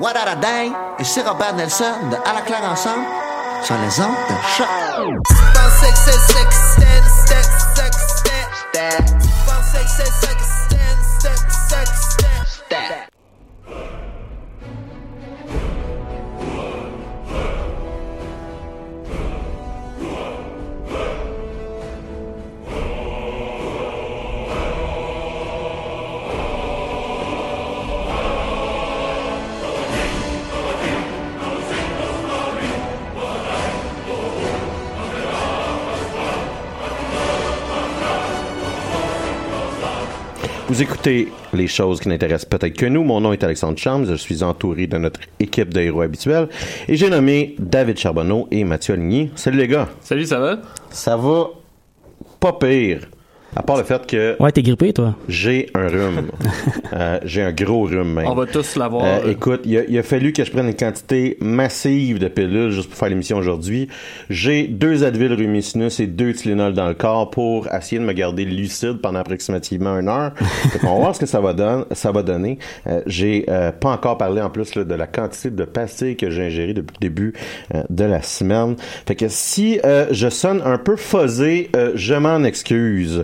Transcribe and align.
What 0.00 0.16
a 0.16 0.34
Day, 0.34 0.72
ici 0.98 1.20
Robert 1.20 1.56
Nelson 1.56 2.08
de 2.10 2.16
À 2.16 2.32
la 2.32 2.40
claire 2.40 2.64
ensemble 2.64 3.04
sur 3.62 3.74
les 3.74 4.00
ondes 4.00 4.16
de 4.30 4.34
choc. 4.56 4.66
Vous 40.80 40.84
écoutez 40.84 41.28
les 41.52 41.66
choses 41.66 42.00
qui 42.00 42.08
n'intéressent 42.08 42.48
peut-être 42.48 42.74
que 42.74 42.86
nous. 42.86 43.04
Mon 43.04 43.20
nom 43.20 43.34
est 43.34 43.44
Alexandre 43.44 43.76
Chambs. 43.76 44.06
Je 44.06 44.14
suis 44.14 44.42
entouré 44.42 44.86
de 44.86 44.96
notre 44.96 45.20
équipe 45.38 45.74
de 45.74 45.80
héros 45.80 46.00
habituels. 46.00 46.48
Et 46.88 46.96
j'ai 46.96 47.10
nommé 47.10 47.54
David 47.58 47.98
Charbonneau 47.98 48.48
et 48.50 48.64
Mathieu 48.64 48.94
Aligny. 48.94 49.30
Salut 49.34 49.58
les 49.58 49.68
gars. 49.68 49.90
Salut, 50.00 50.24
ça 50.24 50.38
va? 50.40 50.58
Ça 50.88 51.18
va 51.18 51.48
pas 52.40 52.54
pire. 52.54 53.08
À 53.56 53.62
part 53.62 53.76
le 53.78 53.84
fait 53.84 54.06
que 54.06 54.36
Ouais, 54.40 54.52
t'es 54.52 54.62
grippé, 54.62 54.92
toi. 54.92 55.16
j'ai 55.28 55.68
un 55.74 55.88
rhume. 55.88 56.28
Euh, 56.92 57.20
j'ai 57.24 57.40
un 57.42 57.52
gros 57.52 57.84
rhume 57.84 58.14
même. 58.14 58.26
On 58.26 58.34
va 58.34 58.46
tous 58.46 58.74
l'avoir. 58.74 59.04
Euh, 59.04 59.30
écoute, 59.30 59.60
il 59.64 59.78
a, 59.78 59.82
il 59.88 59.96
a 59.96 60.02
fallu 60.02 60.32
que 60.32 60.42
je 60.42 60.50
prenne 60.50 60.66
une 60.66 60.74
quantité 60.74 61.36
massive 61.40 62.18
de 62.18 62.26
pilules 62.26 62.72
juste 62.72 62.88
pour 62.88 62.98
faire 62.98 63.08
l'émission 63.08 63.36
aujourd'hui. 63.38 63.86
J'ai 64.28 64.66
deux 64.66 65.04
Advil 65.04 65.32
Rumicinus 65.32 66.00
et 66.00 66.08
deux 66.08 66.32
Tylenol 66.32 66.72
dans 66.74 66.88
le 66.88 66.94
corps 66.94 67.30
pour 67.30 67.68
essayer 67.72 68.00
de 68.00 68.04
me 68.04 68.12
garder 68.12 68.44
lucide 68.44 68.94
pendant 69.00 69.20
approximativement 69.20 69.96
une 70.00 70.08
heure. 70.08 70.32
Fait 70.72 70.80
qu'on 70.80 70.94
va 70.94 71.00
voir 71.00 71.14
ce 71.14 71.20
que 71.20 71.26
ça 71.26 71.40
va, 71.40 71.52
donner. 71.52 71.84
ça 71.92 72.10
va 72.10 72.24
donner. 72.24 72.58
Euh, 72.88 73.02
j'ai 73.06 73.44
euh, 73.48 73.70
pas 73.70 73.90
encore 73.90 74.18
parlé 74.18 74.42
en 74.42 74.50
plus 74.50 74.74
là, 74.74 74.82
de 74.82 74.94
la 74.94 75.06
quantité 75.06 75.50
de 75.50 75.64
pastilles 75.64 76.16
que 76.16 76.28
j'ai 76.28 76.42
ingérées 76.46 76.74
depuis 76.74 76.96
le 77.00 77.08
début 77.08 77.34
euh, 77.76 77.84
de 77.88 78.04
la 78.04 78.22
semaine. 78.22 78.74
Fait 79.06 79.14
que 79.14 79.28
si 79.28 79.78
euh, 79.84 80.06
je 80.10 80.28
sonne 80.28 80.60
un 80.64 80.78
peu 80.78 80.96
fuzzé, 80.96 81.70
euh, 81.76 81.92
je 81.94 82.14
m'en 82.14 82.42
excuse. 82.42 83.22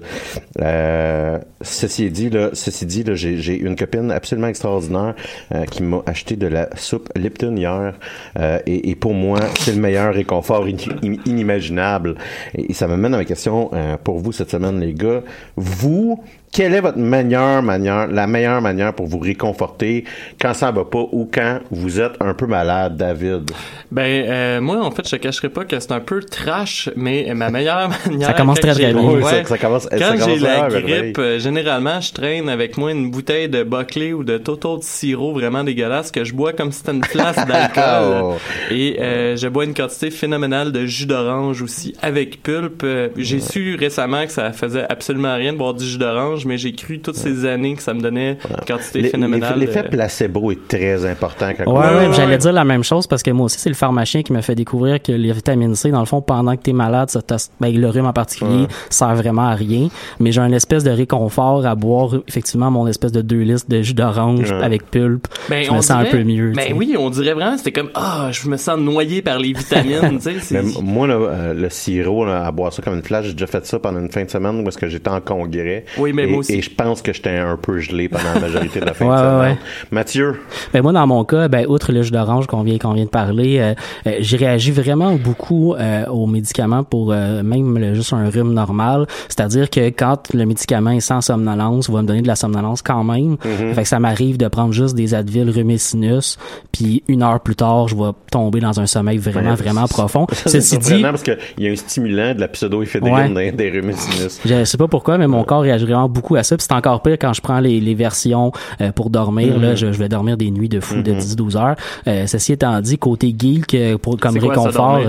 Euh, 0.61 1.39
ceci 1.61 2.11
dit, 2.11 2.31
là, 2.31 2.51
ceci 2.53 2.87
dit, 2.87 3.03
là, 3.05 3.15
j'ai, 3.15 3.39
j'ai 3.39 3.59
une 3.59 3.77
copine 3.77 4.11
absolument 4.11 4.49
extraordinaire 4.49 5.15
euh, 5.55 5.65
qui 5.65 5.83
m'a 5.83 6.03
acheté 6.07 6.37
de 6.37 6.47
la 6.47 6.69
soupe 6.77 7.09
Lipton 7.17 7.57
hier. 7.57 7.95
Euh, 8.39 8.59
et, 8.67 8.91
et 8.91 8.95
pour 8.95 9.15
moi, 9.15 9.41
c'est 9.61 9.73
le 9.73 9.81
meilleur 9.81 10.15
réconfort 10.15 10.65
in- 10.65 10.77
in- 11.03 11.17
inimaginable. 11.27 12.17
Et, 12.55 12.71
et 12.71 12.75
ça 12.75 12.89
me 12.89 12.97
mène 12.97 13.15
à 13.15 13.19
ma 13.19 13.25
question 13.25 13.71
euh, 13.73 13.97
pour 14.03 14.19
vous 14.19 14.33
cette 14.33 14.51
semaine, 14.51 14.81
les 14.81 14.95
gars. 14.95 15.23
Vous, 15.57 16.23
quelle 16.57 16.73
est 16.73 16.81
votre 16.81 16.97
meilleure 16.97 17.63
manière, 17.63 18.07
la 18.07 18.27
meilleure 18.27 18.63
manière 18.63 18.95
pour 18.95 19.07
vous 19.07 19.19
réconforter 19.19 20.05
quand 20.41 20.55
ça 20.55 20.71
va 20.71 20.87
pas 20.87 21.05
ou 21.13 21.29
quand 21.31 21.59
vous 21.71 22.01
êtes 22.01 22.15
un 22.19 22.33
peu 22.33 22.47
malade, 22.47 22.97
David? 22.97 23.51
Ben, 23.93 24.25
euh, 24.27 24.61
moi, 24.63 24.83
en 24.83 24.91
fait, 24.91 25.07
je 25.07 25.17
te 25.17 25.21
cacherai 25.21 25.51
pas 25.51 25.67
que 25.67 25.79
c'est 25.79 25.93
un 25.93 26.01
peu 26.01 26.23
trash, 26.23 26.89
mais 26.97 27.31
ma 27.35 27.51
meilleure 27.51 27.91
manière. 28.07 28.29
Ça 28.29 28.33
commence 28.33 28.59
quand 28.59 28.73
très, 28.73 28.91
bien. 28.91 28.97
Oui, 28.97 29.23
Ouais. 29.23 29.31
ça, 29.31 29.45
ça 29.45 29.59
commence, 29.59 29.83
ça 29.83 29.99
Quand 29.99 30.13
commence 30.19 30.29
j'ai 30.31 30.39
la 30.39 30.69
grippe, 30.71 31.19
euh, 31.19 31.39
généralement, 31.39 32.01
je 32.01 32.13
traîne 32.15 32.49
avec 32.49 32.79
moi 32.79 32.91
une 32.91 33.11
bouteille 33.11 33.51
de 33.51 33.63
Buckley 33.63 34.15
ou 34.15 34.25
de 34.25 34.39
Toto 34.39 34.79
de 34.79 34.83
sirop 34.83 35.35
vraiment 35.35 35.63
dégueulasse 35.63 36.11
que 36.11 36.25
je 36.25 36.33
bois 36.33 36.55
comme 36.55 36.73
si 36.73 36.79
c'était 36.79 36.93
une 36.93 37.05
flasque 37.05 37.47
d'alcool. 37.49 38.23
Oh. 38.23 38.35
Et 38.71 38.97
euh, 38.99 39.37
je 39.37 39.47
bois 39.49 39.67
une 39.67 39.75
quantité 39.75 40.11
phénoménale 40.11 40.73
de 40.73 40.87
jus 40.87 41.05
d'orange 41.07 41.61
aussi 41.61 41.95
avec 42.01 42.43
pulpe. 42.43 42.87
J'ai 43.19 43.41
su 43.41 43.77
récemment 43.79 44.25
que 44.25 44.33
ça 44.33 44.53
faisait 44.53 44.87
absolument 44.89 45.35
rien 45.35 45.53
de 45.53 45.59
boire 45.59 45.75
du 45.75 45.85
jus 45.85 45.99
d'orange, 45.99 46.46
mais 46.47 46.59
j'ai 46.59 46.73
cru 46.73 47.01
toutes 47.01 47.17
ces 47.17 47.45
années 47.45 47.75
que 47.75 47.83
ça 47.83 47.93
me 47.95 48.01
donnait 48.01 48.39
une 48.49 48.65
quantité 48.67 49.03
L'e- 49.03 49.09
phénoménale. 49.09 49.59
L'effet 49.59 49.83
placebo 49.85 50.51
est 50.53 50.69
très 50.69 51.05
important 51.05 51.51
quand 51.57 51.65
Ouais, 51.71 51.87
on- 51.91 52.09
ouais, 52.09 52.13
j'allais 52.15 52.39
dire 52.39 52.53
la 52.53 52.65
même 52.65 52.85
chose 52.85 53.07
parce 53.07 53.23
que 53.23 53.31
moi 53.31 53.47
aussi, 53.47 53.59
c'est 53.59 53.69
le 53.69 53.75
pharmacien 53.75 54.23
qui 54.23 54.33
m'a 54.33 54.43
fait 54.43 54.55
découvrir 54.55 55.03
que 55.03 55.13
les 55.13 55.33
vitamines 55.33 55.75
C, 55.75 55.91
dans 55.91 56.01
le 56.01 56.07
fond, 56.07 56.21
pendant 56.23 56.57
que 56.57 56.63
t'es 56.63 56.73
malade, 56.73 57.11
ça 57.11 57.21
ben, 57.61 57.75
le 57.75 57.89
rhume 57.89 58.07
en 58.07 58.13
particulier, 58.13 58.63
Ouais. 58.63 58.67
sert 58.91 59.15
vraiment 59.17 59.49
à 59.49 59.55
rien. 59.55 59.89
Mais 60.21 60.33
j'ai 60.33 60.41
un 60.41 60.53
espèce 60.53 60.85
de 60.85 60.91
réconfort 60.91 61.67
à 61.67 61.75
boire, 61.75 62.11
effectivement, 62.29 62.71
mon 62.71 62.87
espèce 62.87 63.13
de 63.13 63.21
deux 63.23 63.41
listes 63.43 63.69
de 63.71 63.83
jus 63.83 63.95
d'orange 63.95 64.51
Ouais. 64.51 64.63
avec 64.63 64.91
pulpe. 64.91 65.27
Ben, 65.49 65.65
je 65.65 65.71
me 65.71 65.77
on 65.79 65.83
sens 65.83 65.99
dirait- 66.05 66.09
un 66.09 66.11
peu 66.19 66.25
mieux. 66.25 66.51
tu 66.53 66.57
Ben 66.57 66.73
oui, 66.77 66.95
on 66.99 67.11
dirait 67.11 67.33
vraiment, 67.35 67.57
c'était 67.59 67.73
comme, 67.73 67.91
ah, 67.95 68.29
je 68.33 68.49
me 68.49 68.57
sens 68.57 68.79
noyé 68.79 69.23
par 69.23 69.39
les 69.39 69.53
vitamines, 69.53 70.19
tu 70.23 70.31
Mais 70.53 70.63
moi, 70.83 71.07
là, 71.07 71.15
euh, 71.15 71.55
le 71.55 71.69
sirop, 71.71 72.25
là, 72.25 72.47
à 72.47 72.53
boire 72.53 72.73
ça 72.73 72.83
comme 72.83 72.95
une 72.95 73.03
flash, 73.03 73.27
j'ai 73.27 73.33
déjà 73.33 73.47
fait 73.47 73.65
ça 73.67 73.79
pendant 73.79 73.99
une 74.01 74.11
fin 74.11 74.25
de 74.25 74.31
semaine 74.31 74.63
où 74.65 74.69
est-ce 74.69 74.79
que 74.79 74.89
j'étais 74.89 75.11
en 75.11 75.21
congrès. 75.21 75.85
Oui, 75.99 76.13
mais 76.13 76.27
Et, 76.49 76.63
je 76.63 76.71
pense 76.71 77.03
que 77.03 77.13
j'étais 77.13 77.37
un 77.37 77.57
peu 77.57 77.79
gelé 77.79 78.09
pendant 78.09 78.33
la 78.35 78.41
majorité 78.41 78.81
de 78.81 78.85
la 78.87 78.95
fin 78.95 79.07
Ouais, 79.07 79.13
de 79.15 79.19
semaine. 79.21 79.41
ouais. 79.53 79.59
Mathieu, 79.91 80.41
Ben 80.73 80.83
moi 80.83 80.93
dans 80.93 81.07
mon 81.07 81.25
cas, 81.25 81.49
ben 81.49 81.67
outre 81.69 81.93
le 81.93 82.03
jus 82.03 82.11
d'orange 82.11 82.47
qu'on 82.47 82.63
vient 82.63 82.79
qu'on 82.79 82.93
vient 82.93 83.05
de 83.05 83.11
parler, 83.11 83.59
euh, 83.59 83.75
euh, 84.07 84.17
j'ai 84.21 84.37
réagi 84.37 84.71
vraiment 84.71 85.15
beaucoup 85.15 85.75
euh, 85.75 86.05
aux 86.07 86.27
médicaments 86.27 86.85
pour 86.85 87.13
euh, 87.13 87.43
même 87.43 87.79
le- 87.79 87.95
juste 87.95 88.13
un 88.13 88.29
rhume 88.29 88.53
normal, 88.53 89.07
c'est-à-dire 89.29 89.71
que 89.71 89.89
quand 89.91 90.33
le 90.35 90.45
médicament 90.47 90.91
est 90.91 91.01
sans 91.01 91.21
somnolence, 91.21 91.89
va 91.91 92.03
me 92.03 92.07
donner 92.07 92.23
de 92.23 92.27
la 92.29 92.37
somnolence 92.37 92.83
quand 92.83 93.05
même. 93.05 93.37
Fait 93.75 93.83
que 93.83 93.89
ça 93.89 93.99
m'arrive 93.99 94.37
de 94.39 94.49
prendre 94.49 94.73
juste 94.73 94.95
des 94.95 95.15
Advil 95.15 95.51
Rumicinus, 95.51 96.39
puis 96.73 97.03
une 97.09 97.23
heure 97.23 97.41
plus 97.41 97.57
tard, 97.57 97.89
je 97.89 97.95
vais 97.97 98.11
tomber 98.31 98.61
dans 98.61 98.79
un 98.81 98.87
sommeil 98.87 99.19
vraiment 99.19 99.55
vraiment 99.55 99.87
profond. 99.87 100.27
c'est 100.33 100.61
Ceci 100.61 100.79
dit, 100.79 101.03
parce 101.03 101.23
qu'il 101.23 101.37
y 101.59 101.69
a 101.69 101.73
un 101.73 101.77
stimulant 101.77 102.35
de 102.35 102.41
la 102.41 102.49
pseudoéphédrine 102.49 103.35
dans 103.35 103.57
des 103.57 103.71
rhumicinus. 103.71 104.41
Je 104.45 104.65
sais 104.65 104.77
pas 104.79 104.89
pourquoi, 104.89 105.19
mais 105.19 105.27
mon 105.27 105.45
corps 105.45 105.63
réagit 105.63 105.85
vraiment 105.85 106.09
beaucoup 106.17 106.37
à 106.37 106.43
ça. 106.43 106.57
Puis 106.57 106.67
c'est 106.69 106.75
encore 106.75 107.03
pire 107.03 107.17
quand 107.21 107.33
je 107.33 107.41
prends 107.41 107.61
les, 107.61 107.81
les 107.81 107.95
versions 107.95 108.53
euh, 108.81 108.93
pour 108.93 109.11
dormir. 109.11 109.59
Là, 109.59 109.75
je, 109.75 109.93
je 109.93 109.99
vais 109.99 110.09
dormir 110.09 110.37
des 110.37 110.51
nuits 110.51 110.69
de 110.69 110.81
fou 110.81 111.03
de 111.03 111.13
10-12 111.13 111.57
heures. 111.57 111.77
Euh, 112.07 112.27
ceci 112.27 112.53
étant 112.53 112.81
dit, 112.81 112.99
côté 112.99 113.35
geek, 113.39 113.75
euh, 113.75 113.99
pour, 113.99 114.17
comme 114.19 114.37
réconfort... 114.39 115.01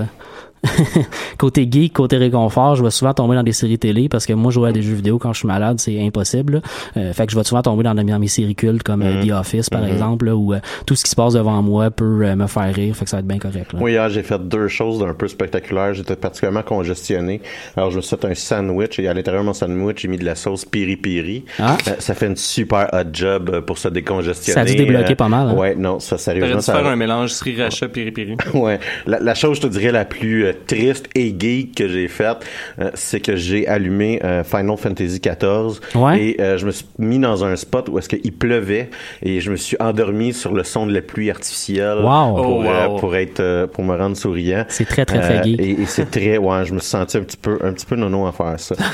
côté 1.37 1.67
geek, 1.69 1.93
côté 1.93 2.17
réconfort, 2.17 2.75
je 2.75 2.83
vais 2.83 2.91
souvent 2.91 3.13
tomber 3.13 3.35
dans 3.35 3.43
des 3.43 3.53
séries 3.53 3.77
télé 3.77 4.09
parce 4.09 4.25
que 4.25 4.33
moi, 4.33 4.51
jouer 4.51 4.69
à 4.69 4.71
des 4.71 4.81
jeux 4.81 4.95
vidéo 4.95 5.17
quand 5.19 5.33
je 5.33 5.39
suis 5.39 5.47
malade, 5.47 5.79
c'est 5.79 6.01
impossible. 6.01 6.61
Euh, 6.95 7.13
fait 7.13 7.25
que 7.25 7.31
je 7.31 7.37
vais 7.37 7.43
souvent 7.43 7.61
tomber 7.61 7.83
dans, 7.83 7.93
dans 7.93 8.19
mes 8.19 8.27
séries 8.27 8.55
cultes 8.55 8.83
comme 8.83 9.01
euh, 9.01 9.17
Mm-hmm. 9.17 9.27
The 9.27 9.31
Office, 9.31 9.69
par 9.69 9.85
exemple, 9.85 10.25
là, 10.25 10.35
où 10.35 10.53
euh, 10.53 10.59
tout 10.85 10.95
ce 10.95 11.03
qui 11.03 11.09
se 11.09 11.15
passe 11.15 11.33
devant 11.33 11.61
moi 11.61 11.91
peut 11.91 12.25
euh, 12.25 12.35
me 12.35 12.47
faire 12.47 12.73
rire. 12.73 12.95
Fait 12.95 13.05
que 13.05 13.09
ça 13.09 13.17
va 13.17 13.19
être 13.21 13.27
bien 13.27 13.39
correct. 13.39 13.73
Là. 13.73 13.79
Moi, 13.79 13.91
hier, 13.91 14.09
j'ai 14.09 14.23
fait 14.23 14.39
deux 14.39 14.67
choses 14.67 15.01
un 15.03 15.13
peu 15.13 15.27
spectaculaires. 15.27 15.93
J'étais 15.93 16.15
particulièrement 16.15 16.61
congestionné. 16.63 17.41
Alors, 17.75 17.91
je 17.91 17.97
me 17.97 18.01
suis 18.01 18.15
fait 18.15 18.25
un 18.25 18.35
sandwich 18.35 18.99
et 18.99 19.07
à 19.07 19.13
l'intérieur 19.13 19.43
de 19.43 19.47
mon 19.47 19.53
sandwich, 19.53 20.01
j'ai 20.01 20.07
mis 20.07 20.17
de 20.17 20.25
la 20.25 20.35
sauce 20.35 20.65
piri-piri. 20.65 21.45
Ah. 21.59 21.77
Euh, 21.87 21.91
ça 21.99 22.13
fait 22.13 22.27
une 22.27 22.35
super 22.35 22.89
hot 22.93 23.09
job 23.13 23.61
pour 23.61 23.77
se 23.77 23.87
décongestionner. 23.87 24.53
Ça 24.53 24.61
a 24.61 24.65
dû 24.65 24.75
débloquer 24.75 25.13
Euh, 25.13 25.15
pas 25.15 25.29
mal, 25.29 25.49
hein? 25.49 25.53
Ouais, 25.53 25.75
non, 25.75 25.99
ça, 25.99 26.17
sérieusement, 26.17 26.57
dû 26.57 26.61
ça 26.63 26.73
faire 26.73 26.87
un 26.87 26.95
mélange 26.95 27.31
sriracha 27.31 27.87
piri 27.87 28.11
piri. 28.11 28.37
Ouais. 28.53 28.79
La, 29.05 29.19
la 29.19 29.35
chose, 29.35 29.57
je 29.57 29.61
te 29.61 29.67
dirais, 29.67 29.91
la 29.91 30.05
plus 30.05 30.46
triste 30.53 31.07
et 31.15 31.35
geek 31.37 31.75
que 31.75 31.87
j'ai 31.87 32.07
faite, 32.07 32.37
euh, 32.79 32.89
c'est 32.93 33.19
que 33.19 33.35
j'ai 33.35 33.67
allumé 33.67 34.19
euh, 34.23 34.43
Final 34.43 34.77
Fantasy 34.77 35.19
XIV 35.19 35.79
Ouais. 35.95 36.21
et 36.21 36.41
euh, 36.41 36.57
je 36.57 36.65
me 36.65 36.71
suis 36.71 36.85
mis 36.99 37.19
dans 37.19 37.43
un 37.45 37.55
spot 37.55 37.89
où 37.89 37.97
est-ce 37.99 38.09
qu'il 38.09 38.31
pleuvait 38.33 38.89
et 39.21 39.39
je 39.41 39.51
me 39.51 39.55
suis 39.55 39.77
endormi 39.79 40.33
sur 40.33 40.53
le 40.53 40.63
son 40.63 40.85
de 40.87 40.93
la 40.93 41.01
pluie 41.01 41.29
artificielle 41.31 41.97
Wow. 41.99 42.35
pour, 42.35 42.47
Oh, 42.47 42.63
euh, 42.63 42.87
wow. 42.87 42.97
pour 42.99 43.15
être 43.15 43.39
euh, 43.39 43.67
pour 43.67 43.83
me 43.83 43.95
rendre 43.95 44.15
souriant. 44.17 44.65
C'est 44.69 44.85
très, 44.85 45.05
très, 45.05 45.19
très 45.19 45.43
geek. 45.43 45.59
Et, 45.59 45.71
et 45.81 45.85
c'est 45.85 46.09
très, 46.09 46.37
ouais, 46.37 46.65
je 46.65 46.73
me 46.73 46.79
suis 46.79 46.89
senti 46.89 47.17
un 47.17 47.21
petit 47.21 47.37
peu, 47.37 47.57
un 47.63 47.73
petit 47.73 47.85
peu 47.85 47.95
nono 47.95 48.25
à 48.27 48.31
faire 48.31 48.59
ça. 48.59 48.75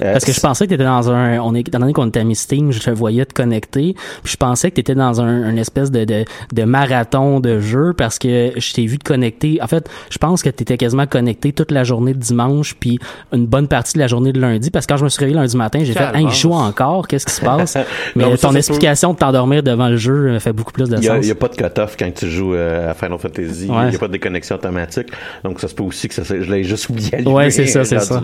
Euh, 0.00 0.12
Parce 0.12 0.24
que 0.24 0.32
je 0.32 0.40
pensais 0.40 0.64
que 0.64 0.70
tu 0.70 0.74
étais 0.74 0.84
dans 0.84 1.10
un. 1.10 1.38
On 1.40 1.54
est, 1.54 1.60
étant 1.60 1.78
donné 1.78 1.92
qu'on 1.92 2.06
était 2.08 2.20
à 2.20 2.24
Steam, 2.34 2.72
je 2.72 2.80
te 2.80 2.90
voyais 2.90 3.24
te 3.24 3.34
connecter. 3.34 3.94
Puis 4.22 4.32
je 4.32 4.36
pensais 4.36 4.70
que 4.70 4.76
tu 4.76 4.80
étais 4.80 4.94
dans 4.94 5.20
un, 5.20 5.48
une 5.50 5.58
espèce 5.58 5.90
de, 5.90 6.04
de, 6.04 6.24
de 6.52 6.64
marathon 6.64 7.40
de 7.40 7.60
jeu 7.60 7.92
parce 7.96 8.18
que 8.18 8.52
je 8.56 8.72
t'ai 8.72 8.86
vu 8.86 8.98
te 8.98 9.04
connecter. 9.04 9.58
En 9.62 9.66
fait, 9.66 9.88
je 10.10 10.18
pense 10.18 10.42
que 10.42 10.48
tu 10.50 10.62
étais 10.62 10.76
quasiment 10.92 11.06
connecté 11.06 11.52
toute 11.52 11.70
la 11.70 11.84
journée 11.84 12.12
de 12.12 12.18
dimanche 12.18 12.74
puis 12.78 12.98
une 13.32 13.46
bonne 13.46 13.66
partie 13.66 13.94
de 13.94 13.98
la 13.98 14.06
journée 14.06 14.32
de 14.32 14.40
lundi. 14.40 14.70
Parce 14.70 14.86
que 14.86 14.92
quand 14.92 14.98
je 14.98 15.04
me 15.04 15.08
suis 15.08 15.20
réveillé 15.20 15.38
lundi 15.38 15.56
matin, 15.56 15.80
j'ai 15.82 15.92
fait. 15.94 16.10
Hey, 16.14 16.24
il 16.24 16.30
joue 16.30 16.52
encore, 16.52 17.08
qu'est-ce 17.08 17.26
qui 17.26 17.32
se 17.32 17.40
passe? 17.40 17.78
Mais 18.16 18.24
Non, 18.24 18.36
ton 18.36 18.52
ça 18.52 18.58
explication 18.58 19.12
de 19.14 19.18
t'endormir 19.18 19.62
devant 19.62 19.88
le 19.88 19.96
jeu 19.96 20.28
euh, 20.28 20.40
fait 20.40 20.52
beaucoup 20.52 20.72
plus 20.72 20.88
de 20.88 20.96
Il 20.98 21.04
y 21.04 21.08
a, 21.08 21.14
sens. 21.16 21.24
il 21.24 21.28
y 21.28 21.30
a 21.30 21.34
pas 21.34 21.48
de 21.48 21.56
cut-off 21.56 21.96
quand 21.98 22.12
tu 22.14 22.28
joues 22.28 22.54
euh, 22.54 22.90
à 22.90 22.94
Final 22.94 23.18
Fantasy. 23.18 23.68
Ouais. 23.70 23.84
Il 23.84 23.90
n'y 23.90 23.96
a 23.96 23.98
pas 23.98 24.08
de 24.08 24.12
déconnexion 24.12 24.56
automatique. 24.56 25.08
Donc, 25.44 25.60
ça 25.60 25.68
se 25.68 25.74
peut 25.74 25.82
aussi 25.82 26.08
que 26.08 26.14
ça, 26.14 26.22
je 26.24 26.50
l'ai 26.50 26.64
juste 26.64 26.88
oublié 26.90 27.22
Ouais, 27.26 27.50
c'est 27.50 27.66
ça, 27.66 27.84
c'est 27.86 28.00
ça. 28.00 28.22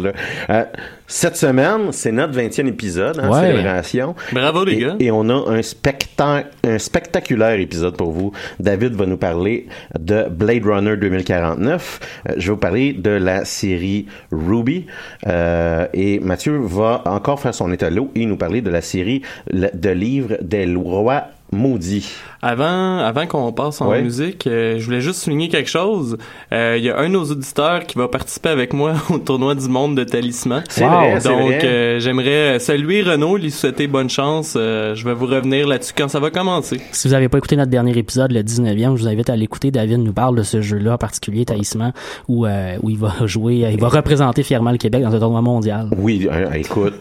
Euh, 0.51 0.65
cette 1.11 1.37
semaine, 1.37 1.91
c'est 1.91 2.13
notre 2.13 2.35
20e 2.35 2.69
épisode, 2.69 3.19
hein, 3.19 3.31
Ouais. 3.31 3.41
célébration. 3.51 4.15
Bravo, 4.31 4.65
les 4.65 4.75
et, 4.75 4.79
gars. 4.81 4.97
Et 5.01 5.11
on 5.11 5.29
a 5.31 5.33
un, 5.51 5.61
specta- 5.63 6.45
un 6.65 6.79
spectaculaire 6.79 7.59
épisode 7.59 7.97
pour 7.97 8.13
vous. 8.13 8.31
David 8.61 8.93
va 8.95 9.07
nous 9.07 9.17
parler 9.17 9.67
de 9.99 10.29
Blade 10.29 10.65
Runner 10.67 10.97
2049. 10.99 12.01
Euh, 12.29 12.35
je 12.37 12.47
vais 12.49 12.53
vous 12.53 12.57
parler 12.61 12.93
de 12.93 13.11
la 13.11 13.45
série 13.47 14.07
Ruby. 14.31 14.87
Euh, 15.27 15.87
et 15.95 16.21
Mathieu 16.21 16.59
va 16.63 17.03
encore 17.07 17.41
faire 17.41 17.55
son 17.55 17.73
étalot 17.73 18.11
et 18.15 18.27
nous 18.27 18.37
parler 18.37 18.61
de 18.61 18.71
la 18.71 18.83
série 18.83 19.23
de 19.53 19.91
livres 19.91 20.37
des 20.43 20.67
rois 20.75 21.25
maudits. 21.53 22.09
Avant, 22.43 22.99
avant 22.99 23.27
qu'on 23.27 23.53
passe 23.53 23.81
en 23.81 23.89
Ouais. 23.89 24.03
musique, 24.03 24.47
euh, 24.47 24.79
je 24.79 24.85
voulais 24.85 25.01
juste 25.01 25.21
souligner 25.23 25.49
quelque 25.49 25.71
chose. 25.71 26.17
Euh, 26.53 26.77
Il 26.79 26.85
y 26.85 26.91
a 26.91 26.99
un 26.99 27.05
de 27.09 27.15
nos 27.15 27.25
auditeurs 27.25 27.85
qui 27.87 27.99
va 27.99 28.07
participer 28.09 28.51
avec 28.51 28.73
moi 28.73 28.95
au 29.11 29.19
tournoi 29.19 29.55
du 29.55 29.69
monde 29.69 29.97
de 29.97 30.05
talisman. 30.05 30.63
C'est 30.69 30.85
Wow. 30.85 30.91
vrai, 30.91 31.21
Donc, 31.25 31.65
euh, 31.65 31.99
j'aimerais 32.01 32.59
saluer 32.61 33.03
Renaud, 33.03 33.37
lui 33.37 33.51
souhaiter 33.51 33.87
bonne 33.89 34.09
chance. 34.11 34.55
Euh, 34.57 34.95
je 34.95 35.05
vais 35.05 35.15
vous 35.15 35.27
revenir 35.27 35.67
là-dessus 35.67 35.95
quand 35.97 36.09
ça 36.09 36.21
va 36.21 36.31
commencer. 36.31 36.81
Si 36.93 37.09
vous 37.09 37.15
n'avez 37.15 37.29
pas 37.29 37.39
écouté 37.39 37.57
notre 37.57 37.71
dernier 37.71 37.97
épisode, 37.99 38.31
le 38.33 38.43
19e, 38.43 38.97
je 38.97 39.03
vous 39.03 39.09
invite 39.09 39.31
à 39.31 39.37
l'écouter. 39.37 39.71
David 39.71 39.99
nous 39.99 40.13
parle 40.13 40.37
de 40.37 40.43
ce 40.43 40.61
jeu-là 40.61 40.95
en 40.95 40.99
particulier, 40.99 41.45
Taïsman, 41.45 41.93
où, 42.29 42.47
euh, 42.47 42.77
où 42.83 42.91
il 42.91 42.99
va 42.99 43.15
jouer, 43.27 43.67
il 43.73 43.81
va 43.81 43.89
représenter 43.89 44.43
fièrement 44.43 44.71
le 44.71 44.79
Québec 44.79 45.03
dans 45.03 45.15
un 45.15 45.19
tournoi 45.19 45.41
mondial. 45.43 45.89
Oui, 45.97 46.29
euh, 46.31 46.53
écoute, 46.53 46.95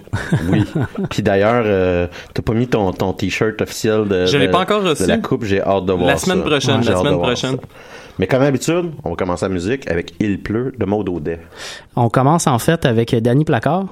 oui. 0.50 0.64
Puis 1.12 1.22
d'ailleurs, 1.22 1.64
euh, 1.66 2.08
t'as 2.34 2.42
pas 2.42 2.54
mis 2.54 2.68
ton, 2.68 2.92
ton 2.92 3.14
t-shirt 3.14 3.62
officiel 3.62 4.08
de, 4.08 4.26
Je 4.26 4.37
l'ai 4.40 4.48
de- 4.48 4.52
pas 4.52 4.60
encore 4.62 4.84
reçu. 4.84 5.04
de 5.04 5.08
la 5.08 5.18
coupe, 5.18 5.44
j'ai 5.46 5.62
hâte 5.62 5.86
de 5.86 5.94
voir 5.94 6.08
La 6.08 6.18
semaine 6.18 6.40
ça. 6.40 6.44
prochaine, 6.50 6.82
la 6.84 6.96
semaine 6.98 7.18
prochaine. 7.18 7.52
ça. 7.56 7.68
Mais 8.20 8.26
comme 8.28 8.42
d'habitude, 8.42 8.92
on 9.04 9.12
va 9.12 9.16
commencer 9.16 9.46
la 9.46 9.50
musique 9.54 9.90
avec 9.92 10.14
Il 10.20 10.42
pleut 10.42 10.74
de 10.78 10.86
Maud 10.86 11.08
Audet. 11.10 11.40
On 11.96 12.10
commence 12.10 12.48
en 12.48 12.58
fait 12.60 12.86
avec 12.86 13.16
Danny 13.16 13.46
Placard. 13.46 13.86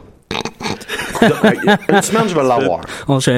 Une 1.89 2.01
semaine, 2.01 2.23
je 2.27 2.35
vais 2.35 2.43
l'avoir. 2.43 2.81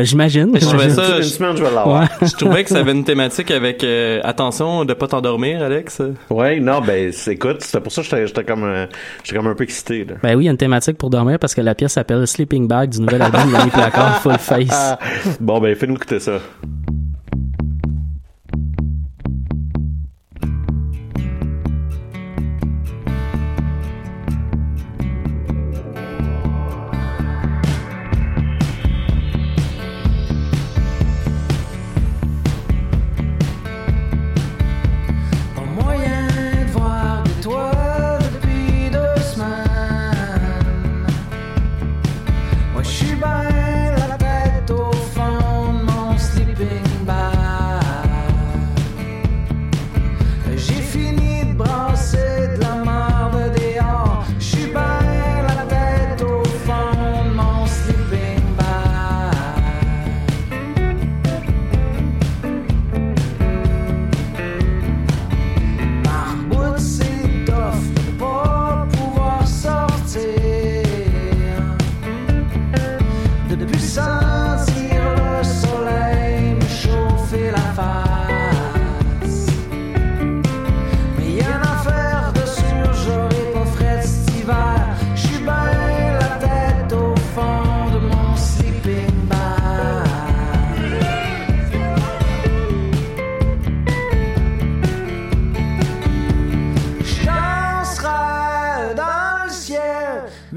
J'imagine. 0.03 0.51
Je 0.57 0.65
trouvais 0.65 0.89
ça- 0.89 1.17
Une 1.17 1.23
semaine, 1.23 1.57
je 1.57 1.63
vais 1.63 1.71
l'avoir. 1.73 2.01
Ouais. 2.01 2.27
Je 2.27 2.35
trouvais 2.35 2.63
que 2.63 2.69
ça 2.69 2.79
avait 2.79 2.91
une 2.91 3.03
thématique 3.03 3.51
avec 3.51 3.83
euh, 3.83 4.19
attention 4.23 4.85
de 4.85 4.93
pas 4.93 5.07
t'endormir, 5.07 5.61
Alex. 5.63 6.01
Ouais, 6.29 6.59
non, 6.59 6.81
ben, 6.81 7.11
c'est- 7.11 7.33
écoute, 7.33 7.61
c'était 7.61 7.79
pour 7.81 7.91
ça 7.91 8.01
que 8.01 8.07
j'étais- 8.09 8.27
j'étais 8.27 8.43
comme, 8.43 8.63
euh, 8.63 8.85
j'étais 9.23 9.37
comme 9.37 9.47
un 9.47 9.55
peu 9.55 9.63
excité, 9.63 10.05
là. 10.05 10.15
Ben 10.23 10.35
oui, 10.35 10.43
il 10.43 10.45
y 10.45 10.49
a 10.49 10.51
une 10.51 10.57
thématique 10.57 10.97
pour 10.97 11.09
dormir 11.09 11.39
parce 11.39 11.53
que 11.55 11.61
la 11.61 11.75
pièce 11.75 11.93
s'appelle 11.93 12.25
Sleeping 12.27 12.67
Bag 12.67 12.89
du 12.89 13.01
nouvel 13.01 13.21
album 13.21 13.47
de 13.47 13.51
Danny 13.53 13.69
Placard, 13.71 14.21
Full 14.21 14.37
Face. 14.39 14.95
Bon, 15.39 15.59
ben, 15.59 15.75
fais-nous 15.75 15.95
écouter 15.95 16.19
ça. 16.19 16.39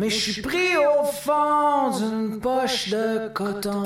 Mais 0.00 0.08
je 0.08 0.30
suis 0.32 0.40
pris 0.40 0.76
au 0.78 1.04
fond 1.04 1.90
d'une 1.98 2.40
poche 2.40 2.88
de 2.88 3.28
coton. 3.34 3.84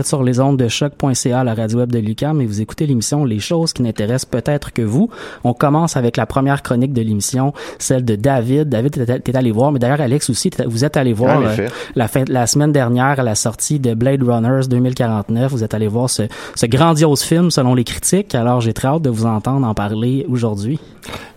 Êtes 0.00 0.06
sur 0.06 0.22
les 0.22 0.40
ondes 0.40 0.56
de 0.56 0.68
choc.ca, 0.68 1.44
la 1.44 1.54
radio 1.54 1.78
web 1.78 1.92
de 1.92 1.98
Lucam, 1.98 2.40
et 2.40 2.46
vous 2.46 2.60
écoutez 2.60 2.86
l'émission 2.86 3.24
Les 3.24 3.38
choses 3.38 3.72
qui 3.72 3.82
n'intéressent 3.82 4.30
peut-être 4.30 4.72
que 4.72 4.82
vous. 4.82 5.10
On 5.44 5.52
commence 5.52 5.96
avec 5.96 6.16
la 6.16 6.26
première 6.26 6.62
chronique 6.62 6.92
de 6.92 7.02
l'émission, 7.02 7.52
celle 7.78 8.04
de 8.04 8.16
David. 8.16 8.68
David, 8.68 9.22
t'es 9.22 9.36
allé 9.36 9.52
voir, 9.52 9.72
mais 9.72 9.78
d'ailleurs 9.78 10.00
Alex 10.00 10.30
aussi, 10.30 10.50
vous 10.66 10.84
êtes 10.84 10.96
allé 10.96 11.12
voir 11.12 11.40
euh, 11.40 11.68
la, 11.94 12.08
fin, 12.08 12.24
la 12.28 12.46
semaine 12.46 12.72
dernière 12.72 13.20
à 13.20 13.22
la 13.22 13.34
sortie 13.34 13.78
de 13.78 13.94
Blade 13.94 14.22
Runners 14.22 14.68
2049. 14.68 15.52
Vous 15.52 15.64
êtes 15.64 15.74
allé 15.74 15.86
voir 15.86 16.08
ce, 16.08 16.22
ce 16.54 16.66
grandiose 16.66 17.22
film 17.22 17.50
selon 17.50 17.74
les 17.74 17.84
critiques. 17.84 18.34
Alors 18.34 18.60
j'ai 18.60 18.72
très 18.72 18.88
hâte 18.88 19.02
de 19.02 19.10
vous 19.10 19.26
entendre 19.26 19.66
en 19.66 19.74
parler 19.74 20.26
aujourd'hui. 20.28 20.80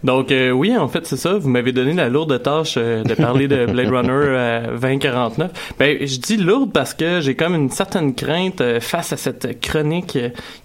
Donc 0.03 0.31
euh, 0.31 0.51
oui, 0.51 0.75
en 0.75 0.87
fait, 0.87 1.05
c'est 1.07 1.17
ça. 1.17 1.37
Vous 1.37 1.49
m'avez 1.49 1.71
donné 1.71 1.93
la 1.93 2.09
lourde 2.09 2.41
tâche 2.41 2.75
euh, 2.77 3.03
de 3.03 3.13
parler 3.13 3.47
de 3.47 3.65
Blade 3.65 3.89
Runner 3.89 4.09
euh, 4.11 4.77
2049. 4.79 5.75
Ben, 5.79 5.97
je 6.01 6.19
dis 6.19 6.37
lourde 6.37 6.71
parce 6.73 6.93
que 6.93 7.21
j'ai 7.21 7.35
comme 7.35 7.55
une 7.55 7.69
certaine 7.69 8.13
crainte 8.13 8.52
euh, 8.61 8.79
face 8.79 9.13
à 9.13 9.17
cette 9.17 9.59
chronique 9.61 10.17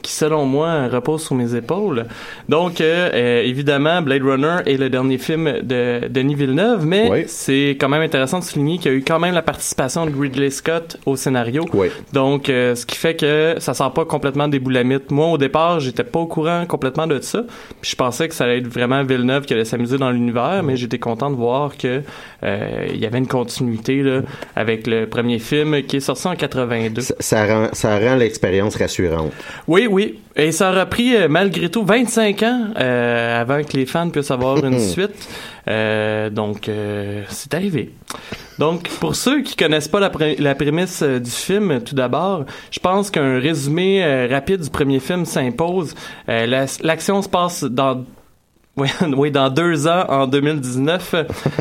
qui, 0.03 0.13
selon 0.13 0.47
moi, 0.47 0.89
repose 0.89 1.23
sur 1.25 1.35
mes 1.35 1.55
épaules. 1.55 2.07
Donc, 2.49 2.81
euh, 2.81 3.11
euh, 3.13 3.43
évidemment, 3.43 4.03
Blade 4.03 4.23
Runner 4.23 4.57
est 4.67 4.77
le 4.77 4.91
dernier 4.91 5.19
film 5.19 5.61
de 5.63 6.09
Denis 6.09 6.35
Villeneuve, 6.35 6.87
mais 6.87 7.09
Oui. 7.11 7.25
c'est 7.27 7.77
quand 7.81 7.89
même 7.89 8.03
intéressant 8.03 8.39
de 8.39 8.45
souligner 8.45 8.79
qu'il 8.79 8.93
y 8.93 8.95
a 8.95 8.99
eu 8.99 9.03
quand 9.05 9.19
même 9.19 9.35
la 9.35 9.43
participation 9.43 10.07
de 10.07 10.13
Ridley 10.19 10.51
Scott 10.51 10.97
au 11.07 11.17
scénario. 11.17 11.65
Oui. 11.73 11.89
Donc, 12.13 12.49
euh, 12.49 12.75
ce 12.75 12.87
qui 12.87 12.97
fait 12.97 13.15
que 13.17 13.57
ça 13.59 13.75
sort 13.75 13.93
pas 13.93 14.05
complètement 14.05 14.49
des 14.49 14.59
boulamites. 14.59 15.11
Moi, 15.11 15.27
au 15.29 15.39
départ, 15.39 15.81
j'étais 15.81 16.05
pas 16.05 16.21
au 16.21 16.27
courant 16.27 16.65
complètement 16.67 17.07
de 17.07 17.21
ça. 17.21 17.43
Puis 17.81 17.91
je 17.91 17.97
pensais 17.97 18.29
que 18.29 18.35
ça 18.35 18.45
allait 18.45 18.59
être 18.59 18.69
vraiment 18.69 19.03
Villeneuve 19.05 19.45
qui 19.45 19.55
allait 19.55 19.65
s'amuser 19.65 19.99
dans 19.99 20.11
l'univers, 20.11 20.63
mais 20.63 20.77
j'étais 20.77 20.99
content 20.99 21.31
de 21.31 21.37
voir 21.37 21.77
que 21.77 22.03
euh, 22.45 22.87
il 22.93 22.99
y 22.99 23.07
avait 23.07 23.19
une 23.19 23.27
continuité 23.27 24.03
là, 24.03 24.21
avec 24.57 24.87
le 24.87 25.07
premier 25.07 25.39
film 25.39 25.83
qui 25.83 25.97
est 25.97 26.01
sorti 26.01 26.27
en 26.29 26.37
82. 26.37 27.01
Ça, 27.01 27.15
ça 27.21 27.47
rend, 27.47 27.69
ça 27.79 27.99
rend 27.99 28.17
l'expérience 28.17 28.75
rassurante. 28.77 29.33
Oui, 29.67 29.87
oui. 29.91 30.19
Et 30.35 30.53
ça 30.53 30.71
aura 30.71 30.87
pris, 30.87 31.15
euh, 31.17 31.29
malgré 31.29 31.69
tout, 31.69 31.85
25 31.85 32.43
ans 32.43 32.65
euh, 32.79 33.41
avant 33.41 33.63
que 33.63 33.77
les 33.77 33.87
fans 33.87 34.11
puissent 34.11 34.31
avoir 34.31 34.65
une 34.65 34.79
suite. 34.95 35.29
Euh, 35.69 36.29
donc, 36.31 36.69
euh, 36.69 37.23
c'est 37.29 37.55
arrivé. 37.55 37.93
Donc, 38.59 38.89
pour 39.01 39.15
ceux 39.15 39.43
qui 39.43 39.55
connaissent 39.55 39.89
pas 39.89 40.01
la, 40.01 40.11
pré- 40.11 40.37
la 40.39 40.55
prémisse 40.55 41.03
du 41.03 41.31
film, 41.31 41.81
tout 41.85 41.95
d'abord, 41.95 42.45
je 42.73 42.81
pense 42.81 43.11
qu'un 43.11 43.39
résumé 43.39 44.27
rapide 44.29 44.61
du 44.63 44.71
premier 44.71 44.99
film 45.01 45.25
s'impose. 45.25 45.95
La- 46.27 46.67
L'action 46.83 47.23
se 47.23 47.29
passe 47.29 47.63
dans 47.65 48.05
oui, 48.79 48.89
oui, 49.17 49.31
dans 49.31 49.51
deux 49.51 49.87
ans, 49.87 50.05
en 50.09 50.27
2019, 50.27 51.15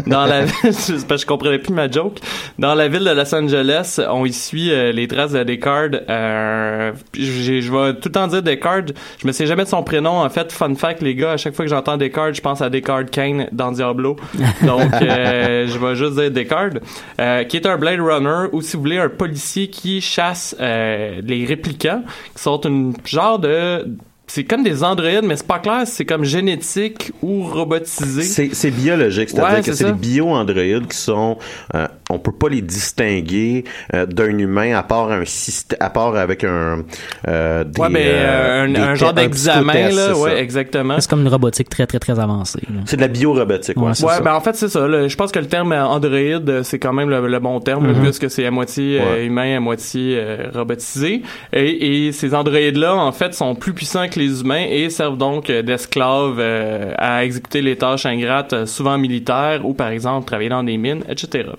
dans 0.08 0.26
la 0.26 0.48
c'est 0.72 1.08
parce 1.08 1.22
que 1.22 1.22
je 1.22 1.26
comprenais 1.26 1.60
plus 1.60 1.74
ma 1.74 1.90
joke. 1.90 2.20
Dans 2.60 2.76
la 2.76 2.88
ville 2.88 3.04
de 3.04 3.12
Los 3.12 3.34
Angeles, 3.34 4.00
on 4.10 4.26
y 4.26 4.34
suit 4.34 4.72
euh, 4.72 4.92
les 4.92 5.08
traces 5.08 5.32
de 5.32 5.44
Descartes. 5.44 5.96
Euh, 6.10 6.92
je 7.14 7.72
vais 7.72 7.94
tout 7.96 8.10
le 8.10 8.12
temps 8.12 8.28
dire 8.28 8.44
Descartes. 8.44 8.94
Je 9.20 9.28
me 9.28 9.32
sais 9.32 9.46
jamais 9.46 9.64
de 9.64 9.70
son 9.70 9.84
prénom. 9.84 10.22
En 10.22 10.30
fait, 10.30 10.52
fun 10.52 10.76
fact, 10.76 11.02
les 11.02 11.16
gars, 11.16 11.34
à 11.34 11.38
chaque 11.38 11.56
fois 11.56 11.66
que 11.66 11.72
j'entends 11.72 11.98
Descartes, 11.98 12.36
je 12.36 12.42
pense 12.42 12.62
à 12.62 12.70
Descartes 12.70 13.10
Kane 13.10 13.48
dans 13.52 13.72
Diablo. 13.72 14.16
Donc, 14.64 14.94
euh, 15.02 15.68
je 15.68 15.78
vais 15.78 15.96
juste 15.96 16.16
dire 16.16 16.32
Descartes, 16.32 16.78
euh, 17.20 17.44
qui 17.44 17.58
est 17.58 17.66
un 17.66 17.78
Blade 17.78 18.00
Runner 18.00 18.48
ou 18.52 18.62
si 18.62 18.76
vous 18.76 18.84
voulez 18.84 19.00
un 19.00 19.10
policier 19.10 19.70
qui 19.70 20.02
chasse 20.02 20.56
euh, 20.60 21.22
les 21.24 21.46
réplicants, 21.46 22.04
qui 22.36 22.42
sont 22.42 22.62
une 22.62 22.94
genre 23.06 23.40
de 23.40 23.86
c'est 24.28 24.44
comme 24.44 24.64
des 24.64 24.84
androïdes, 24.84 25.24
mais 25.24 25.36
c'est 25.38 25.48
pas 25.48 25.60
clair 25.60 25.82
si 25.88 25.94
c'est 25.96 26.06
comme 26.06 26.24
génétique 26.26 27.12
ou 27.22 27.44
robotisé. 27.44 28.24
C'est 28.54 28.72
biologique, 28.72 29.30
c'est-à-dire 29.30 29.58
Ouais, 29.60 29.64
que 29.64 29.74
c'est 29.74 29.86
des 29.86 29.92
bio-androïdes 29.94 30.88
qui 30.88 30.98
sont, 30.98 31.38
euh, 31.76 31.88
on 32.10 32.20
peut 32.20 32.32
pas 32.34 32.50
les 32.50 32.62
distinguer 32.62 33.64
euh, 33.94 34.06
d'un 34.06 34.38
humain 34.38 34.76
à 34.78 34.84
part 34.84 35.12
un 35.12 35.26
système, 35.26 35.78
à 35.82 35.90
part 35.90 36.16
avec 36.16 36.44
un, 36.44 36.84
euh, 37.28 37.64
des, 37.64 37.82
ouais, 37.82 37.90
mais 37.90 38.04
euh, 38.08 38.64
un, 38.66 38.68
des 38.70 38.80
un 38.80 38.96
genre 38.96 39.14
d'examen, 39.14 39.90
là, 39.90 40.18
ouais, 40.18 40.40
exactement. 40.40 41.00
C'est 41.00 41.10
comme 41.10 41.22
une 41.22 41.28
robotique 41.30 41.70
très 41.70 41.88
très 41.88 42.00
très 42.00 42.20
avancée. 42.20 42.62
C'est 42.86 42.98
de 42.98 43.02
la 43.02 43.08
biorobotique, 43.08 43.78
ouais. 43.78 43.92
Ouais, 43.92 44.06
Ouais, 44.06 44.22
ben 44.24 44.34
en 44.34 44.42
fait 44.42 44.56
c'est 44.56 44.70
ça. 44.70 44.88
là. 44.88 45.08
Je 45.08 45.16
pense 45.16 45.32
que 45.32 45.40
le 45.40 45.48
terme 45.48 45.72
euh, 45.72 45.86
androïde 45.86 46.50
euh, 46.50 46.64
c'est 46.64 46.80
quand 46.80 46.94
même 46.94 47.10
le, 47.10 47.28
le 47.28 47.40
bon 47.40 47.60
terme 47.60 47.88
là, 47.88 47.94
Mhm. 47.94 48.04
puisque 48.04 48.30
c'est 48.30 48.46
à 48.46 48.52
moitié 48.52 49.00
euh, 49.02 49.26
humain, 49.26 49.58
à 49.58 49.60
moitié 49.60 50.16
euh, 50.18 50.50
robotisé. 50.54 51.22
Et, 51.54 52.08
et 52.08 52.12
ces 52.12 52.34
androïdes 52.36 52.78
là 52.78 52.96
en 52.96 53.12
fait 53.12 53.34
sont 53.34 53.56
plus 53.56 53.74
puissants 53.74 54.08
que 54.10 54.17
les 54.18 54.42
humains 54.42 54.66
et 54.70 54.90
servent 54.90 55.18
donc 55.18 55.50
euh, 55.50 55.62
d'esclaves 55.62 56.38
euh, 56.40 56.94
à 56.98 57.24
exécuter 57.24 57.62
les 57.62 57.76
tâches 57.76 58.06
ingrates, 58.06 58.54
euh, 58.54 58.66
souvent 58.66 58.98
militaires 58.98 59.66
ou 59.66 59.74
par 59.74 59.90
exemple 59.90 60.26
travailler 60.26 60.50
dans 60.50 60.64
des 60.64 60.78
mines, 60.78 61.04
etc. 61.10 61.50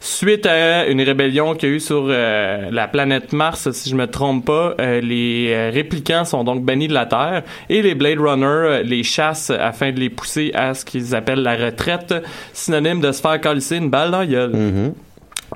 Suite 0.00 0.46
à 0.46 0.86
une 0.86 1.00
rébellion 1.00 1.54
qu'il 1.54 1.68
y 1.68 1.72
a 1.72 1.74
eu 1.74 1.80
sur 1.80 2.06
la 2.06 2.88
planète 2.88 3.32
Mars, 3.32 3.70
si 3.72 3.90
je 3.90 3.96
me 3.96 4.06
trompe 4.06 4.44
pas, 4.46 4.74
les 4.78 5.70
réplicants 5.70 6.24
sont 6.24 6.44
donc 6.44 6.64
bannis 6.64 6.88
de 6.88 6.94
la 6.94 7.06
Terre 7.06 7.42
et 7.68 7.82
les 7.82 7.94
Blade 7.94 8.18
Runner 8.20 8.82
les 8.84 9.02
chassent 9.02 9.50
afin 9.50 9.92
de 9.92 10.00
les 10.00 10.10
pousser 10.10 10.52
à 10.54 10.74
ce 10.74 10.84
qu'ils 10.84 11.14
appellent 11.14 11.42
la 11.42 11.56
retraite, 11.56 12.14
synonyme 12.52 13.00
de 13.00 13.12
se 13.12 13.20
faire 13.20 13.40
calisser 13.40 13.76
une 13.76 13.90
balle 13.90 14.10
dans 14.10 14.20
la 14.20 14.26
gueule. 14.26 14.92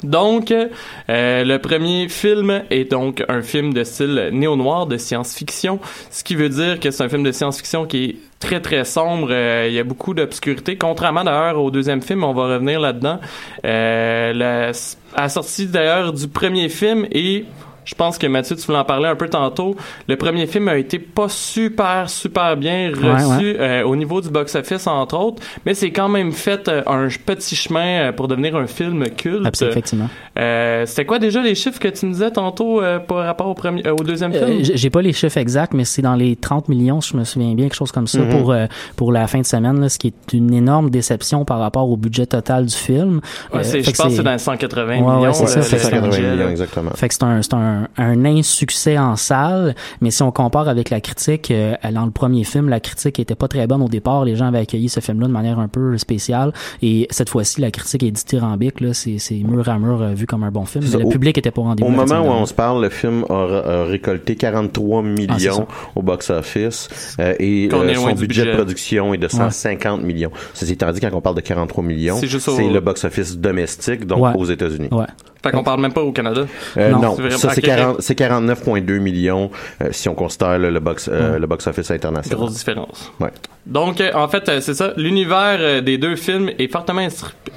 Donc, 0.03 0.53
euh, 0.53 1.45
le 1.45 1.59
premier 1.59 2.09
film 2.09 2.63
est 2.71 2.91
donc 2.91 3.25
un 3.29 3.43
film 3.43 3.73
de 3.73 3.85
style 3.85 4.31
néo-noir, 4.33 4.87
de 4.87 4.97
science-fiction, 4.97 5.81
ce 6.11 6.25
qui 6.25 6.35
veut 6.35 6.49
dire 6.49 6.81
que 6.81 6.91
c'est 6.91 7.03
un 7.03 7.09
film 7.09 7.23
de 7.23 7.33
science-fiction 7.33 7.87
qui 7.87 8.05
est 8.05 8.17
très 8.41 8.61
très 8.61 8.85
sombre, 8.85 9.29
euh, 9.31 9.67
il 9.69 9.75
y 9.75 9.79
a 9.79 9.85
beaucoup 9.85 10.15
d'obscurité, 10.15 10.77
contrairement 10.77 11.25
d'ailleurs 11.25 11.61
au 11.61 11.71
deuxième 11.71 12.03
film, 12.03 12.25
on 12.25 12.33
va 12.33 12.55
revenir 12.55 12.81
là-dedans. 12.81 13.19
Euh, 13.65 14.33
la, 14.33 14.73
la 15.17 15.29
sortie 15.29 15.67
d'ailleurs 15.67 16.13
du 16.13 16.29
premier 16.29 16.69
film 16.69 17.07
et 17.11 17.45
je 17.89 17.95
pense 17.95 18.19
que 18.19 18.27
Mathieu, 18.27 18.55
tu 18.55 18.63
voulais 18.67 18.79
en 18.79 18.85
parler 18.85 19.07
un 19.09 19.17
peu 19.17 19.29
tantôt. 19.31 19.75
Le 20.09 20.17
premier 20.17 20.47
film 20.47 20.69
a 20.69 20.77
été 20.77 20.99
pas 20.99 21.29
super, 21.31 22.11
super 22.11 22.55
bien 22.59 22.91
reçu 22.91 23.47
Ouais, 23.53 23.57
euh, 23.59 23.83
au 23.85 23.97
niveau 23.97 24.21
du 24.21 24.29
box-office, 24.29 24.87
entre 24.87 25.17
autres, 25.19 25.43
mais 25.65 25.73
c'est 25.73 25.91
quand 25.91 26.11
même 26.11 26.33
fait 26.33 26.69
euh, 26.69 26.83
un 26.87 27.09
petit 27.25 27.57
chemin 27.57 28.09
euh, 28.09 28.13
pour 28.13 28.29
devenir 28.29 28.57
un 28.57 28.67
film 28.67 29.05
culte. 29.17 29.47
Absolument, 29.47 29.73
effectivement. 29.73 30.09
Euh, 30.39 30.85
C'était 30.85 31.07
quoi 31.07 31.19
déjà 31.19 31.41
les 31.41 31.55
chiffres 31.55 31.79
que 31.81 31.89
tu 31.89 32.05
me 32.05 32.13
disais 32.13 32.31
tantôt 32.31 32.83
euh, 32.83 32.99
par 32.99 33.25
rapport 33.25 33.47
au, 33.49 33.55
premier, 33.55 33.87
euh, 33.87 33.93
au 33.99 34.05
deuxième 34.05 34.33
film? 34.35 34.59
J'ai 34.63 34.91
pas 34.91 35.01
les 35.01 35.15
chiffres 35.15 35.39
exacts, 35.39 35.73
mais 35.73 35.85
c'est 35.87 36.03
dans 36.03 36.15
les 36.15 36.37
30 36.37 36.69
millions, 36.69 37.01
si 37.01 37.13
je 37.13 37.17
me 37.17 37.25
souviens 37.25 37.55
bien, 37.55 37.65
quelque 37.67 37.75
chose 37.75 37.93
comme 37.93 38.07
ça, 38.07 38.19
Mhm. 38.19 38.29
pour 38.29 38.53
euh, 38.53 38.67
pour 38.97 39.13
la 39.13 39.27
fin 39.27 39.39
de 39.41 39.47
semaine, 39.47 39.81
là, 39.81 39.89
ce 39.89 39.99
qui 39.99 40.09
est 40.09 40.33
une 40.35 40.53
énorme 40.53 40.91
déception 40.91 41.45
par 41.47 41.59
rapport 41.59 41.89
au 41.89 41.97
budget 41.97 42.27
total 42.27 42.67
du 42.67 42.75
film. 42.77 43.21
Ouais, 43.55 43.61
Euh, 43.61 43.83
je 43.83 43.91
pense 43.91 44.09
que 44.09 44.11
c'est 44.17 44.23
dans 44.23 44.33
les 44.33 44.39
180 44.39 44.87
Ouais, 44.87 45.01
ouais, 45.01 45.17
millions. 45.19 45.33
c'est 45.33 45.47
ça, 45.47 45.57
le- 45.61 45.63
fait 45.65 45.77
le 45.77 45.83
que 45.83 45.89
c'est 45.89 45.95
un- 45.97 46.01
budget, 46.03 46.23
là. 46.23 46.35
millions, 46.35 46.49
exactement. 46.51 46.91
Fait 46.95 47.09
que 47.09 47.15
c'est 47.15 47.23
un, 47.23 47.41
c'est 47.43 47.55
un, 47.99 48.03
un 48.03 48.25
insuccès 48.25 48.99
en 48.99 49.17
salle, 49.17 49.75
mais 50.01 50.11
si 50.11 50.23
on 50.23 50.31
compare 50.33 50.69
avec 50.69 50.91
la 50.91 51.01
critique, 51.01 51.51
euh, 51.51 51.75
dans 51.93 52.05
le 52.05 52.11
premier 52.11 52.45
film, 52.45 52.69
la 52.69 52.81
critique 52.81 53.19
était 53.19 53.35
pas 53.35 53.49
très 53.49 53.67
bonne 53.67 53.83
au 53.83 53.89
départ. 53.89 54.25
Les 54.25 54.37
gens 54.37 54.47
avaient 54.47 54.59
accueilli 54.61 54.89
ce 54.89 55.01
film-là 55.01 55.27
de 55.27 55.33
manière 55.33 55.59
un 55.59 55.69
peu 55.69 55.97
spéciale, 55.99 56.53
et 56.83 57.07
cette 57.11 57.29
fois-ci, 57.29 57.61
la 57.61 57.71
critique 57.71 58.03
est 58.03 58.11
dithyrambique. 58.11 58.81
Là, 58.81 58.95
c'est, 58.95 59.19
c'est 59.19 59.37
mur 59.37 59.69
à 59.69 59.79
mur 59.79 60.03
euh, 60.03 60.15
vu 60.15 60.27
comme 60.27 60.45
un 60.45 60.51
bon 60.51 60.65
film. 60.65 60.83
C'est 60.85 60.89
Mais 60.91 60.93
ça. 60.93 60.99
le 61.01 61.07
Au- 61.07 61.11
public 61.11 61.39
était 61.39 61.51
pas 61.51 61.63
rendez-vous. 61.63 61.89
Au 61.89 61.93
moment 61.93 62.21
où 62.21 62.31
on 62.31 62.47
se 62.47 62.55
parle, 62.55 62.83
le 62.83 62.89
film 62.91 63.25
a, 63.29 63.35
a 63.35 63.85
récolté 63.85 64.37
43 64.37 64.99
Ah, 65.01 65.03
millions 65.03 65.67
au 65.95 66.03
box-office 66.03 67.17
euh, 67.21 67.35
et 67.39 67.69
euh, 67.73 67.95
son 67.95 68.07
budget, 68.13 68.17
budget. 68.17 68.45
de 68.47 68.53
production 68.57 69.15
est 69.15 69.19
de 69.19 69.29
150 69.29 70.03
millions. 70.03 70.31
Ceci 70.55 70.73
étant 70.73 70.91
dit, 70.93 71.01
quand 71.01 71.11
on 71.13 71.21
parle 71.21 71.37
de 71.37 71.41
43 71.41 71.83
millions, 71.85 72.17
C'est 72.19 72.27
juste 72.27 72.49
au- 72.49 72.57
c'est 72.57 72.69
le 72.69 72.81
box-office 72.81 73.37
domestique, 73.39 74.07
donc 74.07 74.23
Ouais. 74.25 74.33
aux 74.37 74.45
États-Unis. 74.45 74.89
Ouais. 74.93 75.05
Fait 75.43 75.53
qu'on 75.53 75.63
parle 75.63 75.81
même 75.81 75.93
pas 75.93 76.03
au 76.03 76.11
Canada. 76.11 76.47
Euh, 76.77 76.91
Non. 76.91 76.99
non, 77.01 77.15
C'est 77.15 77.23
vraiment- 77.23 77.39
ça 77.39 77.51
c'est 77.51 77.61
ok, 77.61 77.67
40 77.67 77.67
c'est 77.67 77.68
49,2 77.69 78.99
millions 78.99 79.51
euh, 79.83 79.89
si 79.93 80.09
on 80.09 80.15
considère 80.15 80.59
le, 80.59 80.71
le 80.71 80.81
box 80.81 81.09
euh, 81.19 81.39
le 81.39 81.47
box-office 81.47 81.91
international. 81.91 82.39
Grosse 82.39 82.55
différence. 82.55 83.13
Ouais. 83.21 83.31
Donc, 83.67 84.01
euh, 84.01 84.11
en 84.15 84.29
fait, 84.29 84.49
euh, 84.49 84.61
c'est 84.61 84.75
ça. 84.75 84.93
L'univers 84.97 85.83
des 85.83 85.99
deux 85.99 86.17
films 86.17 86.51
est 86.59 86.71
fortement 86.71 87.07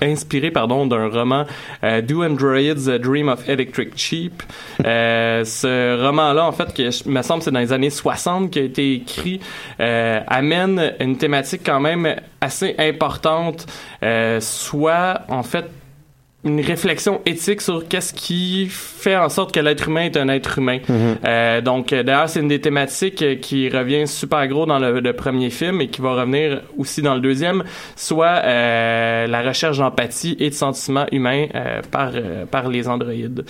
inspiré 0.02 0.52
pardon 0.52 0.86
d'un 0.86 1.08
roman 1.08 1.46
Do 2.04 2.24
Androids 2.24 2.98
Dream 3.00 3.30
of 3.30 3.48
Electric 3.48 3.98
Sheep. 3.98 4.44
Ce 4.80 6.06
roman-là, 6.06 6.46
en 6.46 6.52
fait, 6.52 6.74
qui 6.74 6.84
me 7.10 7.22
semble 7.22 7.44
c'est 7.44 7.52
dans 7.52 7.60
les 7.60 7.74
années 7.74 7.90
60 7.90 8.52
qui 8.52 8.60
a 8.60 8.64
été 8.64 8.94
écrit, 8.94 9.40
amène 9.80 10.94
une 11.00 11.18
thématique 11.18 11.62
quand 11.66 11.80
même 11.80 12.16
assez 12.42 12.76
importante, 12.78 13.66
soit 14.40 15.22
en 15.30 15.44
fait 15.44 15.66
une 16.44 16.60
réflexion 16.60 17.22
éthique 17.26 17.62
sur 17.62 17.88
qu'est-ce 17.88 18.14
qui 18.14 18.68
fait 18.70 19.16
en 19.16 19.30
sorte 19.30 19.54
que 19.54 19.60
l'être 19.60 19.88
humain 19.88 20.06
est 20.06 20.18
un 20.18 20.28
être 20.28 20.58
humain. 20.58 20.80
Euh, 21.24 21.62
donc, 21.62 21.94
euh, 21.94 22.02
d'ailleurs, 22.02 22.30
c'est 22.30 22.40
une 22.40 22.48
des 22.48 22.60
thématiques 22.60 23.22
euh, 23.22 23.36
qui 23.36 23.70
revient 23.70 24.08
super 24.08 24.48
gros 24.48 24.66
dans 24.66 24.80
le, 24.80 25.00
le 25.00 25.14
premier 25.14 25.52
film 25.52 25.82
et 25.82 25.88
qui 25.88 26.02
va 26.02 26.14
revenir 26.16 26.62
aussi 26.78 27.04
dans 27.04 27.14
le 27.14 27.22
deuxième, 27.22 27.64
soit 27.96 28.42
euh, 28.44 29.28
la 29.28 29.42
recherche 29.44 29.78
d'empathie 29.78 30.36
et 30.40 30.50
de 30.50 30.56
sentiments 30.56 31.06
humains 31.12 31.46
euh, 31.54 31.82
par, 31.92 32.12
euh, 32.16 32.46
par 32.46 32.70
les 32.70 32.88
androïdes. 32.88 33.46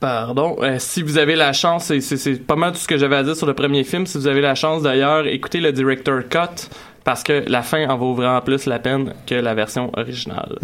Pardon. 0.00 0.56
Euh, 0.60 0.76
si 0.78 1.02
vous 1.02 1.18
avez 1.18 1.36
la 1.36 1.52
chance, 1.52 1.92
c'est 1.98 2.46
pas 2.46 2.56
mal 2.56 2.72
tout 2.72 2.78
ce 2.78 2.86
que 2.86 2.98
j'avais 2.98 3.16
à 3.16 3.22
dire 3.22 3.36
sur 3.36 3.46
le 3.46 3.54
premier 3.54 3.84
film, 3.84 4.06
si 4.06 4.18
vous 4.18 4.26
avez 4.26 4.40
la 4.40 4.54
chance 4.54 4.82
d'ailleurs, 4.82 5.26
écoutez 5.26 5.60
le 5.60 5.72
director 5.72 6.20
cut 6.28 6.68
parce 7.04 7.22
que 7.22 7.44
la 7.46 7.62
fin 7.62 7.88
en 7.88 7.96
vaut 7.96 8.14
vraiment 8.14 8.40
plus 8.40 8.66
la 8.66 8.78
peine 8.78 9.14
que 9.26 9.34
la 9.34 9.54
version 9.54 9.90
originale. 9.96 10.58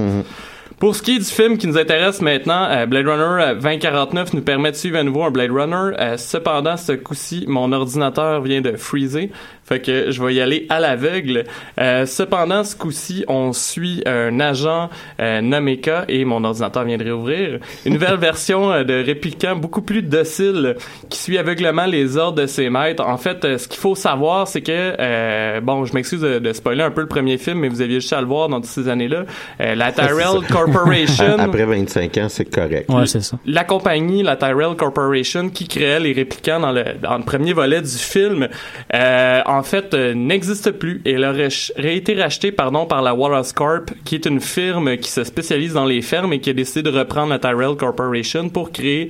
Pour 0.82 0.96
ce 0.96 1.02
qui 1.02 1.14
est 1.14 1.18
du 1.20 1.24
film 1.24 1.58
qui 1.58 1.68
nous 1.68 1.78
intéresse 1.78 2.20
maintenant, 2.20 2.66
euh, 2.68 2.86
Blade 2.86 3.06
Runner 3.06 3.50
euh, 3.50 3.54
2049 3.54 4.34
nous 4.34 4.42
permet 4.42 4.72
de 4.72 4.76
suivre 4.76 4.98
à 4.98 5.04
nouveau 5.04 5.22
un 5.22 5.30
Blade 5.30 5.52
Runner. 5.52 5.96
Euh, 5.96 6.16
cependant, 6.16 6.76
ce 6.76 6.90
coup-ci, 6.90 7.44
mon 7.46 7.70
ordinateur 7.70 8.42
vient 8.42 8.60
de 8.60 8.72
freezer. 8.72 9.28
Fait 9.64 9.80
que 9.80 10.10
je 10.10 10.22
vais 10.22 10.34
y 10.34 10.40
aller 10.40 10.66
à 10.68 10.80
l'aveugle. 10.80 11.44
Euh, 11.80 12.04
cependant, 12.04 12.64
ce 12.64 12.74
coup-ci, 12.74 13.24
on 13.28 13.52
suit 13.52 14.02
un 14.06 14.40
agent 14.40 14.90
euh, 15.20 15.40
Nameka 15.40 16.04
et 16.08 16.24
mon 16.24 16.42
ordinateur 16.42 16.84
vient 16.84 16.98
de 16.98 17.04
réouvrir. 17.04 17.60
Une 17.86 17.94
nouvelle 17.94 18.16
version 18.18 18.72
euh, 18.72 18.82
de 18.82 18.94
répliquant 18.94 19.54
beaucoup 19.54 19.82
plus 19.82 20.02
docile 20.02 20.76
qui 21.08 21.18
suit 21.18 21.38
aveuglement 21.38 21.86
les 21.86 22.16
ordres 22.16 22.42
de 22.42 22.46
ses 22.46 22.70
maîtres. 22.70 23.06
En 23.06 23.18
fait, 23.18 23.44
euh, 23.44 23.56
ce 23.56 23.68
qu'il 23.68 23.78
faut 23.78 23.94
savoir, 23.94 24.48
c'est 24.48 24.62
que, 24.62 24.96
euh, 24.98 25.60
bon, 25.60 25.84
je 25.84 25.94
m'excuse 25.94 26.20
de, 26.20 26.40
de 26.40 26.52
spoiler 26.52 26.82
un 26.82 26.90
peu 26.90 27.00
le 27.00 27.08
premier 27.08 27.38
film, 27.38 27.60
mais 27.60 27.68
vous 27.68 27.82
aviez 27.82 28.00
juste 28.00 28.12
à 28.12 28.20
le 28.20 28.26
voir 28.26 28.48
dans 28.48 28.60
toutes 28.60 28.70
ces 28.70 28.88
années-là. 28.88 29.24
Euh, 29.60 29.74
la 29.76 29.92
Tyrell 29.92 30.42
Corporation 30.72 31.38
Après 31.38 31.64
25 31.64 32.18
ans, 32.18 32.28
c'est 32.28 32.44
correct. 32.44 32.88
Ouais, 32.88 33.06
c'est 33.06 33.22
ça. 33.22 33.38
la 33.46 33.64
compagnie, 33.64 34.22
la 34.22 34.36
Tyrell 34.36 34.76
Corporation, 34.76 35.48
qui 35.50 35.68
créait 35.68 36.00
les 36.00 36.12
réplicants 36.12 36.60
dans 36.60 36.72
le, 36.72 36.84
dans 37.00 37.16
le 37.18 37.24
premier 37.24 37.52
volet 37.52 37.80
du 37.80 37.88
film, 37.88 38.48
euh, 38.94 39.40
en 39.46 39.62
fait, 39.62 39.94
euh, 39.94 40.14
n'existe 40.14 40.72
plus. 40.72 41.02
Et 41.04 41.12
elle 41.12 41.24
aurait 41.24 41.96
été 41.96 42.14
rachetée 42.14 42.52
pardon, 42.52 42.86
par 42.86 43.02
la 43.02 43.14
Wallace 43.14 43.52
Corp, 43.52 43.90
qui 44.04 44.14
est 44.16 44.26
une 44.26 44.40
firme 44.40 44.96
qui 44.96 45.10
se 45.10 45.24
spécialise 45.24 45.74
dans 45.74 45.84
les 45.84 46.02
fermes 46.02 46.32
et 46.32 46.40
qui 46.40 46.50
a 46.50 46.54
décidé 46.54 46.82
de 46.82 46.96
reprendre 46.96 47.30
la 47.30 47.38
Tyrell 47.38 47.76
Corporation 47.76 48.48
pour 48.48 48.72
créer 48.72 49.08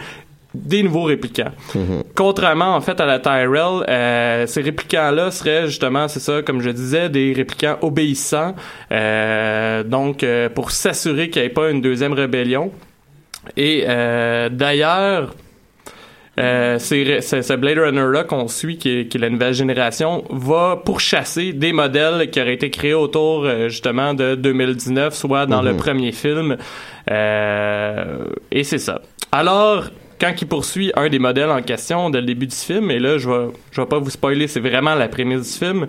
des 0.55 0.83
nouveaux 0.83 1.05
réplicants. 1.05 1.53
Contrairement 2.15 2.75
en 2.75 2.81
fait 2.81 3.01
à 3.01 3.07
la 3.07 3.19
Tyrell, 3.19 3.85
euh, 3.89 4.47
ces 4.47 4.63
réplicants-là 4.63 5.31
seraient 5.31 5.67
justement, 5.67 6.09
c'est 6.09 6.21
ça, 6.21 6.43
comme 6.43 6.61
je 6.61 6.71
disais, 6.71 7.09
des 7.09 7.33
réplicants 7.33 7.79
obéissants. 7.83 8.55
Euh, 8.91 9.83
donc, 9.83 10.23
euh, 10.23 10.49
pour 10.49 10.71
s'assurer 10.71 11.31
qu'il 11.31 11.43
n'y 11.43 11.47
ait 11.47 11.51
pas 11.51 11.71
une 11.71 11.81
deuxième 11.81 12.13
rébellion. 12.13 12.71
Et 13.57 13.85
d'ailleurs, 14.53 15.35
euh, 16.41 16.79
c'est 16.79 17.21
ce 17.21 17.53
Blade 17.55 17.79
Runner-là 17.79 18.25
qu'on 18.25 18.49
suit, 18.49 18.79
qui 18.79 18.89
est, 19.01 19.09
qui 19.09 19.19
est 19.19 19.21
la 19.21 19.29
nouvelle 19.29 19.53
génération, 19.53 20.25
va 20.31 20.81
pourchasser 20.83 21.53
des 21.53 21.73
modèles 21.73 22.31
qui 22.31 22.41
auraient 22.41 22.55
été 22.55 22.71
créés 22.71 22.95
autour 22.95 23.45
euh, 23.45 23.69
justement 23.69 24.15
de 24.15 24.35
2019, 24.35 25.15
soit 25.15 25.47
dans 25.47 25.61
le 25.61 25.77
premier 25.77 26.13
film. 26.13 26.57
Euh, 27.11 28.25
et 28.51 28.65
c'est 28.65 28.79
ça. 28.79 29.03
Alors, 29.31 29.85
quand 30.23 30.33
il 30.41 30.47
poursuit 30.47 30.93
un 30.95 31.09
des 31.09 31.19
modèles 31.19 31.51
en 31.51 31.63
question 31.63 32.09
dès 32.09 32.21
le 32.21 32.27
début 32.27 32.47
du 32.47 32.55
film, 32.55 32.93
et 32.93 33.01
là, 33.01 33.19
je 33.19 33.29
vais, 33.29 33.47
je 33.73 33.81
vais 33.81 33.89
pas 33.89 33.99
vous 33.99 34.11
spoiler, 34.11 34.47
c'est 34.47 34.61
vraiment 34.61 34.95
la 34.95 35.09
prémisse 35.09 35.53
du 35.53 35.59
film, 35.59 35.87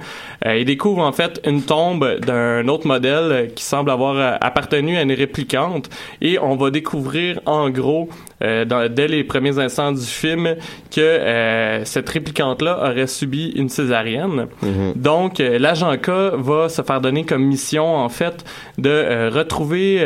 euh, 0.48 0.58
il 0.58 0.66
découvre 0.66 1.04
en 1.04 1.12
fait 1.12 1.40
une 1.46 1.62
tombe 1.62 2.20
d'un 2.22 2.68
autre 2.68 2.88
modèle 2.88 3.32
euh, 3.32 3.46
qui 3.46 3.64
semble 3.64 3.92
avoir 3.92 4.16
euh, 4.18 4.36
appartenu 4.42 4.98
à 4.98 5.04
une 5.04 5.12
réplicante, 5.12 5.88
et 6.20 6.40
on 6.40 6.56
va 6.56 6.72
découvrir 6.72 7.40
en 7.46 7.70
gros, 7.70 8.10
euh, 8.44 8.66
dans- 8.66 8.92
dès 8.92 9.08
les 9.08 9.24
premiers 9.24 9.60
instants 9.60 9.92
du 9.92 10.02
film, 10.06 10.56
que 10.90 11.00
euh, 11.02 11.86
cette 11.86 12.10
réplicante-là 12.10 12.80
aurait 12.90 13.06
subi 13.08 13.52
une 13.56 13.70
césarienne. 13.70 14.48
Donc, 14.96 15.40
euh, 15.42 15.60
l'agent 15.60 15.96
K 15.98 16.10
va 16.38 16.70
se 16.70 16.82
faire 16.82 17.02
donner 17.02 17.24
comme 17.24 17.44
mission, 17.44 17.96
en 17.98 18.10
fait, 18.10 18.44
de 18.80 19.30
retrouver 19.30 20.04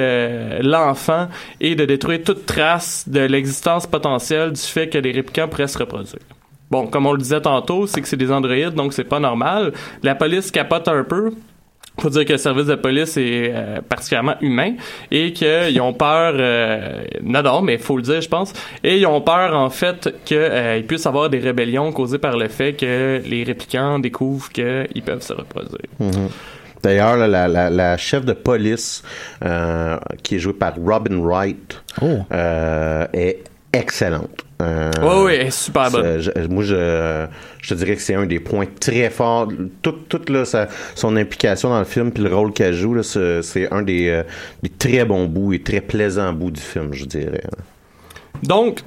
l'enfant 0.62 1.28
et 1.62 1.76
de 1.76 1.86
détruire 1.86 2.24
toute 2.26 2.46
trace 2.46 3.06
de 3.08 3.22
l'existence 3.22 3.88
potentielle 3.88 4.16
du 4.19 4.62
fait 4.62 4.88
que 4.89 4.97
les 4.97 5.12
réplicants 5.12 5.47
pourraient 5.47 5.67
se 5.67 5.77
reproduire. 5.77 6.21
Bon, 6.69 6.88
comme 6.88 7.06
on 7.06 7.13
le 7.13 7.17
disait 7.19 7.39
tantôt, 7.41 7.88
c'est 7.88 8.01
que 8.01 8.08
c'est 8.08 8.17
des 8.17 8.32
androïdes, 8.32 8.73
donc 8.73 8.93
c'est 8.93 9.06
pas 9.06 9.19
normal. 9.19 9.71
La 10.03 10.15
police 10.15 10.51
capote 10.51 10.88
un 10.88 11.03
peu. 11.03 11.32
Faut 11.99 12.12
dire 12.12 12.25
que 12.25 12.34
le 12.34 12.38
service 12.38 12.67
de 12.67 12.75
police 12.75 13.17
est 13.17 13.51
euh, 13.56 13.82
particulièrement 13.82 14.36
humain 14.41 14.73
et 15.10 15.34
qu'ils 15.34 15.82
ont 15.82 15.93
peur, 15.93 16.34
euh, 16.38 17.01
non, 17.23 17.41
non, 17.41 17.62
mais 17.63 17.80
faut 17.80 17.95
le 17.97 18.03
dire, 18.03 18.21
je 18.21 18.30
pense, 18.30 18.53
et 18.84 18.99
ils 18.99 19.06
ont 19.08 19.19
peur 19.21 19.56
en 19.56 19.71
fait 19.71 20.13
qu'il 20.23 20.86
puisse 20.88 21.06
y 21.06 21.08
avoir 21.08 21.27
des 21.32 21.39
rébellions 21.39 21.91
causées 21.91 22.19
par 22.19 22.38
le 22.38 22.49
fait 22.49 22.73
que 22.73 23.19
les 23.25 23.43
réplicants 23.43 23.97
découvrent 23.97 24.51
qu'ils 24.51 25.01
peuvent 25.03 25.23
se 25.23 25.34
reproduire. 25.34 25.80
D'ailleurs, 26.84 27.17
la, 27.17 27.47
la, 27.47 27.69
la 27.71 27.97
chef 27.97 28.23
de 28.25 28.34
police, 28.34 29.01
euh, 29.43 29.97
qui 30.21 30.36
est 30.36 30.39
jouée 30.39 30.53
par 30.53 30.73
Robin 30.75 31.19
Wright, 31.19 31.82
Oh. 31.99 32.19
euh, 32.32 33.08
est 33.13 33.39
excellente. 33.78 34.44
Euh, 34.62 34.90
Oui, 35.02 35.10
oui, 35.26 35.32
elle 35.40 35.48
est 35.48 35.52
super 35.52 35.92
bonne. 35.92 36.20
je- 36.20 36.48
moi, 36.48 36.63
je, 36.63 37.28
je 37.62 37.70
te 37.70 37.74
dirais 37.76 37.96
que 37.96 38.02
c'est 38.02 38.16
un 38.16 38.26
des 38.26 38.40
points 38.40 38.66
très 38.80 39.10
forts. 39.10 39.50
Toute, 39.82 40.10
toute 40.10 40.30
là, 40.30 40.46
sa- 40.46 40.68
son 40.96 41.16
implication 41.16 41.70
dans 41.70 41.80
le 41.80 41.86
film 41.86 42.12
puis 42.12 42.24
le 42.24 42.34
rôle 42.36 42.52
qu'elle 42.54 42.74
joue, 42.74 43.02
c'est 43.04 43.72
un 43.72 43.82
des, 43.84 44.08
euh, 44.10 44.24
des 44.63 44.70
très 44.70 45.06
bons 45.06 45.26
bouts 45.26 45.54
et 45.54 45.62
très 45.62 45.82
plaisants 45.82 46.34
bouts 46.34 46.52
du 46.52 46.62
film, 46.62 46.94
je 46.94 47.06
dirais. 47.06 47.44
Donc, 48.44 48.80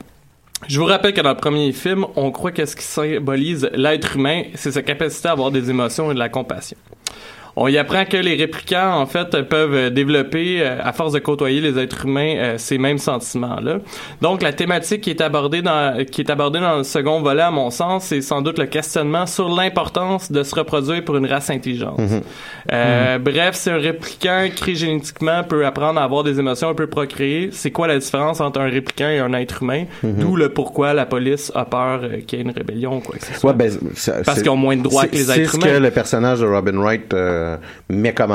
je 0.68 0.79
vous 0.79 0.87
rappelle 0.87 1.14
que 1.14 1.20
dans 1.20 1.31
le 1.31 1.37
premier 1.37 1.72
film, 1.72 2.05
on 2.16 2.31
croit 2.33 2.53
que 2.53 2.64
ce 2.66 2.76
qui 2.76 2.85
symbolise 2.85 3.70
l'être 3.72 4.16
humain, 4.16 4.42
c'est 4.55 4.72
sa 4.72 4.83
capacité 4.83 5.29
à 5.29 5.33
avoir 5.33 5.50
des 5.50 5.70
émotions 5.70 6.11
et 6.11 6.14
de 6.14 6.18
la 6.18 6.29
compassion. 6.29 6.76
On 7.56 7.68
y 7.68 7.76
apprend 7.78 8.04
que 8.04 8.16
les 8.16 8.36
réplicants, 8.36 8.94
en 9.00 9.06
fait, 9.06 9.42
peuvent 9.48 9.90
développer, 9.90 10.58
euh, 10.60 10.78
à 10.82 10.92
force 10.92 11.12
de 11.12 11.18
côtoyer 11.18 11.60
les 11.60 11.78
êtres 11.78 12.06
humains, 12.06 12.34
euh, 12.36 12.54
ces 12.58 12.78
mêmes 12.78 12.98
sentiments-là. 12.98 13.78
Donc, 14.22 14.42
la 14.42 14.52
thématique 14.52 15.00
qui 15.02 15.10
est 15.10 15.20
abordée 15.20 15.62
dans, 15.62 16.04
qui 16.04 16.20
est 16.20 16.30
abordée 16.30 16.60
dans 16.60 16.78
le 16.78 16.84
second 16.84 17.20
volet, 17.20 17.42
à 17.42 17.50
mon 17.50 17.70
sens, 17.70 18.04
c'est 18.04 18.20
sans 18.22 18.40
doute 18.42 18.58
le 18.58 18.66
questionnement 18.66 19.26
sur 19.26 19.48
l'importance 19.48 20.30
de 20.32 20.42
se 20.42 20.54
reproduire 20.54 21.04
pour 21.04 21.16
une 21.16 21.26
race 21.26 21.50
intelligente. 21.50 22.00
Euh, 22.72 23.18
Bref, 23.18 23.54
si 23.56 23.70
un 23.70 23.78
répliquant 23.78 24.48
créé 24.54 24.74
génétiquement 24.74 25.42
peut 25.44 25.64
apprendre 25.66 26.00
à 26.00 26.04
avoir 26.04 26.22
des 26.24 26.38
émotions, 26.38 26.74
peut 26.74 26.86
procréer, 26.86 27.50
c'est 27.52 27.70
quoi 27.70 27.86
la 27.88 27.98
différence 27.98 28.40
entre 28.40 28.60
un 28.60 28.68
répliquant 28.70 29.08
et 29.08 29.18
un 29.18 29.32
être 29.34 29.62
humain? 29.62 29.84
D'où 30.02 30.36
le 30.36 30.48
pourquoi 30.50 30.94
la 30.94 31.06
police 31.06 31.50
a 31.54 31.64
peur 31.64 32.00
euh, 32.02 32.20
qu'il 32.26 32.38
y 32.38 32.42
ait 32.42 32.44
une 32.44 32.50
rébellion 32.52 32.96
ou 32.98 33.00
quoi 33.00 33.16
que 33.18 33.24
ce 33.26 33.34
soit. 33.34 33.50
Ouais, 33.50 33.56
ben, 33.56 33.70
ça- 33.94 34.22
Parce 34.24 34.36
c'est- 34.38 34.42
qu'ils 34.42 34.50
ont 34.50 34.56
moins 34.56 34.76
de 34.76 34.82
droits 34.82 35.02
c'est- 35.02 35.08
que 35.08 35.16
les 35.16 35.22
C'est 35.24 35.40
êtres 35.42 35.50
ce 35.52 35.56
humains. 35.56 35.66
que 35.66 35.78
le 35.78 35.90
personnage 35.90 36.40
de 36.40 36.46
Robin 36.46 36.78
Wright 36.78 37.12
euh, 37.14 37.49
met 37.88 38.12
comme 38.14 38.32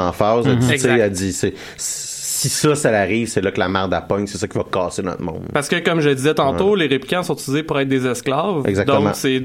tu 0.60 0.66
sais, 0.66 0.74
Exact. 0.74 0.98
elle 1.00 1.12
dit, 1.12 1.34
c'est- 1.34 1.54
si 1.78 2.50
ça, 2.50 2.76
ça 2.76 2.90
arrive, 2.90 3.28
c'est 3.28 3.42
là 3.42 3.52
que 3.52 3.60
la 3.60 3.70
merde 3.70 3.94
à 3.94 4.02
pogne, 4.02 4.28
c'est 4.28 4.38
ça 4.38 4.48
qui 4.48 4.58
va 4.58 4.66
casser 4.72 5.02
notre 5.02 5.22
monde. 5.22 5.46
Parce 5.54 5.68
que, 5.70 5.78
comme 5.80 6.02
je 6.02 6.10
disais 6.10 6.34
tantôt, 6.34 6.76
les 6.76 6.88
réplicants 6.88 7.24
sont 7.24 7.34
utilisés 7.34 7.64
pour 7.64 7.80
être 7.80 7.88
des 7.88 8.06
esclaves. 8.06 8.64
Exactement. 8.68 9.00
Donc, 9.02 9.16
c'est 9.16 9.44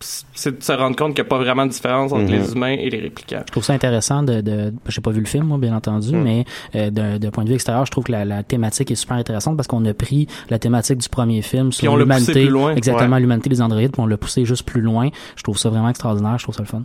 c'est 0.00 0.58
de 0.58 0.62
se 0.62 0.72
rendre 0.72 0.96
compte 0.96 1.14
qu'il 1.14 1.22
n'y 1.22 1.28
a 1.28 1.30
pas 1.30 1.38
vraiment 1.38 1.66
de 1.66 1.70
différence 1.70 2.12
entre 2.12 2.24
Mhm. 2.24 2.30
les 2.30 2.52
humains 2.52 2.76
et 2.78 2.88
les 2.88 2.98
réplicants. 3.00 3.42
Je 3.46 3.52
trouve 3.52 3.64
ça 3.64 3.74
intéressant 3.74 4.22
de, 4.22 4.40
de 4.40 4.72
j'ai 4.88 5.00
pas 5.00 5.10
vu 5.10 5.20
le 5.20 5.26
film 5.26 5.44
moi 5.44 5.58
bien 5.58 5.74
entendu 5.76 6.14
Mm. 6.16 6.22
mais 6.22 6.44
euh, 6.74 6.90
d'un 7.18 7.30
point 7.30 7.44
de 7.44 7.48
vue 7.50 7.54
extérieur 7.54 7.84
je 7.86 7.90
trouve 7.90 8.04
que 8.04 8.12
la, 8.12 8.24
la 8.24 8.42
thématique 8.42 8.90
est 8.90 8.94
super 8.94 9.16
intéressante 9.16 9.56
parce 9.56 9.66
qu'on 9.68 9.84
a 9.84 9.92
pris 9.94 10.26
la 10.48 10.58
thématique 10.58 10.98
du 10.98 11.08
premier 11.08 11.42
film 11.42 11.70
sur 11.72 11.96
l'humanité 11.96 12.48
exactement 12.76 13.14
Ouais. 13.16 13.20
l'humanité 13.20 13.50
des 13.50 13.60
androïdes 13.62 13.92
puis 13.92 14.00
on 14.00 14.06
l'a 14.06 14.16
poussé 14.16 14.44
juste 14.44 14.64
plus 14.64 14.80
loin 14.80 15.10
je 15.36 15.42
trouve 15.42 15.58
ça 15.58 15.68
vraiment 15.68 15.88
extraordinaire 15.90 16.38
je 16.38 16.44
trouve 16.44 16.54
ça 16.54 16.62
le 16.62 16.68
fun 16.68 16.82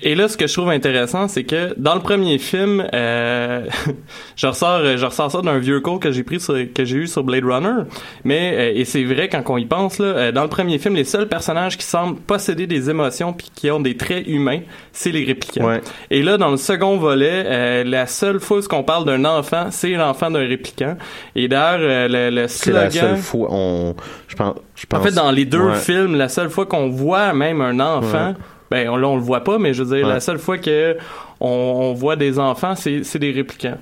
Et 0.00 0.14
là, 0.14 0.28
ce 0.28 0.36
que 0.36 0.46
je 0.46 0.52
trouve 0.54 0.70
intéressant, 0.70 1.28
c'est 1.28 1.44
que 1.44 1.74
dans 1.78 1.94
le 1.94 2.00
premier 2.00 2.38
film, 2.38 2.84
euh, 2.94 3.66
je 4.36 4.46
ressors, 4.46 4.80
je 4.96 5.04
ressors 5.04 5.30
ça 5.30 5.42
d'un 5.42 5.58
vieux 5.58 5.80
cours 5.80 6.00
que 6.00 6.10
j'ai 6.10 6.22
pris 6.24 6.40
sur, 6.40 6.54
que 6.74 6.84
j'ai 6.84 6.96
eu 6.96 7.06
sur 7.06 7.22
Blade 7.24 7.44
Runner. 7.44 7.82
Mais 8.24 8.54
euh, 8.72 8.78
et 8.80 8.84
c'est 8.84 9.04
vrai 9.04 9.28
quand 9.28 9.42
on 9.48 9.58
y 9.58 9.66
pense 9.66 9.98
là, 9.98 10.32
dans 10.32 10.42
le 10.42 10.48
premier 10.48 10.78
film, 10.78 10.94
les 10.94 11.04
seuls 11.04 11.28
personnages 11.28 11.76
qui 11.76 11.84
semblent 11.86 12.18
posséder 12.40 12.66
des 12.66 12.88
émotions 12.88 13.34
puis 13.34 13.50
qui 13.54 13.70
ont 13.70 13.80
des 13.80 13.96
traits 13.98 14.26
humains, 14.26 14.60
c'est 14.92 15.10
les 15.12 15.24
réplicants. 15.24 15.66
Ouais. 15.66 15.82
Et 16.10 16.22
là, 16.22 16.38
dans 16.38 16.50
le 16.50 16.56
second 16.56 16.96
volet, 16.96 17.44
euh, 17.46 17.84
la 17.84 18.06
seule 18.06 18.40
fois 18.40 18.60
qu'on 18.62 18.82
parle 18.82 19.04
d'un 19.04 19.26
enfant, 19.26 19.66
c'est 19.70 19.90
l'enfant 19.90 20.30
d'un 20.30 20.46
réplicant. 20.48 20.96
Et 21.36 21.48
d'ailleurs, 21.48 21.80
euh, 21.82 22.30
le, 22.30 22.48
C'est 22.48 22.72
la 22.72 22.90
slogan. 22.90 23.10
seule 23.10 23.22
fois, 23.22 23.48
on, 23.50 23.94
je 24.26 24.36
pense, 24.36 24.54
je 24.74 24.86
pense. 24.86 25.00
En 25.00 25.02
fait, 25.02 25.12
dans 25.14 25.30
les 25.30 25.44
deux 25.44 25.60
Ouais. 25.60 25.74
films, 25.76 26.16
la 26.16 26.30
seule 26.30 26.48
fois 26.48 26.64
qu'on 26.64 26.88
voit 26.88 27.34
même 27.34 27.60
un 27.60 27.78
enfant, 27.78 28.34
ben 28.70 28.88
on, 28.88 28.96
là 28.96 29.08
on 29.08 29.16
le 29.16 29.22
voit 29.22 29.44
pas, 29.44 29.58
mais 29.58 29.74
je 29.74 29.82
veux 29.82 29.94
dire, 29.96 30.06
Ouais. 30.06 30.12
la 30.14 30.20
seule 30.20 30.38
fois 30.38 30.56
que 30.56 30.96
on, 31.40 31.46
on 31.48 31.92
voit 31.92 32.16
des 32.16 32.38
enfants, 32.38 32.74
c'est 32.74 33.04
c'est 33.04 33.18
des 33.18 33.32
réplicants. 33.32 33.76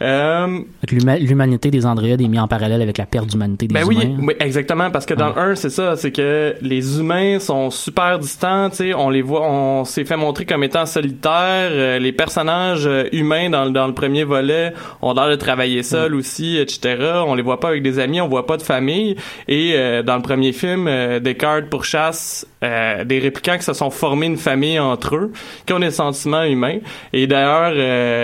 Euh, 0.00 0.58
L'humanité 0.90 1.70
des 1.70 1.84
androïdes 1.86 2.20
est 2.20 2.28
mise 2.28 2.40
en 2.40 2.48
parallèle 2.48 2.80
avec 2.82 2.98
la 2.98 3.06
perte 3.06 3.26
d'humanité 3.28 3.66
des 3.66 3.74
ben 3.74 3.82
humains. 3.82 4.00
oui, 4.18 4.24
oui, 4.28 4.34
exactement, 4.40 4.90
parce 4.90 5.06
que 5.06 5.14
dans 5.14 5.28
le 5.28 5.38
1, 5.38 5.54
c'est 5.56 5.70
ça, 5.70 5.96
c'est 5.96 6.12
que 6.12 6.54
les 6.62 6.98
humains 7.00 7.38
sont 7.38 7.70
super 7.70 8.18
distants, 8.18 8.70
tu 8.70 8.76
sais, 8.76 8.94
on 8.94 9.10
les 9.10 9.22
voit, 9.22 9.42
on 9.48 9.84
s'est 9.84 10.04
fait 10.04 10.16
montrer 10.16 10.44
comme 10.46 10.62
étant 10.64 10.86
solitaires, 10.86 11.70
euh, 11.72 11.98
les 11.98 12.12
personnages 12.12 12.86
euh, 12.86 13.04
humains 13.12 13.50
dans, 13.50 13.64
le- 13.64 13.70
dans 13.70 13.86
le 13.86 13.94
premier 13.94 14.24
volet 14.24 14.72
ont 15.02 15.12
l'air 15.14 15.28
de 15.28 15.34
travailler 15.36 15.82
seuls 15.82 16.14
aussi, 16.14 16.56
etc. 16.56 16.96
On 17.26 17.34
les 17.34 17.42
voit 17.42 17.60
pas 17.60 17.68
avec 17.68 17.82
des 17.82 17.98
amis, 17.98 18.20
on 18.20 18.28
voit 18.28 18.46
pas 18.46 18.56
de 18.56 18.62
famille, 18.62 19.16
et 19.48 19.72
euh, 19.74 20.02
dans 20.02 20.16
le 20.16 20.22
premier 20.22 20.52
film, 20.52 20.86
euh, 20.88 21.20
Descartes 21.20 21.66
pourchasse 21.70 22.46
des 22.60 23.18
réplicants 23.20 23.56
qui 23.56 23.62
se 23.64 23.72
sont 23.72 23.90
formés 23.90 24.26
une 24.26 24.36
famille 24.36 24.80
entre 24.80 25.14
eux, 25.14 25.32
qui 25.64 25.72
ont 25.72 25.78
des 25.78 25.92
sentiments 25.92 26.42
humains, 26.42 26.78
et 27.12 27.26
d'ailleurs, 27.28 27.72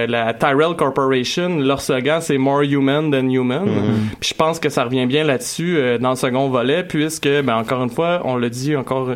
la 0.08 0.34
Tyrell 0.34 0.74
Corporation, 0.76 1.58
leur 1.68 1.80
slogan, 1.80 2.20
c'est 2.20 2.38
More 2.38 2.62
Human 2.62 3.10
Than 3.10 3.28
Human, 3.28 3.68
puis 4.20 4.30
je 4.30 4.34
pense 4.34 4.58
que 4.58 4.68
ça 4.68 4.84
revient 4.84 5.06
bien 5.06 5.24
là-dessus 5.24 5.76
euh, 5.76 5.98
dans 5.98 6.10
le 6.10 6.16
second 6.16 6.48
volet, 6.48 6.84
puisque, 6.84 7.28
ben, 7.28 7.56
encore 7.56 7.82
une 7.82 7.90
fois, 7.90 8.20
on 8.24 8.36
l'a 8.36 8.48
dit 8.48 8.76
encore 8.76 9.10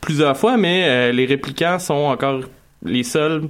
plusieurs 0.00 0.36
fois, 0.36 0.56
mais 0.56 0.84
euh, 0.84 1.12
les 1.12 1.26
réplicants 1.26 1.78
sont 1.78 1.94
encore 1.94 2.40
les 2.84 3.02
seuls 3.02 3.42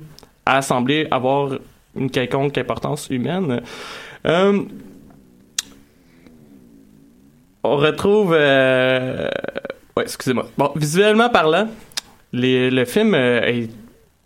à 0.46 0.62
sembler 0.62 1.06
avoir 1.10 1.50
une 1.96 2.10
quelconque 2.10 2.56
importance 2.58 3.08
humaine. 3.10 3.62
Euh, 4.26 4.62
on 7.62 7.76
retrouve... 7.76 8.30
Ouais, 8.32 9.30
excusez-moi. 10.02 10.48
Bon, 10.56 10.70
visuellement 10.76 11.28
parlant, 11.28 11.68
les, 12.32 12.70
le 12.70 12.84
film 12.84 13.14
est 13.14 13.68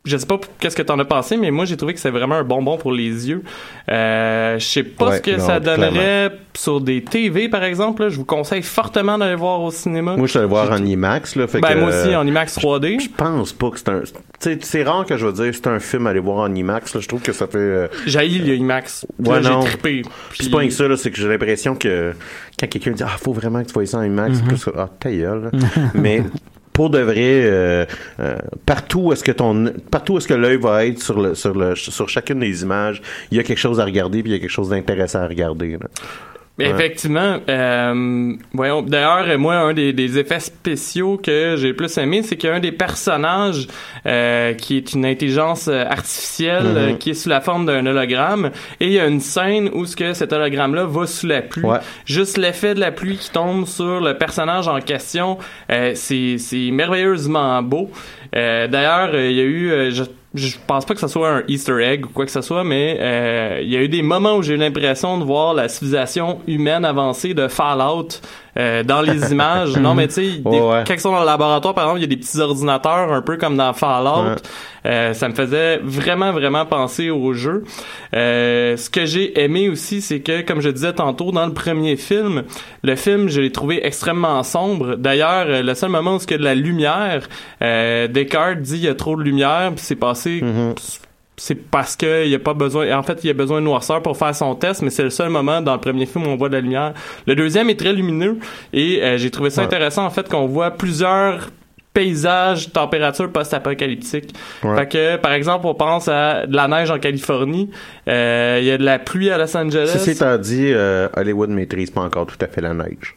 je 0.05 0.17
sais 0.19 0.27
pas 0.27 0.38
qu'est-ce 0.61 0.77
que 0.77 0.83
t'en 0.83 0.99
as 0.99 1.05
pensé, 1.07 1.37
mais 1.38 1.51
moi 1.51 1.64
j'ai 1.64 1.77
trouvé 1.77 1.95
que 1.95 2.01
c'est 2.01 2.11
vraiment 2.11 2.35
un 2.37 2.45
bonbon 2.45 2.77
pour 2.77 2.93
les 2.93 3.29
yeux. 3.29 3.43
Euh, 3.90 4.59
je 4.59 4.64
sais 4.64 4.83
pas 4.83 5.09
Ouais, 5.09 5.17
ce 5.17 5.23
que 5.23 5.31
non, 5.33 5.47
ça 5.47 5.61
donnerait 5.61 5.90
clairement. 5.90 6.37
sur 6.55 6.81
des 6.81 7.03
TV 7.03 7.49
par 7.49 7.64
exemple. 7.64 8.03
là. 8.03 8.09
Je 8.11 8.17
vous 8.17 8.25
conseille 8.27 8.62
fortement 8.62 9.17
d'aller 9.17 9.35
voir 9.35 9.62
au 9.62 9.71
cinéma. 9.71 10.17
Moi, 10.17 10.27
je 10.27 10.31
suis 10.33 10.38
allé 10.38 10.49
voir 10.49 10.71
en 10.71 10.77
IMAX, 10.85 11.37
là. 11.37 11.47
Fait 11.47 11.61
ben 11.61 11.69
que, 11.75 11.79
moi 11.79 11.88
aussi 11.88 12.14
en 12.14 12.27
IMAX 12.27 12.59
3D. 12.59 13.01
Je 13.01 13.09
pense 13.17 13.53
pas 13.55 13.71
que 13.71 13.79
c'est 13.79 13.88
un. 13.88 14.03
C'est 14.61 14.83
rare 14.83 15.07
que 15.07 15.17
je 15.17 15.25
veux 15.27 15.33
dire 15.33 15.55
c'est 15.55 15.69
un 15.69 15.79
film 15.81 16.07
à 16.07 16.11
aller 16.11 16.21
voir 16.21 16.37
en 16.38 16.55
IMAX. 16.55 16.95
Là. 16.95 17.01
Je 17.01 17.09
trouve 17.09 17.23
que 17.23 17.33
ça 17.33 17.47
fait. 17.47 17.57
euh, 17.57 17.88
J'ai 18.07 18.29
le 18.29 18.55
IMAX. 18.57 19.07
Ouais, 19.25 19.40
là, 19.40 19.49
non. 19.51 19.61
trippé. 19.61 20.03
Puis- 20.03 20.45
c'est 20.45 20.51
pas 20.51 20.62
que 20.64 20.71
ça, 20.71 20.87
là, 20.87 20.97
c'est 20.99 21.11
que 21.11 21.17
j'ai 21.17 21.29
l'impression 21.29 21.75
que 21.77 22.12
quand 22.61 22.67
quelqu'un 22.69 22.90
dit 22.90 23.03
Ah, 23.03 23.17
faut 23.19 23.33
vraiment 23.33 23.62
que 23.62 23.69
tu 23.69 23.73
vois 23.73 23.87
ça 23.87 23.99
en 23.99 24.03
IMAX, 24.03 24.37
c'est 24.37 24.45
plus 24.45 24.59
ça, 24.59 24.71
Ah, 24.77 24.88
ta 25.01 25.11
gueule. 25.11 25.51
Mais 25.95 26.23
pour 26.75 26.91
de 26.91 26.99
vrai, 26.99 27.45
euh, 27.45 27.87
euh, 28.19 28.37
partout 28.67 29.13
est-ce 29.13 29.23
que 29.23 29.31
ton 29.31 29.73
partout 29.93 30.19
est-ce 30.19 30.27
que 30.27 30.35
l'œil 30.35 30.57
va 30.57 30.85
être 30.85 31.01
sur 31.01 31.21
le 31.21 31.35
sur 31.37 31.55
le 31.55 31.77
sur 31.77 32.09
chacune 32.09 32.41
des 32.41 32.63
images, 32.63 33.01
il 33.31 33.37
y 33.37 33.41
a 33.41 33.45
quelque 33.45 33.59
chose 33.59 33.79
à 33.79 33.85
regarder 33.85 34.23
puis 34.23 34.33
il 34.33 34.35
y 34.35 34.37
a 34.37 34.41
quelque 34.41 34.51
chose 34.51 34.71
d'intéressant 34.71 35.21
à 35.21 35.29
regarder. 35.29 35.79
Ouais. 36.57 36.67
Effectivement. 36.71 37.38
Euh, 37.49 38.33
voyons, 38.53 38.83
D'ailleurs, 38.83 39.38
moi, 39.40 39.57
un 39.57 39.75
des, 39.75 39.93
des 39.93 40.19
effets 40.21 40.38
spéciaux 40.38 41.17
que 41.21 41.57
j'ai 41.59 41.73
plus 41.75 41.99
aimé, 41.99 42.23
c'est 42.23 42.37
qu'il 42.37 42.49
y 42.49 42.53
a 42.53 42.55
un 42.55 42.61
des 42.61 42.71
personnages 42.71 43.67
euh, 44.07 44.55
qui 44.55 44.77
est 44.77 44.93
une 44.93 45.05
intelligence 45.05 45.67
euh, 45.67 45.85
artificielle 45.85 46.62
Mhm. 46.64 46.77
euh, 46.77 46.93
qui 46.95 47.11
est 47.11 47.14
sous 47.14 47.29
la 47.29 47.40
forme 47.40 47.67
d'un 47.67 47.85
hologramme. 47.85 48.51
Et 48.79 48.87
il 48.87 48.93
y 48.93 49.01
a 49.01 49.07
une 49.09 49.19
scène 49.21 49.69
où 49.73 49.85
ce 49.85 49.97
que 49.97 50.12
cet 50.14 50.33
hologramme-là 50.33 50.85
va 50.87 51.07
sous 51.09 51.27
la 51.27 51.43
pluie. 51.43 51.64
Ouais. 51.64 51.79
Juste 52.07 52.38
l'effet 52.38 52.75
de 52.75 52.81
la 52.81 52.93
pluie 52.93 53.17
qui 53.17 53.31
tombe 53.31 53.67
sur 53.67 54.01
le 54.01 54.17
personnage 54.17 54.69
en 54.69 54.79
question, 54.81 55.38
euh, 55.73 55.90
c'est 55.97 56.37
c'est 56.38 56.71
merveilleusement 56.71 57.62
beau. 57.62 57.90
Euh, 58.37 58.69
D'ailleurs, 58.69 59.12
il 59.17 59.33
y 59.33 59.40
a 59.40 59.45
eu... 59.45 59.90
je, 59.90 60.05
je 60.35 60.57
pense 60.66 60.85
pas 60.85 60.94
que 60.94 61.01
ce 61.01 61.07
soit 61.07 61.31
un 61.31 61.42
Easter 61.47 61.81
egg 61.81 62.07
ou 62.07 62.09
quoi 62.09 62.27
que 62.27 62.33
ce 62.33 62.40
soit, 62.40 62.64
mais 62.64 62.99
euh, 63.01 63.61
il 63.62 63.68
y 63.68 63.77
a 63.77 63.83
eu 63.83 63.88
des 63.88 64.03
moments 64.03 64.37
où 64.37 64.42
j'ai 64.42 64.55
eu 64.55 64.57
l'impression 64.57 65.16
de 65.18 65.25
voir 65.25 65.55
la 65.55 65.68
civilisation 65.68 66.40
humaine 66.49 66.85
avancée 66.85 67.35
de 67.35 67.47
Fallout 67.47 68.20
euh, 68.59 68.83
dans 68.83 69.01
les 69.03 69.33
images. 69.33 69.77
non, 69.77 69.95
mais 69.95 70.09
tu 70.09 70.14
sais, 70.14 70.31
des- 70.38 70.45
Ouais, 70.45 70.85
quand 70.87 70.95
ils 70.95 71.01
sont 71.01 71.12
dans 71.12 71.21
le 71.21 71.27
laboratoire, 71.27 71.75
par 71.75 71.85
exemple, 71.85 71.99
il 72.01 72.03
y 72.03 72.05
a 72.05 72.09
des 72.09 72.17
petits 72.17 72.40
ordinateurs 72.40 73.12
un 73.12 73.23
peu 73.23 73.37
comme 73.37 73.57
dans 73.57 73.73
Fallout. 73.73 74.31
Ouais. 74.31 74.35
Euh, 74.87 75.14
ça 75.14 75.29
me 75.31 75.35
faisait 75.35 75.79
vraiment, 75.83 76.31
vraiment 76.33 76.67
penser 76.67 77.09
au 77.11 77.33
jeu. 77.33 77.64
Euh, 78.14 78.77
ce 78.77 78.90
que 78.90 79.07
j'ai 79.07 79.40
aimé 79.43 79.69
aussi, 79.71 80.03
c'est 80.03 80.21
que, 80.21 80.43
comme 80.43 80.61
je 80.61 80.69
disais 80.69 80.93
tantôt, 80.93 81.33
dans 81.33 81.47
le 81.47 81.55
premier 81.55 81.97
film, 81.97 82.43
le 82.83 82.95
film, 82.97 83.29
je 83.29 83.40
l'ai 83.40 83.51
trouvé 83.51 83.85
extrêmement 83.87 84.43
sombre. 84.43 84.97
D'ailleurs, 84.97 85.47
euh, 85.49 85.62
le 85.62 85.75
seul 85.75 85.88
moment 85.90 86.17
où 86.17 86.19
il 86.23 86.31
y 86.31 86.35
a 86.35 86.38
de 86.38 86.45
la 86.45 86.55
lumière, 86.55 87.29
euh, 87.62 88.09
Descartes 88.09 88.61
dit 88.61 88.77
il 88.77 88.85
y 88.85 88.88
a 88.88 88.95
trop 88.95 89.17
de 89.17 89.23
lumière, 89.23 89.73
puis 89.75 89.83
c'est 89.85 89.97
passé... 89.97 90.43
C'est 91.37 91.57
parce 91.57 91.97
que 91.97 92.25
il 92.25 92.31
y 92.31 92.35
a 92.35 92.38
pas 92.38 92.55
besoin. 92.55 92.97
En 92.97 93.03
fait, 93.03 93.18
il 93.25 93.27
y 93.27 93.31
a 93.31 93.35
besoin 93.35 93.61
de 93.61 93.64
noirceur 93.64 94.01
pour 94.03 94.16
faire 94.16 94.35
son 94.35 94.55
test, 94.55 94.83
mais 94.83 94.90
c'est 94.90 95.03
le 95.03 95.11
seul 95.11 95.31
moment 95.31 95.61
dans 95.61 95.75
le 95.75 95.81
premier 95.81 96.07
film 96.07 96.27
où 96.27 96.31
on 96.31 96.37
voit 96.37 96.49
de 96.49 96.55
la 96.55 96.61
lumière. 96.61 96.94
Le 97.27 97.35
deuxième 97.35 97.68
est 97.70 97.79
très 97.79 97.92
lumineux 97.92 98.38
et 98.73 99.03
euh, 99.03 99.18
j'ai 99.18 99.31
trouvé 99.33 99.51
ça 99.51 99.62
Ouais. 99.62 99.66
intéressant 99.66 100.05
en 100.05 100.11
fait 100.11 100.29
qu'on 100.29 100.47
voit 100.47 100.70
plusieurs 100.70 101.49
paysages, 101.92 102.73
températures 102.73 103.31
post-apocalyptiques. 103.31 104.35
Ouais. 104.64 104.77
Fait 104.77 104.88
que, 104.88 105.16
par 105.16 105.33
exemple, 105.33 105.66
on 105.66 105.75
pense 105.75 106.09
à 106.09 106.44
de 106.47 106.55
la 106.55 106.66
neige 106.68 106.90
en 106.90 106.99
Californie, 106.99 107.70
euh, 108.09 108.59
il 108.61 108.66
y 108.66 108.70
a 108.73 108.79
de 108.79 108.85
la 108.85 108.99
pluie 108.99 109.31
à 109.31 109.38
Los 109.38 109.57
Angeles. 109.57 109.90
Ceci 109.92 110.11
étant 110.11 110.37
dit, 110.38 110.70
euh, 110.73 111.09
Hollywood 111.16 111.51
maîtrise 111.51 111.90
pas 111.90 112.01
encore 112.01 112.27
tout 112.27 112.37
à 112.40 112.49
fait 112.49 112.61
la 112.61 112.75
neige. 112.75 113.14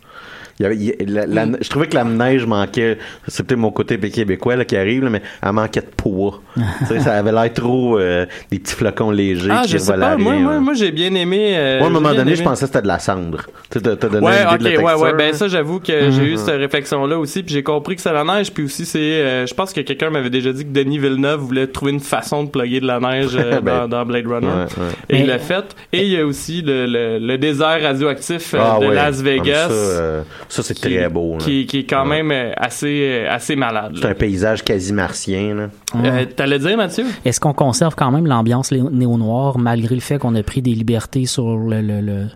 Il 0.59 0.63
y 0.63 0.65
avait- 0.65 0.75
il 0.75 0.83
y 0.85 0.91
a- 0.91 0.95
la- 1.05 1.25
la- 1.27 1.45
Mm. 1.45 1.57
Je 1.61 1.69
trouvais 1.69 1.87
que 1.87 1.95
la 1.95 2.03
neige 2.03 2.45
manquait. 2.45 2.97
C'est 3.27 3.45
peut-être 3.45 3.59
mon 3.59 3.71
côté 3.71 3.97
québécois 3.99 4.55
là, 4.55 4.65
qui 4.65 4.75
arrive, 4.75 5.03
là, 5.03 5.09
mais 5.11 5.21
elle 5.43 5.51
manquait 5.51 5.81
de 5.81 5.85
poids. 5.95 6.41
tu 6.55 6.85
sais, 6.87 6.99
ça 6.99 7.13
avait 7.13 7.31
l'air 7.31 7.53
trop 7.53 7.99
euh, 7.99 8.25
des 8.51 8.57
petits 8.59 8.73
flocons 8.73 9.11
légers 9.11 9.49
Ah, 9.51 9.61
qui 9.65 9.71
je 9.73 9.77
sais 9.77 9.91
pas. 9.93 10.17
Moi, 10.17 10.31
rien, 10.33 10.41
moi, 10.41 10.53
là. 10.53 10.59
moi 10.59 10.73
j'ai 10.73 10.91
bien 10.91 11.13
aimé. 11.13 11.53
euh, 11.55 11.77
Moi, 11.79 11.87
à 11.87 11.89
un 11.89 11.93
moment 11.93 12.09
donné, 12.09 12.21
aimé. 12.31 12.35
je 12.35 12.43
pensais 12.43 12.61
que 12.65 12.67
c'était 12.67 12.81
de 12.81 12.87
la 12.87 12.97
cendre. 12.99 13.43
Tu 13.69 13.77
sais, 13.77 13.81
t'as 13.81 13.95
t'as 13.95 14.09
donné 14.09 14.25
Ouais, 14.25 14.33
une 14.51 14.57
de 14.57 14.63
la 14.63 14.69
ouais, 14.71 14.77
ouais. 14.77 14.93
texture, 14.93 15.17
Ben 15.17 15.33
ça, 15.33 15.47
j'avoue 15.47 15.79
que 15.79 16.11
j'ai 16.11 16.23
eu 16.23 16.31
Mhm. 16.31 16.37
cette 16.37 16.57
réflexion-là 16.59 17.19
aussi, 17.19 17.43
puis 17.43 17.53
j'ai 17.53 17.63
compris 17.63 17.95
que 17.95 18.01
c'est 18.01 18.13
la 18.13 18.23
neige, 18.23 18.51
puis 18.51 18.63
aussi 18.63 18.85
c'est, 18.85 18.97
euh, 18.99 19.45
je 19.45 19.53
pense 19.53 19.73
que 19.73 19.81
quelqu'un 19.81 20.09
m'avait 20.09 20.29
déjà 20.31 20.51
dit 20.53 20.63
que 20.65 20.71
Denis 20.71 20.97
Villeneuve 20.97 21.39
voulait 21.41 21.67
trouver 21.67 21.91
une 21.91 21.99
façon 21.99 22.43
de 22.43 22.49
plugger 22.49 22.79
de 22.79 22.87
la 22.87 22.99
neige 22.99 23.35
euh, 23.35 23.61
Ben, 23.61 23.81
dans, 23.81 23.87
dans 23.89 24.05
Blade 24.05 24.25
Runner, 24.27 24.47
ouais, 24.47 24.53
ouais. 24.63 24.91
et 25.17 25.19
il 25.21 25.27
l'a 25.27 25.37
fait. 25.39 25.75
Et 25.93 26.03
il 26.03 26.09
y 26.11 26.17
a 26.17 26.25
aussi 26.25 26.61
le, 26.63 26.85
le, 26.87 27.19
le 27.19 27.37
désert 27.37 27.79
radioactif 27.81 28.53
euh, 28.53 28.59
Ah 28.61 28.79
de 28.79 28.87
ouais. 28.87 28.95
Las 28.95 29.21
Vegas, 29.21 29.69
Ah, 29.69 30.23
Ça, 30.49 30.63
c'est 30.63 30.73
qui- 30.73 30.81
très 30.81 31.09
beau. 31.09 31.33
là. 31.33 31.37
qui, 31.39 31.65
qui 31.65 31.79
est 31.79 31.83
quand 31.83 32.03
Ouais. 32.07 32.23
même 32.23 32.31
euh, 32.31 32.53
assez, 32.57 32.87
euh, 33.01 33.31
assez 33.33 33.55
malade. 33.55 33.93
C'est 33.99 34.07
un 34.07 34.13
paysage 34.13 34.63
quasi 34.63 34.93
martien. 34.93 35.55
Là. 35.55 35.69
Euh, 36.03 36.25
T'allais 36.35 36.59
dire, 36.59 36.77
Mathieu? 36.77 37.05
Est-ce 37.25 37.39
qu'on 37.39 37.53
conserve 37.53 37.95
quand 37.95 38.11
même 38.11 38.25
l'ambiance 38.27 38.71
néo-noire 38.71 39.57
malgré 39.57 39.95
le 39.95 40.01
fait 40.01 40.17
qu'on 40.19 40.35
a 40.35 40.43
pris 40.43 40.61
des 40.61 40.71
libertés 40.73 41.25
sur 41.25 41.57
le, 41.57 41.81
le, 41.81 42.01
le- 42.01 42.27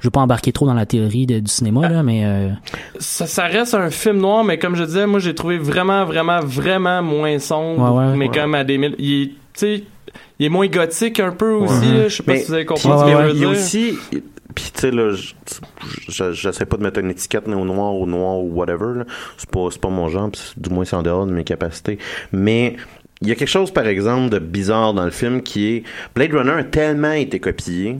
je 0.00 0.06
veux 0.06 0.10
pas 0.10 0.20
embarquer 0.20 0.52
trop 0.52 0.66
dans 0.66 0.74
la 0.74 0.86
théorie 0.86 1.26
de- 1.26 1.38
du 1.40 1.50
cinéma 1.50 1.88
là, 1.88 2.02
mais 2.02 2.24
euh, 2.24 2.48
ça, 2.98 3.26
ça 3.26 3.44
reste 3.44 3.74
un 3.74 3.90
film 3.90 4.18
noir, 4.18 4.42
mais 4.44 4.58
comme 4.58 4.74
je 4.76 4.84
disais, 4.84 5.06
moi 5.06 5.20
j'ai 5.20 5.34
trouvé 5.34 5.58
vraiment, 5.58 6.04
vraiment, 6.04 6.40
vraiment 6.40 7.02
moins 7.02 7.38
sombre, 7.38 7.92
Ouais, 7.94 8.06
ouais. 8.10 8.16
mais 8.16 8.28
comme 8.28 8.54
à 8.54 8.64
des 8.64 8.78
mille. 8.78 8.94
Il 8.98 9.22
est, 9.22 9.26
tu 9.26 9.32
sais, 9.54 9.84
il 10.38 10.46
est 10.46 10.48
moins 10.48 10.66
gothique 10.66 11.20
un 11.20 11.30
peu 11.32 11.52
aussi, 11.52 11.86
Ouais. 11.88 11.98
là. 12.02 12.08
je 12.08 12.16
sais 12.16 12.22
pas 12.22 12.32
Mais- 12.32 12.38
si 12.40 12.46
vous 12.48 12.54
avez 12.54 12.64
compris 12.64 12.82
ce 12.82 12.88
que 12.88 13.04
mais 13.04 13.10
je 13.12 13.16
veux 13.16 13.30
il 13.30 13.40
y 13.40 13.44
a 13.44 13.48
dire. 13.48 13.50
aussi, 13.50 13.94
puis 14.54 14.70
tu 14.74 14.80
sais 14.80 14.90
là, 14.90 15.12
je- 15.12 15.34
je- 16.08 16.32
j'essaie 16.32 16.66
pas 16.66 16.76
de 16.76 16.82
mettre 16.82 17.00
une 17.00 17.10
étiquette 17.10 17.46
néo 17.46 17.64
noir 17.64 17.94
ou 17.94 18.06
noir 18.06 18.38
ou 18.38 18.52
whatever. 18.54 19.02
C'est 19.36 19.50
pas, 19.50 19.68
pas 19.80 19.88
mon 19.88 20.08
genre, 20.08 20.30
du 20.56 20.70
moins 20.70 20.84
c'est 20.84 20.96
en 20.96 21.02
dehors 21.02 21.26
de 21.26 21.32
mes 21.32 21.44
capacités. 21.44 21.98
Mais 22.32 22.76
il 23.22 23.28
y 23.28 23.32
a 23.32 23.34
quelque 23.34 23.48
chose, 23.48 23.70
par 23.70 23.86
exemple, 23.86 24.30
de 24.30 24.38
bizarre 24.38 24.94
dans 24.94 25.04
le 25.04 25.10
film 25.10 25.42
qui 25.42 25.66
est 25.76 25.82
Blade 26.14 26.32
Runner 26.32 26.52
a 26.52 26.64
tellement 26.64 27.12
été 27.12 27.38
copié. 27.40 27.98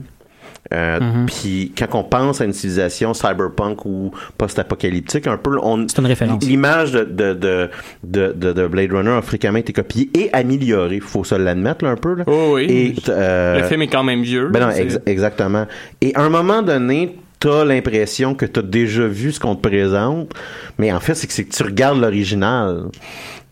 Euh, 0.73 0.99
Mhm. 1.01 1.25
Puis 1.25 1.71
quand 1.77 1.87
on 1.99 2.03
pense 2.03 2.39
à 2.41 2.45
une 2.45 2.53
civilisation 2.53 3.13
cyberpunk 3.13 3.85
ou 3.85 4.11
post-apocalyptique, 4.37 5.27
un 5.27 5.37
peu, 5.37 5.57
on 5.61 5.85
c'est 5.87 5.99
une 5.99 6.05
référence. 6.07 6.43
l'image 6.43 6.91
de, 6.93 7.03
de, 7.03 7.33
de, 7.33 7.69
de, 8.03 8.33
de- 8.35 8.53
de 8.53 8.67
Blade 8.67 8.91
Runner 8.91 9.11
a 9.11 9.21
fréquemment 9.21 9.57
été 9.57 9.73
copiée 9.73 10.09
et 10.13 10.29
améliorée, 10.33 10.99
faut 10.99 11.23
se 11.23 11.35
l'admettre 11.35 11.83
là, 11.85 11.91
un 11.91 11.95
peu. 11.97 12.15
Là. 12.15 12.23
Oh 12.27 12.53
oui. 12.55 12.65
Et, 12.69 12.95
euh, 13.09 13.59
Le 13.59 13.63
film 13.65 13.81
est 13.81 13.87
quand 13.87 14.03
même 14.03 14.21
vieux. 14.23 14.49
ben 14.49 14.59
non, 14.67 14.69
ex- 14.71 14.99
exactement. 15.05 15.65
Et 16.01 16.13
à 16.15 16.21
un 16.21 16.29
moment 16.29 16.61
donné, 16.61 17.17
t'as 17.39 17.65
l'impression 17.65 18.35
que 18.35 18.45
t'as 18.45 18.61
déjà 18.61 19.07
vu 19.07 19.31
ce 19.31 19.39
qu'on 19.39 19.55
te 19.55 19.67
présente, 19.67 20.31
mais 20.77 20.91
en 20.91 20.99
fait, 20.99 21.15
c'est 21.15 21.27
que, 21.27 21.33
c'est 21.33 21.43
que 21.43 21.53
tu 21.55 21.63
regardes 21.63 21.99
l'original. 21.99 22.83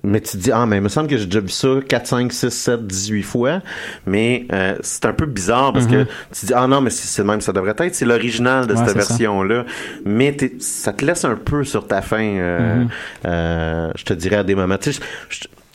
Mais 0.03 0.21
tu 0.21 0.31
te 0.31 0.37
dis, 0.37 0.51
ah, 0.51 0.65
mais 0.65 0.77
il 0.77 0.81
me 0.81 0.87
semble 0.87 1.07
que 1.09 1.17
j'ai 1.17 1.25
déjà 1.25 1.41
vu 1.41 1.49
ça 1.49 1.67
4, 1.87 2.07
5, 2.07 2.31
6, 2.31 2.49
7, 2.49 2.87
18 2.87 3.23
fois. 3.23 3.61
Mais 4.05 4.45
euh, 4.53 4.75
c'est 4.81 5.05
un 5.05 5.13
peu 5.13 5.25
bizarre 5.25 5.73
parce 5.73 5.87
que 5.87 6.03
tu 6.03 6.41
te 6.41 6.45
dis, 6.47 6.53
ah 6.55 6.67
non, 6.67 6.79
mais 6.79 6.89
c'est 6.89 7.23
même, 7.23 7.41
ça 7.41 7.51
devrait 7.51 7.75
être. 7.77 7.95
C'est 7.95 8.05
l'original 8.05 8.65
de 8.65 8.75
Ouais, 8.75 8.85
cette 8.85 8.95
version-là. 8.95 9.65
Mais 10.05 10.35
ça 10.59 10.93
te 10.93 11.03
laisse 11.03 11.25
un 11.25 11.35
peu 11.35 11.63
sur 11.65 11.85
ta 11.85 12.01
fin, 12.01 12.23
euh, 12.23 12.85
euh, 13.25 13.91
je 13.97 14.03
te 14.05 14.13
dirais 14.13 14.37
à 14.37 14.43
des 14.43 14.55
moments. 14.55 14.77
Tu 14.77 14.93
sais, 14.93 15.01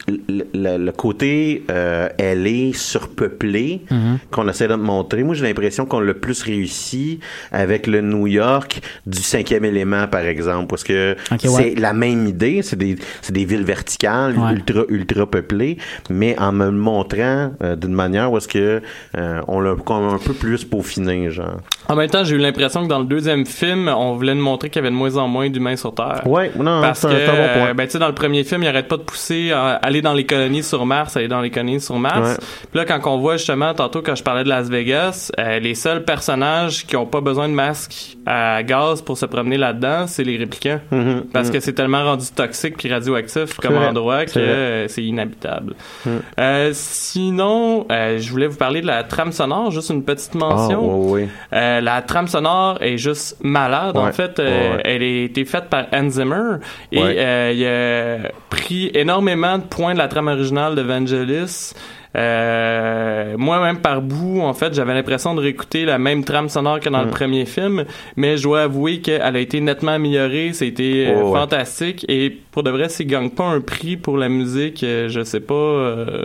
le, 0.09 0.45
le- 0.55 0.77
le 0.85 0.93
côté 0.93 1.64
euh, 1.71 2.09
LA 2.19 2.73
surpeuplé 2.75 3.81
Mhm. 3.90 4.19
qu'on 4.31 4.49
essaie 4.49 4.69
de 4.69 4.75
montrer. 4.75 5.23
Moi, 5.23 5.35
j'ai 5.35 5.45
l'impression 5.47 5.87
qu'on 5.87 6.01
l'a 6.01 6.14
plus 6.14 6.43
réussi 6.43 7.21
avec 7.53 7.87
le 7.87 8.01
New 8.01 8.27
York 8.27 8.81
du 9.07 9.19
cinquième 9.19 9.64
élément, 9.64 10.07
par 10.09 10.23
exemple, 10.23 10.67
parce 10.69 10.85
que 10.85 11.17
c'est 11.38 11.49
ouais. 11.49 11.75
la 11.77 11.93
même 11.93 12.27
idée. 12.27 12.62
C'est 12.62 12.77
des, 12.77 12.97
c'est 13.23 13.33
des 13.33 13.45
villes 13.45 13.64
verticales, 13.64 14.37
Ouais. 14.38 14.53
ultra, 14.53 14.83
ultra 14.88 15.27
peuplées, 15.31 15.79
mais 16.11 16.38
en 16.38 16.53
me 16.53 16.67
le 16.67 16.71
montrant 16.73 17.53
euh, 17.62 17.77
d'une 17.77 17.93
manière 17.95 18.31
où 18.33 18.37
est-ce 18.38 18.49
que 18.49 18.83
euh, 19.17 19.40
on 19.49 19.61
l'a 19.61 19.75
comme 19.85 20.05
un 20.09 20.19
peu 20.19 20.33
plus 20.35 20.64
peaufiné, 20.64 21.31
genre. 21.31 21.59
En 21.88 21.97
même 21.97 22.09
temps, 22.09 22.25
j'ai 22.25 22.37
eu 22.37 22.38
l'impression 22.38 22.83
que 22.85 22.88
dans 22.88 22.99
le 23.01 23.05
deuxième 23.05 23.45
film, 23.47 23.88
on 23.88 24.14
voulait 24.14 24.35
nous 24.35 24.43
montrer 24.43 24.71
qu'il 24.71 24.81
y 24.81 24.85
avait 24.85 24.90
de 24.90 24.97
moins 24.99 25.17
en 25.17 25.29
moins 25.29 25.51
d'humains 25.51 25.77
sur 25.77 25.95
Terre. 25.95 26.23
Ouais, 26.27 26.51
non, 26.57 26.81
Parce 26.81 27.01
c'est 27.01 27.09
que, 27.09 27.12
un, 27.14 27.27
bon 27.27 27.53
point. 27.61 27.69
euh, 27.71 27.75
ben, 27.75 27.85
tu 27.87 27.90
sais, 27.93 27.99
dans 27.99 28.09
le 28.09 28.14
premier 28.14 28.43
film, 28.45 28.62
il 28.62 28.69
arrête 28.69 28.88
pas 28.88 28.97
de 28.97 29.03
pousser 29.03 29.51
à 29.53 29.79
aller 29.94 30.02
dans 30.02 30.12
les 30.12 30.26
colonies 30.26 30.62
sur 30.64 30.85
Mars, 30.87 31.16
aller 31.16 31.28
dans 31.28 31.40
les 31.40 31.50
colonies 31.50 31.80
sur 31.80 31.96
Mars. 31.98 32.38
Puis 32.70 32.78
là, 32.78 32.85
quand 32.85 33.00
on 33.12 33.18
voit 33.18 33.37
justement, 33.37 33.72
tantôt, 33.74 34.02
quand 34.02 34.14
je 34.16 34.22
parlais 34.24 34.42
de 34.44 34.48
Las 34.48 34.68
Vegas, 34.68 35.30
euh, 35.38 35.61
les 35.61 35.74
seuls 35.74 36.04
personnages 36.04 36.85
qui 36.87 36.96
ont 36.96 37.07
pas 37.07 37.20
besoin 37.20 37.48
de 37.48 37.54
masque 37.54 38.16
à 38.26 38.62
gaz 38.64 39.02
pour 39.02 39.16
se 39.16 39.26
promener 39.26 39.57
là-dedans, 39.57 40.07
c'est 40.09 40.24
les 40.24 40.37
réplicants. 40.37 40.80
Mhm, 40.90 41.24
Parce 41.33 41.50
que 41.50 41.61
c'est 41.61 41.74
tellement 41.74 42.02
rendu 42.04 42.26
toxique 42.35 42.76
puis 42.76 42.92
radioactif 42.92 43.54
comme 43.61 43.74
vrai, 43.74 43.87
endroit 43.87 44.24
que 44.26 44.38
euh, 44.38 44.88
c'est 44.88 45.04
inhabitable. 45.04 45.74
Mhm. 46.07 46.20
Euh, 46.40 46.70
sinon, 46.72 47.87
je 47.90 48.28
voulais 48.30 48.46
vous 48.48 48.57
parler 48.57 48.80
de 48.80 48.87
la 48.87 49.04
trame 49.04 49.30
sonore, 49.33 49.70
juste 49.70 49.90
une 49.90 50.02
petite 50.04 50.35
mention. 50.35 50.80
Ah, 50.83 50.96
ouais, 50.96 51.12
ouais. 51.22 51.28
Euh, 51.52 51.80
la 51.80 52.02
trame 52.02 52.26
sonore 52.28 52.78
est 52.80 52.98
juste 52.98 53.37
malade. 53.42 53.96
En 53.96 54.11
fait, 54.12 54.38
Ouais. 54.38 54.80
elle 54.85 55.02
a 55.02 55.24
été 55.24 55.44
faite 55.44 55.66
par 55.70 55.85
Hans 55.92 56.09
Zimmer 56.11 56.57
et 56.90 56.98
il 56.98 57.66
a 57.66 58.30
pris 58.50 58.90
énormément 58.94 59.59
de 59.59 59.62
points 59.64 59.84
de 59.92 59.99
la 59.99 60.09
trame 60.09 60.29
originale 60.29 60.75
de 60.75 60.81
Vangelis. 60.83 61.75
Euh, 62.16 63.35
moi-même 63.37 63.79
par 63.79 64.01
bout, 64.01 64.40
en 64.40 64.55
fait, 64.55 64.73
j'avais 64.73 64.94
l'impression 64.94 65.35
de 65.35 65.40
réécouter 65.40 65.85
la 65.85 65.99
même 65.99 66.25
trame 66.25 66.49
sonore 66.49 66.79
que 66.81 66.88
dans 66.88 67.01
le 67.03 67.09
Mm. 67.09 67.11
premier 67.11 67.44
film, 67.44 67.85
mais 68.16 68.37
je 68.37 68.44
dois 68.44 68.62
avouer 68.62 69.01
qu'elle 69.01 69.20
a 69.37 69.38
été 69.38 69.61
nettement 69.61 69.92
améliorée. 69.92 70.53
C'était 70.53 71.07
euh, 71.09 71.20
Oh, 71.23 71.33
ouais. 71.33 71.40
fantastique 71.40 72.05
et 72.09 72.31
pour 72.53 72.62
de 72.62 72.70
vrai, 72.70 72.88
s'il 72.88 73.09
gagne 73.09 73.31
pas 73.31 73.44
un 73.44 73.61
prix 73.61 73.97
pour 73.97 74.16
la 74.16 74.29
musique, 74.29 74.83
euh, 74.85 75.09
je 75.09 75.23
sais 75.25 75.40
pas. 75.40 75.55
euh, 75.55 76.25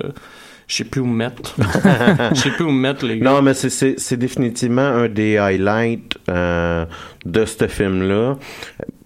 je 0.67 0.75
sais 0.75 0.83
plus 0.83 1.01
où 1.01 1.05
me 1.07 1.15
mettre. 1.15 1.55
Je 2.35 2.39
sais 2.41 2.51
plus 2.51 2.63
où 2.65 2.69
me 2.69 2.79
mettre, 2.79 3.03
les 3.03 3.17
gars. 3.17 3.31
Non, 3.31 3.41
mais 3.41 3.55
c'est 3.55 4.17
définitivement 4.17 4.81
un 4.83 5.07
des 5.09 5.37
highlights 5.39 6.15
euh, 6.29 6.85
de 7.25 7.43
ce 7.45 7.65
film-là. 7.67 8.37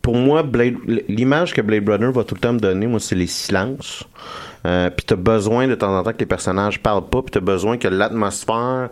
Pour 0.04 0.16
moi, 0.16 0.46
l'image 1.08 1.54
que 1.54 1.62
Blade 1.62 1.88
Runner 1.88 2.12
va 2.12 2.26
tout 2.26 2.36
le 2.36 2.42
temps 2.42 2.52
me 2.52 2.60
donner, 2.60 2.88
moi, 2.88 3.00
c'est 3.00 3.16
les 3.16 3.26
silences. 3.26 4.04
Euh, 4.66 4.89
puis 4.89 5.06
t'as 5.06 5.16
besoin 5.16 5.66
de 5.66 5.76
temps 5.76 5.98
en 5.98 6.04
temps 6.04 6.12
que 6.12 6.20
les 6.20 6.26
personnages 6.26 6.82
parlent 6.82 7.08
pas, 7.08 7.22
puis 7.22 7.32
t'as 7.32 7.39
besoin 7.39 7.78
que 7.78 7.88
l'atmosphère 7.88 8.89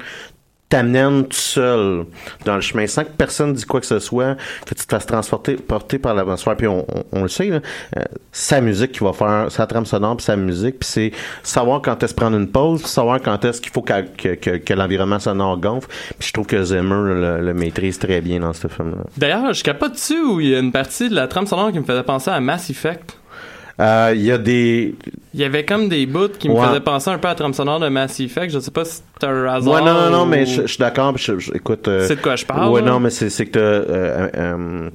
t'amène 0.71 1.27
tout 1.27 1.37
seul 1.37 2.05
dans 2.45 2.55
le 2.55 2.61
chemin 2.61 2.87
sans 2.87 3.03
que 3.03 3.09
personne 3.09 3.53
dise 3.53 3.65
quoi 3.65 3.81
que 3.81 3.85
ce 3.85 3.99
soit, 3.99 4.35
que 4.65 4.73
tu 4.73 4.85
te 4.85 4.89
fasses 4.89 5.05
transporter 5.05 5.55
porter 5.55 5.99
par 5.99 6.15
l'atmosphère. 6.15 6.55
Puis 6.55 6.65
on, 6.67 6.85
on, 6.89 7.03
on 7.11 7.21
le 7.23 7.27
sait, 7.27 7.47
là, 7.47 7.59
euh, 7.97 8.03
sa 8.31 8.61
musique 8.61 8.93
qui 8.93 9.03
va 9.03 9.11
faire 9.11 9.51
sa 9.51 9.67
trame 9.67 9.85
sonore 9.85 10.15
puis 10.15 10.23
sa 10.25 10.37
musique, 10.37 10.79
puis 10.79 10.89
c'est 10.89 11.11
savoir 11.43 11.81
quand 11.81 12.01
est-ce 12.01 12.15
prendre 12.15 12.37
une 12.37 12.49
pause, 12.49 12.81
puis 12.81 12.89
savoir 12.89 13.21
quand 13.21 13.43
est-ce 13.43 13.59
qu'il 13.59 13.71
faut 13.71 13.81
que, 13.81 14.01
que, 14.17 14.35
que, 14.35 14.57
que 14.57 14.73
l'environnement 14.73 15.19
sonore 15.19 15.59
gonfle. 15.59 15.89
Puis 16.17 16.29
je 16.29 16.33
trouve 16.33 16.47
que 16.47 16.63
Zimmer 16.63 17.13
le, 17.15 17.41
le 17.41 17.53
maîtrise 17.53 17.99
très 17.99 18.21
bien 18.21 18.39
dans 18.39 18.53
ce 18.53 18.69
film-là. 18.69 19.03
D'ailleurs, 19.17 19.53
je 19.53 19.63
capote 19.63 19.91
dessus 19.91 20.21
où 20.21 20.39
il 20.39 20.47
y 20.47 20.55
a 20.55 20.59
une 20.59 20.71
partie 20.71 21.09
de 21.09 21.15
la 21.15 21.27
trame 21.27 21.47
sonore 21.47 21.73
qui 21.73 21.79
me 21.79 21.85
faisait 21.85 22.03
penser 22.03 22.31
à 22.31 22.39
Mass 22.39 22.69
Effect. 22.69 23.17
Euh, 23.79 24.13
Il 24.15 24.21
y 24.21 24.31
a 24.31 24.37
des... 24.37 24.95
Il 25.33 25.39
y 25.39 25.43
avait 25.45 25.63
comme 25.63 25.87
des 25.87 26.05
bouts 26.05 26.27
qui 26.37 26.49
me 26.49 26.55
Ouais. 26.55 26.67
faisaient 26.67 26.81
penser 26.81 27.09
un 27.09 27.17
peu 27.17 27.27
à 27.27 27.31
la 27.31 27.35
trame 27.35 27.53
sonore 27.53 27.79
de 27.79 27.87
Mass 27.87 28.19
Effect. 28.19 28.51
Je 28.53 28.59
sais 28.59 28.69
pas 28.71 28.83
si 28.83 29.01
c'est 29.19 29.27
un 29.27 29.45
hasard. 29.45 29.73
Ouais, 29.75 29.81
non, 29.81 29.93
non, 29.93 30.09
non, 30.09 30.23
ou- 30.23 30.25
mais 30.25 30.45
je, 30.45 30.63
je 30.63 30.67
suis 30.67 30.77
d'accord. 30.77 31.13
puis 31.13 31.23
je- 31.23 31.39
je- 31.39 31.53
écoute, 31.53 31.87
euh, 31.87 32.05
C'est 32.05 32.17
de 32.17 32.21
quoi 32.21 32.35
je 32.35 32.45
parle, 32.45 32.69
Ouais, 32.71 32.81
là? 32.81 32.91
non, 32.91 32.99
mais 32.99 33.09
c'est 33.09 33.45
que 33.45 33.51
t'as, 33.51 33.59
euh, 33.59 34.29
euh, 34.35 34.89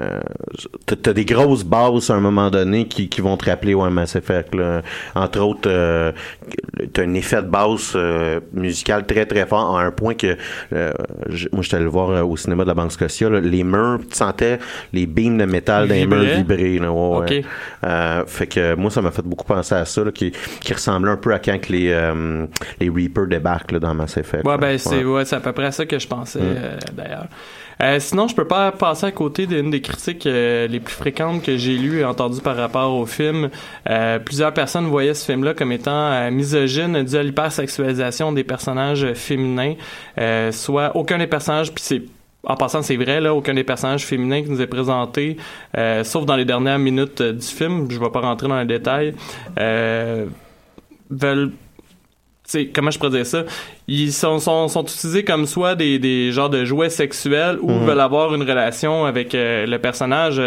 euh, 0.00 0.20
t'as- 0.84 1.12
des 1.14 1.24
grosses 1.24 1.64
bases 1.64 2.10
à 2.10 2.14
un 2.14 2.20
moment 2.20 2.50
donné 2.50 2.86
qui, 2.86 3.08
qui 3.08 3.22
vont 3.22 3.36
te 3.38 3.48
rappeler 3.48 3.72
ouais, 3.74 3.88
Mass 3.88 4.14
Effect. 4.14 4.54
Là. 4.54 4.82
Entre 5.14 5.40
autres, 5.40 5.70
t'as 6.92 7.02
un 7.02 7.14
effet 7.14 7.42
de 7.42 7.48
basse 7.48 7.96
musical 8.52 9.06
très 9.06 9.24
très 9.24 9.46
fort 9.46 9.78
à 9.78 9.82
un 9.84 9.90
point 9.90 10.12
que 10.14 10.36
je- 11.30 11.48
moi 11.52 11.62
j'étais 11.62 11.76
allé 11.76 11.84
le 11.84 11.90
voir 11.90 12.28
au 12.28 12.36
cinéma 12.36 12.64
de 12.64 12.68
la 12.68 12.74
Banque 12.74 12.92
Scotia. 12.92 13.30
là, 13.30 13.40
les 13.40 13.64
murs, 13.64 14.00
tu 14.10 14.16
sentais 14.16 14.58
les 14.92 15.06
beams 15.06 15.38
de 15.38 15.44
métal 15.46 15.88
les 15.88 16.06
murs 16.06 16.20
Vibrer? 16.36 16.78
Là, 16.78 16.92
ouais, 16.92 17.44
fait 18.26 18.46
que 18.46 18.74
moi 18.74 18.90
ça 18.90 19.00
m'a 19.00 19.10
fait 19.10 19.22
beaucoup 19.24 19.46
penser 19.46 19.74
à 19.74 19.77
ça, 19.84 20.04
là, 20.04 20.10
qui, 20.12 20.32
qui 20.60 20.72
ressemblait 20.72 21.10
un 21.10 21.16
peu 21.16 21.32
à 21.34 21.38
quand 21.38 21.58
que 21.60 21.72
les 21.72 21.90
euh, 21.92 22.46
les 22.80 22.88
Reapers 22.88 23.26
débarquent 23.26 23.72
là, 23.72 23.78
dans 23.78 23.94
Mass 23.94 24.16
Effect. 24.16 24.44
Ouais, 24.44 24.52
là. 24.52 24.58
ben 24.58 24.78
c'est 24.78 25.04
Ouais. 25.04 25.24
c'est 25.24 25.36
à 25.36 25.40
peu 25.40 25.52
près 25.52 25.66
à 25.66 25.72
ça 25.72 25.86
que 25.86 25.98
je 25.98 26.06
pensais 26.06 26.38
Mm. 26.40 26.42
euh, 26.56 26.76
d'ailleurs. 26.92 27.26
Euh, 27.80 28.00
sinon, 28.00 28.26
je 28.26 28.34
peux 28.34 28.46
pas 28.46 28.72
passer 28.72 29.06
à 29.06 29.12
côté 29.12 29.46
d'une 29.46 29.70
des 29.70 29.80
critiques 29.80 30.26
euh, 30.26 30.66
les 30.66 30.80
plus 30.80 30.94
fréquentes 30.94 31.44
que 31.44 31.56
j'ai 31.56 31.76
lues 31.76 32.00
et 32.00 32.04
entendues 32.04 32.40
par 32.40 32.56
rapport 32.56 32.92
au 32.92 33.06
film. 33.06 33.50
Euh, 33.88 34.18
plusieurs 34.18 34.52
personnes 34.52 34.86
voyaient 34.86 35.14
ce 35.14 35.24
film-là 35.30 35.54
comme 35.54 35.70
étant 35.70 36.28
misogyne 36.32 37.04
dû 37.04 37.14
à 37.16 37.22
l'hypersexualisation 37.22 38.32
des 38.32 38.42
personnages 38.42 39.06
féminins. 39.14 39.74
Soit 40.50 40.96
aucun 40.96 41.18
des 41.18 41.26
personnages, 41.28 41.72
puis 41.72 41.84
c'est 41.84 42.02
en 42.44 42.56
passant, 42.56 42.82
c'est 42.82 42.96
vrai, 42.96 43.20
là, 43.20 43.34
aucun 43.34 43.52
des 43.54 43.64
personnages 43.64 44.04
féminins 44.06 44.42
qui 44.42 44.50
nous 44.50 44.60
est 44.62 44.66
présenté, 44.68 45.36
euh, 45.76 46.04
sauf 46.04 46.24
dans 46.24 46.36
les 46.36 46.44
dernières 46.44 46.78
minutes 46.78 47.20
euh, 47.20 47.32
du 47.32 47.46
film, 47.46 47.90
je 47.90 47.98
vais 47.98 48.10
pas 48.10 48.20
rentrer 48.20 48.46
dans 48.48 48.58
les 48.60 48.66
détails, 48.66 49.14
euh, 49.58 50.26
veulent 51.10 51.52
comment 52.74 52.90
je 52.90 52.98
pourrais 52.98 53.10
dire 53.10 53.26
ça? 53.26 53.44
Ils 53.88 54.12
sont, 54.12 54.38
sont, 54.38 54.68
sont 54.68 54.82
utilisés 54.82 55.22
comme 55.22 55.44
soit 55.46 55.74
des, 55.74 55.98
des 55.98 56.32
genres 56.32 56.48
de 56.48 56.64
jouets 56.64 56.88
sexuels 56.88 57.58
ou 57.60 57.70
Mhm. 57.70 57.84
veulent 57.86 58.00
avoir 58.00 58.34
une 58.34 58.42
relation 58.42 59.04
avec 59.04 59.30
le 59.34 59.76
personnage. 59.76 60.40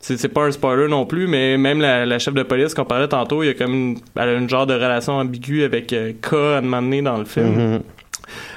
c'est 0.00 0.28
pas 0.28 0.42
un 0.46 0.50
spoiler 0.50 0.88
non 0.88 1.06
plus, 1.06 1.28
mais 1.28 1.56
même 1.56 1.80
la, 1.80 2.04
la 2.04 2.18
chef 2.18 2.34
de 2.34 2.42
police 2.42 2.74
qu'on 2.74 2.84
parlait 2.84 3.06
tantôt, 3.06 3.44
il 3.44 3.46
y 3.46 3.50
a 3.50 3.54
comme 3.54 3.72
une, 3.74 3.98
elle 4.16 4.28
a 4.28 4.32
une 4.34 4.48
genre 4.50 4.66
de 4.66 4.74
relation 4.74 5.12
ambiguë 5.18 5.62
avec 5.62 5.86
K 6.20 6.32
à 6.34 6.58
un 6.58 6.60
moment 6.62 6.82
donné 6.82 7.00
dans 7.00 7.16
le 7.18 7.24
film. 7.26 7.54
Mhm. 7.74 7.82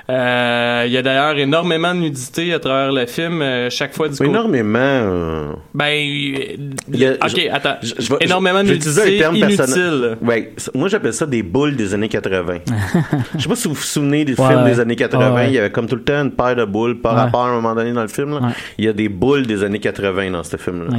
Il 0.10 0.92
y 0.92 0.98
a 0.98 1.02
d'ailleurs 1.02 1.38
énormément 1.38 1.94
de 1.94 2.00
nudité 2.00 2.54
à 2.54 2.60
travers 2.60 2.92
le 2.94 3.06
film, 3.06 3.42
euh, 3.42 3.70
chaque 3.70 3.94
fois 3.94 4.08
du 4.08 4.16
coup. 4.18 4.24
Énormément. 4.24 4.78
euh, 4.80 5.52
Ben, 5.74 5.88
il 5.90 6.70
y 6.94 7.06
a- 7.06 7.14
ok, 7.14 7.20
je- 7.36 7.50
attends. 7.52 7.76
je- 7.82 7.94
je 8.00 8.14
énormément 8.22 8.64
de 8.64 8.70
nudité 8.70 9.16
un 9.16 9.20
terme 9.20 9.36
inutile. 9.36 9.58
personnel. 9.58 10.18
Ouais, 10.22 10.54
moi 10.74 10.88
j'appelle 10.88 11.14
ça 11.14 11.26
des 11.26 11.44
boules 11.44 11.76
des 11.76 11.94
années 11.94 12.08
80. 12.10 12.60
Je 13.38 13.44
sais 13.44 13.50
pas 13.50 13.56
si 13.56 13.68
vous 13.68 13.74
vous 13.74 13.82
souvenez 13.82 14.24
des 14.26 14.40
Ouais, 14.40 14.48
films 14.48 14.64
ouais. 14.64 14.72
des 14.72 14.80
années 14.80 14.96
80, 14.96 15.30
Ouais, 15.30 15.36
ouais. 15.36 15.48
il 15.50 15.54
y 15.54 15.58
avait 15.60 15.70
comme 15.72 15.88
tout 15.88 15.96
le 15.96 16.04
temps 16.04 16.22
une 16.24 16.32
paire 16.32 16.56
de 16.56 16.66
boules 16.66 17.00
par 17.02 17.14
Ouais. 17.14 17.20
rapport 17.22 17.46
à 17.46 17.50
un 17.50 17.54
moment 17.56 17.76
donné 17.76 17.92
dans 17.92 18.02
le 18.02 18.08
film. 18.08 18.32
là. 18.40 18.48
Ouais. 18.48 18.54
Il 18.78 18.86
y 18.86 18.88
a 18.88 18.94
des 18.94 19.10
boules 19.10 19.46
des 19.46 19.64
années 19.64 19.80
80 19.80 20.32
dans 20.32 20.44
ce 20.44 20.56
film-là. 20.58 20.98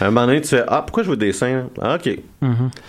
À 0.00 0.04
un 0.06 0.10
moment 0.10 0.26
donné, 0.26 0.40
tu 0.42 0.48
fais 0.48 0.62
Ah, 0.68 0.82
pourquoi 0.82 1.02
je 1.02 1.10
veux 1.10 1.16
des 1.16 1.32
seins 1.32 1.64
Ah, 1.80 1.94
ok. 1.94 2.02
Tu 2.02 2.18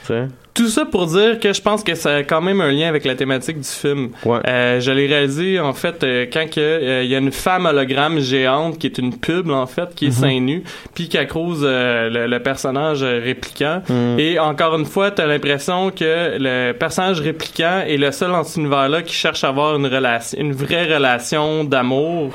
sais? 0.03 0.27
Tout 0.53 0.67
ça 0.67 0.83
pour 0.85 1.07
dire 1.07 1.39
que 1.39 1.53
je 1.53 1.61
pense 1.61 1.81
que 1.83 1.95
ça 1.95 2.15
a 2.17 2.23
quand 2.23 2.41
même 2.41 2.59
un 2.59 2.71
lien 2.71 2.89
avec 2.89 3.05
la 3.05 3.15
thématique 3.15 3.57
du 3.59 3.67
film. 3.67 4.09
Ouais. 4.25 4.39
Euh, 4.47 4.79
je 4.81 4.91
l'ai 4.91 5.07
réalisé 5.07 5.59
en 5.61 5.71
fait 5.73 6.03
euh, 6.03 6.25
quand 6.31 6.49
que, 6.49 6.59
euh, 6.59 7.03
il 7.03 7.09
y 7.09 7.15
a 7.15 7.19
une 7.19 7.31
femme 7.31 7.65
hologramme 7.65 8.19
géante 8.19 8.77
qui 8.77 8.87
est 8.87 8.97
une 8.97 9.17
pub 9.17 9.49
en 9.49 9.65
fait 9.65 9.95
qui 9.95 10.07
est 10.07 10.11
seins 10.11 10.39
nus 10.41 10.63
puis 10.93 11.07
qui 11.07 11.17
accrouse 11.17 11.61
euh, 11.63 12.09
le, 12.09 12.27
le 12.27 12.39
personnage 12.43 13.01
euh, 13.01 13.21
répliquant 13.23 13.81
Mm. 13.87 14.19
et 14.19 14.39
encore 14.39 14.75
une 14.77 14.85
fois 14.85 15.11
t'as 15.11 15.25
l'impression 15.25 15.89
que 15.91 16.37
le 16.39 16.73
personnage 16.73 17.21
répliquant 17.21 17.83
est 17.87 17.97
le 17.97 18.11
seul 18.11 18.31
dans 18.31 18.43
cet 18.43 18.57
univers 18.57 18.89
là 18.89 19.01
qui 19.01 19.13
cherche 19.13 19.43
à 19.43 19.47
avoir 19.49 19.75
une 19.77 19.85
relation 19.87 20.37
une 20.39 20.51
vraie 20.53 20.93
relation 20.93 21.63
d'amour 21.63 22.31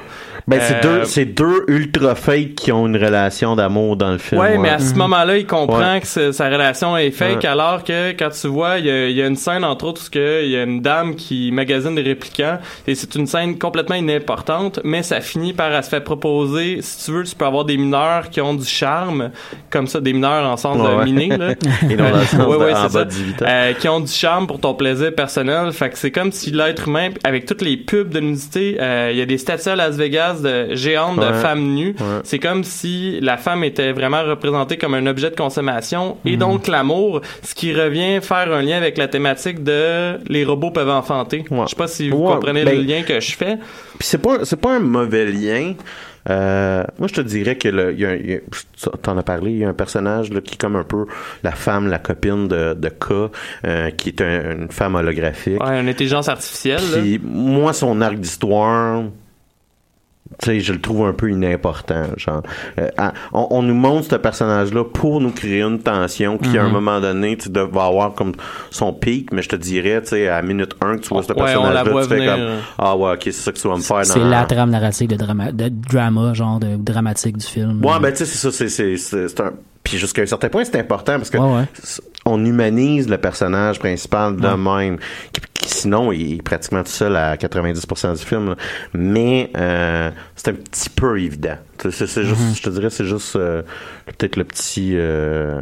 Ben, 0.48 0.60
c'est 0.60 0.76
Euh, 0.86 0.98
deux, 1.00 1.04
c'est 1.04 1.24
deux 1.24 1.64
ultra 1.66 2.14
fake 2.14 2.54
qui 2.54 2.70
ont 2.72 2.86
une 2.86 2.96
relation 2.96 3.56
d'amour 3.56 3.96
dans 3.96 4.12
le 4.12 4.18
film. 4.18 4.40
Ouais, 4.40 4.56
mais 4.58 4.68
à 4.68 4.78
ce 4.78 4.92
Mhm. 4.92 4.98
moment-là, 4.98 5.36
il 5.38 5.46
comprend 5.46 5.94
Ouais. 5.94 6.00
que 6.00 6.30
sa 6.30 6.48
relation 6.48 6.96
est 6.96 7.10
fake, 7.10 7.44
alors 7.44 7.82
que 7.82 8.05
quand 8.18 8.30
tu 8.30 8.46
vois, 8.48 8.78
il 8.78 8.86
y 8.86 8.90
a, 8.90 9.08
il 9.08 9.16
y 9.16 9.22
a 9.22 9.26
une 9.26 9.36
scène, 9.36 9.64
entre 9.64 9.86
autres, 9.86 10.02
où 10.14 10.18
il 10.18 10.48
y 10.50 10.56
a 10.56 10.62
une 10.62 10.80
dame 10.82 11.14
qui 11.16 11.50
magasine 11.52 11.94
des 11.94 12.02
réplicants, 12.02 12.58
et 12.86 12.94
c'est 12.94 13.14
une 13.14 13.26
scène 13.26 13.58
complètement 13.58 13.96
inimportante, 13.96 14.80
mais 14.84 15.02
ça 15.02 15.20
finit 15.20 15.52
par, 15.52 15.72
elle 15.72 15.82
se 15.84 15.88
fait 15.88 16.00
proposer, 16.00 16.78
si 16.82 17.04
tu 17.04 17.10
veux, 17.12 17.24
tu 17.24 17.34
peux 17.34 17.44
avoir 17.44 17.64
des 17.64 17.76
mineurs 17.76 18.30
qui 18.30 18.40
ont 18.40 18.54
du 18.54 18.64
charme, 18.66 19.30
comme 19.70 19.86
ça, 19.86 20.00
des 20.00 20.12
mineurs 20.12 20.46
en 20.48 20.56
sens 20.56 20.76
Ouais, 20.78 20.88
de 20.90 20.96
ouais. 20.98 21.04
miné, 21.04 21.28
là. 21.36 21.50
Et 21.90 21.96
non 21.96 22.10
dans 22.10 22.16
le 22.18 22.24
sens 22.24 22.46
Ouais, 22.46 22.58
de- 22.58 22.64
ouais, 22.64 22.72
en 22.74 22.76
c'est 22.76 22.82
bas 22.82 22.88
ça. 22.90 23.04
de 23.04 23.10
18 23.10 23.42
ans. 23.42 23.46
Euh, 23.48 23.72
qui 23.74 23.88
ont 23.88 24.00
du 24.00 24.12
charme 24.12 24.46
pour 24.46 24.60
ton 24.60 24.74
plaisir 24.74 25.14
personnel. 25.14 25.72
Fait 25.72 25.90
que 25.90 25.98
c'est 25.98 26.10
comme 26.10 26.32
si 26.32 26.50
l'être 26.50 26.88
humain, 26.88 27.10
avec 27.24 27.46
toutes 27.46 27.62
les 27.62 27.76
pubs 27.76 28.08
de 28.10 28.20
nudité, 28.20 28.76
euh, 28.80 29.10
il 29.12 29.18
y 29.18 29.22
a 29.22 29.26
des 29.26 29.38
statues 29.38 29.68
à 29.70 29.76
Las 29.76 29.96
Vegas 29.96 30.40
de 30.42 30.74
géante 30.74 31.16
de 31.16 31.24
Ouais. 31.26 31.32
femme 31.40 31.62
nue. 31.74 31.94
Ouais. 31.98 32.20
C'est 32.24 32.38
comme 32.38 32.62
si 32.64 33.18
la 33.20 33.36
femme 33.36 33.64
était 33.64 33.92
vraiment 33.92 34.22
représentée 34.24 34.76
comme 34.76 34.94
un 34.94 35.06
objet 35.06 35.30
de 35.30 35.36
consommation 35.36 36.16
et 36.24 36.36
donc 36.36 36.66
l'amour, 36.68 37.20
ce 37.42 37.54
qui 37.54 37.72
revient 37.74 37.95
faire 38.22 38.52
un 38.52 38.62
lien 38.62 38.76
avec 38.76 38.96
la 38.98 39.08
thématique 39.08 39.62
de 39.64 40.18
les 40.28 40.44
robots 40.44 40.70
peuvent 40.70 40.88
enfanter. 40.90 41.44
Ouais. 41.50 41.62
Je 41.64 41.70
sais 41.70 41.76
pas 41.76 41.88
si 41.88 42.10
vous 42.10 42.18
Ouais, 42.18 42.34
comprenez 42.34 42.64
ben- 42.64 42.76
le 42.76 42.82
lien 42.82 43.02
que 43.02 43.18
je 43.20 43.34
fais. 43.36 43.56
Puis 43.98 44.08
c'est 44.08 44.18
pas 44.18 44.44
c'est 44.44 44.60
pas 44.60 44.74
un 44.76 44.80
mauvais 44.80 45.26
lien. 45.26 45.74
Euh, 46.28 46.82
moi, 46.98 47.06
je 47.06 47.14
te 47.14 47.20
dirais 47.20 47.54
que 47.56 47.68
le, 47.68 47.94
y 47.94 48.04
a, 48.04 48.08
un- 48.08 48.14
il 48.16 48.30
y 48.30 48.34
a- 48.34 48.40
t'en 49.00 49.16
as 49.16 49.22
parlé, 49.22 49.52
il 49.52 49.58
y 49.58 49.64
a 49.64 49.68
un 49.68 49.72
personnage 49.74 50.32
là, 50.32 50.40
qui 50.40 50.54
est 50.54 50.60
comme 50.60 50.74
un 50.74 50.82
peu 50.82 51.06
la 51.44 51.52
femme, 51.52 51.86
la 51.86 51.98
copine 52.00 52.48
de, 52.48 52.74
de 52.74 52.88
K, 52.88 53.30
euh, 53.64 53.90
qui 53.90 54.08
est 54.08 54.20
un- 54.20 54.56
une 54.62 54.68
femme 54.72 54.96
holographique. 54.96 55.62
Ouais, 55.62 55.78
une 55.80 55.88
intelligence 55.88 56.28
artificielle. 56.28 56.80
Puis 56.94 57.20
moi, 57.22 57.72
son 57.72 58.00
arc 58.00 58.16
d'histoire, 58.16 59.04
sais, 60.42 60.60
je 60.60 60.72
le 60.72 60.80
trouve 60.80 61.06
un 61.06 61.12
peu 61.12 61.30
inimportant. 61.30 62.04
Genre, 62.16 62.42
Euh, 62.78 62.88
ah, 62.98 63.12
on, 63.32 63.46
on 63.50 63.62
nous 63.62 63.74
montre 63.74 64.08
ce 64.10 64.16
personnage-là 64.16 64.84
pour 64.84 65.20
nous 65.20 65.30
créer 65.30 65.62
une 65.62 65.78
tension 65.80 66.38
qui, 66.38 66.58
à 66.58 66.62
un 66.64 66.66
Mhm. 66.66 66.72
moment 66.72 67.00
donné, 67.00 67.36
tu 67.36 67.50
va 67.50 67.84
avoir 67.86 68.14
comme 68.14 68.32
son 68.70 68.92
pic, 68.92 69.32
mais 69.32 69.42
je 69.42 69.48
te 69.48 69.56
dirais, 69.56 70.00
tu 70.02 70.08
sais, 70.08 70.28
à 70.28 70.42
minute 70.42 70.74
1 70.80 70.96
que 70.96 71.02
tu 71.02 71.08
vois 71.10 71.22
ce 71.22 71.28
Ouais, 71.28 71.34
personnage-là, 71.36 71.82
tu 72.02 72.08
fais 72.08 72.26
comme 72.26 72.40
Ah 72.78 72.96
ouais, 72.96 73.12
ok, 73.12 73.22
c'est 73.24 73.32
ça 73.32 73.52
que 73.52 73.58
tu 73.58 73.68
vas 73.68 73.76
me 73.76 73.80
faire 73.82 74.04
C'est 74.04 74.18
la 74.20 74.44
trame 74.44 74.70
narrative 74.70 75.08
de 75.08 75.16
drama, 75.16 75.52
de 75.52 75.68
drama, 75.68 76.34
genre 76.34 76.58
de 76.60 76.76
dramatique 76.76 77.38
du 77.38 77.46
film. 77.46 77.84
Ouais, 77.84 77.98
ben 78.00 78.10
tu 78.12 78.18
sais, 78.18 78.24
c'est 78.26 78.38
ça, 78.38 78.52
c'est, 78.52 78.68
c'est, 78.68 78.96
c'est, 78.96 79.28
c'est 79.28 79.40
un... 79.40 79.52
Puis 79.86 79.98
jusqu'à 79.98 80.22
un 80.22 80.26
certain 80.26 80.48
point, 80.48 80.64
c'est 80.64 80.78
important 80.78 81.16
parce 81.16 81.30
que 81.30 81.38
Ouais, 81.38 81.58
ouais. 81.58 81.64
c- 81.82 82.02
on 82.24 82.44
humanise 82.44 83.08
le 83.08 83.18
personnage 83.18 83.78
principal 83.78 84.34
de 84.36 84.48
même, 84.48 84.98
qui, 85.32 85.40
qui, 85.54 85.68
sinon 85.68 86.10
il 86.10 86.34
est 86.38 86.42
pratiquement 86.42 86.82
tout 86.82 86.90
seul 86.90 87.14
à 87.14 87.36
90% 87.36 88.18
du 88.18 88.24
film. 88.24 88.48
là. 88.50 88.56
Mais 88.94 89.50
euh, 89.56 90.10
c'est 90.34 90.48
un 90.48 90.54
petit 90.54 90.90
peu 90.90 91.20
évident. 91.20 91.56
C'est, 91.78 91.92
juste, 91.92 92.18
Mm-hmm. 92.18 92.56
je 92.56 92.62
te 92.62 92.70
dirais, 92.70 92.90
c'est 92.90 93.04
juste 93.04 93.36
euh, 93.36 93.62
peut-être 94.06 94.36
le 94.36 94.44
petit... 94.44 94.92
euh, 94.96 95.60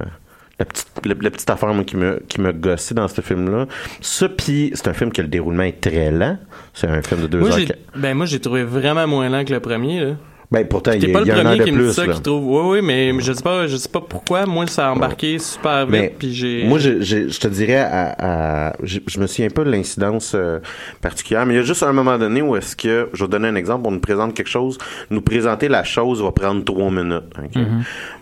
la 0.59 0.65
petite, 0.65 0.87
la, 1.05 1.15
la 1.21 1.31
petite 1.31 1.51
affaire 1.51 1.75
moi, 1.75 1.83
qui 1.85 1.97
me 1.97 2.23
qui 2.29 2.41
me 2.41 2.53
gossé 2.53 2.95
dans 2.95 3.09
ce 3.09 3.21
film-là. 3.21 3.67
Ça, 4.01 4.29
puis 4.29 4.71
c'est 4.75 4.87
un 4.89 4.93
film 4.95 5.11
que 5.13 5.21
le 5.21 5.27
déroulement 5.29 5.65
est 5.65 5.81
très 5.81 6.13
lent. 6.13 6.39
C'est 6.73 6.87
un 6.87 7.03
film 7.03 7.23
de 7.23 7.27
deux 7.27 7.41
Moi, 7.41 7.51
heures. 7.51 7.67
ben, 7.97 8.15
moi, 8.17 8.25
j'ai 8.25 8.39
trouvé 8.41 8.63
vraiment 8.65 9.07
moins 9.09 9.29
lent 9.29 9.45
que 9.45 9.53
le 9.53 9.59
premier, 9.61 10.01
là. 10.01 10.13
Ben 10.51 10.67
pourtant, 10.69 10.93
il 10.93 11.01
T'es 11.01 11.09
y, 11.09 11.13
pas 11.13 11.21
le 11.21 11.27
y 11.27 11.31
a 11.31 11.37
un 11.37 11.41
an 11.41 11.43
premier 11.45 11.59
de 11.59 11.65
qui 11.65 11.73
me 11.73 11.79
dit 11.79 11.85
plus. 11.85 11.93
ça, 11.95 12.07
là. 12.07 12.13
qui 12.15 12.23
trouve. 12.23 12.45
Oui, 12.47 12.79
oui, 12.79 12.81
mais 12.87 13.13
je 13.21 13.33
sais 13.33 13.43
pas, 13.43 13.67
je 13.67 13.77
sais 13.77 13.89
pas 13.89 14.01
pourquoi. 14.01 14.47
Moi, 14.47 14.67
ça 14.67 14.89
a 14.89 14.93
embarqué 14.93 15.39
super 15.39 15.87
vite, 15.87 15.91
Mais 15.91 16.15
puis 16.19 16.33
j'ai. 16.35 16.65
Moi, 16.65 16.79
je, 16.79 17.01
je, 17.03 17.29
je 17.29 17.41
te 17.41 17.49
dirais, 17.49 17.79
à, 17.81 18.69
à- 18.69 18.73
je, 18.83 19.01
je 19.07 19.19
me 19.21 19.27
souviens 19.27 19.51
pas 19.51 19.65
de 19.65 19.71
l'incidence 19.71 20.33
euh, 20.35 20.61
particulière, 21.01 21.45
mais 21.47 21.55
il 21.55 21.57
y 21.57 21.61
a 21.61 21.65
juste 21.65 21.83
un 21.83 21.93
moment 21.93 22.19
donné 22.19 22.43
où 22.43 22.57
est-ce 22.57 22.77
que, 22.77 23.09
je 23.13 23.25
vais 23.25 23.29
donner 23.31 23.49
un 23.49 23.55
exemple, 23.57 23.87
on 23.87 23.91
nous 23.91 24.01
présente 24.01 24.35
quelque 24.35 24.51
chose, 24.51 24.79
nous 25.11 25.21
présenter 25.23 25.69
la 25.69 25.83
chose 25.85 26.23
va 26.23 26.31
prendre 26.33 26.63
trois 26.65 26.91
minutes. 26.91 27.25
ok? 27.43 27.63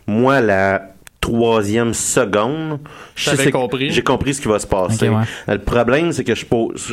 Moi, 0.07 0.41
la 0.41 0.83
troisième 1.23 1.95
seconde, 1.95 2.81
compris. 3.53 3.91
j'ai 3.91 4.03
compris 4.03 4.35
ce 4.35 4.41
qui 4.43 4.49
va 4.49 4.59
se 4.59 4.67
passer. 4.67 5.09
Ouais. 5.09 5.23
Le 5.47 5.59
problème, 5.59 6.13
c'est 6.13 6.25
que 6.25 6.35
je, 6.35 6.45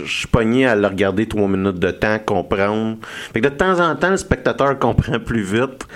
suis 0.06 0.28
pogné 0.28 0.68
à 0.68 0.76
le 0.76 0.88
regarder 0.88 1.28
trois 1.28 1.48
minutes 1.48 1.80
de 1.80 1.92
temps, 1.92 2.20
comprendre. 2.24 2.98
Fait 3.34 3.42
que 3.42 3.48
de 3.48 3.54
temps 3.54 3.80
en 3.80 3.96
temps, 3.96 4.12
le 4.12 4.18
spectateur 4.18 4.78
comprend 4.78 5.20
plus 5.20 5.42
vite, 5.42 5.88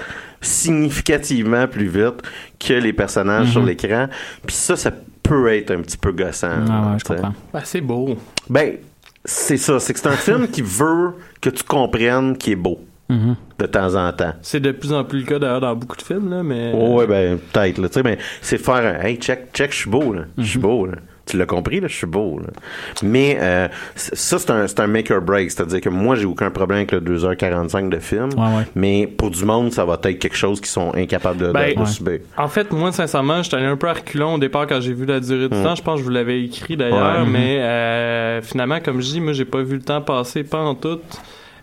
significativement 0.42 1.68
plus 1.68 1.88
vite 1.88 2.24
que 2.60 2.74
les 2.74 2.92
personnages 2.92 3.52
sur 3.52 3.64
l'écran. 3.64 4.08
Puis 4.46 4.56
ça, 4.56 4.76
ça 4.76 4.92
peut 5.22 5.54
être 5.54 5.70
un 5.72 5.82
petit 5.82 5.98
peu 5.98 6.12
gossant. 6.12 6.58
Mhm. 6.58 6.68
Ah 6.70 6.82
ouais, 6.92 7.00
je 7.00 7.04
t'sais. 7.06 7.16
comprends. 7.16 7.34
Ben, 7.54 7.62
c'est 7.64 7.82
beau. 7.82 8.18
Ben, 8.50 8.78
c'est 9.24 9.58
ça. 9.58 9.80
C'est 9.80 9.94
que 9.94 10.00
c'est 10.00 10.10
un 10.10 10.18
film 10.18 10.48
qui 10.48 10.64
veut 10.64 11.14
que 11.40 11.52
tu 11.52 11.64
comprennes 11.64 12.36
qu'il 12.36 12.54
est 12.54 12.58
beau. 12.58 12.80
Mhm. 13.14 13.36
De 13.60 13.66
temps 13.68 13.96
en 13.96 14.12
temps. 14.12 14.34
C'est 14.42 14.60
de 14.60 14.72
plus 14.72 14.92
en 14.94 15.04
plus 15.04 15.20
le 15.20 15.26
cas 15.26 15.40
d'ailleurs 15.40 15.62
dans 15.62 15.76
beaucoup 15.76 15.96
de 15.96 16.02
films, 16.02 16.30
là, 16.30 16.44
mais. 16.44 16.72
Oh, 16.76 16.96
ouais, 16.96 17.08
ben, 17.08 17.38
peut-être, 17.38 17.78
là. 17.78 17.88
Tu 17.88 17.94
sais, 17.94 18.04
mais 18.04 18.18
c'est 18.42 18.58
faire 18.58 18.76
un, 19.00 19.06
hey, 19.06 19.18
check, 19.18 19.54
check, 19.54 19.72
je 19.72 19.78
suis 19.78 19.90
beau, 19.90 20.14
là. 20.14 20.22
Je 20.38 20.44
suis 20.44 20.60
beau, 20.60 20.86
là. 20.88 20.94
Tu 21.26 21.38
l'as 21.38 21.46
compris, 21.46 21.80
là, 21.80 21.88
je 21.88 21.96
suis 21.96 22.08
beau, 22.08 22.40
là. 22.40 22.48
Mais, 23.02 23.38
euh, 23.40 23.70
ça, 23.96 24.38
c'est 24.40 24.50
un, 24.50 24.68
c'est 24.68 24.82
un 24.82 24.88
make 24.88 25.10
or 25.10 25.22
break. 25.22 25.52
C'est-à-dire 25.52 25.80
que 25.80 25.88
moi, 25.88 26.16
j'ai 26.16 26.26
aucun 26.26 26.50
problème 26.52 26.80
avec 26.80 26.92
le 26.92 27.00
2h45 27.00 27.88
de 27.88 28.00
film. 28.00 28.30
Ouais, 28.36 28.58
ouais. 28.58 28.68
Mais 28.76 29.08
pour 29.08 29.30
du 29.32 29.46
monde, 29.46 29.72
ça 29.72 29.86
va 29.86 29.94
être 30.04 30.20
quelque 30.20 30.36
chose 30.36 30.60
qu'ils 30.60 30.68
sont 30.70 30.94
incapables 30.96 31.38
de, 31.40 31.48
de- 31.48 31.52
Ben, 31.54 31.76
de 31.76 31.80
ouais. 31.80 31.86
subir. 31.86 32.20
En 32.36 32.50
fait, 32.50 32.70
moi, 32.74 32.92
sincèrement, 32.92 33.42
j'étais 33.42 33.56
allé 33.56 33.68
un 33.68 33.78
peu 33.78 33.88
à 33.88 33.94
reculons 33.94 34.34
au 34.34 34.38
départ 34.38 34.68
quand 34.68 34.82
j'ai 34.82 34.94
vu 34.94 35.06
la 35.06 35.22
durée 35.22 35.48
du 35.48 35.64
temps. 35.64 35.76
Je 35.76 35.82
pense 35.82 35.94
que 35.96 36.00
je 36.00 36.04
vous 36.04 36.10
l'avais 36.14 36.44
écrit 36.44 36.76
d'ailleurs, 36.76 37.22
Ouais. 37.24 37.30
mais 37.32 37.58
euh, 37.62 38.42
finalement, 38.42 38.80
comme 38.82 39.00
je 39.00 39.08
dis, 39.12 39.22
moi, 39.22 39.32
j'ai 39.32 39.46
pas 39.46 39.62
vu 39.62 39.76
le 39.76 39.82
temps 39.84 40.02
passer, 40.02 40.44
pas 40.44 40.60
en 40.60 40.76
tout. 40.76 41.00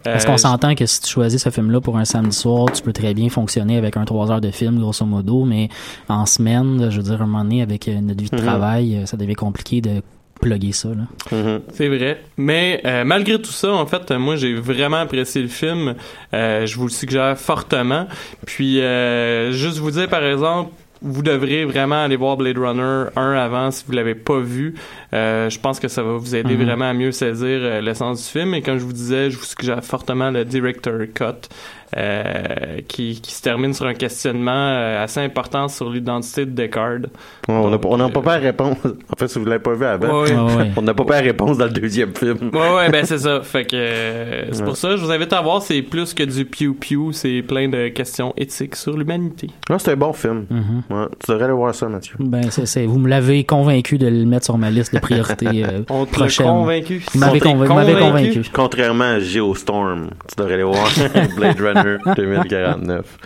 Est-ce 0.04 0.26
Euh, 0.26 0.30
qu'on 0.30 0.36
s'entend 0.38 0.74
que 0.74 0.86
si 0.86 1.00
tu 1.02 1.08
choisis 1.08 1.42
ce 1.42 1.50
film-là 1.50 1.80
pour 1.80 1.98
un 1.98 2.04
samedi 2.04 2.36
soir, 2.36 2.70
tu 2.72 2.82
peux 2.82 2.92
très 2.92 3.12
bien 3.14 3.28
fonctionner 3.28 3.76
avec 3.76 3.96
un 3.96 4.04
3 4.04 4.30
heures 4.30 4.40
de 4.40 4.50
film, 4.50 4.78
grosso 4.78 5.04
modo, 5.04 5.44
mais 5.44 5.68
en 6.08 6.26
semaine, 6.26 6.90
je 6.90 6.96
veux 6.96 7.02
dire, 7.02 7.20
un 7.22 7.26
moment 7.26 7.42
donné, 7.44 7.62
avec 7.62 7.86
euh, 7.88 8.00
notre 8.00 8.22
vie 8.22 8.30
de 8.30 8.36
Mhm. 8.36 8.42
travail, 8.42 8.96
euh, 8.96 9.06
ça 9.06 9.16
devient 9.16 9.34
compliqué 9.34 9.80
de 9.80 10.02
plugger 10.40 10.72
ça. 10.72 10.88
Là. 10.88 11.36
Mhm. 11.36 11.60
C'est 11.74 11.88
vrai. 11.88 12.22
Mais 12.38 12.80
euh, 12.86 13.04
malgré 13.04 13.38
tout 13.42 13.50
ça, 13.52 13.72
en 13.74 13.84
fait, 13.84 14.10
euh, 14.10 14.18
moi, 14.18 14.36
j'ai 14.36 14.54
vraiment 14.54 14.96
apprécié 14.96 15.42
le 15.42 15.48
film. 15.48 15.94
Euh, 16.32 16.64
je 16.64 16.76
vous 16.76 16.84
le 16.84 16.90
suggère 16.90 17.36
fortement. 17.36 18.06
Puis, 18.46 18.80
euh, 18.80 19.52
juste 19.52 19.76
vous 19.76 19.90
dire, 19.90 20.08
par 20.08 20.24
exemple, 20.24 20.70
vous 21.02 21.22
devrez 21.22 21.64
vraiment 21.64 22.02
aller 22.04 22.16
voir 22.16 22.36
Blade 22.36 22.58
Runner 22.58 23.06
1 23.16 23.32
avant 23.32 23.70
si 23.70 23.84
vous 23.86 23.92
l'avez 23.92 24.14
pas 24.14 24.38
vu. 24.40 24.74
Euh, 25.14 25.48
je 25.48 25.58
pense 25.58 25.80
que 25.80 25.88
ça 25.88 26.02
va 26.02 26.12
vous 26.12 26.34
aider 26.36 26.56
Mhm. 26.56 26.64
vraiment 26.64 26.90
à 26.90 26.92
mieux 26.92 27.12
saisir 27.12 27.58
euh, 27.62 27.80
l'essence 27.80 28.24
du 28.26 28.38
film. 28.40 28.54
Et 28.54 28.62
comme 28.62 28.78
je 28.78 28.84
vous 28.84 28.92
disais, 28.92 29.30
je 29.30 29.38
vous 29.38 29.44
suggère 29.44 29.82
fortement 29.84 30.30
le 30.30 30.44
Director 30.44 30.98
Cut. 31.14 31.48
Euh, 31.96 32.78
qui, 32.88 33.20
qui 33.20 33.32
se 33.34 33.42
termine 33.42 33.74
sur 33.74 33.86
un 33.86 33.94
questionnement 33.94 34.50
euh, 34.52 35.02
assez 35.04 35.20
important 35.20 35.68
sur 35.68 35.90
l'identité 35.90 36.46
de 36.46 36.50
Descartes. 36.52 37.04
Ouais, 37.48 37.54
on 37.54 37.64
n'a 37.64 37.70
Donc, 37.72 37.82
pas- 37.82 37.88
on 37.90 37.96
n'a 37.96 38.08
pas 38.08 38.20
euh, 38.20 38.22
pas 38.22 38.34
à 38.34 38.38
répondre. 38.38 38.76
En 38.84 39.16
fait, 39.18 39.28
si 39.28 39.38
vous 39.38 39.44
ne 39.44 39.50
l'avez 39.50 39.62
pas 39.62 39.74
vu 39.74 39.84
avant, 39.84 40.22
Ouais, 40.22 40.32
ouais. 40.32 40.70
On 40.76 40.82
n'a 40.82 40.94
pas 40.94 41.04
pas 41.04 41.16
à 41.16 41.20
répondre 41.20 41.56
dans 41.56 41.64
le 41.64 41.70
deuxième 41.70 42.14
film. 42.14 42.50
Ouais, 42.52 42.74
ouais, 42.76 42.90
ben 42.90 43.04
c'est 43.04 43.18
ça. 43.18 43.40
Fait 43.42 43.64
que 43.64 43.76
euh, 43.76 44.44
c'est 44.52 44.64
pour 44.64 44.76
ça, 44.76 44.96
je 44.96 45.02
vous 45.04 45.10
invite 45.10 45.32
à 45.32 45.40
voir. 45.40 45.62
C'est 45.62 45.82
plus 45.82 46.14
que 46.14 46.22
du 46.22 46.44
piou-piou. 46.44 47.12
C'est 47.12 47.42
plein 47.42 47.68
de 47.68 47.88
questions 47.88 48.32
éthiques 48.36 48.76
sur 48.76 48.96
l'humanité. 48.96 49.48
Non, 49.68 49.78
c'est 49.78 49.92
un 49.92 49.96
bon 49.96 50.12
film. 50.12 50.46
Mhm. 50.50 50.82
Ouais, 50.90 51.06
tu 51.24 51.30
devrais 51.30 51.44
aller 51.46 51.54
voir 51.54 51.74
ça, 51.74 51.88
Mathieu. 51.88 52.14
Ben, 52.20 52.50
c'est, 52.50 52.66
c'est- 52.66 52.86
vous 52.86 52.98
me 52.98 53.08
l'avez 53.08 53.44
convaincu 53.44 53.98
de 53.98 54.06
le 54.06 54.24
mettre 54.26 54.44
sur 54.46 54.58
ma 54.58 54.70
liste 54.70 54.94
de 54.94 55.00
priorités 55.00 55.64
euh, 55.64 55.82
On 55.90 56.06
prochaines. 56.06 56.46
convaincu. 56.46 57.02
Vous 57.12 57.18
m'avez 57.20 57.40
convaincu. 57.40 57.98
convaincu. 57.98 58.42
Contrairement 58.52 59.04
à 59.04 59.18
Geostorm, 59.18 60.10
tu 60.28 60.34
devrais 60.36 60.54
aller 60.54 60.62
voir 60.62 60.88
Blade 61.36 61.60
Runner 61.60 61.79
2049. 62.16 63.18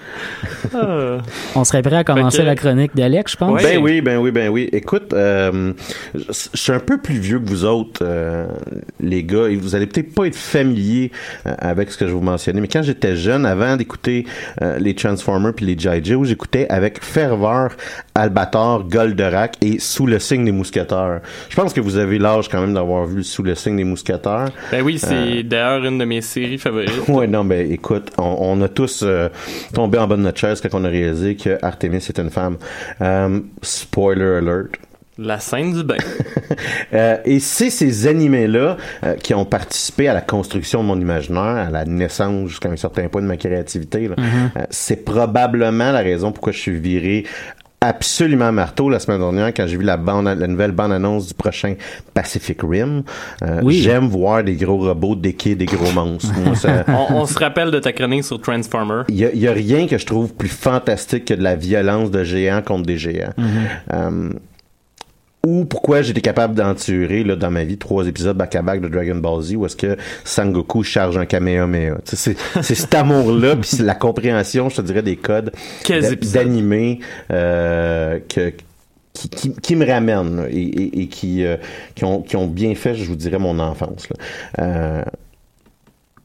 Ah. 0.74 1.18
On 1.54 1.64
serait 1.64 1.82
prêt 1.82 1.96
à 1.96 2.04
commencer 2.04 2.42
la 2.42 2.54
chronique 2.54 2.94
d'Alex, 2.94 3.32
je 3.32 3.36
pense. 3.36 3.62
Ben 3.62 3.78
oui, 3.78 4.00
ben 4.00 4.18
oui, 4.18 4.30
ben 4.30 4.48
oui. 4.48 4.68
Écoute, 4.72 5.12
euh, 5.12 5.72
je 6.14 6.48
suis 6.54 6.72
un 6.72 6.80
peu 6.80 6.98
plus 6.98 7.18
vieux 7.18 7.38
que 7.38 7.48
vous 7.48 7.64
autres, 7.64 8.00
euh, 8.02 8.46
les 9.00 9.24
gars, 9.24 9.48
et 9.48 9.56
vous 9.56 9.74
allez 9.74 9.86
peut-être 9.86 10.14
pas 10.14 10.26
être 10.26 10.36
familiers 10.36 11.12
euh, 11.46 11.54
avec 11.58 11.90
ce 11.90 11.98
que 11.98 12.06
je 12.06 12.12
vous 12.12 12.20
mentionner, 12.20 12.60
mais 12.60 12.68
quand 12.68 12.82
j'étais 12.82 13.16
jeune, 13.16 13.46
avant 13.46 13.76
d'écouter 13.76 14.26
euh, 14.62 14.78
les 14.78 14.94
Transformers 14.94 15.54
puis 15.54 15.66
les 15.66 15.78
G.I. 15.78 16.04
Joe, 16.04 16.26
j'écoutais 16.26 16.66
avec 16.68 17.02
ferveur 17.02 17.70
Albator, 18.14 18.84
Goldorak 18.88 19.56
et 19.60 19.78
Sous 19.80 20.06
le 20.06 20.18
signe 20.18 20.44
des 20.44 20.52
mousquetaires. 20.52 21.20
Je 21.48 21.56
pense 21.56 21.72
que 21.72 21.80
vous 21.80 21.96
avez 21.96 22.18
l'âge 22.18 22.48
quand 22.48 22.60
même 22.60 22.74
d'avoir 22.74 23.06
vu 23.06 23.24
Sous 23.24 23.42
le 23.42 23.54
signe 23.54 23.76
des 23.76 23.84
mousquetaires. 23.84 24.50
Ben 24.70 24.82
oui, 24.82 24.98
c'est 24.98 25.42
d'ailleurs 25.42 25.84
une 25.84 25.98
de 25.98 26.04
mes 26.04 26.20
séries 26.20 26.58
favorites. 26.58 26.92
Ouais, 27.08 27.26
non, 27.26 27.44
ben 27.44 27.70
écoute, 27.70 28.10
on, 28.18 28.36
on 28.40 28.62
a 28.62 28.68
tous 28.68 29.02
euh, 29.02 29.28
tombé 29.72 29.98
en 29.98 30.06
bas 30.06 30.16
de 30.16 30.22
notre 30.22 30.38
chaise 30.38 30.60
quand 30.60 30.68
on 30.78 30.84
a 30.84 30.88
réalisé 30.88 31.36
que 31.36 31.58
Artemis 31.62 31.96
est 31.96 32.18
une 32.18 32.30
femme. 32.30 32.56
Euh, 33.00 33.40
spoiler 33.62 34.38
alert. 34.38 34.76
La 35.16 35.38
scène 35.38 35.72
du 35.72 35.82
bain. 35.84 35.96
Euh, 36.92 37.16
et 37.24 37.40
c'est 37.40 37.70
ces 37.70 38.06
animés-là 38.06 38.76
euh, 39.02 39.14
qui 39.16 39.34
ont 39.34 39.44
participé 39.44 40.06
à 40.06 40.14
la 40.14 40.20
construction 40.20 40.82
de 40.82 40.86
mon 40.88 41.00
imaginaire, 41.00 41.42
à 41.42 41.70
la 41.70 41.84
naissance 41.84 42.48
jusqu'à 42.48 42.68
un 42.68 42.76
certain 42.76 43.08
point 43.08 43.22
de 43.22 43.26
ma 43.26 43.36
créativité. 43.36 44.06
là. 44.06 44.14
Euh, 44.18 44.60
c'est 44.70 45.04
probablement 45.04 45.90
la 45.90 45.98
raison 46.00 46.30
pourquoi 46.30 46.52
je 46.52 46.58
suis 46.58 46.78
viré 46.78 47.24
absolument 47.86 48.52
marteau 48.52 48.88
la 48.90 48.98
semaine 48.98 49.18
dernière 49.20 49.48
quand 49.54 49.66
j'ai 49.66 49.76
vu 49.76 49.84
la 49.84 49.96
bande 49.96 50.24
la 50.26 50.46
nouvelle 50.46 50.72
bande 50.72 50.92
annonce 50.92 51.28
du 51.28 51.34
prochain 51.34 51.74
Pacific 52.12 52.60
Rim. 52.62 53.02
Euh, 53.42 53.60
Oui. 53.62 53.80
J'aime 53.82 54.08
voir 54.08 54.42
des 54.44 54.54
gros 54.56 54.78
robots 54.78 55.14
déquer 55.14 55.54
des 55.54 55.66
gros 55.66 55.90
monstres. 55.92 56.32
Moi, 56.44 56.54
ça- 56.56 56.84
on, 56.88 57.14
on 57.16 57.26
se 57.26 57.38
rappelle 57.38 57.70
de 57.70 57.78
ta 57.78 57.92
chronique 57.92 58.24
sur 58.24 58.40
Transformer. 58.40 59.02
Il 59.08 59.16
y 59.16 59.24
a, 59.24 59.32
il 59.32 59.40
y 59.40 59.48
a 59.48 59.52
rien 59.52 59.86
que 59.86 59.98
je 59.98 60.06
trouve 60.06 60.34
plus 60.34 60.48
fantastique 60.48 61.26
que 61.26 61.34
de 61.34 61.42
la 61.42 61.56
violence 61.56 62.10
de 62.10 62.24
géants 62.24 62.62
contre 62.62 62.86
des 62.86 62.98
géants. 62.98 63.32
Euh, 63.92 64.30
ou 65.44 65.64
pourquoi 65.64 66.02
j'étais 66.02 66.20
capable 66.20 66.54
d'enturer 66.54 67.24
là, 67.24 67.36
dans 67.36 67.50
ma 67.50 67.64
vie 67.64 67.76
trois 67.76 68.06
épisodes 68.06 68.36
back-à-back 68.36 68.80
de 68.80 68.88
Dragon 68.88 69.16
Ball 69.16 69.42
Z 69.42 69.54
où 69.56 69.66
est-ce 69.66 69.76
que 69.76 69.96
Sangoku 70.24 70.82
charge 70.82 71.18
un 71.18 71.26
Kamehameha. 71.26 71.98
C'est 72.04 72.36
c'est 72.62 72.74
cet 72.74 72.94
amour-là, 72.94 73.56
puis 73.56 73.68
c'est 73.68 73.82
la 73.82 73.94
compréhension, 73.94 74.68
je 74.68 74.76
te 74.76 74.82
dirais, 74.82 75.02
des 75.02 75.16
codes 75.16 75.52
d'animé 76.32 77.00
euh, 77.30 78.18
que 78.28 78.52
qui, 79.12 79.28
qui, 79.28 79.54
qui 79.54 79.76
me 79.76 79.86
ramènent 79.86 80.36
là, 80.36 80.46
et, 80.50 80.60
et, 80.60 81.02
et 81.02 81.06
qui, 81.06 81.44
euh, 81.44 81.56
qui, 81.94 82.04
ont, 82.04 82.20
qui 82.20 82.34
ont 82.34 82.48
bien 82.48 82.74
fait, 82.74 82.94
je 82.96 83.04
vous 83.04 83.14
dirais, 83.14 83.38
mon 83.38 83.60
enfance. 83.60 84.08
là. 84.10 84.16
Euh, 84.58 85.02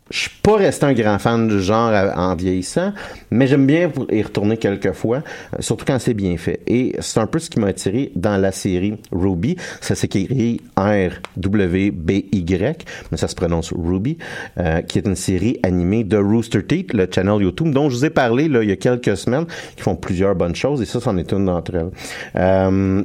je 0.09 0.19
suis 0.19 0.31
pas 0.41 0.55
resté 0.55 0.85
un 0.85 0.93
grand 0.93 1.19
fan 1.19 1.47
du 1.47 1.61
genre 1.61 1.91
en 2.15 2.35
vieillissant, 2.35 2.93
mais 3.31 3.47
j'aime 3.47 3.65
bien 3.65 3.91
y 4.11 4.21
retourner 4.21 4.57
quelques 4.57 4.93
fois, 4.93 5.17
euh, 5.17 5.57
surtout 5.59 5.85
quand 5.85 5.99
c'est 5.99 6.13
bien 6.13 6.37
fait. 6.37 6.61
Et 6.67 6.95
c'est 6.99 7.19
un 7.19 7.27
peu 7.27 7.39
ce 7.39 7.49
qui 7.49 7.59
m'a 7.59 7.67
attiré 7.67 8.11
dans 8.15 8.37
la 8.37 8.51
série 8.51 8.95
Ruby. 9.11 9.57
Ça 9.81 9.95
s'écrit 9.95 10.61
R-W-B-Y, 10.77 12.85
mais 13.11 13.17
ça 13.17 13.27
se 13.27 13.35
prononce 13.35 13.73
Ruby, 13.73 14.17
euh, 14.59 14.81
qui 14.81 14.97
est 14.97 15.05
une 15.05 15.15
série 15.15 15.59
animée 15.63 16.03
de 16.03 16.17
Rooster 16.17 16.63
Teeth, 16.63 16.93
le 16.93 17.07
channel 17.09 17.41
YouTube, 17.41 17.71
dont 17.71 17.89
je 17.89 17.97
vous 17.97 18.05
ai 18.05 18.09
parlé 18.09 18.47
là, 18.47 18.63
il 18.63 18.69
y 18.69 18.73
a 18.73 18.77
quelques 18.77 19.17
semaines, 19.17 19.45
qui 19.75 19.83
font 19.83 19.95
plusieurs 19.95 20.35
bonnes 20.35 20.55
choses, 20.55 20.81
et 20.81 20.85
ça, 20.85 20.99
c'en 20.99 21.17
est 21.17 21.31
une 21.31 21.45
d'entre 21.45 21.75
elles. 21.75 21.91
Euh, 22.35 23.03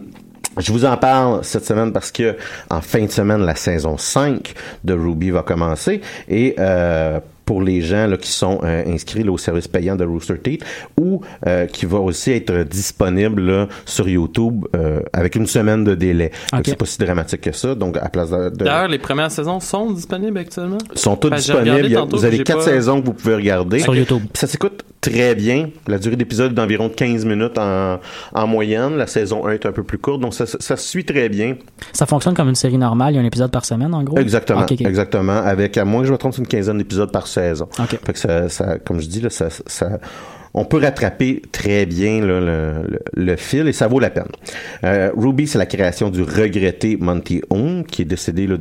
je 0.59 0.73
vous 0.73 0.85
en 0.85 0.97
parle 0.97 1.45
cette 1.45 1.65
semaine 1.65 1.93
parce 1.93 2.11
que 2.13 2.37
en 2.71 2.81
fin 2.81 3.05
de 3.05 3.11
semaine, 3.11 3.45
la 3.45 3.55
saison 3.55 3.97
5 3.97 4.55
de 4.85 4.95
Ruby 4.95 5.31
va 5.31 5.43
commencer 5.43 6.01
et 6.29 6.55
euh, 6.59 7.21
pour 7.45 7.61
les 7.61 7.83
gens 7.83 8.07
là, 8.07 8.17
qui 8.17 8.31
sont 8.31 8.61
euh, 8.65 8.83
inscrits 8.87 9.23
là, 9.23 9.31
au 9.31 9.37
service 9.37 9.69
payant 9.69 9.97
de 9.97 10.05
Rooster 10.05 10.39
Teeth 10.39 10.65
ou 10.99 11.21
euh, 11.47 11.67
qui 11.67 11.85
va 11.85 11.99
aussi 11.99 12.33
être 12.33 12.63
disponible 12.63 13.43
là, 13.43 13.69
sur 13.85 14.09
YouTube 14.09 14.65
euh, 14.75 15.01
avec 15.13 15.35
une 15.37 15.47
semaine 15.47 15.85
de 15.85 15.95
délai. 15.95 16.31
Donc, 16.53 16.61
Ok. 16.61 16.67
C'est 16.69 16.77
pas 16.79 16.87
si 16.87 16.99
dramatique 16.99 17.43
que 17.43 17.53
ça. 17.53 17.75
Donc 17.75 17.99
à 17.99 18.09
place 18.09 18.31
de, 18.31 18.49
de- 18.49 18.65
D'ailleurs, 18.65 18.89
les 18.89 18.99
premières 18.99 19.31
saisons 19.31 19.61
sont 19.61 19.91
disponibles 19.91 20.39
actuellement? 20.39 20.79
sont 20.95 21.17
toutes 21.17 21.35
regardé 21.35 21.83
disponibles. 21.83 21.97
A- 21.99 22.17
vous 22.17 22.25
avez 22.25 22.43
quatre 22.45 22.61
pas- 22.61 22.65
saisons 22.65 23.01
que 23.03 23.07
vous 23.07 23.13
pouvez 23.13 23.35
regarder. 23.35 23.81
Sur 23.81 23.95
YouTube. 23.95 24.23
Ça 24.33 24.47
s'écoute 24.47 24.83
très 25.11 25.35
bien. 25.35 25.69
La 25.87 25.99
durée 25.99 26.17
d'épisode 26.17 26.53
est 26.53 26.55
d'environ 26.55 26.89
15 26.89 27.25
minutes 27.25 27.59
en, 27.59 28.01
en 28.33 28.47
moyenne. 28.47 28.97
La 28.97 29.07
saison 29.07 29.47
1 29.47 29.53
est 29.53 29.67
un 29.67 29.73
peu 29.73 29.83
plus 29.83 29.99
courte, 29.99 30.21
donc 30.21 30.35
ça, 30.35 30.47
ça 30.47 30.77
se 30.77 30.89
suit 30.89 31.05
très 31.05 31.29
bien. 31.29 31.57
Ça 31.93 32.07
fonctionne 32.07 32.35
comme 32.35 32.49
une 32.49 32.55
série 32.55 32.79
normale, 32.79 33.13
il 33.13 33.17
y 33.17 33.19
a 33.19 33.23
un 33.23 33.27
épisode 33.27 33.51
par 33.51 33.65
semaine 33.65 33.95
en 33.95 34.03
gros? 34.03 34.19
Exactement, 34.19 34.67
exactement. 34.67 35.37
Avec, 35.37 35.77
à 35.77 35.85
moins 35.85 36.01
que 36.01 36.09
je 36.09 36.13
me 36.13 36.19
trompe, 36.19 36.35
c'est 36.35 36.41
une 36.41 36.49
quinzaine 36.49 36.79
d'épisodes 36.79 37.13
par 37.13 37.27
saison. 37.27 37.69
Ok. 37.79 37.99
Fait 38.05 38.13
que 38.13 38.19
ça, 38.19 38.49
ça, 38.49 38.79
comme 38.79 39.01
je 39.01 39.07
dis, 39.07 39.21
là, 39.21 39.31
ça, 39.31 39.49
ça, 39.51 39.99
on 40.55 40.65
peut 40.65 40.79
rattraper 40.79 41.43
très 41.51 41.85
bien 41.85 42.21
le, 42.23 43.37
fil 43.37 43.67
et 43.67 43.73
ça 43.73 43.89
vaut 43.89 43.99
la 43.99 44.11
peine. 44.11 44.29
Euh, 44.85 45.11
Ruby, 45.17 45.49
c'est 45.49 45.59
la 45.59 45.67
création 45.67 46.11
du 46.11 46.23
regretté 46.23 46.97
Monty 46.97 47.43
Home, 47.51 47.85
qui 47.85 48.03
est 48.03 48.05
décédé 48.05 48.47
euh, 48.49 48.57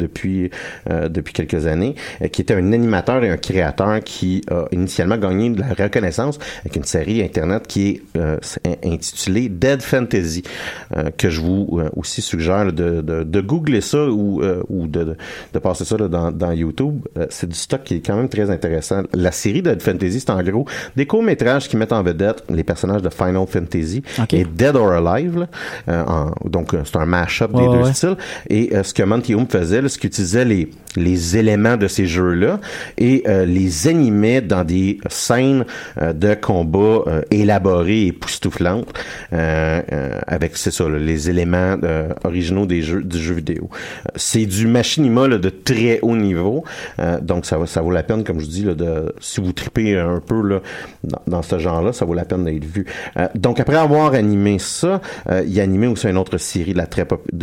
depuis 1.09 1.33
quelques 1.33 1.67
années, 1.67 1.93
euh, 2.21 2.27
qui 2.29 2.41
était 2.41 2.55
un 2.55 2.73
animateur 2.73 3.23
et 3.23 3.29
un 3.29 3.37
créateur 3.37 3.99
qui 4.03 4.41
a 4.49 4.65
initialement 4.71 5.17
gagné 5.17 5.51
de 5.51 5.59
la 5.59 5.67
reconnaissance 5.67 6.39
avec 6.61 6.75
une 6.75 6.83
série 6.83 7.21
Internet 7.21 7.67
qui 7.67 8.01
est 8.15 8.83
intitulée 8.83 9.49
Dead 9.49 9.81
Fantasy, 9.81 10.43
que 11.17 11.29
je 11.29 11.41
vous 11.41 11.79
aussi 11.95 12.21
suggère 12.21 12.71
de, 12.73 13.01
de, 13.01 13.23
de 13.23 13.41
googler 13.41 13.81
ça 13.81 14.07
ou, 14.07 14.41
de, 14.87 15.15
passer 15.61 15.85
ça 15.85 15.97
dans, 15.97 16.31
dans 16.31 16.51
YouTube. 16.51 17.01
C'est 17.29 17.47
du 17.47 17.55
stock 17.55 17.83
qui 17.83 17.95
est 17.95 18.05
quand 18.05 18.15
même 18.15 18.29
très 18.29 18.49
intéressant. 18.49 19.03
La 19.13 19.31
série 19.31 19.61
Dead 19.61 19.81
Fantasy, 19.81 20.21
c'est 20.21 20.31
en 20.31 20.41
gros 20.41 20.65
des 20.95 21.05
courts-métrages 21.05 21.67
qui 21.69 21.77
en 21.91 22.03
vedette 22.03 22.43
les 22.49 22.63
personnages 22.63 23.01
de 23.01 23.09
Final 23.09 23.45
Fantasy 23.47 24.01
et 24.39 24.45
Dead 24.45 24.75
or 24.75 24.91
Alive. 24.91 25.39
là, 25.39 25.47
euh, 25.89 26.03
en- 26.05 26.31
donc, 26.49 26.73
euh, 26.73 26.81
c'est 26.85 26.97
un 26.97 27.05
mash-up 27.05 27.51
des 27.51 27.63
Ouais, 27.63 27.83
deux 27.83 27.93
styles. 27.93 28.17
Et 28.49 28.75
euh, 28.75 28.83
ce 28.83 28.93
que 28.93 29.03
Monty 29.03 29.35
Home 29.35 29.47
faisait, 29.49 29.81
c'est 29.89 29.99
qu'il 29.99 30.07
utilisait 30.09 30.45
les, 30.45 30.69
les 30.95 31.37
éléments 31.37 31.75
de 31.77 31.87
ces 31.87 32.05
jeux-là 32.05 32.59
et 32.97 33.23
euh, 33.27 33.45
les 33.45 33.87
animait 33.87 34.41
dans 34.41 34.63
des 34.63 34.99
scènes 35.09 35.65
de 36.01 36.33
combat 36.35 37.03
élaborées 37.31 38.03
et 38.03 38.07
époustouflantes 38.07 38.93
euh, 39.33 39.81
avec, 40.27 40.55
c'est 40.57 40.71
ça, 40.71 40.87
là, 40.87 40.97
les 40.99 41.29
éléments 41.29 41.75
originaux 42.23 42.65
des 42.65 42.81
jeux, 42.81 43.01
du 43.03 43.17
jeu 43.17 43.33
vidéo. 43.35 43.69
C'est 44.15 44.45
du 44.45 44.67
machinima 44.67 45.27
là, 45.27 45.37
de 45.37 45.49
très 45.49 45.99
haut 46.01 46.15
niveau. 46.15 46.63
Donc, 47.21 47.45
ça, 47.45 47.57
ça 47.65 47.81
vaut 47.81 47.91
la 47.91 48.03
peine, 48.03 48.23
comme 48.23 48.39
je 48.39 48.45
dis, 48.45 48.63
de, 48.63 49.13
si 49.19 49.41
vous 49.41 49.51
tripez 49.53 49.97
un 49.97 50.21
peu 50.25 50.41
là, 50.47 50.59
dans, 51.03 51.21
dans 51.27 51.41
ce 51.41 51.57
genre-là, 51.73 51.93
ça 51.93 52.05
vaut 52.05 52.13
la 52.13 52.25
peine 52.25 52.45
d'être 52.45 52.65
vu. 52.65 52.85
Euh, 53.17 53.27
donc, 53.35 53.59
après 53.59 53.75
avoir 53.75 54.13
animé 54.13 54.59
ça, 54.59 55.01
euh, 55.29 55.43
il 55.45 55.59
a 55.59 55.63
animé 55.63 55.87
aussi 55.87 56.07
une 56.07 56.17
autre 56.17 56.37
série 56.37 56.73
là, 56.73 56.85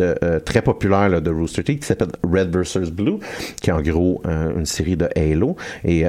euh, 0.00 0.40
très 0.40 0.62
populaire 0.62 1.08
là, 1.08 1.20
de 1.20 1.30
Rooster 1.30 1.62
Teeth 1.64 1.80
qui 1.80 1.86
s'appelle 1.86 2.10
Red 2.22 2.54
vs. 2.54 2.90
Blue, 2.90 3.18
qui 3.60 3.70
est 3.70 3.72
en 3.72 3.82
gros 3.82 4.22
une 4.24 4.66
série 4.66 4.96
de 4.96 5.08
Halo. 5.16 5.56
Et 5.84 6.04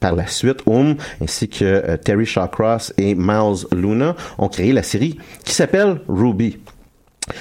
par 0.00 0.14
la 0.14 0.26
suite, 0.26 0.62
Um, 0.66 0.96
ainsi 1.20 1.48
que 1.48 1.96
Terry 1.96 2.26
Shawcross 2.26 2.92
et 2.96 3.14
Miles 3.14 3.66
Luna 3.72 4.16
ont 4.38 4.48
créé 4.48 4.72
la 4.72 4.82
série 4.82 5.18
qui 5.44 5.54
s'appelle 5.54 6.00
Ruby. 6.08 6.58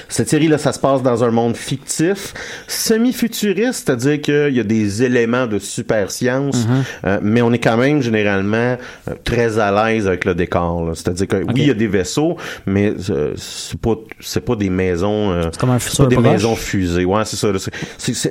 Cette 0.10 0.30
série-là, 0.30 0.58
ça 0.60 0.74
se 0.74 0.80
passe 0.80 1.02
dans 1.02 1.24
un 1.24 1.32
monde 1.32 1.58
fictif, 1.58 2.34
semi-futuriste, 2.68 3.86
c'est-à-dire 3.86 4.22
qu'il 4.22 4.54
y 4.56 4.60
a 4.60 4.64
des 4.64 5.04
éléments 5.04 5.48
de 5.48 5.58
super 5.60 6.12
science, 6.12 6.68
euh, 7.06 7.20
mais 7.22 7.42
on 7.42 7.52
est 7.52 7.58
quand 7.60 7.78
même 7.78 8.02
généralement 8.02 8.78
euh, 9.08 9.14
très 9.24 9.58
à 9.58 9.72
l'aise 9.90 10.08
avec 10.08 10.26
le 10.26 10.36
décor. 10.36 10.92
C'est-à-dire 10.94 11.28
que 11.28 11.38
oui, 11.38 11.54
il 11.58 11.68
y 11.68 11.72
a 11.72 11.76
des 11.76 11.88
vaisseaux, 11.88 12.38
mais 12.66 12.94
euh, 13.10 13.34
c'est 13.38 13.80
pas 13.80 13.96
c'est 14.20 14.46
pas 14.46 14.56
des 14.56 14.70
maisons. 14.70 15.32
euh, 15.32 15.44
C'est 15.52 15.60
comme 15.60 15.72
un 15.72 15.80
c'est 15.80 15.90
futur 15.90 16.04
pas 16.06 16.10
des 16.10 16.16
proche. 16.16 16.28
maisons 16.32 16.56
fusées. 16.56 17.06
Ouais, 17.06 17.24
c'est 17.26 17.38
ça. 17.38 17.48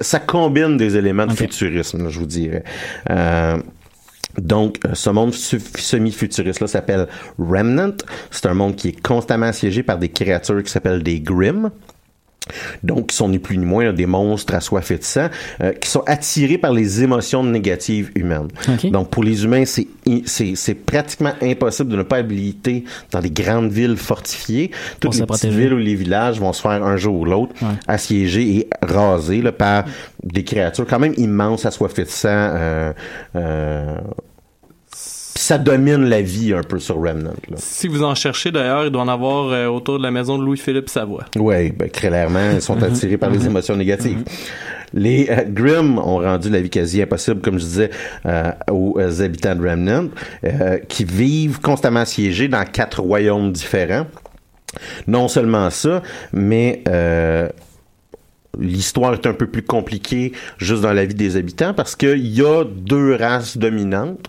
ça 0.01 0.19
combine 0.21 0.77
des 0.77 0.97
éléments 0.97 1.27
de 1.27 1.33
futurisme, 1.35 2.05
là, 2.05 2.11
je 2.11 2.19
vous 2.21 2.27
dirais. 2.27 2.63
Euh, 3.11 3.57
donc, 4.39 4.78
euh, 4.87 4.91
ce 4.95 5.11
monde 5.11 5.35
semi-futuriste-là 5.35 6.66
s'appelle 6.66 7.09
Remnant. 7.39 7.95
C'est 8.31 8.47
un 8.47 8.55
monde 8.55 8.76
qui 8.76 8.89
est 8.89 9.01
constamment 9.01 9.47
assiégé 9.47 9.83
par 9.83 9.99
des 9.99 10.09
créatures 10.09 10.62
qui 10.62 10.70
s'appellent 10.70 11.03
des 11.03 11.20
Grimm. 11.20 11.70
Donc, 12.83 13.09
qui 13.09 13.16
sont 13.16 13.28
ni 13.28 13.39
plus 13.39 13.59
ni 13.59 13.64
moins 13.64 13.85
là, 13.85 13.93
des 13.93 14.07
monstres 14.07 14.55
assoiffés 14.55 14.97
de 14.97 15.05
sang, 15.05 15.28
euh, 15.61 15.72
qui 15.72 15.89
sont 15.89 16.03
attirés 16.07 16.59
par 16.59 16.72
les 16.72 17.03
émotions 17.03 17.45
négatives 17.45 18.11
humaines. 18.14 18.49
Donc, 18.85 19.11
pour 19.11 19.22
les 19.22 19.45
humains, 19.45 19.64
c'est 19.66 19.87
c'est 20.27 20.75
pratiquement 20.75 21.33
impossible 21.43 21.91
de 21.91 21.97
ne 21.97 22.03
pas 22.03 22.17
habiliter 22.17 22.85
dans 23.11 23.21
des 23.21 23.31
grandes 23.31 23.71
villes 23.71 23.97
fortifiées. 23.97 24.71
Toutes 25.01 25.15
les 25.17 25.27
petites 25.27 25.51
villes 25.51 25.75
ou 25.75 25.79
les 25.79 25.95
villages 25.95 26.39
vont 26.41 26.53
se 26.53 26.63
faire 26.63 26.83
un 26.85 26.97
jour 26.97 27.15
ou 27.21 27.25
l'autre 27.25 27.55
Ouais. 27.63 27.69
assiégés 27.89 28.57
et 28.57 28.69
rasés 28.83 29.43
là, 29.43 29.53
par 29.53 29.85
des 30.23 30.45
créatures 30.45 30.87
quand 30.87 30.99
même 30.99 31.15
immenses, 31.17 31.67
assoiffées 31.67 32.05
de 32.05 32.09
sang. 32.09 32.29
Euh, 32.31 32.93
euh, 33.37 33.97
ça 35.41 35.57
domine 35.57 36.05
la 36.05 36.20
vie 36.20 36.53
un 36.53 36.62
peu 36.62 36.78
sur 36.78 36.97
Remnant. 36.97 37.32
Là. 37.49 37.57
Si 37.57 37.88
vous 37.88 38.03
en 38.03 38.14
cherchez 38.14 38.51
d'ailleurs, 38.51 38.84
il 38.84 38.91
doit 38.91 39.01
en 39.01 39.09
avoir 39.09 39.47
euh, 39.49 39.68
autour 39.68 39.97
de 39.97 40.03
la 40.03 40.11
maison 40.11 40.38
de 40.38 40.45
Louis-Philippe 40.45 40.91
Savoie. 40.91 41.24
Oui, 41.34 41.70
ben, 41.70 41.88
clairement, 41.88 42.51
ils 42.53 42.61
sont 42.61 42.82
attirés 42.82 43.16
par 43.16 43.30
les 43.30 43.47
émotions 43.47 43.74
négatives. 43.74 44.22
Les 44.93 45.28
euh, 45.30 45.45
Grimm 45.49 45.99
ont 45.99 46.18
rendu 46.18 46.51
la 46.51 46.61
vie 46.61 46.68
quasi 46.68 47.01
impossible, 47.01 47.41
comme 47.41 47.59
je 47.59 47.64
disais, 47.64 47.91
euh, 48.26 48.53
aux 48.70 49.22
habitants 49.22 49.57
de 49.57 49.66
Remnant, 49.66 50.09
qui 50.88 51.05
vivent 51.05 51.61
constamment 51.61 52.01
assiégés 52.01 52.49
dans 52.49 52.64
quatre 52.64 53.01
royaumes 53.01 53.51
différents. 53.51 54.07
Non 55.07 55.28
seulement 55.28 55.70
ça, 55.70 56.03
mais 56.32 56.84
l'histoire 58.59 59.15
est 59.15 59.27
un 59.27 59.33
peu 59.33 59.47
plus 59.47 59.63
compliquée 59.63 60.33
juste 60.59 60.83
dans 60.83 60.93
la 60.93 61.05
vie 61.05 61.15
des 61.15 61.37
habitants 61.37 61.73
parce 61.73 61.95
qu'il 61.95 62.27
y 62.27 62.43
a 62.43 62.65
deux 62.65 63.15
races 63.15 63.57
dominantes 63.57 64.27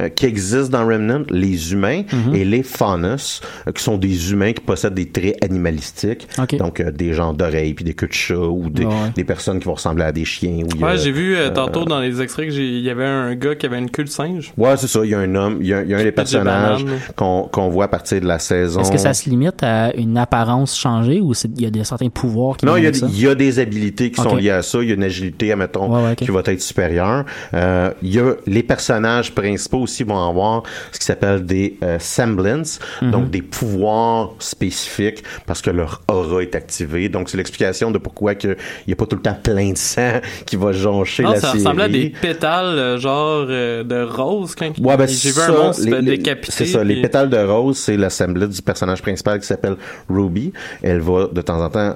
euh, 0.00 0.08
qui 0.08 0.26
existent 0.26 0.78
dans 0.78 0.86
Remnant, 0.86 1.22
les 1.30 1.72
humains 1.72 2.02
et 2.32 2.44
les 2.44 2.62
faunus, 2.62 3.40
euh, 3.66 3.72
qui 3.72 3.82
sont 3.82 3.96
des 3.98 4.30
humains 4.32 4.52
qui 4.52 4.60
possèdent 4.60 4.94
des 4.94 5.08
traits 5.10 5.36
animalistiques, 5.44 6.28
donc 6.58 6.80
euh, 6.80 6.90
des 6.92 7.12
gens 7.14 7.32
d'oreilles 7.32 7.74
puis 7.74 7.84
des 7.84 7.94
queues 7.94 8.06
de 8.08 8.12
chat 8.12 8.36
ou 8.38 8.70
des, 8.70 8.84
Ouais, 8.84 8.90
ouais. 8.92 9.10
des 9.16 9.24
personnes 9.24 9.58
qui 9.58 9.64
vont 9.66 9.74
ressembler 9.74 10.04
à 10.04 10.12
des 10.12 10.24
chiens. 10.24 10.60
Ou 10.64 10.84
Ouais, 10.84 10.96
j'ai 10.98 11.10
vu 11.12 11.34
euh, 11.36 11.50
tantôt 11.50 11.84
dans 11.84 12.00
les 12.00 12.20
extraits 12.20 12.46
que 12.48 12.52
j'ai- 12.54 12.68
il 12.78 12.84
y 12.84 12.90
avait 12.90 13.04
un 13.04 13.34
gars 13.34 13.54
qui 13.56 13.66
avait 13.66 13.78
une 13.78 13.90
queue 13.90 14.04
de 14.04 14.08
singe. 14.08 14.52
Ouais, 14.56 14.76
c'est 14.76 14.86
ça. 14.88 15.00
Il 15.04 15.10
y 15.10 15.14
a 15.14 15.18
un 15.20 15.34
homme, 15.34 15.58
il 15.60 15.66
y 15.68 15.74
a, 15.74 15.82
il 15.82 15.88
y 15.90 15.94
a 15.94 15.98
un 15.98 16.02
des 16.04 16.12
personnages 16.12 16.84
qu'on 17.16 17.68
voit 17.70 17.84
à 17.84 17.88
partir 17.88 18.20
de 18.20 18.26
la 18.26 18.38
saison. 18.38 18.80
Est-ce 18.80 18.92
que 18.92 18.98
ça 18.98 19.14
se 19.14 19.28
limite 19.28 19.62
à 19.62 19.94
une 19.96 20.16
apparence 20.18 20.76
changée 20.78 21.20
ou 21.20 21.32
il 21.56 21.62
y 21.62 21.66
a 21.66 21.70
des 21.70 21.84
certains 21.84 22.08
pouvoirs 22.08 22.56
qui 22.56 22.66
Non, 22.66 22.76
il 22.76 22.84
y, 22.84 23.20
y 23.20 23.26
a 23.28 23.34
des 23.34 23.60
habilités 23.64 24.10
qui 24.10 24.20
sont 24.22 24.36
liées 24.36 24.50
à 24.50 24.62
ça. 24.62 24.78
Il 24.80 24.88
y 24.88 24.92
a 24.92 24.94
une 24.94 25.02
agilité, 25.04 25.52
admettons, 25.52 25.88
Ouais, 25.94 26.02
ouais, 26.04 26.12
ok. 26.12 26.16
qui 26.18 26.30
va 26.30 26.40
être 26.46 26.60
supérieure. 26.62 27.24
Euh, 27.52 27.90
il 28.02 28.14
y 28.14 28.20
a 28.20 28.34
les 28.46 28.62
personnages 28.62 29.32
principaux 29.34 29.78
aussi 29.80 30.04
vont 30.04 30.22
avoir 30.28 30.62
ce 30.92 30.98
qui 30.98 31.04
s'appelle 31.04 31.44
des 31.44 31.76
euh, 31.82 31.98
semblances, 31.98 32.78
Mhm. 33.02 33.10
donc 33.10 33.30
des 33.30 33.42
pouvoirs 33.42 34.30
spécifiques 34.38 35.22
parce 35.46 35.60
que 35.60 35.70
leur 35.70 36.02
aura 36.08 36.42
est 36.42 36.54
activée. 36.54 37.08
Donc 37.08 37.28
c'est 37.28 37.36
l'explication 37.36 37.90
de 37.90 37.98
pourquoi 37.98 38.34
que 38.34 38.56
il 38.86 38.90
y 38.90 38.92
a 38.92 38.96
pas 38.96 39.06
tout 39.06 39.16
le 39.16 39.22
temps 39.22 39.36
plein 39.42 39.72
de 39.72 39.76
sang 39.76 40.20
qui 40.46 40.56
va 40.56 40.72
joncher 40.72 41.22
Non, 41.24 41.30
la 41.32 41.36
ça 41.40 41.48
série. 41.48 41.58
ressemblait 41.58 41.84
à 41.84 41.88
des 41.88 42.10
pétales 42.10 42.78
euh, 42.78 42.98
genre 42.98 43.46
de 43.46 44.02
rose 44.04 44.54
quand 44.54 44.70
Ouais, 44.78 44.96
ben, 44.96 45.06
j'ai 45.08 45.28
vu 45.30 45.34
ça, 45.34 45.48
un 45.48 45.52
monstre 45.66 46.00
décapité. 46.00 46.52
C'est 46.52 46.66
ça, 46.66 46.84
les 46.84 47.00
pétales 47.02 47.30
de 47.30 47.38
rose, 47.38 47.76
c'est 47.78 47.96
l'assemblée 47.96 48.46
du 48.46 48.62
personnage 48.62 49.02
principal 49.02 49.40
qui 49.40 49.46
s'appelle 49.46 49.76
Ruby. 50.08 50.52
Elle 50.82 51.00
va 51.00 51.26
de 51.32 51.40
temps 51.40 51.60
en 51.64 51.70
temps 51.70 51.94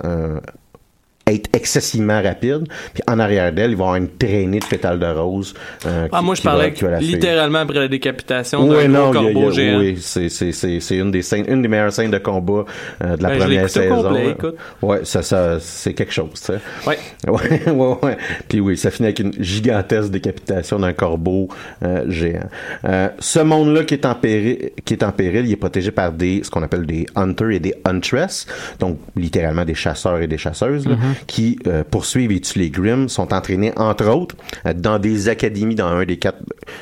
être 1.28 1.48
excessivement 1.54 2.22
rapide. 2.22 2.64
Puis 2.94 3.02
en 3.06 3.18
arrière 3.18 3.52
d'elle, 3.52 3.70
il 3.72 3.76
va 3.76 3.84
y 3.84 3.86
avoir 3.86 3.96
une 3.96 4.08
traînée 4.08 4.58
de 4.60 4.64
pétales 4.64 4.98
de 4.98 5.06
rose. 5.06 5.54
euh, 5.86 6.08
Ah, 6.10 6.18
qui- 6.18 6.24
moi, 6.24 6.34
je 6.34 6.42
parlais 6.42 6.70
va 6.80 6.98
littéralement 7.00 7.58
après 7.60 7.78
la 7.78 7.88
décapitation 7.88 8.62
Oui, 8.68 8.76
d'un 8.84 8.88
non, 8.88 9.10
gros 9.10 9.20
il 9.20 9.24
y 9.24 9.26
a- 9.26 9.30
il 9.30 9.30
y 9.30 9.34
corbeau 9.34 9.48
a- 9.48 9.52
géant. 9.52 9.78
oui, 9.78 9.96
c'est 10.00 10.28
c'est 10.28 10.52
c'est 10.52 10.80
c'est 10.80 10.96
une 10.96 11.10
des 11.10 11.22
scènes, 11.22 11.44
une 11.48 11.62
des 11.62 11.68
meilleures 11.68 11.92
scènes 11.92 12.10
de 12.10 12.18
combat 12.18 12.64
euh, 13.04 13.16
de 13.16 13.22
la 13.22 13.28
Ben, 13.30 13.38
première 13.38 13.68
saison. 13.70 14.02
complet. 14.02 14.36
Ouais, 14.82 15.00
ça 15.04 15.22
ça 15.22 15.58
c'est 15.60 15.94
quelque 15.94 16.12
chose, 16.12 16.30
tu 16.34 16.40
sais. 16.52 16.58
Ouais. 16.86 16.98
Ouais, 17.28 17.70
ouais, 17.70 17.96
ouais. 18.02 18.16
Puis 18.48 18.60
oui, 18.60 18.76
ça 18.76 18.90
finit 18.90 19.06
avec 19.08 19.18
une 19.20 19.32
gigantesque 19.38 20.10
décapitation 20.10 20.78
d'un 20.78 20.92
corbeau 20.92 21.48
euh, 21.82 22.04
géant. 22.08 22.48
Euh, 22.86 23.08
ce 23.18 23.40
monde-là 23.40 23.84
qui 23.84 23.94
est 23.94 24.06
en 24.06 24.14
péril, 24.14 24.70
qui 24.84 24.94
est 24.94 25.02
en 25.02 25.12
péril, 25.12 25.46
il 25.46 25.52
est 25.52 25.56
protégé 25.56 25.90
par 25.90 26.12
des 26.12 26.42
ce 26.42 26.50
qu'on 26.50 26.62
appelle 26.62 26.86
des 26.86 27.06
hunters 27.16 27.50
et 27.50 27.58
des 27.60 27.74
huntress, 27.84 28.46
donc 28.78 28.98
littéralement 29.16 29.64
des 29.64 29.74
chasseurs 29.74 30.20
et 30.20 30.26
des 30.26 30.38
chasseuses 30.38 30.86
là, 30.86 30.94
Mhm. 30.94 31.14
Qui 31.26 31.58
euh, 31.66 31.84
poursuivent 31.88 32.32
et 32.32 32.40
tuent 32.40 32.58
les 32.58 32.70
Grimm, 32.70 33.08
sont 33.08 33.32
entraînés 33.32 33.72
entre 33.76 34.06
autres 34.08 34.36
euh, 34.66 34.72
dans 34.74 34.98
des 34.98 35.28
académies 35.28 35.74
dans 35.74 35.86
un 35.86 36.04
des 36.04 36.18
quatre, 36.18 36.38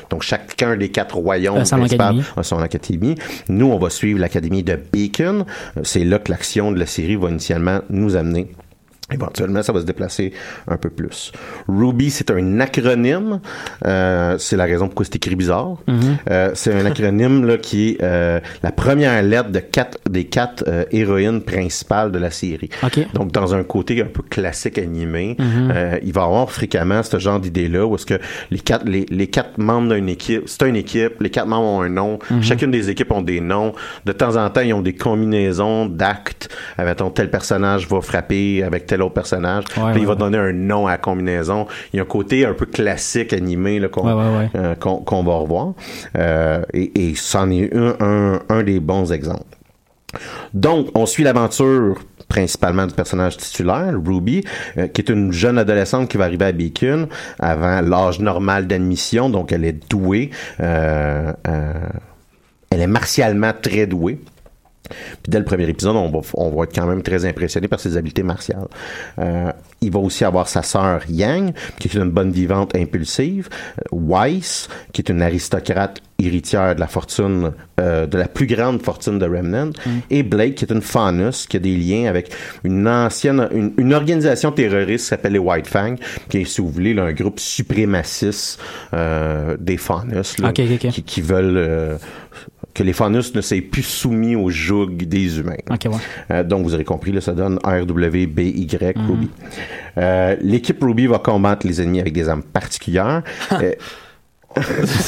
donc 0.09 0.23
chacun 0.23 0.75
des 0.75 0.89
quatre 0.89 1.17
royaumes 1.17 1.65
son 1.65 1.83
académie. 1.83 2.23
a 2.35 2.43
son 2.43 2.59
académie. 2.59 3.15
Nous, 3.49 3.65
on 3.67 3.77
va 3.77 3.89
suivre 3.89 4.19
l'académie 4.19 4.63
de 4.63 4.77
Beacon. 4.91 5.45
Euh, 5.77 5.81
C'est 5.83 6.03
là 6.03 6.19
que 6.19 6.31
l'action 6.31 6.71
de 6.71 6.79
la 6.79 6.85
série 6.85 7.15
va 7.15 7.29
initialement 7.29 7.81
nous 7.89 8.15
amener. 8.15 8.47
Éventuellement, 9.11 9.63
ça 9.63 9.71
va 9.71 9.79
se 9.79 9.85
déplacer 9.85 10.33
un 10.67 10.75
peu 10.75 10.89
plus. 10.89 11.31
Ruby, 11.69 12.09
c'est 12.11 12.29
un 12.29 12.59
acronyme. 12.59 13.39
Euh, 13.85 14.35
c'est 14.37 14.57
la 14.57 14.65
raison 14.65 14.87
pourquoi 14.87 15.05
c'est 15.05 15.15
écrit 15.15 15.35
bizarre. 15.35 15.77
Mhm. 15.87 16.17
Euh, 16.29 16.51
c'est 16.55 16.73
un 16.73 16.85
acronyme 16.85 17.45
là, 17.45 17.57
qui 17.57 17.91
est 17.91 18.03
euh, 18.03 18.39
la 18.63 18.71
première 18.73 19.23
lettre 19.23 19.49
de 19.51 19.59
quatre, 19.59 19.97
des 20.09 20.25
quatre 20.25 20.65
euh, 20.67 20.83
héroïnes 20.91 21.41
principales 21.41 22.11
de 22.11 22.19
la 22.19 22.31
série. 22.31 22.69
OK. 22.83 22.99
Donc, 23.13 23.31
dans 23.31 23.55
un 23.55 23.63
côté 23.63 24.01
un 24.01 24.05
peu 24.07 24.23
classique 24.23 24.77
animé, 24.77 25.37
euh, 25.39 25.97
il 26.03 26.11
va 26.11 26.21
y 26.21 26.25
avoir 26.25 26.51
fréquemment 26.51 27.01
ce 27.01 27.17
genre 27.17 27.39
d'idée-là 27.39 27.85
où 27.85 27.95
est-ce 27.95 28.05
que 28.05 28.19
les 28.51 28.59
quatre, 28.59 28.85
les, 28.85 29.05
les 29.09 29.27
quatre 29.27 29.57
membres 29.57 29.93
d'une 29.95 30.09
équipe, 30.09 30.43
c'est 30.47 30.67
une 30.67 30.75
équipe, 30.75 31.21
les 31.21 31.29
quatre 31.29 31.47
membres 31.47 31.67
ont 31.67 31.81
un 31.81 31.89
nom, 31.89 32.19
Mhm. 32.29 32.43
chacune 32.43 32.71
des 32.71 32.89
équipes 32.89 33.11
ont 33.13 33.21
des 33.21 33.39
noms. 33.39 33.73
De 34.05 34.11
temps 34.11 34.35
en 34.35 34.49
temps, 34.49 34.61
ils 34.61 34.73
ont 34.73 34.81
des 34.81 34.93
combinaisons 34.95 35.85
d'actes. 35.85 36.49
Mettons, 36.77 37.09
tel 37.09 37.29
personnage 37.29 37.87
va 37.87 38.01
frapper 38.01 38.63
avec 38.63 38.85
tel 38.85 38.96
autre 39.01 39.13
personnage. 39.13 39.65
Puis 39.65 39.81
ouais, 39.81 39.93
il 39.97 40.05
va 40.05 40.13
ouais. 40.13 40.19
donner 40.19 40.37
un 40.37 40.53
nom 40.53 40.87
à 40.87 40.91
la 40.91 40.97
combinaison. 40.97 41.67
Il 41.93 41.97
y 41.97 41.99
a 41.99 42.03
un 42.03 42.05
côté 42.05 42.45
un 42.45 42.53
peu 42.53 42.65
classique 42.65 43.33
animé 43.33 43.79
là, 43.79 43.87
qu'on 43.87 44.07
euh, 44.07 44.75
qu'on 44.75 44.97
qu'on 44.97 45.23
va 45.23 45.35
revoir. 45.35 45.73
Euh, 46.17 46.61
et 46.73 47.09
et 47.09 47.15
c'en 47.15 47.49
est 47.51 47.73
un, 47.75 47.95
un, 47.99 48.39
un 48.49 48.63
des 48.63 48.79
bons 48.79 49.11
exemples. 49.11 49.43
Donc, 50.53 50.87
on 50.95 51.05
suit 51.05 51.23
l'aventure 51.23 51.99
principalement 52.29 52.85
du 52.87 52.93
personnage 52.93 53.37
titulaire, 53.37 53.93
Ruby, 54.05 54.43
euh, 54.77 54.87
qui 54.87 55.01
est 55.01 55.09
une 55.09 55.31
jeune 55.31 55.57
adolescente 55.57 56.09
qui 56.09 56.17
va 56.17 56.25
arriver 56.25 56.45
à 56.45 56.51
Beacon 56.51 57.07
avant 57.39 57.81
l'âge 57.81 58.19
normal 58.19 58.67
d'admission, 58.67 59.29
donc 59.29 59.51
elle 59.51 59.63
est 59.63 59.89
douée. 59.89 60.31
euh, 60.59 61.31
euh, 61.47 61.73
elle 62.69 62.81
est 62.81 62.87
martialement 62.87 63.53
très 63.61 63.87
douée. 63.87 64.19
Puis 64.89 65.29
dès 65.29 65.39
le 65.39 65.45
premier 65.45 65.67
épisode, 65.67 65.95
on 65.95 66.09
va, 66.09 66.19
on 66.33 66.49
va 66.49 66.63
être 66.63 66.75
quand 66.75 66.87
même 66.87 67.01
très 67.01 67.25
impressionné 67.25 67.67
par 67.67 67.79
ses 67.79 67.97
habiletés 67.97 68.23
martiales. 68.23 68.67
Euh, 69.19 69.51
il 69.81 69.91
va 69.91 69.99
aussi 69.99 70.25
avoir 70.25 70.47
sa 70.47 70.63
sœur 70.63 71.01
Yang, 71.09 71.53
qui 71.79 71.87
est 71.87 71.93
une 71.93 72.09
bonne 72.09 72.31
vivante 72.31 72.75
impulsive, 72.75 73.49
Weiss, 73.91 74.69
qui 74.91 75.01
est 75.01 75.09
une 75.09 75.21
aristocrate 75.21 76.01
héritière 76.19 76.73
de 76.73 76.79
la 76.79 76.87
fortune, 76.87 77.51
euh, 77.79 78.07
de 78.07 78.17
la 78.17 78.27
plus 78.27 78.47
grande 78.47 78.81
fortune 78.81 79.19
de 79.19 79.25
Remnant, 79.25 79.69
et 80.09 80.23
Blake, 80.23 80.55
qui 80.55 80.65
est 80.65 80.71
une 80.71 80.81
Faunus, 80.81 81.45
qui 81.45 81.57
a 81.57 81.59
des 81.59 81.75
liens 81.75 82.09
avec 82.09 82.31
une 82.63 82.87
ancienne, 82.87 83.47
une, 83.53 83.73
une 83.77 83.93
organisation 83.93 84.51
terroriste 84.51 85.05
qui 85.05 85.09
s'appelle 85.09 85.33
les 85.33 85.39
White 85.39 85.67
Fang, 85.67 85.95
qui 86.29 86.39
est, 86.39 86.45
si 86.45 86.61
vous 86.61 86.69
voulez, 86.69 86.95
là, 86.95 87.03
un 87.03 87.13
groupe 87.13 87.39
suprémaciste 87.39 88.59
euh, 88.93 89.57
des 89.59 89.77
là, 89.77 90.49
ok. 90.49 90.61
Qui, 90.91 91.03
qui 91.03 91.21
veulent 91.21 91.99
que 92.77 92.83
les 92.83 92.93
Faunus 92.93 93.33
ne 93.33 93.41
soient 93.41 93.57
plus 93.71 93.81
soumis 93.83 94.35
au 94.35 94.49
joug 94.51 94.91
des 94.97 95.39
humains. 95.39 95.55
Ouais. 95.69 95.77
Euh, 96.31 96.43
donc, 96.43 96.63
vous 96.63 96.75
aurez 96.75 96.83
compris, 96.83 97.11
là, 97.11 97.21
ça 97.21 97.33
donne 97.33 97.57
RWBY 97.63 98.67
Ruby. 99.07 99.29
Euh, 99.97 100.35
L'équipe 100.41 100.77
Ruby 100.81 101.07
va 101.07 101.17
combattre 101.17 101.65
les 101.65 101.81
ennemis 101.81 101.99
avec 101.99 102.13
des 102.13 102.29
armes 102.29 102.43
particulières. 102.43 103.23
Euh, 104.55 104.61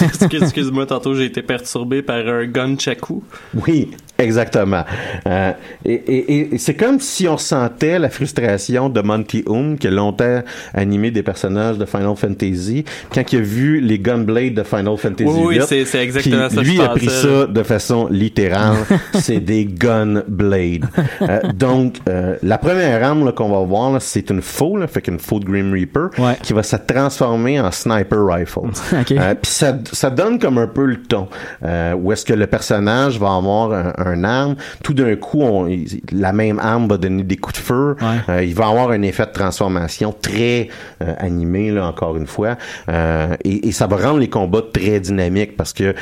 Excuse- 0.04 0.44
Excuse-moi, 0.44 0.86
tantôt 0.86 1.16
j'ai 1.16 1.26
été 1.26 1.42
perturbé 1.42 2.04
par 2.04 2.18
un 2.28 2.46
gunchaku. 2.46 3.24
oui, 3.68 3.90
exactement. 4.20 4.84
Euh, 5.28 5.52
et 5.86 5.94
et- 5.94 6.54
et 6.56 6.58
c'est 6.58 6.76
comme 6.76 7.00
si 7.00 7.28
on 7.28 7.38
sentait 7.38 7.98
la 8.00 8.10
frustration 8.10 8.90
de 8.90 9.02
Monty 9.02 9.44
Oum, 9.48 9.78
qui 9.78 9.88
a 9.88 9.92
longtemps 9.92 10.42
animé 10.74 11.12
des 11.12 11.24
personnages 11.24 11.78
de 11.78 11.86
Final 11.86 12.16
Fantasy, 12.16 12.86
quand 13.14 13.32
il 13.34 13.40
a 13.40 13.42
vu 13.42 13.80
les 13.80 14.00
Gunblade 14.00 14.54
de 14.54 14.64
Final 14.64 14.98
Fantasy 14.98 15.24
Oui, 15.30 15.58
oui, 15.60 15.60
c'est- 15.68 15.96
exactement 15.96 16.50
ça 16.50 16.62
Lui 16.62 16.76
je 16.78 16.82
a 16.82 16.90
pris 16.90 17.08
ça 17.10 17.48
de 17.48 17.64
façon 17.64 18.08
littérale. 18.10 18.78
c'est 19.16 19.40
des 19.40 19.66
Gunblade. 19.66 20.86
Euh, 21.22 21.40
donc, 21.54 21.96
euh, 22.08 22.36
la 22.44 22.58
première 22.58 23.04
arme 23.04 23.32
qu'on 23.34 23.50
va 23.50 23.60
voir, 23.66 24.02
c'est 24.02 24.30
une 24.30 24.42
faux, 24.42 24.78
là, 24.78 24.88
fait 24.88 25.02
qu'une 25.02 25.20
faux 25.20 25.40
de 25.40 25.46
Grim 25.46 25.72
Reaper, 25.74 26.10
Ouais. 26.18 26.36
qui 26.42 26.54
va 26.54 26.64
se 26.64 26.76
transformer 26.76 27.60
en 27.60 27.72
sniper 27.72 28.26
rifle. 28.26 28.60
OK. 29.00 29.12
Euh, 29.12 29.36
puis 29.42 29.52
ça, 29.52 29.78
ça 29.92 30.10
donne 30.10 30.40
comme 30.40 30.58
un 30.58 30.68
peu 30.68 30.86
le 30.86 31.02
ton. 31.02 31.28
Euh, 31.64 31.94
où 31.94 32.12
est-ce 32.12 32.26
que 32.26 32.34
le 32.34 32.48
personnage 32.48 33.20
va 33.20 33.34
avoir 33.36 33.72
un, 33.74 33.94
un 33.98 34.09
arme, 34.24 34.56
tout 34.84 34.94
d'un 34.94 35.16
coup, 35.16 35.42
on, 35.42 35.70
la 36.12 36.34
même 36.34 36.60
arme 36.60 36.88
va 36.88 36.98
donner 36.98 37.24
des 37.24 37.38
coups 37.38 37.60
de 37.60 37.64
feu. 37.64 37.96
Ouais. 38.02 38.08
Euh, 38.30 38.44
il 38.44 38.54
va 38.54 38.68
avoir 38.68 38.92
un 38.92 39.02
effet 39.02 39.26
de 39.26 39.32
transformation 39.32 40.14
très 40.14 40.70
euh, 41.02 41.14
animé, 41.18 41.72
là, 41.72 41.88
encore 41.88 42.18
une 42.18 42.28
fois. 42.28 42.58
Euh, 42.90 43.36
et, 43.44 43.68
et 43.68 43.72
ça 43.72 43.88
va 43.88 43.98
rendre 43.98 44.20
les 44.20 44.30
combats 44.30 44.64
très 44.74 45.00
dynamiques 45.00 45.56
parce 45.58 45.74
que 45.74 45.94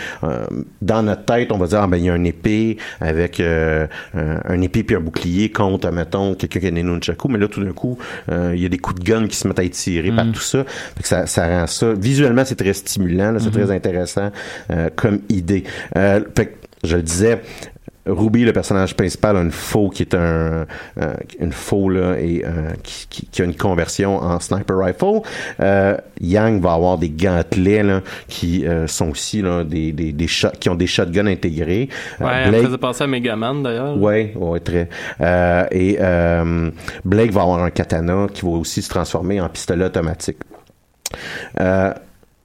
dans 0.82 1.04
notre 1.04 1.26
tête, 1.26 1.52
on 1.52 1.58
va 1.58 1.68
dire, 1.68 1.82
ah, 1.82 1.88
ben, 1.88 1.98
il 1.98 2.06
y 2.06 2.10
a 2.10 2.14
un 2.14 2.24
épée 2.24 2.78
avec 3.00 3.40
un, 3.40 4.62
épée 4.62 4.84
puis 4.84 4.96
un 4.96 5.00
bouclier 5.00 5.52
contre, 5.52 5.92
mettons, 5.92 6.36
quelqu'un 6.36 6.60
qui 6.60 6.68
a 6.68 6.72
des 6.72 6.84
nunchaku. 6.84 7.28
Mais 7.28 7.40
là, 7.40 7.48
tout 7.48 7.64
d'un 7.64 7.72
coup, 7.72 7.98
il 8.30 8.60
y 8.60 8.66
a 8.66 8.70
des 8.70 8.78
coups 8.78 9.00
de 9.00 9.06
gun 9.06 9.28
qui 9.28 9.36
se 9.36 9.48
mettent 9.48 9.60
à 9.60 9.64
être 9.64 9.74
tirés 9.74 10.12
par 10.12 10.26
tout 10.32 10.40
ça. 10.40 10.64
Fait 10.64 11.04
que 11.04 11.08
ça. 11.08 11.26
Ça 11.28 11.48
rend 11.48 11.68
ça... 11.68 11.94
Visuellement, 11.94 12.44
c'est 12.46 12.56
très 12.56 12.74
stimulant, 12.74 13.36
c'est 13.40 13.52
très 13.52 13.72
intéressant 13.72 14.32
comme 14.96 15.20
idée. 15.30 15.64
Fait 15.94 16.24
que, 16.36 16.68
je 16.84 16.96
le 16.96 17.04
disais, 17.04 17.42
Ruby, 18.08 18.44
le 18.44 18.54
personnage 18.54 18.96
principal, 18.96 19.38
a 19.38 19.42
une 19.42 19.52
faux 19.52 19.90
qui 19.90 20.04
est 20.04 20.16
un 20.16 20.66
euh, 21.00 21.14
une 21.40 21.52
faux 21.52 21.90
là 21.90 22.16
et 22.20 22.44
euh, 22.46 22.72
qui, 22.84 23.08
qui, 23.10 23.26
qui 23.28 23.42
a 23.42 23.46
une 23.46 23.56
conversion 23.56 24.18
en 24.18 24.40
sniper 24.40 24.78
rifle. 24.78 25.22
Euh, 25.60 25.98
Yang 26.22 26.62
va 26.62 26.74
avoir 26.74 26.98
des 26.98 27.10
gantelets 27.10 27.84
là, 27.84 28.02
qui 28.28 28.66
sont 28.88 29.10
aussi 29.10 29.42
là, 29.42 29.64
des 29.64 29.92
des, 29.92 30.12
des 30.12 30.28
qui 30.60 30.70
ont 30.70 30.76
des 30.76 30.88
shotguns 30.88 31.28
intégrés. 31.28 31.90
Ouais, 32.20 32.50
Blake- 32.50 32.66
faisait 32.66 32.78
penser 32.78 33.04
à 33.04 33.08
Megaman 33.08 33.62
d'ailleurs. 33.64 33.98
Ouais, 33.98 34.34
ouais, 34.36 34.60
très. 34.60 34.90
Et 35.72 35.98
Blake 37.06 37.32
va 37.32 37.42
avoir 37.42 37.64
un 37.64 37.70
katana 37.70 38.28
qui 38.34 38.44
va 38.44 38.52
aussi 38.52 38.82
se 38.82 38.90
transformer 38.90 39.40
en 39.42 39.50
pistolet 39.50 39.86
automatique. 39.86 40.38
Euh, 41.60 41.94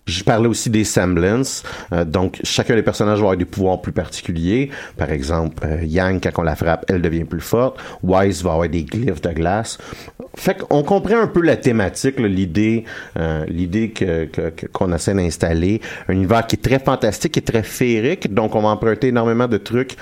je 0.06 0.24
parlais 0.24 0.48
aussi 0.48 0.68
des 0.68 0.84
semblances. 0.84 1.62
Euh, 1.92 2.04
donc, 2.04 2.40
chacun 2.42 2.74
des 2.74 2.82
personnages 2.82 3.18
va 3.18 3.24
avoir 3.26 3.36
des 3.36 3.44
pouvoirs 3.44 3.80
plus 3.80 3.92
particuliers. 3.92 4.70
Par 4.96 5.10
exemple, 5.12 5.62
euh, 5.64 5.84
Yang, 5.84 6.20
quand 6.34 6.42
on 6.42 6.44
la 6.44 6.56
frappe, 6.56 6.84
elle 6.88 7.00
devient 7.02 7.24
plus 7.24 7.40
forte. 7.40 7.78
Wise 8.02 8.42
va 8.42 8.52
avoir 8.54 8.68
des 8.68 8.82
glyphes 8.82 9.20
de 9.22 9.30
glace. 9.30 9.78
Fait 10.34 10.58
qu'on 10.58 10.82
comprend 10.82 11.18
un 11.20 11.26
peu 11.28 11.42
la 11.42 11.56
thématique, 11.56 12.18
l'idée, 12.18 12.84
euh, 13.18 13.44
l'idée 13.48 13.90
que, 13.90 14.28
qu'on 14.72 14.92
essaie 14.92 15.14
d'installer. 15.14 15.80
Un 16.08 16.14
univers 16.14 16.46
qui 16.46 16.56
est 16.56 16.62
très 16.62 16.78
fantastique 16.78 17.36
et 17.36 17.42
très 17.42 17.62
féerique. 17.62 18.32
Donc, 18.34 18.54
on 18.56 18.62
va 18.62 18.68
emprunter 18.70 19.08
énormément 19.08 19.46
de 19.46 19.58
trucs 19.58 19.96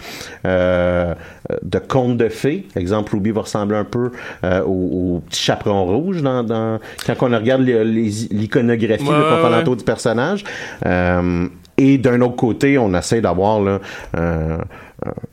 euh, 0.46 1.14
de 1.62 1.78
contes 1.78 2.16
de 2.16 2.28
fées. 2.28 2.66
Exemple, 2.76 3.12
Ruby 3.12 3.32
va 3.32 3.42
ressembler 3.42 3.76
un 3.76 3.84
peu 3.84 4.12
euh, 4.44 4.62
au, 4.62 5.16
au 5.16 5.22
petit 5.28 5.42
chaperon 5.42 5.84
rouge 5.84 6.22
dans, 6.22 6.42
dans- 6.42 6.78
quand 7.07 7.16
on 7.22 7.36
regarde 7.36 7.62
l'iconographie 7.62 9.05
Ouais, 9.05 9.11
le 9.18 9.24
ouais. 9.66 9.76
du 9.76 9.84
personnage. 9.91 10.45
Euh, 10.86 11.49
et 11.76 11.99
d'un 11.99 12.20
autre 12.20 12.36
côté, 12.36 12.78
on 12.78 12.95
essaie 12.95 13.20
d'avoir 13.20 13.61
là, 13.61 13.80
euh, 14.16 14.59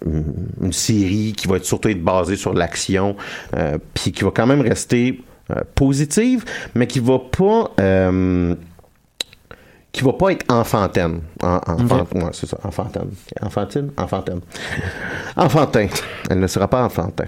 une, 0.06 0.74
série 0.74 1.34
qui 1.36 1.48
va 1.48 1.58
être 1.58 1.66
surtout 1.66 1.90
être 1.90 2.04
basée 2.04 2.38
sur 2.38 2.54
l'action, 2.54 3.16
euh, 3.56 3.78
puis 3.94 4.12
qui 4.12 4.24
va 4.24 4.32
quand 4.32 4.48
même 4.48 4.62
rester 4.62 5.22
positive, 5.76 6.44
mais 6.76 6.88
qui 6.88 7.00
va 7.00 7.20
pas 7.20 7.72
qui 9.94 10.04
va 10.04 10.14
pas 10.14 10.32
être 10.32 10.46
enfantine. 10.52 11.22
En, 11.42 11.56
enfant, 11.56 12.06
ouais, 12.14 12.30
c'est 12.34 12.46
ça, 12.46 12.58
enfantine. 12.64 13.10
Enfantine? 13.42 13.90
Enfantine. 13.98 14.42
Enfantin. 15.36 15.88
Elle 16.30 16.40
ne 16.40 16.48
sera 16.48 16.68
pas 16.68 16.84
enfantin. 16.84 17.26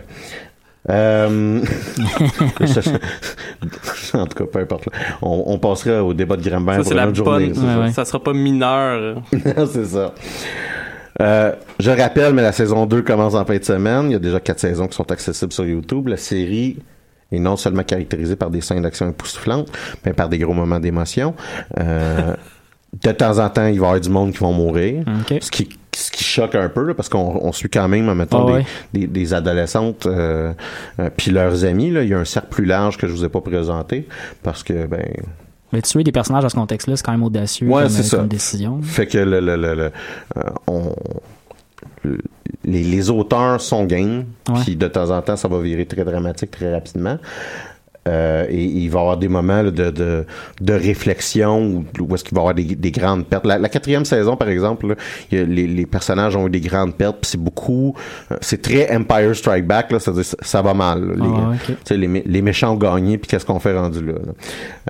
Euh, 0.90 1.60
en 4.14 4.26
tout 4.26 4.38
cas, 4.38 4.46
peu 4.52 4.60
importe. 4.60 4.90
On, 5.22 5.44
on 5.48 5.60
passera 5.60 6.04
au 6.04 6.14
débat 6.14 6.36
de 6.38 6.44
Ça, 6.44 6.60
pour 6.60 6.92
une 6.92 7.00
autre 7.00 7.16
journée. 7.16 7.54
ça. 7.54 7.62
Ouais, 7.62 7.76
ouais. 7.84 7.92
Ça 7.92 8.06
sera 8.06 8.24
pas 8.24 8.34
mineur. 8.34 9.22
c'est 9.72 9.86
ça. 9.86 10.14
Euh, 11.22 11.52
je 11.80 11.92
rappelle, 11.92 12.34
mais 12.34 12.42
la 12.42 12.54
saison 12.54 12.86
2 12.86 13.02
commence 13.02 13.36
en 13.36 13.44
fin 13.46 13.58
de 13.58 13.64
semaine. 13.64 14.06
Il 14.06 14.12
y 14.14 14.16
a 14.16 14.20
déjà 14.20 14.40
quatre 14.40 14.60
saisons 14.60 14.88
qui 14.88 14.96
sont 14.96 15.12
accessibles 15.12 15.52
sur 15.52 15.66
YouTube. 15.66 16.08
La 16.08 16.18
série 16.18 16.78
et 17.32 17.40
non 17.40 17.58
seulement 17.58 17.84
caractérisé 17.84 18.36
par 18.36 18.50
des 18.50 18.62
scènes 18.62 18.82
d'action 18.82 19.08
époustouflantes, 19.10 19.72
mais 20.06 20.14
par 20.14 20.30
des 20.30 20.40
gros 20.40 20.54
moments 20.54 20.80
d'émotion. 20.80 21.36
Euh, 21.80 22.34
de 23.04 23.12
temps 23.12 23.38
en 23.38 23.50
temps, 23.50 23.68
il 23.68 23.80
va 23.80 23.86
y 23.86 23.90
avoir 23.90 24.02
du 24.02 24.10
monde 24.10 24.32
qui 24.32 24.40
vont 24.40 24.54
mourir, 24.54 25.04
ce 25.40 25.52
qui 25.52 25.70
ce 26.00 26.12
qui 26.12 26.24
choque 26.24 26.56
un 26.56 26.70
peu 26.70 26.84
là, 26.86 26.94
parce 26.94 27.10
qu'on 27.10 27.40
on 27.42 27.52
suit 27.52 27.70
quand 27.70 27.88
même 27.88 28.14
mettons 28.14 28.44
Ah 28.48 28.52
des, 28.52 28.54
ouais. 28.54 28.66
des, 28.94 29.08
des 29.08 29.34
adolescentes 29.34 30.06
euh, 30.06 30.54
euh, 31.00 31.10
puis 31.16 31.32
leurs 31.32 31.66
amis 31.66 31.92
là, 31.92 32.04
il 32.04 32.10
y 32.10 32.14
a 32.14 32.18
un 32.20 32.26
cercle 32.26 32.50
plus 32.50 32.66
large 32.66 32.98
que 32.98 33.08
je 33.08 33.12
vous 33.12 33.26
ai 33.26 33.30
pas 33.30 33.42
présenté 33.42 34.08
parce 34.44 34.64
que 34.64 34.86
ben 34.88 35.06
Mais 35.74 35.82
tuer 35.82 36.04
des 36.04 36.12
personnages 36.12 36.44
dans 36.44 36.50
ce 36.50 36.56
contexte-là, 36.56 36.96
c'est 36.96 37.06
quand 37.06 37.12
même 37.12 37.24
audacieux 37.24 37.68
Ouais, 37.68 37.84
comme, 37.84 37.90
c'est 37.92 38.00
euh, 38.00 38.04
ça. 38.04 38.18
comme 38.18 38.28
décision. 38.28 38.82
Fait 38.82 39.06
que 39.08 39.18
le, 39.18 39.40
le, 39.40 39.56
le, 39.56 39.74
le- 39.76 39.92
euh, 40.38 40.42
on, 40.68 40.96
le- 42.04 42.18
les, 42.66 42.84
les 42.84 43.10
auteurs 43.10 43.62
sont 43.62 43.86
game, 43.86 44.26
puis 44.64 44.76
de 44.76 44.88
temps 44.88 45.12
en 45.12 45.22
temps, 45.22 45.36
ça 45.36 45.48
va 45.48 45.60
virer 45.62 45.86
très 45.86 46.04
dramatique 46.04 46.52
très 46.52 46.74
rapidement. 46.74 47.18
Euh, 48.08 48.46
et 48.50 48.64
il 48.64 48.90
va 48.90 49.00
y 49.00 49.02
avoir 49.02 49.18
des 49.18 49.28
moments 49.28 49.62
là, 49.62 49.72
de, 49.72 49.92
de, 49.92 50.26
de 50.62 50.74
réflexion 50.74 51.62
où, 51.66 51.86
où 52.00 52.16
est-ce 52.16 52.24
qu'il 52.24 52.34
va 52.34 52.40
y 52.40 52.44
avoir 52.44 52.56
des, 52.56 52.64
des 52.64 52.92
grandes 52.92 53.26
pertes. 53.28 53.46
La, 53.46 53.60
la 53.60 53.70
quatrième 53.70 54.06
saison, 54.06 54.36
par 54.38 54.48
exemple, 54.50 54.88
là, 54.88 54.96
a- 55.34 55.44
les, 55.44 55.68
les 55.68 55.86
personnages 55.86 56.36
ont 56.36 56.48
eu 56.48 56.50
des 56.50 56.62
grandes 56.62 56.96
pertes, 56.96 57.18
puis 57.22 57.32
c'est 57.32 57.40
beaucoup... 57.42 57.94
euh, 58.32 58.38
c'est 58.42 58.62
très 58.62 58.96
Empire 58.96 59.36
Strike 59.36 59.68
Back, 59.68 59.92
là, 59.92 60.00
ça, 60.00 60.12
ça 60.42 60.62
va 60.62 60.74
mal. 60.74 61.04
là, 61.06 61.14
les, 61.16 61.70
Ah, 61.92 61.94
les, 61.96 62.08
mé- 62.08 62.24
les 62.26 62.42
méchants 62.42 62.74
ont 62.74 62.78
gagné, 62.78 63.18
puis 63.18 63.28
qu'est-ce 63.30 63.46
qu'on 63.46 63.60
fait 63.60 63.78
rendu 63.78 64.04
là? 64.04 64.14
là? 64.14 64.34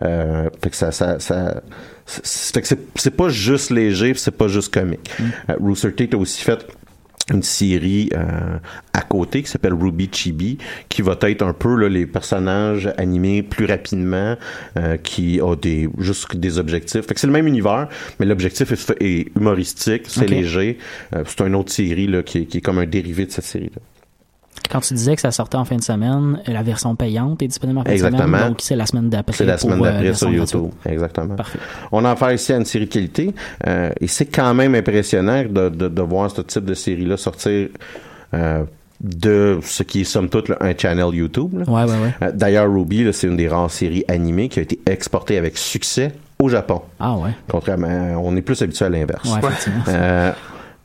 Euh, 0.03 0.49
fait 0.61 0.69
que 0.69 0.75
ça... 0.75 0.91
ça, 0.91 1.19
ça 1.19 1.61
c'est- 2.05 3.11
pas 3.15 3.29
juste 3.29 3.69
léger, 3.69 4.13
c'est 4.15 4.31
pas 4.31 4.47
juste 4.47 4.73
comique. 4.73 5.11
Euh, 5.49 5.55
Rooster 5.59 5.91
Teeth 5.93 6.13
a 6.13 6.17
aussi 6.17 6.41
fait 6.41 6.65
une 7.29 7.43
série 7.43 8.09
euh, 8.13 8.57
à 8.93 9.01
côté 9.01 9.43
qui 9.43 9.49
s'appelle 9.49 9.73
Ruby 9.73 10.09
Chibi, 10.11 10.57
qui 10.89 11.01
va 11.01 11.17
être 11.21 11.41
un 11.41 11.53
peu 11.53 11.75
là, 11.75 11.89
les 11.89 12.05
personnages 12.05 12.91
animés 12.97 13.43
plus 13.43 13.65
rapidement, 13.65 14.35
euh, 14.77 14.97
qui 14.97 15.39
ont 15.41 15.55
des 15.55 15.89
juste 15.99 16.35
des 16.35 16.57
objectifs. 16.57 17.05
Fait 17.05 17.13
que 17.13 17.19
c'est 17.19 17.27
le 17.27 17.33
même 17.33 17.47
univers, 17.47 17.87
mais 18.19 18.25
l'objectif 18.25 18.71
est, 18.99 19.35
humoristique, 19.35 20.03
c'est 20.07 20.27
léger. 20.27 20.77
Euh, 21.15 21.23
c'est 21.25 21.41
une 21.41 21.55
autre 21.55 21.71
série 21.71 22.07
là, 22.07 22.23
qui, 22.23 22.39
est, 22.39 22.45
qui 22.45 22.57
est 22.57 22.61
comme 22.61 22.79
un 22.79 22.85
dérivé 22.85 23.25
de 23.25 23.31
cette 23.31 23.45
série-là. 23.45 23.81
Quand 24.71 24.81
tu 24.81 24.93
disais 24.93 25.15
que 25.15 25.21
ça 25.21 25.31
sortait 25.31 25.57
en 25.57 25.65
fin 25.65 25.77
de 25.77 25.81
semaine, 25.83 26.39
la 26.45 26.61
version 26.61 26.95
payante 26.95 27.41
est 27.41 27.47
disponible 27.47 27.79
en 27.79 27.83
fin 27.83 27.89
de 27.89 27.93
Exactement. 27.95 28.23
semaine, 28.23 28.47
donc 28.49 28.57
c'est 28.61 28.75
la 28.75 28.85
semaine 28.85 29.09
d'après. 29.09 29.35
C'est 29.35 29.45
la 29.45 29.57
semaine 29.57 29.79
euh, 29.81 29.83
d'après 29.85 30.03
version 30.03 30.27
sur. 30.27 30.37
YouTube. 30.59 30.71
Exactement. 30.85 31.35
Parfait. 31.35 31.59
On 31.91 32.05
a 32.05 32.11
affaire 32.11 32.31
ici 32.33 32.53
à 32.53 32.57
une 32.57 32.65
série 32.65 32.85
de 32.85 32.91
qualité. 32.91 33.33
euh, 33.67 33.89
et 33.99 34.07
c'est 34.07 34.27
quand 34.27 34.53
même 34.53 34.75
impressionnant 34.75 35.43
de, 35.43 35.69
de, 35.69 35.87
de 35.87 36.01
voir 36.03 36.29
ce 36.29 36.41
type 36.41 36.65
de 36.65 36.73
série-là 36.75 37.17
sortir 37.17 37.69
euh, 38.35 38.63
de 39.01 39.59
ce 39.63 39.81
qui 39.83 40.01
est 40.01 40.03
somme 40.03 40.29
toute 40.29 40.49
là, 40.49 40.57
un 40.61 40.73
channel 40.77 41.15
YouTube. 41.15 41.57
là. 41.57 41.63
Ouais, 41.71 41.83
ouais, 41.91 41.97
ouais. 42.01 42.13
Euh, 42.21 42.31
D'ailleurs, 42.33 42.71
Ruby, 42.71 43.07
c'est 43.13 43.27
une 43.27 43.37
des 43.37 43.47
rares 43.47 43.71
séries 43.71 44.03
animées 44.07 44.49
qui 44.49 44.59
a 44.59 44.61
été 44.63 44.79
exportée 44.85 45.37
avec 45.37 45.57
succès 45.57 46.11
au 46.37 46.47
Japon. 46.49 46.81
Ah 46.99 47.15
ouais. 47.15 47.31
Contrairement, 47.49 48.21
on 48.23 48.35
est 48.35 48.41
plus 48.41 48.61
habitué 48.61 48.85
à 48.85 48.89
l'inverse. 48.89 49.23
Ouais, 49.33 49.39
effectivement. 49.41 49.83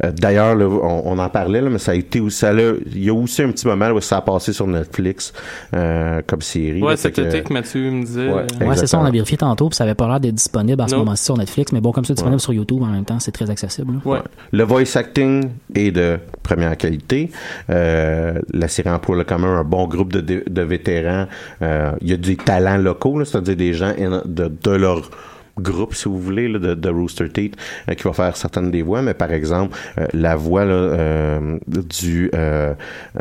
Euh, 0.02 0.10
D'ailleurs, 0.10 0.56
là, 0.56 0.66
on, 0.66 1.02
on 1.04 1.18
en 1.18 1.28
parlait, 1.28 1.60
là, 1.60 1.70
mais 1.70 1.78
ça 1.78 1.92
a 1.92 1.94
été 1.94 2.18
aussi, 2.20 2.38
ça 2.38 2.52
il 2.52 3.04
y 3.04 3.08
a 3.10 3.14
aussi 3.14 3.42
un 3.42 3.50
petit 3.52 3.66
moment 3.66 3.90
où 3.90 4.00
ça 4.00 4.16
a 4.16 4.20
passé 4.22 4.52
sur 4.52 4.66
Netflix 4.66 5.32
euh, 5.74 6.20
comme 6.26 6.40
série. 6.42 6.82
Ouais, 6.82 6.96
fait 6.96 7.12
que- 7.12 7.40
que 7.40 7.52
Mathieu 7.52 7.90
me 7.90 8.04
disait. 8.04 8.32
Ouais. 8.32 8.42
euh, 8.60 8.66
Ouais, 8.66 8.76
c'est 8.76 8.88
ça, 8.88 8.98
on 8.98 9.04
a 9.04 9.10
vérifié 9.10 9.36
tantôt, 9.36 9.68
puis 9.68 9.76
ça 9.76 9.84
avait 9.84 9.94
pas 9.94 10.08
l'air 10.08 10.18
d'être 10.18 10.34
disponible 10.34 10.80
à 10.82 10.88
ce 10.88 10.94
Non. 10.94 11.00
moment-ci 11.00 11.24
sur 11.24 11.36
Netflix, 11.36 11.70
mais 11.72 11.80
bon, 11.80 11.92
comme 11.92 12.04
c'est 12.04 12.14
disponible 12.14 12.40
sur 12.40 12.52
YouTube 12.52 12.82
en 12.82 12.86
même 12.86 13.04
temps, 13.04 13.20
c'est 13.20 13.30
très 13.32 13.48
accessible. 13.50 13.92
là. 13.94 13.98
Ouais. 14.10 14.18
Le 14.52 14.64
voice 14.64 14.96
acting 14.96 15.50
est 15.74 15.92
de 15.92 16.18
première 16.42 16.76
qualité. 16.76 17.30
Euh, 17.70 18.40
la 18.52 18.68
série 18.68 18.90
emploie 18.90 19.16
là, 19.16 19.24
quand 19.24 19.38
même 19.38 19.50
un 19.50 19.64
bon 19.64 19.86
groupe 19.86 20.12
de, 20.12 20.20
de, 20.20 20.42
de 20.48 20.62
vétérans. 20.62 21.26
Euh, 21.62 21.92
Il 22.00 22.10
y 22.10 22.12
a 22.12 22.16
des 22.16 22.36
talents 22.36 22.76
locaux, 22.76 23.18
là, 23.18 23.24
c'est-à-dire 23.24 23.56
des 23.56 23.72
gens 23.74 23.92
in- 23.98 24.22
de, 24.24 24.50
de 24.62 24.70
leur 24.70 25.08
groupe, 25.58 25.94
si 25.94 26.08
vous 26.08 26.18
voulez, 26.18 26.48
là, 26.48 26.58
de, 26.58 26.74
de 26.74 26.88
Rooster 26.88 27.28
Teeth, 27.28 27.56
euh, 27.88 27.94
qui 27.94 28.02
va 28.04 28.12
faire 28.12 28.36
certaines 28.36 28.70
des 28.70 28.82
voix, 28.82 29.02
mais 29.02 29.14
par 29.14 29.32
exemple, 29.32 29.76
euh, 29.98 30.06
la 30.12 30.36
voix 30.36 30.64
là, 30.64 30.72
euh, 30.74 31.58
du 31.66 32.30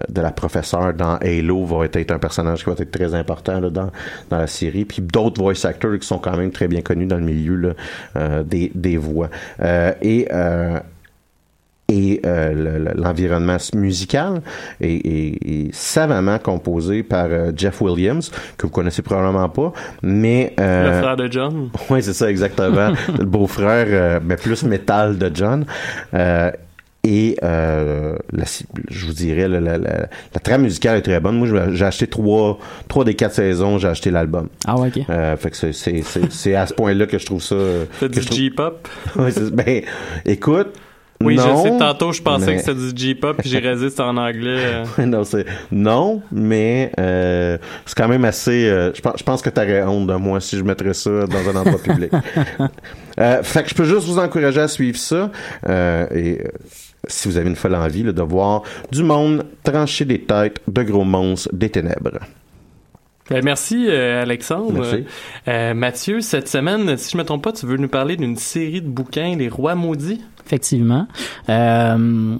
de 0.10 0.22
la 0.22 0.32
professeure 0.32 0.94
dans 0.94 1.18
Halo 1.18 1.66
va 1.66 1.86
être 1.86 2.12
un 2.12 2.20
personnage 2.20 2.64
qui 2.64 2.70
va 2.70 2.76
être 2.78 2.92
très 2.92 3.14
important 3.14 3.60
là, 3.60 3.70
dans, 3.70 3.92
dans 4.30 4.38
la 4.38 4.48
série. 4.48 4.86
Puis 4.86 5.02
d'autres 5.02 5.42
voice 5.42 5.66
actors 5.66 5.98
qui 6.00 6.08
sont 6.08 6.20
quand 6.20 6.36
même 6.36 6.52
très 6.52 6.68
bien 6.68 6.82
connus 6.82 7.06
dans 7.06 7.18
le 7.18 7.24
milieu 7.24 7.56
là, 8.16 8.44
des, 8.44 8.72
des 8.74 8.98
voix. 8.98 9.30
Et 10.02 10.28
et 11.90 12.22
euh, 12.26 12.54
le- 12.54 12.86
le- 12.86 13.02
l'environnement 13.02 13.58
musical 13.76 14.42
est, 14.82 14.88
est- 15.06 15.38
est 15.46 15.74
savamment 15.76 16.40
composé 16.40 17.04
par 17.04 17.28
euh, 17.30 17.52
Jeff 17.56 17.82
Williams, 17.82 18.32
que 18.58 18.66
vous 18.66 18.72
connaissez 18.72 19.02
probablement 19.02 19.50
pas, 19.50 19.74
mais... 20.02 20.54
euh, 20.60 20.96
Le 20.96 21.02
frère 21.02 21.18
de 21.18 21.32
John. 21.32 21.70
oui, 21.90 22.02
c'est 22.02 22.14
ça, 22.14 22.30
exactement. 22.30 22.92
le 23.20 23.26
beau-frère, 23.26 23.86
euh, 23.90 24.20
mais 24.24 24.38
plus 24.38 24.64
métal 24.64 25.18
de 25.18 25.30
John. 25.34 25.66
Euh, 26.14 26.52
et 27.06 27.36
euh, 27.44 28.16
la- 28.32 28.46
je 28.90 29.06
vous 29.06 29.12
dirais, 29.14 29.50
la, 29.50 29.60
la, 29.60 29.78
la, 29.78 30.08
la 30.34 30.40
trame 30.42 30.62
musicale 30.62 30.98
est 31.00 31.02
très 31.02 31.20
bonne. 31.20 31.38
Moi, 31.38 31.50
j'ai 31.74 31.84
acheté 31.86 32.08
trois, 32.08 32.58
trois 32.88 33.04
des 33.04 33.14
quatre 33.14 33.34
saisons, 33.34 33.78
j'ai 33.78 33.90
acheté 33.90 34.10
l'album. 34.10 34.48
Ah 34.66 34.80
ouais, 34.80 34.88
ok. 34.88 35.04
Euh, 35.10 35.36
fait 35.36 35.50
que 35.52 35.58
c'est- 35.58 35.74
c'est 35.74 36.02
c'est- 36.02 36.32
c'est 36.32 36.56
à 36.56 36.66
ce 36.66 36.74
point-là 36.74 37.06
que 37.06 37.18
je 37.20 37.26
trouve 37.26 37.44
ça... 37.44 37.58
C'est 38.00 38.10
du 38.10 38.22
J-pop. 38.22 38.88
Ouais, 39.18 39.32
ben, 39.52 39.82
écoute... 40.26 40.70
Oui, 41.26 41.36
non, 41.36 41.58
je 41.58 41.70
sais. 41.70 41.78
Tantôt, 41.78 42.12
je 42.12 42.22
pensais 42.22 42.46
mais- 42.48 42.56
que 42.58 42.62
c'était 42.62 42.74
du 42.76 42.92
J-pop, 42.96 43.38
puis 43.38 43.50
j'ai 43.50 43.60
réalisé 43.60 43.90
c'était 43.90 44.02
en 44.04 44.18
anglais. 44.18 44.84
euh. 45.00 45.06
non, 45.06 45.24
c'est 45.24 45.46
non, 45.72 46.22
mais 46.32 46.92
euh, 47.00 47.58
c'est 47.86 47.96
quand 47.98 48.08
même 48.08 48.26
assez. 48.26 48.68
euh, 48.70 48.92
je 48.94 49.02
pense, 49.02 49.14
je 49.18 49.24
pense 49.24 49.42
que 49.42 49.50
t'aurais 49.50 49.84
honte 49.84 50.08
de 50.08 50.16
moi 50.16 50.40
si 50.40 50.58
je 50.58 50.64
mettrais 50.64 50.94
ça 50.94 51.26
dans 51.28 51.50
un 51.50 51.56
endroit 51.56 51.82
public. 51.82 52.12
Euh, 53.20 53.44
fait 53.44 53.62
que 53.62 53.70
je 53.70 53.76
peux 53.76 53.84
juste 53.86 54.08
vous 54.08 54.18
encourager 54.18 54.60
à 54.60 54.68
suivre 54.68 54.98
ça 54.98 55.30
et 56.16 56.40
si 57.08 57.28
vous 57.28 57.38
avez 57.38 57.48
une 57.48 57.56
folle 57.56 57.76
envie 57.76 58.02
là, 58.02 58.12
de 58.12 58.22
voir 58.24 58.64
du 58.92 59.04
monde 59.04 59.46
trancher 59.64 60.04
des 60.04 60.22
têtes 60.22 60.62
de 60.68 60.82
gros 60.82 61.04
monstres 61.04 61.50
des 61.54 61.70
ténèbres. 61.70 62.18
Ben, 63.30 63.42
merci, 63.44 63.86
euh, 63.88 64.22
Alexandre. 64.22 64.74
Merci. 64.82 65.06
Euh, 65.48 65.74
Mathieu, 65.74 66.22
cette 66.22 66.48
semaine, 66.50 66.98
si 66.98 67.12
je 67.12 67.18
me 67.18 67.24
trompe 67.24 67.44
pas, 67.44 67.52
tu 67.54 67.66
veux 67.66 67.78
nous 67.78 67.88
parler 67.88 68.18
d'une 68.18 68.36
série 68.36 68.82
de 68.82 68.88
bouquins, 68.88 69.36
Les 69.38 69.48
Rois 69.48 69.76
Maudits? 69.76 70.22
Effectivement. 70.46 71.08
Euh, 71.50 72.36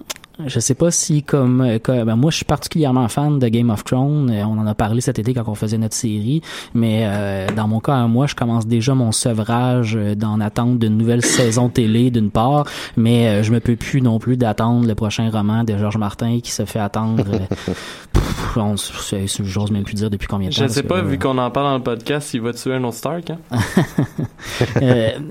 je 0.48 0.60
sais 0.60 0.74
pas 0.74 0.90
si 0.90 1.22
comme, 1.22 1.62
euh, 1.62 1.78
comme- 1.78 2.06
ben, 2.06 2.16
moi 2.16 2.32
je 2.32 2.38
suis 2.38 2.46
particulièrement 2.46 3.08
fan 3.08 3.38
de 3.38 3.48
Game 3.50 3.70
of 3.70 3.84
Thrones. 3.84 4.32
Euh, 4.32 4.44
On 4.46 4.58
en 4.58 4.66
a 4.66 4.74
parlé 4.74 5.00
cet 5.00 5.20
été 5.20 5.32
quand 5.34 5.44
on 5.48 5.54
faisait 5.54 5.78
notre 5.78 5.94
série, 5.96 6.42
mais 6.74 7.04
euh, 7.06 7.48
dans 7.56 7.68
mon 7.68 7.80
cas, 7.80 8.08
moi, 8.08 8.26
je 8.26 8.34
commence 8.34 8.66
déjà 8.66 8.96
mon 8.96 9.12
sevrage 9.12 9.96
euh, 9.96 10.16
d'en 10.16 10.42
attente 10.42 10.80
d'une 10.80 10.98
nouvelle 10.98 11.24
saison 11.24 11.70
télé 11.70 12.10
d'une 12.10 12.32
part, 12.32 12.66
mais 12.98 13.28
euh, 13.28 13.44
je 13.44 13.52
me 13.52 13.60
peux 13.60 13.76
plus 13.76 14.02
non 14.02 14.18
plus 14.18 14.36
d'attendre 14.36 14.88
le 14.88 14.96
prochain 14.96 15.30
roman 15.30 15.64
de 15.64 15.78
Georges 15.78 15.98
Martin 15.98 16.40
qui 16.42 16.52
se 16.52 16.66
fait 16.66 16.80
attendre. 16.80 17.24
euh, 17.32 17.40
pff, 18.14 18.58
on- 18.58 18.76
c'est- 18.76 19.28
c'est- 19.28 19.44
J'ose 19.46 19.70
même 19.70 19.84
plus 19.84 19.94
dire 19.96 20.10
depuis 20.10 20.28
combien 20.28 20.50
de 20.50 20.56
temps. 20.56 20.64
Je 20.64 20.68
sais 20.68 20.84
pas, 20.84 21.02
vu 21.04 21.20
qu'on 21.20 21.38
en 21.38 21.52
parle 21.52 21.68
dans 21.68 21.78
le 21.78 21.84
podcast, 21.84 22.34
il 22.34 22.42
va 22.42 22.54
tuer 22.54 22.74
un 22.74 22.84
autre 22.86 22.96
Stark, 22.98 23.30
hein? 23.30 23.38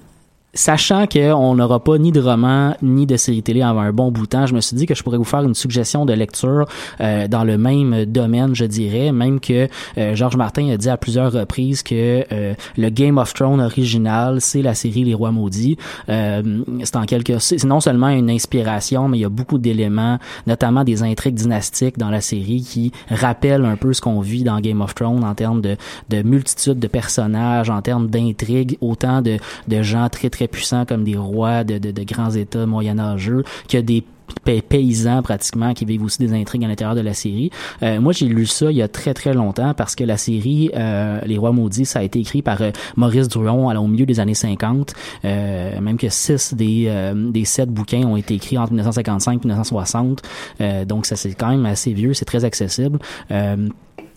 Sachant 0.55 1.07
qu'on 1.07 1.55
n'aura 1.55 1.83
pas 1.83 1.97
ni 1.97 2.13
de 2.13 2.21
roman 2.21 2.77
ni 2.83 3.07
de 3.07 3.17
série 3.17 3.43
télé 3.43 3.63
avant 3.63 3.81
un 3.81 3.93
bon 3.93 4.13
bout 4.13 4.25
de 4.25 4.27
temps, 4.27 4.45
je 4.45 4.55
me 4.55 4.61
suis 4.61 4.77
dit 4.77 4.85
que 4.85 4.95
je 4.95 5.03
pourrais 5.03 5.17
vous 5.17 5.25
faire 5.25 5.41
une 5.41 5.55
suggestion 5.55 6.05
de 6.05 6.13
lecture 6.13 6.67
euh, 7.01 7.27
dans 7.27 7.43
le 7.43 7.57
même 7.57 8.05
domaine, 8.05 8.55
je 8.55 8.67
dirais, 8.67 9.13
même 9.13 9.41
que 9.41 9.69
euh, 9.97 10.15
Georges 10.15 10.37
Martin 10.37 10.69
a 10.69 10.77
dit 10.77 10.91
à 10.91 10.99
plusieurs 10.99 11.33
reprises 11.33 11.83
que 11.83 12.27
euh, 12.31 12.53
le 12.77 12.89
Game 12.91 13.17
of 13.17 13.33
Thrones 13.33 13.63
original, 13.63 14.43
c'est 14.43 14.61
la 14.61 14.75
série 14.75 15.05
Les 15.05 15.15
Rois 15.15 15.33
maudits. 15.33 15.79
Euh, 16.11 16.63
c'est 16.85 16.97
en 16.97 17.07
quelque 17.07 17.39
c'est 17.39 17.65
non 17.65 17.81
seulement 17.81 18.11
une 18.11 18.29
inspiration, 18.29 19.09
mais 19.09 19.17
il 19.17 19.21
y 19.23 19.25
a 19.25 19.31
beaucoup 19.31 19.57
d'éléments, 19.57 20.19
notamment 20.47 20.85
des 20.85 21.03
intrigues 21.03 21.35
dynastiques 21.35 21.97
dans 21.97 22.11
la 22.11 22.21
série 22.21 22.61
qui 22.61 22.93
rappellent 23.09 23.65
un 23.65 23.77
peu 23.77 23.95
ce 23.95 24.03
qu'on 24.03 24.21
vit 24.21 24.45
dans 24.45 24.61
Game 24.61 24.83
of 24.83 24.95
Thrones 24.95 25.25
en 25.25 25.35
termes 25.35 25.63
de, 25.63 25.79
de 26.11 26.21
multitude 26.21 26.79
de 26.79 26.89
personnages, 26.89 27.71
en 27.71 27.81
termes 27.81 28.09
d'intrigues, 28.09 28.77
autant 28.83 29.23
de, 29.23 29.39
de 29.69 29.83
gens 29.83 30.11
très 30.11 30.29
très 30.29 30.42
puissants 30.49 30.85
comme 30.85 31.05
des 31.05 31.17
rois 31.17 31.65
de, 31.65 31.79
de, 31.79 32.05
grands 32.05 32.31
États 32.31 32.67
moyenâgeux, 32.67 33.45
que 33.69 33.79
des 33.79 34.05
pa- 34.45 34.63
paysans 34.67 35.23
pratiquement 35.23 35.75
qui 35.75 35.85
vivent 35.85 36.03
aussi 36.05 36.19
des 36.19 36.33
intrigues 36.33 36.65
à 36.65 36.69
l'intérieur 36.69 36.95
de 36.95 37.01
la 37.01 37.15
série. 37.15 37.51
Euh, 37.83 38.01
moi, 38.01 38.13
j'ai 38.13 38.27
lu 38.27 38.47
ça 38.47 38.71
il 38.71 38.77
y 38.77 38.83
a 38.83 38.89
très 38.89 39.15
très 39.15 39.35
longtemps 39.35 39.75
parce 39.75 39.95
que 39.95 40.05
la 40.05 40.17
série 40.17 40.71
euh, 40.75 41.21
Les 41.27 41.39
Rois 41.39 41.53
maudits, 41.53 41.85
ça 41.85 42.01
a 42.01 42.03
été 42.03 42.19
écrit 42.19 42.43
par 42.43 42.61
euh, 42.63 42.71
Maurice 42.97 43.29
Druon 43.29 43.69
alors, 43.69 43.85
au 43.85 43.89
milieu 43.89 44.07
des 44.07 44.21
années 44.21 44.35
50. 44.35 44.95
Euh, 45.25 45.81
même 45.81 45.97
que 45.99 46.09
six 46.09 46.55
des 46.55 47.13
des 47.15 47.45
sept 47.45 47.69
bouquins 47.71 48.05
ont 48.05 48.17
été 48.17 48.35
écrits 48.35 48.59
entre 48.59 48.73
1955 48.73 49.33
et 49.33 49.39
1960. 49.49 50.23
Euh, 50.61 50.85
donc 50.85 51.07
ça 51.07 51.17
c'est 51.17 51.35
quand 51.35 51.51
même 51.51 51.67
assez 51.67 51.93
vieux, 51.93 52.15
c'est 52.15 52.25
très 52.25 52.45
accessible. 52.45 52.99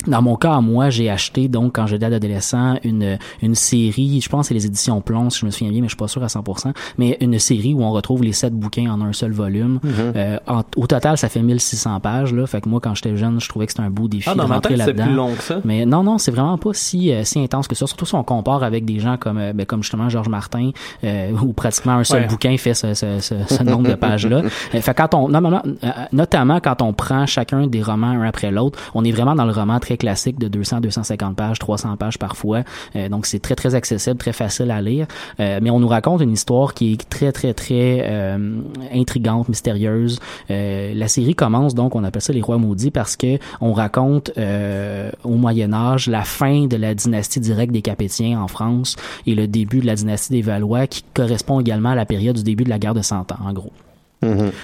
Dans 0.07 0.21
mon 0.21 0.35
cas, 0.35 0.59
moi, 0.61 0.89
j'ai 0.89 1.09
acheté, 1.09 1.47
donc, 1.47 1.75
quand 1.75 1.87
j'étais 1.87 2.05
adolescent, 2.05 2.75
une, 2.83 3.17
une 3.41 3.55
série, 3.55 4.19
je 4.21 4.29
pense 4.29 4.41
que 4.41 4.47
c'est 4.49 4.53
les 4.53 4.65
éditions 4.65 5.01
Plon, 5.01 5.29
si 5.29 5.39
je 5.39 5.45
me 5.45 5.51
souviens 5.51 5.71
bien, 5.71 5.81
mais 5.81 5.87
je 5.87 5.91
suis 5.91 5.97
pas 5.97 6.07
sûr 6.07 6.23
à 6.23 6.27
100%, 6.27 6.73
mais 6.97 7.17
une 7.21 7.37
série 7.39 7.73
où 7.73 7.83
on 7.83 7.91
retrouve 7.91 8.23
les 8.23 8.33
sept 8.33 8.53
bouquins 8.53 8.89
en 8.91 9.01
un 9.01 9.13
seul 9.13 9.31
volume. 9.31 9.79
Euh, 10.15 10.37
en- 10.47 10.63
au 10.77 10.87
total, 10.87 11.17
ça 11.17 11.29
fait 11.29 11.41
1600 11.41 11.99
pages, 11.99 12.33
là. 12.33 12.45
Fait 12.47 12.61
que 12.61 12.69
moi, 12.69 12.79
quand 12.81 12.95
j'étais 12.95 13.15
jeune, 13.17 13.39
je 13.39 13.47
trouvais 13.49 13.65
que 13.65 13.71
c'était 13.71 13.83
un 13.83 13.89
beau 13.89 14.07
défi 14.07 14.29
Ah, 14.31 14.35
de 14.35 14.41
rentrer 14.41 14.75
là-dedans. 14.75 15.05
plus 15.05 15.13
long 15.15 15.33
que 15.35 15.43
ça. 15.43 15.59
Mais 15.65 15.85
non, 15.85 16.03
non, 16.03 16.17
c'est 16.17 16.31
vraiment 16.31 16.57
pas 16.57 16.71
si, 16.73 17.11
euh, 17.11 17.23
si 17.23 17.39
intense 17.39 17.67
que 17.67 17.75
ça. 17.75 17.87
Surtout 17.87 18.05
si 18.05 18.15
on 18.15 18.23
compare 18.23 18.63
avec 18.63 18.85
des 18.85 18.99
gens 18.99 19.17
comme, 19.17 19.37
euh, 19.37 19.53
ben, 19.53 19.65
comme 19.65 19.83
justement 19.83 20.09
Georges 20.09 20.29
Martin, 20.29 20.71
euh, 21.03 21.31
où 21.41 21.53
pratiquement 21.53 21.93
un 21.93 22.03
seul 22.03 22.21
Ouais. 22.23 22.27
bouquin 22.27 22.55
fait 22.57 22.73
ce, 22.73 22.93
ce, 22.93 23.19
ce, 23.19 23.35
ce 23.47 23.63
nombre 23.63 23.89
de 23.89 23.95
pages-là. 23.95 24.41
Euh, 24.73 24.81
fait 24.81 24.93
quand 24.93 25.13
on, 25.13 25.27
normalement, 25.29 25.61
euh, 25.83 25.89
notamment 26.11 26.59
quand 26.59 26.81
on 26.81 26.93
prend 26.93 27.25
chacun 27.25 27.67
des 27.67 27.81
romans 27.81 28.07
un 28.07 28.23
après 28.23 28.51
l'autre, 28.51 28.79
on 28.93 29.03
est 29.03 29.11
vraiment 29.11 29.35
dans 29.35 29.45
le 29.45 29.51
roman 29.51 29.79
très 29.79 29.94
classique 29.97 30.39
de 30.39 30.47
200, 30.47 30.81
250 30.81 31.35
pages, 31.35 31.59
300 31.59 31.97
pages 31.97 32.17
parfois. 32.17 32.63
Euh, 32.95 33.09
donc 33.09 33.25
c'est 33.25 33.39
très, 33.39 33.55
très 33.55 33.75
accessible, 33.75 34.17
très 34.17 34.33
facile 34.33 34.71
à 34.71 34.81
lire. 34.81 35.07
Euh, 35.39 35.59
mais 35.61 35.69
on 35.69 35.79
nous 35.79 35.87
raconte 35.87 36.21
une 36.21 36.31
histoire 36.31 36.73
qui 36.73 36.93
est 36.93 37.09
très, 37.09 37.31
très, 37.31 37.53
très 37.53 38.05
euh, 38.05 38.59
intrigante, 38.93 39.49
mystérieuse. 39.49 40.19
Euh, 40.49 40.93
la 40.93 41.07
série 41.07 41.35
commence 41.35 41.75
donc, 41.75 41.95
on 41.95 42.03
appelle 42.03 42.21
ça 42.21 42.33
les 42.33 42.41
rois 42.41 42.57
maudits 42.57 42.91
parce 42.91 43.15
que 43.15 43.37
on 43.61 43.73
raconte 43.73 44.31
au 45.23 45.35
Moyen 45.35 45.73
Âge 45.73 46.07
la 46.07 46.23
fin 46.23 46.67
de 46.67 46.77
la 46.77 46.93
dynastie 46.93 47.39
directe 47.39 47.73
des 47.73 47.81
Capétiens 47.81 48.39
en 48.39 48.47
France 48.47 48.95
et 49.25 49.35
le 49.35 49.47
début 49.47 49.79
de 49.79 49.85
la 49.85 49.95
dynastie 49.95 50.33
des 50.33 50.41
Valois 50.41 50.87
qui 50.87 51.03
correspond 51.13 51.59
également 51.59 51.89
à 51.89 51.95
la 51.95 52.05
période 52.05 52.35
du 52.35 52.43
début 52.43 52.63
de 52.63 52.69
la 52.69 52.79
guerre 52.79 52.93
de 52.93 53.01
Cent 53.01 53.31
Ans, 53.31 53.37
en 53.43 53.53
gros. 53.53 53.71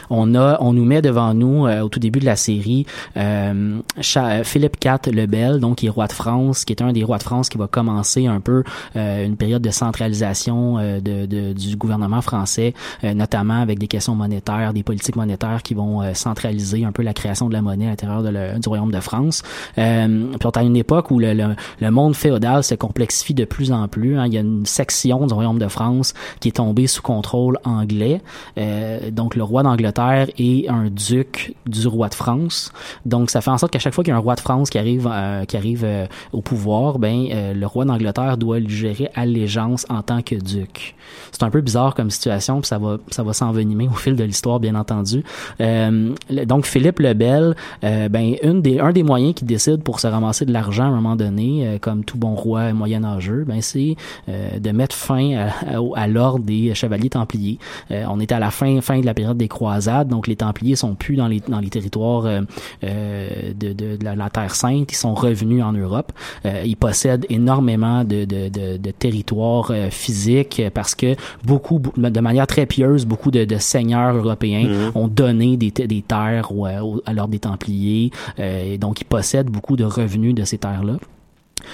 On 0.10 0.34
a, 0.34 0.58
on 0.60 0.74
nous 0.74 0.86
met 0.86 1.02
devant 1.04 1.34
nous 1.36 1.68
euh, 1.68 1.82
au 1.82 1.90
tout 1.90 2.00
début 2.00 2.20
de 2.20 2.26
la 2.26 2.36
série 2.36 2.86
euh, 3.18 3.78
Cha- 4.00 4.44
Philippe 4.44 4.78
IV 4.84 5.14
le 5.14 5.26
Bel, 5.28 5.60
donc 5.60 5.78
qui 5.78 5.86
est 5.86 5.90
roi 5.90 6.08
de 6.08 6.14
France, 6.14 6.66
qui 6.66 6.74
est 6.74 6.82
un 6.82 6.92
des 6.94 7.04
rois 7.04 7.18
de 7.20 7.24
France 7.24 7.48
qui 7.50 7.58
va 7.60 7.68
commencer 7.68 8.26
un 8.26 8.40
peu 8.40 8.64
euh, 8.96 9.26
une 9.26 9.38
période 9.38 9.62
de 9.62 9.70
centralisation 9.70 10.78
euh, 10.80 11.00
de, 11.00 11.26
de- 11.26 11.54
du 11.54 11.76
gouvernement 11.76 12.22
français, 12.22 12.74
euh, 13.04 13.14
notamment 13.14 13.62
avec 13.62 13.78
des 13.78 13.88
questions 13.88 14.16
monétaires, 14.16 14.74
des 14.74 14.84
politiques 14.84 15.16
monétaires 15.16 15.62
qui 15.64 15.74
vont 15.74 16.02
euh, 16.02 16.14
centraliser 16.16 16.84
un 16.86 16.92
peu 16.92 17.04
la 17.04 17.14
création 17.14 17.48
de 17.48 17.54
la 17.54 17.62
monnaie 17.62 17.86
à 17.88 17.90
l'intérieur 17.90 18.24
du 18.24 18.68
royaume 18.70 18.92
de 18.92 19.00
France. 19.00 19.44
Euh, 19.78 20.26
puis 20.40 20.46
on 20.48 20.52
est 20.52 20.58
à 20.58 20.64
une 20.64 20.76
époque 20.76 21.12
où 21.12 21.20
le, 21.20 21.34
le, 21.34 21.56
le 21.80 21.92
monde 21.92 22.16
féodal 22.16 22.64
se 22.64 22.76
complexifie 22.76 23.34
de 23.34 23.46
plus 23.46 23.72
en 23.72 23.88
plus. 23.88 24.18
hein. 24.18 24.26
Il 24.28 24.34
y 24.34 24.38
a 24.38 24.42
une 24.42 24.66
section 24.66 25.28
du 25.28 25.34
royaume 25.34 25.60
de 25.60 25.68
France 25.68 26.14
qui 26.40 26.48
est 26.50 26.54
tombée 26.54 26.88
sous 26.88 27.02
contrôle 27.02 27.58
anglais. 27.64 28.22
Euh, 28.58 29.12
donc 29.12 29.36
roi 29.42 29.64
d'Angleterre 29.64 30.28
est 30.38 30.70
un 30.70 30.90
duc 30.90 31.56
du 31.66 31.88
roi 31.88 32.10
de 32.10 32.14
France. 32.14 32.72
Donc 33.06 33.30
ça 33.30 33.42
fait 33.42 33.50
en 33.50 33.58
sorte 33.58 33.72
qu'à 33.72 33.80
chaque 33.80 33.94
fois 33.94 34.04
qu'il 34.04 34.12
y 34.12 34.14
a 34.14 34.18
un 34.18 34.22
roi 34.22 34.36
de 34.36 34.40
France 34.40 34.70
qui 34.70 34.78
arrive 34.78 35.10
euh, 35.12 35.46
qui 35.46 35.58
arrive 35.58 35.84
euh, 35.84 36.06
au 36.34 36.42
pouvoir, 36.42 37.00
ben 37.00 37.28
euh, 37.32 37.54
le 37.54 37.66
roi 37.66 37.86
d'Angleterre 37.86 38.38
doit 38.38 38.60
lui 38.60 38.70
gérer 38.70 39.10
allégeance 39.16 39.86
en 39.90 40.02
tant 40.02 40.22
que 40.22 40.36
duc. 40.36 40.96
C'est 41.32 41.44
un 41.44 41.50
peu 41.50 41.62
bizarre 41.62 41.96
comme 41.96 42.10
situation, 42.10 42.62
puis 42.62 42.68
ça 42.68 42.78
va 42.78 42.98
ça 43.10 43.24
va 43.24 43.34
s'envenimer 43.34 43.88
au 43.88 43.96
fil 43.96 44.16
de 44.16 44.24
l'histoire 44.24 44.60
bien 44.60 44.76
entendu. 44.76 45.24
Le- 45.60 46.46
donc 46.46 46.66
Philippe 46.66 47.00
le 47.00 47.14
Bel, 47.14 47.56
ben 47.82 48.36
une 48.44 48.62
des 48.62 48.80
un 48.80 48.92
des 48.92 49.04
moyens 49.04 49.34
qu'il 49.34 49.48
décide 49.48 49.84
pour 49.84 50.00
se 50.00 50.08
ramasser 50.08 50.46
de 50.46 50.54
l'argent 50.54 50.86
à 50.86 50.88
un 50.88 50.96
moment 50.96 51.16
donné, 51.16 51.78
comme 51.82 52.04
tout 52.04 52.18
bon 52.18 52.36
roi 52.36 52.74
moyenâgeux, 52.74 53.44
ben 53.48 53.62
c'est 53.62 53.96
de 54.28 54.72
mettre 54.72 54.96
fin 54.96 55.48
à, 55.96 56.08
l'ordre 56.08 56.46
des 56.46 56.74
chevaliers 56.74 57.10
templiers. 57.10 57.58
On 57.90 58.20
est 58.20 58.32
à 58.32 58.40
la 58.40 58.52
fin 58.52 58.82
fin 58.82 59.00
de 59.00 59.06
la 59.06 59.14
période 59.14 59.31
des 59.36 59.48
croisades, 59.48 60.08
donc 60.08 60.28
les 60.28 60.36
templiers 60.36 60.76
sont 60.76 60.96
plus 60.96 61.16
dans 61.16 61.28
les 61.28 61.42
dans 61.48 61.60
les 61.60 61.70
territoires 61.70 62.26
euh, 62.26 62.42
euh, 62.84 63.54
de, 63.54 63.74
de, 63.74 63.98
de 63.98 64.06
la, 64.06 64.30
Terre 64.30 64.56
Sainte, 64.56 64.92
ils 64.92 64.96
sont 64.96 65.14
revenus 65.14 65.64
en 65.64 65.74
Europe. 65.74 66.12
Euh, 66.46 66.64
ils 66.66 66.78
possèdent 66.78 67.26
énormément 67.30 68.04
de 68.04 68.26
de, 68.26 68.50
de, 68.50 68.78
de 68.78 68.92
territoires 68.92 69.72
physiques 69.90 70.62
parce 70.74 70.96
que 70.96 71.16
beaucoup 71.44 71.80
de 71.98 72.20
manière 72.20 72.48
très 72.48 72.66
pieuse, 72.66 73.06
beaucoup 73.06 73.32
de, 73.32 73.46
de 73.46 73.58
seigneurs 73.58 74.16
européens 74.16 74.92
ont 74.96 75.08
donné 75.08 75.58
des, 75.58 75.72
des 75.72 76.02
terres 76.02 76.52
au- 76.52 76.68
au- 76.68 77.02
à 77.06 77.14
l'ordre 77.14 77.32
des 77.32 77.40
templiers, 77.40 78.12
et 78.38 78.78
donc 78.78 79.02
ils 79.02 79.06
possèdent 79.06 79.48
beaucoup 79.50 79.76
de 79.76 79.84
revenus 79.84 80.34
de 80.36 80.44
ces 80.44 80.58
terres-là. 80.58 80.98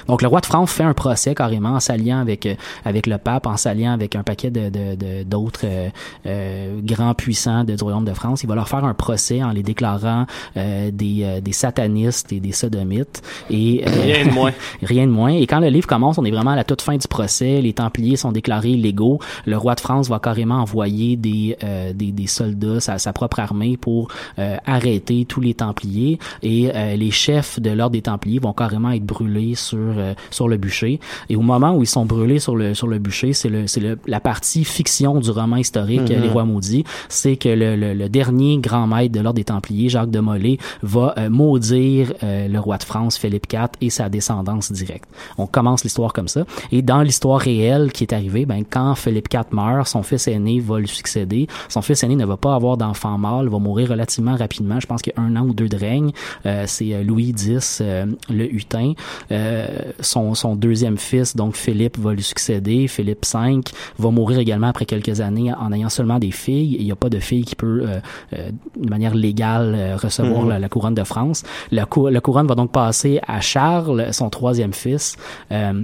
Donc 0.07 0.21
le 0.21 0.27
roi 0.27 0.41
de 0.41 0.45
France 0.45 0.71
fait 0.71 0.83
un 0.83 0.93
procès 0.93 1.35
carrément 1.35 1.71
en 1.71 1.79
s'alliant 1.79 2.19
avec 2.19 2.45
euh, 2.45 2.55
avec 2.85 3.07
le 3.07 3.17
pape, 3.17 3.47
en 3.47 3.57
s'alliant 3.57 3.91
avec 3.93 4.15
un 4.15 4.23
paquet 4.23 4.49
de 4.51 4.69
de- 4.69 4.95
de- 4.95 5.23
d'autres 5.23 5.61
euh, 5.65 5.89
euh, 6.25 6.79
grands 6.83 7.13
puissants 7.13 7.63
de, 7.63 7.75
du 7.75 7.83
royaume 7.83 8.05
de 8.05 8.13
France. 8.13 8.43
Il 8.43 8.47
va 8.49 8.55
leur 8.55 8.67
faire 8.67 8.83
un 8.85 8.93
procès 8.93 9.43
en 9.43 9.51
les 9.51 9.63
déclarant 9.63 10.25
euh, 10.57 10.91
des 10.91 11.21
euh, 11.23 11.41
des 11.41 11.53
satanistes 11.53 12.31
et 12.33 12.39
des 12.39 12.51
sodomites 12.51 13.21
et 13.49 13.83
euh, 13.88 13.91
Rien 14.01 14.25
de 14.25 14.31
moins. 14.31 14.51
rien 14.81 15.05
de 15.07 15.11
moins. 15.11 15.29
Et 15.29 15.45
quand 15.47 15.59
le 15.59 15.67
livre 15.69 15.88
commence, 15.88 16.17
on 16.17 16.25
est 16.25 16.31
vraiment 16.31 16.51
à 16.51 16.55
la 16.55 16.63
toute 16.63 16.81
fin 16.81 16.95
du 16.97 17.07
procès. 17.07 17.61
Les 17.61 17.73
Templiers 17.73 18.15
sont 18.15 18.31
déclarés 18.31 18.73
légaux. 18.75 19.19
Le 19.45 19.57
roi 19.57 19.75
de 19.75 19.79
France 19.79 20.09
va 20.09 20.19
carrément 20.19 20.55
envoyer 20.61 21.15
des 21.17 21.57
euh, 21.63 21.93
des, 21.93 22.11
des 22.11 22.27
soldats, 22.27 22.79
sa, 22.79 22.97
sa 22.97 23.13
propre 23.13 23.39
armée, 23.39 23.77
pour 23.77 24.09
euh, 24.39 24.57
arrêter 24.65 25.25
tous 25.25 25.41
les 25.41 25.53
Templiers. 25.53 26.19
Et 26.43 26.69
euh, 26.73 26.95
les 26.95 27.11
chefs 27.11 27.59
de 27.59 27.69
l'ordre 27.71 27.93
des 27.93 28.01
Templiers 28.01 28.39
vont 28.39 28.53
carrément 28.53 28.91
être 28.91 29.05
brûlés 29.05 29.55
sur 29.55 29.76
euh, 29.97 30.13
sur 30.32 30.47
le 30.47 30.57
bûcher. 30.57 30.99
Et 31.30 31.36
au 31.36 31.41
moment 31.41 31.73
où 31.75 31.84
ils 31.84 31.88
sont 31.88 32.05
brûlés 32.05 32.39
sur 32.39 32.55
le 32.55 32.73
sur 32.73 32.88
le 32.88 32.99
bûcher, 32.99 33.34
c'est 33.34 33.49
le 33.49 33.67
c'est 33.67 33.80
le, 33.80 33.97
la 34.07 34.19
partie 34.19 34.63
fiction 34.63 35.19
du 35.19 35.30
roman 35.32 35.57
historique 35.57 36.07
Mhm. 36.15 36.21
Les 36.21 36.30
Rois 36.30 36.45
maudits. 36.45 36.84
C'est 37.09 37.38
que 37.38 37.49
le, 37.49 37.75
le, 37.75 37.93
le 37.93 38.09
dernier 38.09 38.57
grand 38.57 38.88
maître 38.88 39.13
de 39.13 39.19
l'ordre 39.19 39.38
des 39.38 39.43
Templiers, 39.43 39.89
Jacques 39.89 40.11
de 40.11 40.19
Molay, 40.19 40.57
va 40.82 41.13
euh, 41.17 41.30
maudire 41.30 42.13
euh, 42.23 42.47
le 42.47 42.59
roi 42.59 42.78
de 42.78 42.84
France, 42.84 43.17
Philippe 43.17 43.51
IV, 43.51 43.67
et 43.82 43.89
sa 43.89 44.09
descendance 44.09 44.71
directe. 44.71 45.09
On 45.38 45.47
commence 45.47 45.84
l'histoire 45.84 46.13
comme 46.13 46.28
ça. 46.28 46.45
Et 46.71 46.82
dans 46.82 47.01
l'histoire 47.01 47.39
réelle 47.39 47.91
qui 47.91 48.03
est 48.03 48.13
arrivée, 48.13 48.45
ben, 48.45 48.63
quand 48.69 48.95
Philippe 48.95 49.28
IV 49.34 49.45
meurt, 49.51 49.88
son 49.88 50.03
fils 50.03 50.28
aîné 50.28 50.59
va 50.59 50.80
lui 50.80 50.88
succéder. 50.88 51.47
Son 51.69 51.82
fils 51.82 52.03
aîné 52.03 52.15
ne 52.15 52.25
va 52.25 52.38
pas 52.38 52.55
avoir 52.55 52.78
d'enfant 52.78 53.17
mâle, 53.17 53.47
va 53.47 53.59
mourir 53.59 53.89
relativement 53.89 54.36
rapidement. 54.36 54.80
Je 54.80 54.88
pense 54.88 55.01
qu'il 55.01 55.13
y 55.15 55.19
a 55.19 55.23
un 55.23 55.36
an 55.36 55.45
ou 55.45 55.53
deux 55.53 55.69
de 55.69 55.78
règne. 55.78 56.11
Euh, 56.45 56.63
c'est 56.67 56.93
euh, 56.93 57.03
Louis 57.03 57.34
X, 57.38 57.80
euh, 57.82 58.05
le 58.30 58.53
Hutin. 58.53 58.93
Euh, 59.32 59.66
son, 59.99 60.34
son 60.36 60.55
deuxième 60.55 60.97
fils, 60.97 61.36
donc 61.36 61.55
Philippe, 61.55 61.97
va 61.97 62.13
lui 62.13 62.24
succéder. 62.24 62.88
Philippe 62.88 63.26
V 63.34 63.59
va 63.99 64.09
mourir 64.11 64.39
également 64.39 64.68
après 64.68 64.86
quelques 64.86 65.22
années 65.22 65.51
en 65.53 65.72
ayant 65.74 65.89
seulement 65.89 66.20
des 66.20 66.32
filles. 66.32 66.76
Il 66.80 66.86
n'y 66.86 66.91
a 66.91 66.95
pas 66.95 67.09
de 67.09 67.20
fille 67.20 67.43
qui 67.45 67.55
peut, 67.55 67.84
euh, 67.86 67.99
euh, 68.34 68.49
de 68.80 68.89
manière 68.89 69.15
légale, 69.15 69.74
euh, 69.78 69.95
recevoir 69.97 70.43
Mhm. 70.43 70.49
la, 70.49 70.59
la 70.59 70.70
couronne 70.70 70.95
de 70.95 71.03
France. 71.03 71.43
La, 71.72 71.86
cou- 71.86 72.07
la 72.09 72.20
couronne 72.22 72.47
va 72.47 72.55
donc 72.55 72.72
passer 72.72 73.20
à 73.28 73.41
Charles, 73.41 74.07
son 74.11 74.30
troisième 74.30 74.74
fils. 74.74 75.15
Euh, 75.51 75.84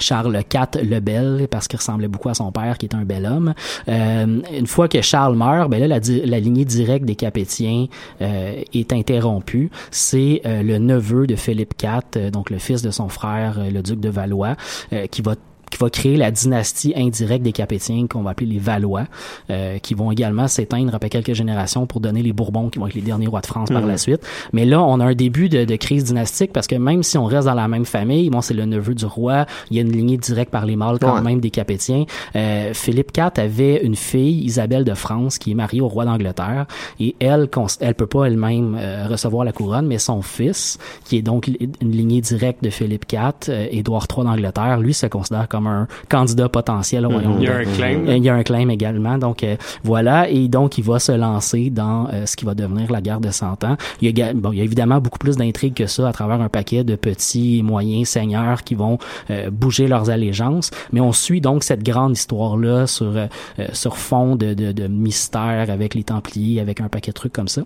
Charles 0.00 0.36
IV 0.36 0.82
le 0.82 1.00
Bel, 1.00 1.48
parce 1.50 1.68
qu'il 1.68 1.78
ressemblait 1.78 2.08
beaucoup 2.08 2.28
à 2.28 2.34
son 2.34 2.52
père, 2.52 2.78
qui 2.78 2.86
était 2.86 2.96
un 2.96 3.04
bel 3.04 3.26
homme. 3.26 3.54
Euh, 3.88 4.40
une 4.56 4.66
fois 4.66 4.88
que 4.88 5.00
Charles 5.00 5.36
meurt, 5.36 5.70
ben 5.70 5.80
là, 5.80 5.86
la, 5.86 6.00
la 6.24 6.40
lignée 6.40 6.64
directe 6.64 7.04
des 7.04 7.14
Capétiens 7.16 7.86
euh, 8.20 8.62
est 8.72 8.92
interrompue. 8.92 9.70
C'est 9.90 10.42
euh, 10.44 10.62
le 10.62 10.78
neveu 10.78 11.26
de 11.26 11.36
Philippe 11.36 11.74
IV, 11.82 12.00
euh, 12.16 12.30
donc 12.30 12.50
le 12.50 12.58
fils 12.58 12.82
de 12.82 12.90
son 12.90 13.08
frère, 13.08 13.58
euh, 13.58 13.70
le 13.70 13.82
duc 13.82 14.00
de 14.00 14.08
Valois, 14.08 14.56
euh, 14.92 15.06
qui 15.06 15.22
va 15.22 15.34
qui 15.70 15.78
va 15.78 15.90
créer 15.90 16.16
la 16.16 16.30
dynastie 16.30 16.92
indirecte 16.96 17.42
des 17.44 17.52
Capétiens 17.52 18.06
qu'on 18.06 18.22
va 18.22 18.30
appeler 18.30 18.46
les 18.50 18.58
Valois, 18.58 19.04
euh, 19.50 19.78
qui 19.78 19.94
vont 19.94 20.10
également 20.12 20.48
s'éteindre 20.48 20.94
après 20.94 21.08
quelques 21.08 21.32
générations 21.34 21.86
pour 21.86 22.00
donner 22.00 22.22
les 22.22 22.32
Bourbons 22.32 22.68
qui 22.68 22.78
vont 22.78 22.86
être 22.86 22.94
les 22.94 23.00
derniers 23.02 23.26
rois 23.26 23.40
de 23.40 23.46
France 23.46 23.68
par 23.70 23.82
Mhm. 23.82 23.88
la 23.88 23.98
suite. 23.98 24.20
Mais 24.52 24.64
là, 24.64 24.82
on 24.82 25.00
a 25.00 25.04
un 25.04 25.14
début 25.14 25.48
de, 25.48 25.64
de 25.64 25.76
crise 25.76 26.04
dynastique 26.04 26.52
parce 26.52 26.66
que 26.66 26.76
même 26.76 27.02
si 27.02 27.18
on 27.18 27.24
reste 27.24 27.46
dans 27.46 27.54
la 27.54 27.68
même 27.68 27.84
famille, 27.84 28.30
bon, 28.30 28.40
c'est 28.40 28.54
le 28.54 28.64
neveu 28.64 28.94
du 28.94 29.06
roi, 29.06 29.46
il 29.70 29.76
y 29.76 29.80
a 29.80 29.82
une 29.82 29.92
lignée 29.92 30.16
directe 30.16 30.50
par 30.50 30.66
les 30.66 30.76
mâles 30.76 30.98
quand 31.00 31.14
Ouais. 31.16 31.20
même 31.22 31.40
des 31.40 31.50
Capétiens. 31.50 32.04
Euh, 32.34 32.72
Philippe 32.74 33.10
IV 33.16 33.30
avait 33.36 33.82
une 33.84 33.96
fille, 33.96 34.44
Isabelle 34.44 34.84
de 34.84 34.94
France, 34.94 35.38
qui 35.38 35.50
est 35.52 35.54
mariée 35.54 35.80
au 35.80 35.88
roi 35.88 36.04
d'Angleterre 36.04 36.66
et 37.00 37.14
elle, 37.20 37.48
elle 37.80 37.94
peut 37.94 38.06
pas 38.06 38.24
elle-même 38.26 38.76
euh, 38.78 39.06
recevoir 39.08 39.44
la 39.44 39.52
couronne, 39.52 39.86
mais 39.86 39.98
son 39.98 40.22
fils, 40.22 40.78
qui 41.04 41.16
est 41.18 41.22
donc 41.22 41.48
une 41.48 41.90
lignée 41.90 42.20
directe 42.20 42.62
de 42.62 42.70
Philippe 42.70 43.10
IV, 43.12 43.20
euh, 43.48 43.66
Édouard 43.70 44.06
III 44.14 44.24
d'Angleterre, 44.24 44.78
lui 44.80 44.94
se 44.94 45.06
considère 45.06 45.48
comme 45.48 45.65
un 45.66 45.88
candidat 46.08 46.48
potentiel 46.48 47.06
au 47.06 47.10
royaume. 47.10 47.36
Il 47.40 47.44
y 47.44 47.48
a 47.48 47.56
un 47.56 47.64
claim. 47.64 48.04
Il 48.08 48.24
y 48.24 48.28
a 48.28 48.34
un 48.34 48.42
claim 48.42 48.68
également. 48.68 49.18
Donc 49.18 49.42
euh, 49.42 49.56
voilà, 49.84 50.28
et 50.28 50.48
donc 50.48 50.78
il 50.78 50.84
va 50.84 50.98
se 50.98 51.12
lancer 51.12 51.70
dans 51.70 52.08
euh, 52.12 52.26
ce 52.26 52.36
qui 52.36 52.44
va 52.44 52.54
devenir 52.54 52.90
la 52.90 53.00
guerre 53.00 53.20
de 53.20 53.30
Cent 53.30 53.62
Ans. 53.64 53.76
Il 54.00 54.18
y, 54.18 54.22
a, 54.22 54.32
bon, 54.32 54.52
il 54.52 54.58
y 54.58 54.60
a 54.60 54.64
évidemment 54.64 55.00
beaucoup 55.00 55.18
plus 55.18 55.36
d'intrigues 55.36 55.74
que 55.74 55.86
ça 55.86 56.08
à 56.08 56.12
travers 56.12 56.40
un 56.40 56.48
paquet 56.48 56.84
de 56.84 56.96
petits 56.96 57.58
et 57.58 57.62
moyens 57.62 58.08
seigneurs 58.08 58.62
qui 58.62 58.74
vont 58.74 58.98
euh, 59.30 59.50
bouger 59.50 59.88
leurs 59.88 60.10
allégeances. 60.10 60.70
Mais 60.92 61.00
on 61.00 61.12
suit 61.12 61.40
donc 61.40 61.64
cette 61.64 61.82
grande 61.82 62.12
histoire-là 62.12 62.86
sur, 62.86 63.16
euh, 63.16 63.26
euh, 63.58 63.66
sur 63.72 63.96
fond 63.96 64.36
de, 64.36 64.54
de, 64.54 64.72
de 64.72 64.86
mystère 64.86 65.66
avec 65.68 65.94
les 65.94 66.04
Templiers, 66.04 66.60
avec 66.60 66.80
un 66.80 66.88
paquet 66.88 67.10
de 67.10 67.16
trucs 67.16 67.32
comme 67.32 67.48
ça. 67.48 67.62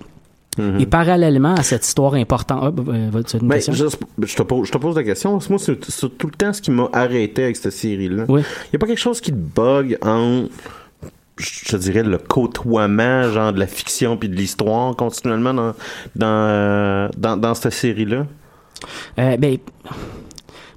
Et 0.59 0.85
parallèlement 0.87 1.55
à 1.55 1.63
cette 1.63 1.87
histoire 1.87 2.15
importante, 2.15 2.75
ah, 2.77 2.91
euh, 2.91 3.23
tu 3.23 3.37
as 3.37 3.39
une 3.41 3.49
Ben, 3.49 3.55
question? 3.57 3.73
je, 3.73 4.27
je 4.27 4.37
te 4.37 4.43
pose, 4.43 4.67
je 4.67 4.73
te 4.73 4.79
pose 4.79 4.97
la 4.97 5.05
question. 5.05 5.39
Moi, 5.49 5.59
c'est 5.59 5.77
tout 5.79 6.27
le 6.27 6.33
temps 6.37 6.53
ce 6.53 6.61
qui 6.61 6.71
m'a 6.71 6.89
arrêté 6.93 7.45
avec 7.45 7.57
cette 7.57 7.73
série-là. 7.73 8.25
Il 8.29 8.35
Oui. 8.35 8.41
n'y 8.73 8.77
a 8.77 8.79
pas 8.79 8.87
quelque 8.87 8.99
chose 8.99 9.21
qui 9.21 9.31
te 9.31 9.37
bug 9.37 9.97
en, 10.03 10.45
je 11.39 11.77
dirais, 11.77 12.03
le 12.03 12.19
côtoiement, 12.19 13.31
genre, 13.31 13.53
de 13.53 13.61
la 13.61 13.67
fiction 13.69 14.17
puis 14.17 14.29
de 14.29 14.35
l'histoire 14.35 14.95
continuellement 14.97 15.55
dans, 15.55 15.73
dans, 16.17 16.27
euh, 16.27 17.09
dans, 17.17 17.37
dans 17.37 17.55
cette 17.55 17.73
série-là? 17.73 18.27
Euh, 19.19 19.37
ben, 19.37 19.57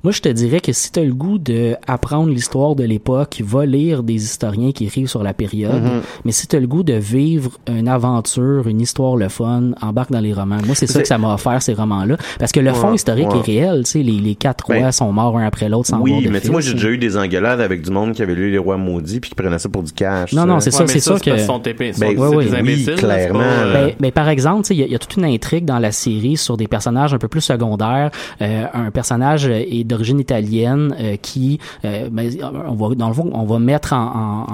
moi, 0.03 0.11
je 0.11 0.19
te 0.21 0.29
dirais 0.29 0.59
que 0.59 0.73
si 0.73 0.91
tu 0.91 0.99
as 0.99 1.03
le 1.03 1.13
goût 1.13 1.37
de 1.37 1.75
apprendre 1.87 2.29
l'histoire 2.29 2.75
de 2.75 2.83
l'époque, 2.83 3.41
va 3.45 3.65
lire 3.65 4.03
des 4.03 4.15
historiens 4.23 4.71
qui 4.71 4.85
écrivent 4.85 5.07
sur 5.07 5.23
la 5.23 5.33
période. 5.33 5.81
Mhm. 5.81 6.01
Mais 6.25 6.31
si 6.31 6.45
tu 6.47 6.55
as 6.55 6.59
le 6.59 6.67
goût 6.67 6.83
de 6.83 6.93
vivre 6.93 7.51
une 7.67 7.87
aventure, 7.87 8.67
une 8.67 8.81
histoire 8.81 9.15
le 9.15 9.29
fun, 9.29 9.71
embarque 9.81 10.11
dans 10.11 10.19
les 10.19 10.33
romans. 10.33 10.57
Moi, 10.65 10.75
c'est 10.75 10.87
ça 10.87 11.01
que 11.01 11.07
ça 11.07 11.17
m'a 11.17 11.33
offert, 11.33 11.61
ces 11.61 11.73
romans-là. 11.73 12.17
Parce 12.39 12.51
que 12.51 12.59
le 12.59 12.73
fond 12.73 12.93
historique 12.93 13.29
ouais. 13.31 13.37
est 13.39 13.41
réel. 13.41 13.83
Tu 13.85 13.91
sais, 13.91 13.99
les, 14.03 14.19
les 14.19 14.35
quatre 14.35 14.65
rois 14.65 14.75
Ben, 14.79 14.91
sont 14.91 15.11
morts 15.11 15.37
un 15.37 15.45
après 15.45 15.69
l'autre 15.69 15.87
sans 15.87 15.99
Oui, 16.01 16.23
de 16.25 16.29
mais 16.29 16.39
tu 16.41 16.47
sais, 16.47 16.51
moi, 16.51 16.61
j'ai 16.61 16.71
fils. 16.71 16.81
déjà 16.81 16.89
eu 16.89 16.97
des 16.97 17.15
engueulades 17.17 17.61
avec 17.61 17.81
du 17.81 17.91
monde 17.91 18.11
qui 18.13 18.21
avait 18.21 18.35
lu 18.35 18.51
Les 18.51 18.57
Rois 18.57 18.77
Maudits 18.77 19.19
puis 19.19 19.29
qui 19.29 19.35
prenait 19.35 19.59
ça 19.59 19.69
pour 19.69 19.83
du 19.83 19.91
cash. 19.93 20.33
Non, 20.33 20.41
ça. 20.41 20.45
non, 20.47 20.59
c'est 20.59 20.71
ça, 20.71 20.83
Ouais, 20.83 20.87
c'est 20.99 21.09
parce 21.09 21.21
que... 21.21 21.37
sont 21.37 21.61
épais. 21.61 21.91
Ben, 21.91 21.93
C'est 21.93 22.05
ouais, 22.05 22.13
des 22.15 22.19
ouais. 22.21 22.49
Oui, 22.51 22.55
imbéciles, 22.59 22.87
là, 22.89 22.95
c'est 22.97 23.01
clairement. 23.05 23.39
pas, 23.39 23.45
euh, 23.45 23.73
Ben, 23.87 23.95
ben, 23.99 24.11
par 24.11 24.27
exemple, 24.29 24.63
tu 24.63 24.67
sais, 24.69 24.75
il 24.75 24.85
y, 24.85 24.91
y 24.91 24.95
a 24.95 24.99
toute 24.99 25.15
une 25.15 25.25
intrigue 25.25 25.63
dans 25.65 25.79
la 25.79 25.91
série 25.93 26.35
sur 26.37 26.57
des 26.57 26.67
personnages 26.67 27.13
un 27.13 27.17
peu 27.19 27.27
plus 27.29 27.41
secondaires. 27.41 28.11
Euh, 28.41 28.65
un 28.73 28.91
personnage 28.91 29.47
est 29.47 29.83
d'origine 29.93 30.19
italienne 30.19 30.95
euh, 30.99 31.15
qui, 31.15 31.59
euh, 31.85 32.09
ben, 32.11 32.29
on 32.67 32.75
va 32.75 32.95
dans 32.95 33.07
le 33.07 33.13
fond, 33.13 33.29
on 33.33 33.45
va 33.45 33.59
mettre 33.59 33.93
en, 33.93 34.45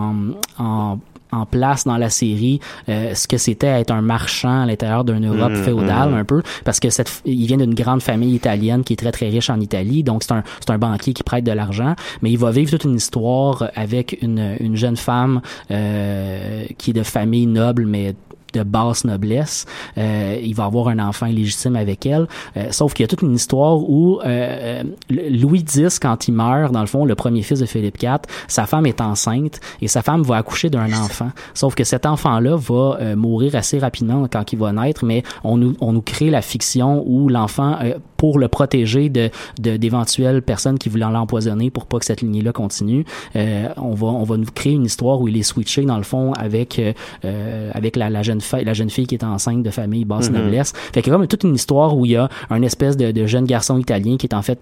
en, 0.60 0.64
en, 0.64 0.66
en 0.66 1.00
en 1.32 1.46
place 1.46 1.86
dans 1.86 1.98
la 1.98 2.10
série 2.10 2.60
euh, 2.88 3.14
ce 3.14 3.28
que 3.28 3.38
c'était 3.38 3.68
être 3.68 3.92
un 3.92 4.02
marchand 4.02 4.64
à 4.64 4.66
l'intérieur 4.66 5.04
d'une 5.04 5.28
Europe 5.28 5.52
Mhm, 5.52 5.64
féodale 5.64 6.10
mhm. 6.10 6.18
un 6.18 6.26
peu 6.26 6.42
parce 6.64 6.80
que 6.80 6.90
cette 6.90 7.22
il 7.26 7.46
vient 7.46 7.58
d'une 7.58 7.74
grande 7.74 8.02
famille 8.02 8.34
italienne 8.34 8.84
qui 8.84 8.94
est 8.94 8.98
très 8.98 9.12
très 9.12 9.30
riche 9.30 9.50
en 9.50 9.60
Italie 9.60 10.04
donc 10.04 10.24
c'est 10.24 10.34
un 10.34 10.44
c'est 10.60 10.72
un 10.72 10.78
banquier 10.78 11.14
qui 11.14 11.24
prête 11.24 11.44
de 11.44 11.52
l'argent 11.52 11.96
mais 12.22 12.32
il 12.32 12.38
va 12.38 12.52
vivre 12.52 12.72
toute 12.72 12.84
une 12.84 12.96
histoire 12.96 13.70
avec 13.76 14.18
une 14.22 14.56
une 14.60 14.76
jeune 14.76 14.98
femme 14.98 15.42
euh, 15.72 16.66
qui 16.78 16.92
est 16.92 16.94
de 16.94 17.04
famille 17.04 17.46
noble 17.46 17.86
mais 17.86 18.16
de 18.54 18.64
basse 18.64 19.04
noblesse. 19.06 19.66
Euh, 19.97 20.39
il 20.41 20.56
va 20.56 20.66
avoir 20.66 20.88
un 20.89 21.00
enfant 21.00 21.28
légitime 21.28 21.76
avec 21.76 22.06
elle. 22.06 22.28
Euh, 22.58 22.68
sauf 22.72 22.93
qu'il 22.93 23.04
y 23.04 23.06
a 23.06 23.08
toute 23.08 23.22
une 23.22 23.36
histoire 23.36 23.78
où 23.78 24.20
euh, 24.20 24.24
euh, 24.26 24.84
Louis 25.10 25.66
X, 25.76 26.00
quand 26.00 26.28
il 26.28 26.34
meurt, 26.34 26.72
dans 26.72 26.82
le 26.82 26.88
fond, 26.88 27.06
le 27.06 27.16
premier 27.16 27.41
fils 27.41 27.60
de 27.60 27.66
Philippe 27.66 28.02
IV, 28.02 28.20
sa 28.47 28.66
femme 28.66 28.86
est 28.86 29.02
enceinte 29.02 29.60
et 29.82 29.88
sa 29.88 30.02
femme 30.02 30.24
va 30.24 30.38
accoucher 30.38 30.70
d'un 30.70 30.91
enfant. 30.93 31.32
Sauf 31.54 31.76
que 31.76 31.84
cet 31.84 32.06
enfant-là 32.06 32.56
va 32.56 32.97
euh, 33.00 33.16
mourir 33.16 33.56
assez 33.56 33.80
rapidement 33.80 34.28
quand 34.32 34.54
il 34.54 34.60
va 34.60 34.72
naître, 34.72 35.06
mais 35.06 35.24
on 35.43 35.58
nous, 35.58 35.76
on 35.82 35.93
nous 35.93 36.02
crée 36.02 36.30
la 36.30 36.41
fiction 36.41 37.04
où 37.06 37.30
l'enfant, 37.30 37.78
euh, 37.82 37.95
pour 38.18 38.38
le 38.38 38.47
protéger 38.50 39.10
de 39.10 39.30
d'éventuelles 39.58 40.41
personnes 40.41 40.78
qui 40.78 40.89
voulaient 40.89 41.10
l'empoisonner 41.10 41.70
pour 41.70 41.86
pas 41.86 42.00
que 42.00 42.06
cette 42.06 42.22
lignée-là 42.22 42.52
continue, 42.52 43.06
on 43.36 43.93
va 43.93 44.08
on 44.08 44.24
va 44.24 44.36
nous 44.36 44.45
créer 44.54 44.74
une 44.74 44.84
histoire 44.86 45.22
où 45.22 45.30
il 45.30 45.38
est 45.38 45.43
switché 45.43 45.84
dans 45.84 45.95
le 45.95 46.04
fond 46.04 46.34
avec 46.34 46.82
avec 47.24 47.95
la, 47.95 48.10
la 48.10 48.22
jeune 48.22 48.39
fille 48.42 48.64
la 48.64 48.74
jeune 48.74 48.90
fille 48.90 49.08
qui 49.08 49.16
est 49.16 49.24
enceinte 49.24 49.64
de 49.64 49.70
famille 49.70 50.06
basse 50.06 50.30
Mhm. 50.30 50.38
noblesse. 50.38 50.74
Fait 50.94 51.02
qu'il 51.02 51.12
y 51.12 51.16
a 51.16 51.18
comme 51.18 51.28
toute 51.28 51.44
une 51.44 51.56
histoire 51.56 51.96
où 51.98 52.06
il 52.06 52.12
y 52.12 52.16
a 52.16 52.30
un 52.50 52.62
espèce 52.62 52.98
de, 52.98 53.12
de 53.12 53.26
jeune 53.26 53.46
garçon 53.46 53.78
italien 53.78 54.18
qui 54.18 54.26
est 54.28 54.34
en 54.36 54.42
fait 54.42 54.60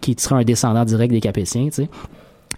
qui 0.00 0.14
serait 0.18 0.36
un 0.36 0.44
descendant 0.44 0.84
direct 0.84 1.12
des 1.12 1.20
Capétiens, 1.20 1.66
tu 1.66 1.72
sais. 1.72 1.88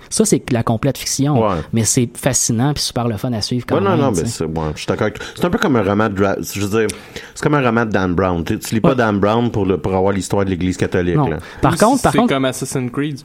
Ça, 0.08 0.24
c'est 0.24 0.50
la 0.50 0.62
complète 0.62 0.96
fiction, 0.98 1.38
Ouais. 1.40 1.56
mais 1.72 1.84
c'est 1.84 2.08
fascinant 2.16 2.72
puis 2.72 2.82
super 2.82 3.06
le 3.06 3.16
fun 3.16 3.32
à 3.32 3.42
suivre 3.42 3.64
quand 3.66 3.76
Ouais, 3.76 3.80
non, 3.82 3.90
même. 3.90 4.00
non, 4.00 4.10
mais 4.12 4.24
c'est, 4.24 4.44
ouais, 4.44 4.52
je 4.74 4.78
suis 4.78 4.86
d'accord 4.86 5.02
avec 5.02 5.18
toi. 5.18 5.26
C'est 5.36 5.44
un 5.44 5.50
peu 5.50 5.58
comme 5.58 5.76
un 5.76 5.82
roman 5.82 6.08
de, 6.08 6.16
je 6.16 6.60
veux 6.66 6.78
dire, 6.86 6.88
c'est 7.34 7.42
comme 7.42 7.54
un 7.54 7.62
roman 7.62 7.84
de 7.84 7.90
Dan 7.90 8.14
Brown. 8.14 8.42
Tu, 8.42 8.58
tu 8.58 8.74
lis 8.74 8.80
pas. 8.80 8.94
Dan 8.94 9.20
Brown 9.20 9.50
pour 9.50 9.66
le, 9.66 9.76
pour 9.78 9.94
avoir 9.94 10.12
l'histoire 10.12 10.44
de 10.44 10.50
l'église 10.50 10.76
catholique, 10.78 11.16
Non. 11.16 11.28
là. 11.28 11.36
Par 11.60 11.74
ou 11.74 11.76
contre, 11.76 12.02
par 12.02 12.12
c'est 12.12 12.18
contre, 12.18 12.32
comme 12.34 12.44
Assassin's 12.46 12.90
Creed. 12.90 13.20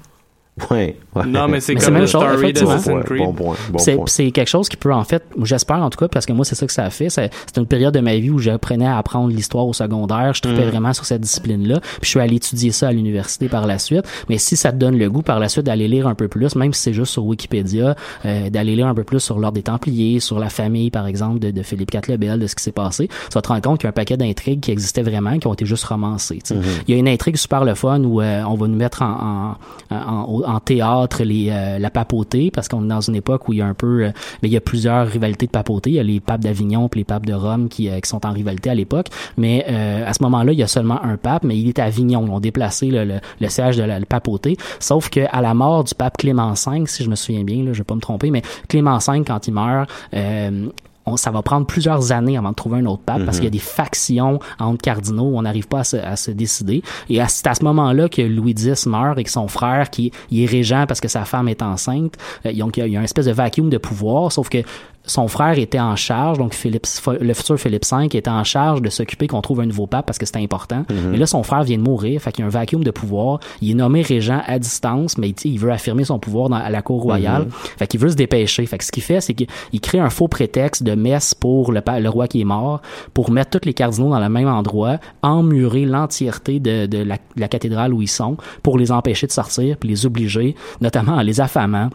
Ouais, 0.71 0.97
ouais. 1.15 1.25
Non, 1.25 1.49
mais 1.49 1.59
c'est 1.59 1.75
comme 1.75 1.93
le 1.95 1.99
même 1.99 2.07
chose, 2.07 2.23
story 2.23 2.53
bon 2.53 2.59
d'Assassin's 2.61 2.83
point, 2.85 3.01
Creed. 3.03 3.17
bon 3.19 3.33
point, 3.33 3.55
bon 3.71 4.05
c'est, 4.07 4.31
quelque 4.31 4.47
chose 4.47 4.69
qui 4.69 4.77
peut 4.77 4.93
en 4.93 5.03
fait, 5.03 5.21
j'espère 5.43 5.77
en 5.83 5.89
tout 5.89 5.97
cas, 5.99 6.07
parce 6.07 6.25
que 6.25 6.31
moi 6.31 6.45
c'est 6.45 6.55
ça 6.55 6.65
que 6.65 6.71
ça 6.71 6.85
a 6.85 6.89
fait. 6.89 7.09
C'est, 7.09 7.29
c'est 7.45 7.57
une 7.59 7.65
période 7.67 7.93
de 7.93 7.99
ma 7.99 8.15
vie 8.15 8.29
où 8.29 8.39
j'apprenais 8.39 8.87
à 8.87 8.97
apprendre 8.97 9.29
l'histoire 9.33 9.67
au 9.67 9.73
secondaire. 9.73 10.33
Je 10.33 10.41
trouvais 10.41 10.65
Mm. 10.65 10.69
vraiment 10.69 10.93
sur 10.93 11.03
cette 11.05 11.19
discipline-là. 11.21 11.79
Puis 11.81 11.99
je 12.03 12.07
suis 12.07 12.19
allé 12.21 12.37
étudier 12.37 12.71
ça 12.71 12.87
à 12.87 12.91
l'université 12.93 13.49
par 13.49 13.67
la 13.67 13.79
suite. 13.79 14.05
Mais 14.29 14.37
si 14.37 14.55
ça 14.55 14.71
te 14.71 14.77
donne 14.77 14.97
le 14.97 15.09
goût 15.09 15.21
par 15.23 15.39
la 15.39 15.49
suite 15.49 15.65
d'aller 15.65 15.89
lire 15.89 16.07
un 16.07 16.15
peu 16.15 16.29
plus, 16.29 16.55
même 16.55 16.71
si 16.73 16.81
c'est 16.81 16.93
juste 16.93 17.11
sur 17.11 17.25
Wikipédia, 17.25 17.95
euh, 18.25 18.49
d'aller 18.49 18.75
lire 18.77 18.87
un 18.87 18.95
peu 18.95 19.03
plus 19.03 19.19
sur 19.19 19.39
l'ordre 19.39 19.55
des 19.55 19.63
Templiers, 19.63 20.21
sur 20.21 20.39
la 20.39 20.49
famille 20.49 20.89
par 20.89 21.05
exemple 21.05 21.39
de, 21.39 21.51
de 21.51 21.63
Philippe 21.63 21.93
IV 21.93 22.01
le 22.07 22.17
Bel, 22.17 22.39
de 22.39 22.47
ce 22.47 22.55
qui 22.55 22.63
s'est 22.63 22.71
passé, 22.71 23.07
tu 23.09 23.33
vas 23.33 23.41
te 23.41 23.47
rendre 23.49 23.61
compte 23.61 23.79
qu'il 23.79 23.87
y 23.87 23.87
a 23.87 23.89
un 23.89 23.93
paquet 23.93 24.15
d'intrigues 24.15 24.61
qui 24.61 24.71
existaient 24.71 25.03
vraiment, 25.03 25.37
qui 25.37 25.47
ont 25.47 25.53
été 25.53 25.65
juste 25.65 25.83
romancées. 25.83 26.39
tu 26.45 26.55
sais. 26.55 26.59
Il 26.87 26.93
y 26.93 26.97
a 26.97 26.99
une 26.99 27.09
intrigue 27.09 27.35
super 27.35 27.65
le 27.65 27.75
fun 27.75 28.01
où 28.05 28.21
euh, 28.21 28.41
on 28.47 28.55
va 28.55 28.67
nous 28.67 28.75
mettre 28.77 29.01
en, 29.01 29.57
en, 29.91 29.95
en, 29.95 30.41
en 30.44 30.44
théâtre 30.59 31.23
les, 31.23 31.49
euh, 31.49 31.79
la 31.79 31.89
papauté 31.89 32.51
parce 32.51 32.67
qu'on 32.67 32.83
est 32.85 32.87
dans 32.87 33.01
une 33.01 33.15
époque 33.15 33.47
où 33.47 33.53
il 33.53 33.59
y 33.59 33.61
a 33.61 33.65
un 33.65 33.73
peu 33.73 34.05
euh, 34.05 34.11
mais 34.41 34.49
il 34.49 34.51
y 34.51 34.57
a 34.57 34.61
plusieurs 34.61 35.07
rivalités 35.07 35.45
de 35.45 35.51
papauté. 35.51 35.89
Il 35.89 35.95
y 35.95 35.99
a 35.99 36.03
les 36.03 36.19
papes 36.19 36.41
d'Avignon 36.41 36.89
puis 36.89 37.01
les 37.01 37.05
papes 37.05 37.25
de 37.25 37.33
Rome 37.33 37.69
qui, 37.69 37.89
euh, 37.89 37.99
qui 37.99 38.09
sont 38.09 38.25
en 38.25 38.31
rivalité 38.31 38.69
à 38.69 38.75
l'époque. 38.75 39.07
Mais 39.37 39.65
euh, 39.69 40.07
à 40.07 40.13
ce 40.13 40.23
moment-là 40.23 40.51
il 40.51 40.59
y 40.59 40.63
a 40.63 40.67
seulement 40.67 41.01
un 41.03 41.17
pape 41.17 41.43
mais 41.43 41.57
il 41.57 41.69
est 41.69 41.79
à 41.79 41.85
Avignon. 41.85 42.25
Ils 42.25 42.31
ont 42.31 42.39
déplacé 42.39 42.87
le, 42.87 43.05
le, 43.05 43.15
le 43.39 43.49
siège 43.49 43.77
de 43.77 43.83
la 43.83 43.99
le 43.99 44.05
papauté. 44.05 44.57
Sauf 44.79 45.09
que 45.09 45.21
à 45.31 45.41
la 45.41 45.53
mort 45.53 45.83
du 45.83 45.95
pape 45.95 46.17
Clément 46.17 46.53
V 46.53 46.85
si 46.87 47.03
je 47.03 47.09
me 47.09 47.15
souviens 47.15 47.43
bien 47.43 47.63
là 47.63 47.73
je 47.73 47.79
vais 47.79 47.83
pas 47.83 47.95
me 47.95 48.01
tromper 48.01 48.31
mais 48.31 48.41
Clément 48.67 48.97
V 48.97 49.23
quand 49.25 49.47
il 49.47 49.53
meurt 49.53 49.89
euh, 50.13 50.67
on, 51.05 51.17
ça 51.17 51.31
va 51.31 51.41
prendre 51.41 51.65
plusieurs 51.67 52.11
années 52.11 52.37
avant 52.37 52.49
de 52.49 52.55
trouver 52.55 52.79
un 52.79 52.85
autre 52.85 53.03
pape 53.05 53.25
parce 53.25 53.37
qu'il 53.37 53.45
y 53.45 53.47
a 53.47 53.51
des 53.51 53.59
factions 53.59 54.39
entre 54.59 54.81
cardinaux 54.81 55.25
où 55.25 55.37
on 55.37 55.43
n'arrive 55.43 55.67
pas 55.67 55.79
à 55.79 55.83
se, 55.83 55.97
à 55.97 56.15
se 56.15 56.31
décider. 56.31 56.81
Et 57.09 57.21
à- 57.21 57.27
c'est 57.27 57.47
à 57.47 57.53
ce 57.55 57.63
moment-là 57.63 58.09
que 58.09 58.21
Louis 58.21 58.51
X 58.57 58.85
meurt 58.87 59.17
et 59.19 59.23
que 59.23 59.29
son 59.31 59.47
frère, 59.47 59.89
qui 59.89 60.11
il 60.31 60.41
est 60.43 60.45
régent 60.47 60.85
parce 60.87 60.99
que 61.01 61.07
sa 61.07 61.25
femme 61.25 61.47
est 61.47 61.61
enceinte, 61.61 62.15
euh, 62.45 62.53
donc 62.53 62.77
il 62.77 62.79
y 62.79 62.83
a, 62.83 62.87
il 62.87 62.93
y 62.93 62.97
a 62.97 62.99
un 62.99 63.03
espèce 63.03 63.25
de 63.25 63.31
vacuum 63.31 63.69
de 63.69 63.77
pouvoir, 63.77 64.31
sauf 64.31 64.49
que 64.49 64.59
son 65.05 65.27
frère 65.27 65.57
était 65.57 65.79
en 65.79 65.95
charge, 65.95 66.37
donc 66.37 66.53
Philippe, 66.53 66.87
le 67.19 67.33
futur 67.33 67.59
Philippe 67.59 67.85
V 67.85 68.05
était 68.05 68.29
en 68.29 68.43
charge 68.43 68.81
de 68.81 68.89
s'occuper 68.89 69.27
qu'on 69.27 69.41
trouve 69.41 69.61
un 69.61 69.65
nouveau 69.65 69.87
pape 69.87 70.05
parce 70.05 70.17
que 70.17 70.25
c'était 70.25 70.39
important. 70.39 70.85
Mais 70.89 71.17
là, 71.17 71.25
son 71.25 71.43
frère 71.43 71.63
vient 71.63 71.77
de 71.77 71.83
mourir, 71.83 72.21
fait 72.21 72.31
qu'il 72.31 72.41
y 72.41 72.43
a 72.43 72.47
un 72.47 72.51
vacuum 72.51 72.83
de 72.83 72.91
pouvoir. 72.91 73.39
Il 73.61 73.71
est 73.71 73.75
nommé 73.75 74.01
régent 74.01 74.41
à 74.45 74.59
distance, 74.59 75.17
mais 75.17 75.29
il 75.29 75.59
veut 75.59 75.71
affirmer 75.71 76.03
son 76.05 76.19
pouvoir 76.19 76.49
dans, 76.49 76.55
à 76.55 76.69
la 76.69 76.81
cour 76.81 77.01
royale. 77.01 77.47
Fait 77.77 77.87
qu'il 77.87 77.99
veut 77.99 78.09
se 78.09 78.15
dépêcher. 78.15 78.65
Fait 78.65 78.77
que 78.77 78.83
ce 78.83 78.91
qu'il 78.91 79.03
fait, 79.03 79.21
c'est 79.21 79.33
qu'il 79.33 79.47
il 79.71 79.81
crée 79.81 79.99
un 79.99 80.09
faux 80.09 80.27
prétexte 80.27 80.83
de 80.83 80.95
messe 80.95 81.33
pour 81.33 81.71
le, 81.71 82.09
roi 82.09 82.27
qui 82.27 82.41
est 82.41 82.45
mort, 82.45 82.81
pour 83.13 83.31
mettre 83.31 83.59
tous 83.59 83.65
les 83.65 83.73
cardinaux 83.73 84.09
dans 84.09 84.19
le 84.19 84.29
même 84.29 84.47
endroit, 84.47 84.97
emmurer 85.21 85.85
l'entièreté 85.85 86.59
de, 86.59 86.85
de 86.85 86.97
la, 86.99 87.17
la 87.35 87.47
cathédrale 87.47 87.93
où 87.93 88.01
ils 88.01 88.07
sont, 88.07 88.37
pour 88.63 88.77
les 88.77 88.91
empêcher 88.91 89.27
de 89.27 89.31
sortir, 89.31 89.77
puis 89.77 89.89
les 89.89 90.05
obliger, 90.05 90.55
notamment 90.81 91.13
en 91.13 91.21
les 91.21 91.41
affamant 91.41 91.89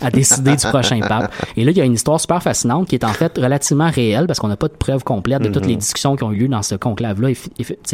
à 0.00 0.10
décider 0.10 0.56
du 0.56 0.66
prochain 0.66 1.00
pape. 1.00 1.32
Et 1.56 1.64
là, 1.64 1.70
il 1.70 1.76
y 1.76 1.80
a 1.80 1.84
une 1.84 1.94
histoire 1.94 2.20
super 2.20 2.42
fascinante 2.42 2.88
qui 2.88 2.94
est 2.94 3.04
en 3.04 3.12
fait 3.12 3.36
relativement 3.38 3.90
réelle 3.90 4.26
parce 4.26 4.38
qu'on 4.38 4.48
n'a 4.48 4.56
pas 4.56 4.68
de 4.68 4.74
preuves 4.74 5.04
complètes 5.04 5.42
de 5.42 5.48
toutes 5.48 5.66
les 5.66 5.76
discussions 5.76 6.16
qui 6.16 6.24
ont 6.24 6.32
eu 6.32 6.40
lieu 6.40 6.48
dans 6.48 6.62
ce 6.62 6.74
conclave-là. 6.74 7.30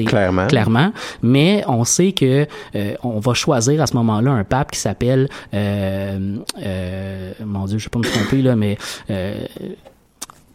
Clairement. 0.07 0.47
Clairement. 0.47 0.93
Mais 1.23 1.65
on 1.69 1.85
sait 1.85 2.13
que 2.13 2.47
euh, 2.75 2.95
on 3.03 3.21
va 3.21 3.35
choisir 3.35 3.81
à 3.81 3.87
ce 3.87 3.95
moment-là 3.95 4.33
un 4.33 4.45
pape 4.45 4.73
qui 4.73 4.81
s'appelle, 4.81 5.29
euh, 5.55 6.37
euh, 6.65 7.33
mon 7.45 7.67
Dieu, 7.67 7.79
je 7.79 7.85
vais 7.85 7.91
pas 7.91 7.99
me 7.99 8.05
tromper 8.05 8.43
là, 8.43 8.57
mais 8.57 8.77
euh, 9.11 9.35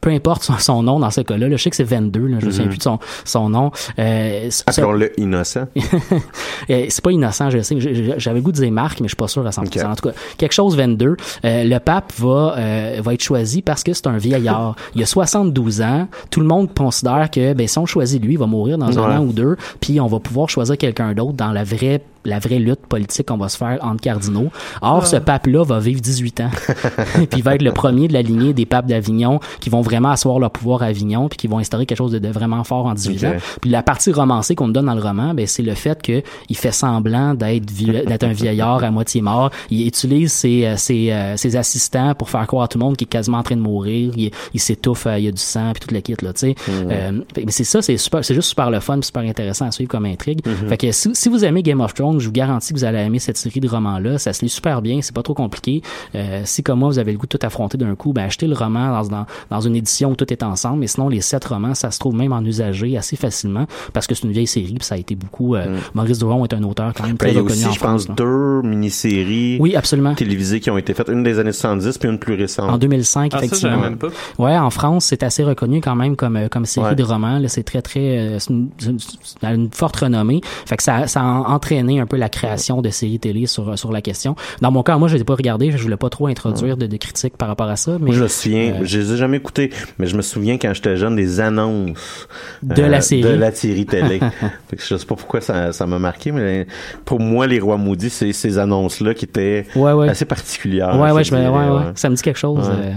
peu 0.07 0.13
importe 0.13 0.43
son, 0.43 0.57
son 0.57 0.83
nom 0.83 0.99
dans 1.01 1.11
ce 1.11 1.19
cas-là. 1.19 1.49
là, 1.49 1.57
je 1.57 1.61
sais 1.61 1.69
que 1.69 1.75
c'est 1.75 1.83
22, 1.83 2.27
là, 2.27 2.37
je 2.39 2.45
me 2.45 2.51
souviens 2.51 2.67
plus 2.69 2.77
de 2.77 2.83
son, 2.83 2.97
son 3.25 3.49
nom. 3.49 3.71
Euh, 3.99 4.49
Appelons-le 4.65 5.11
innocent. 5.19 5.65
euh, 6.69 6.85
c'est 6.87 7.01
pas 7.03 7.11
innocent, 7.11 7.49
je 7.49 7.59
sais. 7.59 7.75
J'avais 8.17 8.39
goût 8.39 8.53
de 8.53 8.57
dire 8.57 8.71
Marc, 8.71 9.01
mais 9.01 9.07
je 9.07 9.09
suis 9.09 9.17
pas 9.17 9.27
sûr 9.27 9.45
à 9.45 9.49
100%. 9.49 9.65
Ok. 9.65 9.85
En 9.85 9.95
tout 9.95 10.07
cas, 10.07 10.15
quelque 10.37 10.53
chose 10.53 10.77
22. 10.77 11.17
euh, 11.43 11.63
le 11.65 11.79
pape 11.79 12.13
va 12.19 12.55
euh, 12.57 13.01
va 13.03 13.13
être 13.15 13.21
choisi 13.21 13.61
parce 13.61 13.83
que 13.83 13.91
c'est 13.91 14.07
un 14.07 14.17
vieillard. 14.17 14.77
Il 14.95 15.03
a 15.03 15.05
72 15.05 15.81
ans. 15.81 16.07
Tout 16.31 16.39
le 16.39 16.47
monde 16.47 16.73
considère 16.73 17.29
que 17.29 17.51
ben 17.51 17.67
si 17.67 17.77
on 17.77 17.85
choisit 17.85 18.23
lui, 18.23 18.33
il 18.33 18.39
va 18.39 18.45
mourir 18.45 18.77
dans 18.77 18.97
un 18.97 19.17
an 19.17 19.23
ou 19.25 19.33
deux, 19.33 19.57
puis 19.81 19.99
on 19.99 20.07
va 20.07 20.19
pouvoir 20.19 20.49
choisir 20.49 20.77
quelqu'un 20.77 21.13
d'autre 21.13 21.33
dans 21.33 21.51
la 21.51 21.65
vraie 21.65 22.01
la 22.27 22.39
vraie 22.39 22.59
lutte 22.59 22.85
politique 22.87 23.27
qu'on 23.27 23.37
va 23.37 23.49
se 23.49 23.57
faire 23.57 23.79
entre 23.81 24.01
cardinaux. 24.01 24.49
Or, 24.81 25.07
ce 25.07 25.15
pape-là 25.15 25.63
va 25.63 25.79
vivre 25.79 26.01
18 26.01 26.41
ans. 26.41 26.49
puis 27.15 27.27
il 27.37 27.43
va 27.43 27.55
être 27.55 27.61
le 27.61 27.71
premier 27.71 28.07
de 28.07 28.13
la 28.13 28.21
lignée 28.21 28.53
des 28.53 28.65
papes 28.65 28.85
d'Avignon 28.85 29.39
qui 29.59 29.69
vont 29.69 29.81
vraiment 29.81 30.11
asseoir 30.11 30.39
leur 30.39 30.51
pouvoir 30.51 30.83
à 30.83 30.87
Avignon 30.87 31.29
puis 31.29 31.37
qui 31.37 31.47
vont 31.47 31.59
instaurer 31.59 31.85
quelque 31.85 31.97
chose 31.97 32.11
de, 32.11 32.19
de 32.19 32.29
vraiment 32.29 32.63
fort 32.63 32.85
en 32.85 32.93
18 32.93 33.17
Ok. 33.17 33.23
ans. 33.23 33.35
Puis 33.61 33.69
la 33.69 33.81
partie 33.83 34.11
romancée 34.11 34.55
qu'on 34.55 34.67
me 34.67 34.73
donne 34.73 34.85
dans 34.85 34.95
le 34.95 35.01
roman, 35.01 35.33
ben 35.33 35.47
c'est 35.47 35.63
le 35.63 35.73
fait 35.73 36.01
que 36.01 36.21
il 36.49 36.57
fait 36.57 36.71
semblant 36.71 37.33
d'être 37.33 37.65
d'être 37.65 38.23
un 38.23 38.33
vieillard 38.33 38.83
à 38.83 38.91
moitié 38.91 39.21
mort. 39.21 39.49
Il 39.69 39.87
utilise 39.87 40.31
ses 40.33 40.65
euh, 40.65 40.75
ses, 40.77 41.11
euh, 41.11 41.37
ses 41.37 41.55
assistants 41.55 42.13
pour 42.15 42.29
faire 42.29 42.45
croire 42.47 42.63
à 42.63 42.67
tout 42.67 42.77
le 42.77 42.83
monde 42.85 42.97
qu'il 42.97 43.05
est 43.05 43.09
quasiment 43.09 43.37
en 43.37 43.43
train 43.43 43.55
de 43.55 43.61
mourir. 43.61 44.11
Il, 44.15 44.31
il 44.53 44.59
s'étouffe, 44.59 45.07
euh, 45.07 45.17
il 45.17 45.25
y 45.25 45.27
a 45.27 45.31
du 45.31 45.41
sang 45.41 45.71
puis 45.73 45.81
toute 45.81 45.91
la 45.91 46.01
kit 46.01 46.15
là, 46.21 46.33
tu 46.33 46.39
sais. 46.39 46.55
Euh, 46.69 47.11
mais 47.37 47.51
c'est 47.51 47.63
ça, 47.63 47.81
c'est 47.81 47.97
super, 47.97 48.23
c'est 48.23 48.35
juste 48.35 48.49
super 48.49 48.69
le 48.69 48.79
fun, 48.79 48.99
super 49.01 49.23
intéressant 49.23 49.65
à 49.67 49.71
suivre 49.71 49.89
comme 49.89 50.05
intrigue. 50.05 50.41
Fait 50.67 50.77
que 50.77 50.91
si, 50.91 51.09
si 51.13 51.29
vous 51.29 51.43
aimez 51.45 51.63
Game 51.63 51.81
of 51.81 51.93
Thrones, 51.93 52.16
je 52.19 52.27
vous 52.27 52.31
garantis 52.33 52.73
que 52.73 52.79
vous 52.79 52.85
allez 52.85 52.99
aimer 52.99 53.19
cette 53.19 53.37
série 53.37 53.59
de 53.59 53.67
romans-là. 53.67 54.17
Ça 54.17 54.33
se 54.33 54.41
lit 54.43 54.49
super 54.49 54.81
bien, 54.81 55.01
c'est 55.01 55.13
pas 55.15 55.23
trop 55.23 55.33
compliqué. 55.33 55.81
Euh, 56.15 56.41
si 56.45 56.63
comme 56.63 56.79
moi, 56.79 56.89
vous 56.89 56.99
avez 56.99 57.11
le 57.11 57.17
goût 57.17 57.25
de 57.27 57.37
tout 57.37 57.45
affronter 57.45 57.77
d'un 57.77 57.95
coup, 57.95 58.13
ben 58.13 58.23
achetez 58.25 58.47
le 58.47 58.55
roman 58.55 58.91
dans, 59.01 59.07
dans, 59.09 59.25
dans 59.49 59.61
une 59.61 59.75
édition 59.75 60.11
où 60.11 60.15
tout 60.15 60.31
est 60.31 60.43
ensemble. 60.43 60.79
Mais 60.79 60.87
sinon, 60.87 61.09
les 61.09 61.21
sept 61.21 61.45
romans, 61.45 61.73
ça 61.75 61.91
se 61.91 61.99
trouve 61.99 62.15
même 62.15 62.33
en 62.33 62.41
usagé 62.43 62.97
assez 62.97 63.15
facilement 63.15 63.65
parce 63.93 64.07
que 64.07 64.15
c'est 64.15 64.23
une 64.25 64.31
vieille 64.33 64.47
série, 64.47 64.73
puis 64.75 64.85
ça 64.85 64.95
a 64.95 64.97
été 64.97 65.15
beaucoup. 65.15 65.55
euh, 65.55 65.77
Maurice 65.93 66.19
Duron 66.19 66.43
est 66.45 66.53
un 66.53 66.63
auteur 66.63 66.93
quand 66.95 67.03
même 67.03 67.13
Ben, 67.13 67.17
très 67.17 67.31
il 67.31 67.35
y 67.35 67.37
a 67.37 67.41
reconnu 67.41 67.59
aussi, 67.59 67.67
en 67.67 67.71
je 67.73 67.79
pense, 67.79 68.07
là. 68.07 68.13
deux 68.15 68.61
mini-séries 68.63 69.57
Oui, 69.59 69.75
absolument. 69.75 70.15
télévisées 70.15 70.59
qui 70.59 70.69
ont 70.69 70.77
été 70.77 70.93
faites, 70.93 71.09
une 71.09 71.23
des 71.23 71.39
années 71.39 71.51
70 71.51 71.97
puis 71.97 72.09
une 72.09 72.19
plus 72.19 72.33
récente. 72.35 72.69
En 72.69 72.77
2005, 72.77 73.31
Ah, 73.33 73.39
ça, 73.39 73.45
effectivement. 73.45 73.75
j'avais 73.77 73.89
même 73.89 73.97
pas. 73.97 74.07
Ouais, 74.39 74.57
en 74.57 74.69
France, 74.69 75.05
c'est 75.05 75.23
assez 75.23 75.43
reconnu 75.43 75.81
quand 75.81 75.95
même 75.95 76.15
comme 76.15 76.37
euh, 76.37 76.47
comme 76.47 76.65
série 76.65 76.87
Ouais. 76.87 76.95
de 76.95 77.03
romans. 77.03 77.39
Là, 77.39 77.47
c'est 77.47 77.63
très 77.63 77.81
très, 77.81 78.17
euh, 78.17 78.39
c'est 78.39 78.53
une, 78.53 79.69
forte 79.71 79.97
renommée. 79.97 80.41
Fait 80.65 80.77
que 80.77 80.83
ça, 80.83 81.07
ça 81.07 81.21
a 81.21 81.25
entraîné 81.25 81.99
un 81.99 82.05
peu 82.07 82.17
la 82.17 82.29
création 82.29 82.81
de 82.81 82.89
séries 82.89 83.19
télé 83.19 83.45
sur 83.45 83.77
sur 83.77 83.91
la 83.91 84.01
question. 84.01 84.35
Dans 84.61 84.71
mon 84.71 84.81
cas, 84.83 84.97
moi, 84.97 85.07
je 85.07 85.17
l'ai 85.17 85.23
pas 85.23 85.35
regardé. 85.35 85.71
Je 85.71 85.77
voulais 85.77 85.97
pas 85.97 86.09
trop 86.09 86.27
introduire 86.27 86.77
de, 86.77 86.87
de 86.87 86.97
critiques 86.97 87.37
par 87.37 87.47
rapport 87.47 87.69
à 87.69 87.75
ça. 87.75 87.93
Mais 87.99 88.07
Moi, 88.07 88.15
je 88.15 88.23
me 88.23 88.27
souviens, 88.27 88.73
euh, 88.73 88.79
je 88.83 88.99
les 88.99 89.13
ai 89.13 89.17
jamais 89.17 89.37
écoutés, 89.37 89.71
mais 89.99 90.07
je 90.07 90.15
me 90.17 90.21
souviens 90.21 90.57
quand 90.57 90.73
j'étais 90.73 90.97
jeune 90.97 91.15
des 91.15 91.39
annonces 91.39 92.27
De 92.63 92.81
euh, 92.81 92.87
la 92.87 93.01
série. 93.01 93.21
de 93.21 93.29
la 93.29 93.51
série 93.51 93.85
télé. 93.85 94.19
Je 94.77 94.95
sais 94.97 95.05
pas 95.05 95.15
pourquoi 95.15 95.41
ça 95.41 95.71
ça 95.73 95.85
m'a 95.85 95.99
marqué, 95.99 96.31
mais 96.31 96.67
pour 97.05 97.19
moi, 97.19 97.47
les 97.47 97.59
rois 97.59 97.77
maudits, 97.77 98.09
c'est 98.09 98.31
ces 98.33 98.57
annonces-là 98.57 99.13
qui 99.13 99.25
étaient 99.25 99.65
Ouais, 99.75 99.91
ouais. 99.93 100.09
assez 100.09 100.25
particulières. 100.25 100.99
ouais, 100.99 101.11
ouais, 101.11 101.23
je 101.23 101.29
je 101.31 101.35
me- 101.35 101.39
dirais, 101.41 101.51
ouais, 101.51 101.65
ouais, 101.69 101.75
ouais. 101.87 101.91
ça 101.95 102.09
me 102.09 102.15
dit 102.15 102.21
quelque 102.21 102.37
chose. 102.39 102.67
Ouais. 102.67 102.75
euh, 102.85 102.91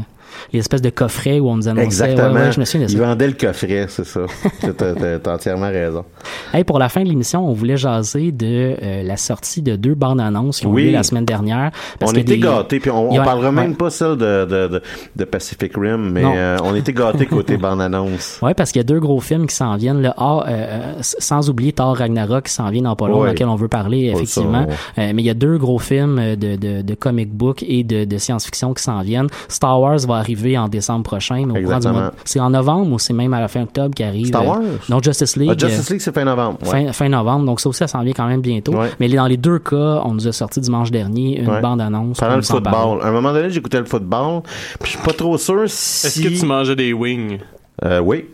les 0.52 0.60
espèces 0.60 0.82
de 0.82 0.90
coffrets 0.90 1.40
où 1.40 1.48
on 1.48 1.56
nous 1.56 1.68
annonçait. 1.68 1.84
Exactement. 1.84 2.32
Ouais, 2.34 2.40
ouais, 2.42 2.52
je 2.52 2.60
me 2.60 2.64
souviens 2.64 2.86
de 2.86 2.90
ça. 2.92 2.96
Ils 2.98 3.00
vendaient 3.02 3.26
le 3.28 3.32
coffret, 3.34 3.86
c'est 3.88 4.04
ça. 4.04 4.20
T'as- 4.60 4.72
T'as 4.94 5.18
t'as 5.18 5.34
entièrement 5.34 5.68
raison. 5.68 6.04
Hey, 6.52 6.64
pour 6.64 6.78
la 6.78 6.88
fin 6.88 7.02
de 7.02 7.08
l'émission, 7.08 7.48
on 7.48 7.52
voulait 7.52 7.76
jaser 7.76 8.32
de 8.32 8.76
euh, 8.82 9.02
la 9.02 9.16
sortie 9.16 9.62
de 9.62 9.76
deux 9.76 9.94
bandes 9.94 10.20
annonces 10.20 10.60
qui 10.60 10.66
ont 10.66 10.70
Oui. 10.72 10.82
eu 10.82 10.86
lieu 10.86 10.92
la 10.92 11.02
semaine 11.02 11.24
dernière. 11.24 11.70
parce 11.98 12.12
on 12.12 12.14
était 12.14 12.34
des- 12.34 12.38
gâtés, 12.38 12.80
puis 12.80 12.90
on, 12.90 13.10
on 13.10 13.20
a- 13.20 13.24
parlera 13.24 13.52
même 13.52 13.70
ouais. 13.70 13.76
pas 13.76 13.90
celle 13.90 14.16
de, 14.16 14.44
de, 14.44 14.68
de, 14.68 14.82
de 15.16 15.24
Pacific 15.24 15.72
Rim, 15.76 16.10
mais 16.12 16.22
euh, 16.24 16.56
on 16.64 16.74
était 16.74 16.92
gâtés 16.92 17.26
côté 17.30 17.56
bande-annonce. 17.56 18.38
Ouais, 18.42 18.54
parce 18.54 18.72
qu'il 18.72 18.80
y 18.80 18.84
a 18.84 18.84
deux 18.84 19.00
gros 19.00 19.20
films 19.20 19.46
qui 19.46 19.54
s'en 19.54 19.76
viennent. 19.76 20.02
Là, 20.02 20.14
Ah, 20.16 20.44
euh, 20.48 20.50
euh, 20.50 20.92
sans 21.00 21.48
oublier 21.50 21.72
Thor 21.72 21.96
Ragnarok 21.96 22.44
qui 22.46 22.52
s'en 22.52 22.70
vient 22.70 22.82
dans 22.82 22.96
pas 22.96 23.08
long, 23.08 23.18
dans 23.20 23.24
lequel 23.24 23.48
on 23.48 23.56
veut 23.56 23.68
parler, 23.68 24.10
effectivement. 24.14 24.66
ça, 24.68 25.02
Euh, 25.02 25.12
mais 25.14 25.22
il 25.22 25.26
y 25.26 25.30
a 25.30 25.34
deux 25.34 25.58
gros 25.58 25.78
films 25.78 26.18
euh, 26.18 26.36
de, 26.36 26.56
de, 26.56 26.82
de 26.82 26.94
comic 26.94 27.30
book 27.32 27.64
et 27.66 27.84
de, 27.84 28.04
de 28.04 28.18
science-fiction 28.18 28.74
qui 28.74 28.82
s'en 28.82 29.00
viennent. 29.02 29.28
Star 29.48 29.80
Wars 29.80 29.98
va 30.06 30.14
arriver 30.16 30.29
en 30.56 30.68
décembre 30.68 31.02
prochain. 31.04 31.36
Mais 31.36 31.42
au 31.42 31.46
courant 31.46 31.54
du 31.58 31.64
Exactement. 31.66 31.92
mois- 32.00 32.12
C'est 32.24 32.40
en 32.40 32.50
novembre 32.50 32.92
ou 32.92 32.98
c'est 32.98 33.12
même 33.12 33.32
à 33.34 33.40
la 33.40 33.48
fin 33.48 33.62
octobre 33.62 33.94
qui 33.94 34.02
arrive? 34.02 34.26
Star 34.26 34.42
euh, 34.42 34.46
Wars? 34.46 34.60
Non, 34.88 35.00
Justice 35.02 35.36
League. 35.36 35.50
Ah, 35.52 35.66
Justice 35.66 35.90
League, 35.90 36.00
c'est 36.00 36.14
fin 36.14 36.24
novembre. 36.24 36.58
ouais. 36.62 36.86
Fin, 36.86 36.92
fin 36.92 37.08
novembre, 37.08 37.46
donc 37.46 37.60
ça 37.60 37.68
aussi, 37.68 37.78
ça 37.78 37.86
s'en 37.88 38.02
vient 38.02 38.12
quand 38.12 38.26
même 38.26 38.40
bientôt. 38.40 38.74
Ouais. 38.74 38.90
Mais 39.00 39.08
dans 39.08 39.26
les 39.26 39.36
deux 39.36 39.58
cas, 39.58 40.02
on 40.04 40.12
nous 40.14 40.26
a 40.28 40.32
sorti 40.32 40.60
dimanche 40.60 40.90
dernier 40.90 41.40
une 41.40 41.48
Ouais. 41.50 41.60
bande-annonce. 41.60 42.18
Pendant 42.18 42.36
le 42.36 42.42
football. 42.42 43.00
À 43.02 43.06
un 43.08 43.12
moment 43.12 43.32
donné, 43.32 43.50
j'écoutais 43.50 43.78
le 43.78 43.84
football, 43.86 44.42
puis 44.80 44.92
je 44.92 44.96
suis 44.98 45.04
pas 45.06 45.12
trop 45.12 45.36
sûr 45.38 45.62
si... 45.66 46.06
Est-ce 46.06 46.22
que 46.22 46.40
tu 46.40 46.46
mangeais 46.46 46.76
des 46.76 46.92
wings? 46.92 47.38
Euh, 47.82 47.98
oui. 48.00 48.26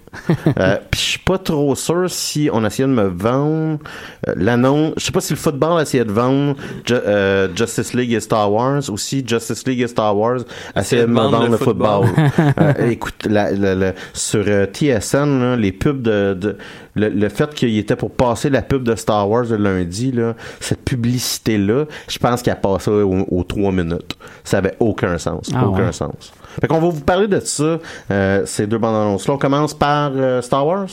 euh, 0.59 0.76
puis 0.90 1.01
je 1.01 1.07
suis 1.11 1.18
pas 1.20 1.38
trop 1.38 1.74
sûr 1.76 2.11
si 2.11 2.49
on 2.53 2.64
essayait 2.64 2.88
de 2.88 2.92
me 2.92 3.05
vendre 3.05 3.78
euh, 4.26 4.32
l'annonce. 4.34 4.94
Je 4.97 5.05
sais 5.05 5.12
pas 5.12 5.20
si 5.20 5.32
le 5.34 5.38
football 5.38 5.80
essayait 5.82 6.05
de 6.05 6.11
vendre 6.11 6.57
Ju- 6.84 6.94
euh, 6.94 7.49
Justice 7.55 7.94
League 7.94 8.12
et 8.12 8.20
Star 8.20 8.51
Wars 8.53 8.82
ou 8.90 8.97
si 8.99 9.22
Justice 9.26 9.64
League 9.66 9.82
et 9.82 9.86
Star 9.88 10.16
Wars 10.16 10.40
essayaient 10.74 11.03
de 11.03 11.07
me 11.12 11.20
vendre 11.20 11.49
le 11.49 11.57
football. 11.59 12.07
Euh, 12.59 12.90
écoute, 12.90 13.26
la, 13.28 13.51
la- 13.53 13.74
la- 13.74 13.92
sur 14.14 14.42
euh, 14.47 14.66
TSN, 14.66 15.40
là, 15.40 15.57
les 15.57 15.72
pubs 15.72 16.01
de, 16.03 16.34
de- 16.34 16.57
le, 16.94 17.09
le 17.11 17.28
fait 17.28 17.55
qu'il 17.55 17.76
était 17.78 17.97
pour 17.97 18.11
passer 18.11 18.49
la 18.51 18.62
pub 18.62 18.82
de 18.82 18.94
Star 18.97 19.28
Wars 19.28 19.44
le 19.44 19.57
lundi, 19.57 20.11
là, 20.12 20.34
cette 20.61 20.82
publicité 20.84 21.59
là, 21.59 21.84
je 22.09 22.18
pense 22.18 22.42
qu'elle 22.42 22.61
passait 22.61 22.90
aux, 22.90 23.24
aux 23.30 23.44
trois 23.44 23.72
minutes. 23.72 24.16
Ça 24.44 24.59
avait 24.59 24.74
aucun 24.80 25.18
sens, 25.18 25.51
Ah 25.55 25.66
aucun 25.68 25.86
ouais. 25.86 25.92
sens. 25.92 26.32
Fait 26.61 26.66
qu'on 26.68 26.80
va 26.80 26.88
vous 26.88 27.00
parler 27.00 27.28
de 27.28 27.40
ça, 27.40 27.78
euh, 28.11 28.42
ces 28.46 28.66
deux 28.66 28.78
bandes 28.78 28.94
annonces 28.94 29.28
là. 29.28 29.34
On 29.34 29.38
commence 29.38 29.74
par 29.74 30.12
euh, 30.14 30.42
Star 30.42 30.66
Wars. 30.66 30.88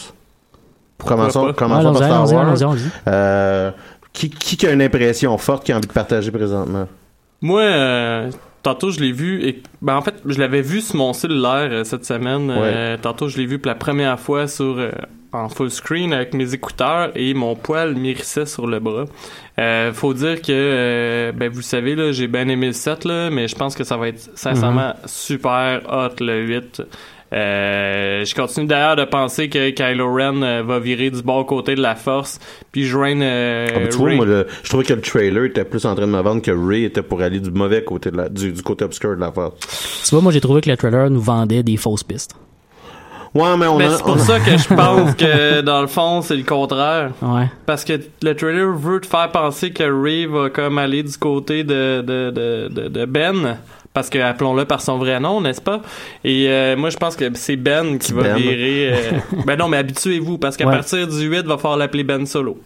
Commençons, 1.06 1.54
commençons 1.54 1.94
par 1.94 2.28
Star 2.28 2.34
Wars. 2.34 2.78
Euh, 3.08 3.72
qui, 4.12 4.30
qui 4.30 4.58
qui 4.58 4.68
a 4.68 4.72
une 4.72 4.82
impression 4.82 5.38
forte 5.38 5.66
qui 5.66 5.72
a 5.72 5.78
envie 5.78 5.88
de 5.88 5.94
partager 5.94 6.32
présentement? 6.32 6.88
Moi, 7.42 7.62
euh, 7.62 8.32
tantôt 8.64 8.90
je 8.90 9.00
l'ai 9.00 9.12
vu 9.12 9.46
et 9.46 9.62
ben 9.82 9.98
en 9.98 10.02
fait 10.02 10.16
je 10.26 10.40
l'avais 10.40 10.62
vu 10.62 10.82
sur 10.82 10.96
mon 10.96 11.14
cellulaire 11.14 11.70
euh, 11.72 11.84
cette 11.84 12.06
semaine. 12.06 12.50
Euh, 12.50 12.98
tantôt 12.98 13.28
je 13.28 13.38
l'ai 13.38 13.46
vu 13.46 13.60
pour 13.60 13.68
la 13.70 13.76
première 13.76 14.20
fois 14.20 14.48
sur 14.48 14.80
euh, 14.80 14.90
en 15.34 15.50
full 15.50 15.70
screen 15.70 16.14
avec 16.14 16.34
mes 16.34 16.54
écouteurs 16.54 17.12
et 17.16 17.34
mon 17.34 17.56
poil 17.56 17.96
m'irrissait 17.96 18.46
sur 18.46 18.66
le 18.66 18.80
bras. 18.80 19.06
Euh, 19.60 19.92
faut 19.92 20.14
dire 20.14 20.42
que 20.42 21.32
ben 21.36 21.52
vous 21.52 21.62
savez 21.62 21.96
là, 21.96 22.12
j'ai 22.12 22.28
bien 22.28 22.48
aimé 22.48 22.68
le 22.68 22.74
7 22.74 23.06
là, 23.06 23.30
mais 23.30 23.48
je 23.48 23.56
pense 23.56 23.76
que 23.76 23.84
ça 23.84 23.98
va 23.98 24.08
être 24.08 24.32
sincèrement 24.36 24.94
super 25.06 25.82
hot 25.92 26.24
le 26.24 26.46
8. 26.46 26.82
Euh, 27.34 28.24
je 28.26 28.36
continue 28.36 28.68
d'ailleurs 28.68 28.96
de 28.96 29.06
penser 29.06 29.50
que 29.50 29.72
Kylo 29.72 30.14
Ren 30.14 30.44
euh, 30.44 30.64
va 30.64 30.80
virer 30.80 31.10
du 31.10 31.24
bon 31.24 31.44
côté 31.44 31.74
de 31.74 31.82
la 31.82 31.96
force 31.96 32.40
puis 32.72 32.84
joindre 32.86 33.22
euh, 33.24 33.68
Ah, 33.76 33.80
ben, 33.80 33.90
tu 33.90 33.98
vois, 33.98 34.10
Rey. 34.10 34.16
moi, 34.18 34.26
le- 34.26 34.48
je 34.62 34.70
trouvais 34.70 34.84
que 34.84 34.94
le 34.94 35.02
trailer 35.02 35.46
était 35.46 35.64
plus 35.66 35.84
en 35.86 35.96
train 35.96 36.06
de 36.06 36.12
me 36.12 36.22
vendre 36.22 36.42
que 36.42 36.52
Ray 36.52 36.84
était 36.86 37.02
pour 37.02 37.22
aller 37.22 37.40
du 37.40 37.50
mauvais 37.52 37.84
côté 37.84 38.12
de 38.12 38.18
la, 38.18 38.30
du, 38.30 38.52
du 38.52 38.62
côté 38.62 38.86
obscur 38.86 39.16
de 39.16 39.20
la 39.22 39.32
force. 39.32 39.56
Tu 40.08 40.12
vois, 40.14 40.22
moi, 40.22 40.32
j'ai 40.32 40.42
trouvé 40.42 40.62
que 40.62 40.70
le 40.70 40.78
trailer 40.78 41.10
nous 41.10 41.22
vendait 41.22 41.64
des 41.64 41.78
fausses 41.78 42.04
pistes. 42.04 42.36
Ouais, 43.34 43.58
mais 43.58 43.66
on 43.66 43.80
Mais 43.80 43.86
a, 43.86 43.90
c'est 43.98 44.04
pour 44.04 44.14
on 44.14 44.20
ça 44.20 44.40
que 44.40 44.56
je 44.56 44.68
pense 44.76 45.16
que 45.16 45.62
dans 45.62 45.82
le 45.82 45.88
fond 45.88 46.22
c'est 46.22 46.36
le 46.36 46.44
contraire. 46.44 47.10
Ouais. 47.24 47.48
Parce 47.66 47.84
que 47.84 47.94
le 48.22 48.36
trailer 48.36 48.72
veut 48.78 49.02
te 49.02 49.08
faire 49.08 49.32
penser 49.32 49.72
que 49.72 49.84
Ray 49.84 50.28
va 50.28 50.52
comme 50.52 50.78
aller 50.78 51.02
du 51.02 51.18
côté 51.18 51.64
de, 51.64 52.02
de, 52.02 52.30
de, 52.30 52.68
de, 52.72 52.88
de 52.90 53.06
Ben. 53.06 53.58
Parce 53.94 54.10
que 54.10 54.18
appelons-le 54.18 54.66
par 54.66 54.82
son 54.82 54.98
vrai 54.98 55.20
nom, 55.20 55.40
n'est-ce 55.40 55.62
pas? 55.62 55.82
Et 56.24 56.48
euh, 56.50 56.76
moi 56.76 56.90
je 56.90 56.98
pense 56.98 57.16
que 57.16 57.26
c'est 57.36 57.56
Ben 57.56 58.00
qui 58.00 58.12
va 58.14 58.24
Ben. 58.24 58.38
virer. 58.38 58.92
euh, 58.94 59.12
ben 59.46 59.56
non, 59.56 59.68
mais 59.68 59.78
habituez-vous, 59.78 60.40
parce 60.40 60.58
qu'à 60.58 60.66
Ouais. 60.66 60.74
partir 60.74 61.08
du 61.08 61.28
8, 61.28 61.46
va 61.46 61.58
falloir 61.58 61.78
l'appeler 61.78 62.04
Ben 62.04 62.26
Solo. 62.26 62.58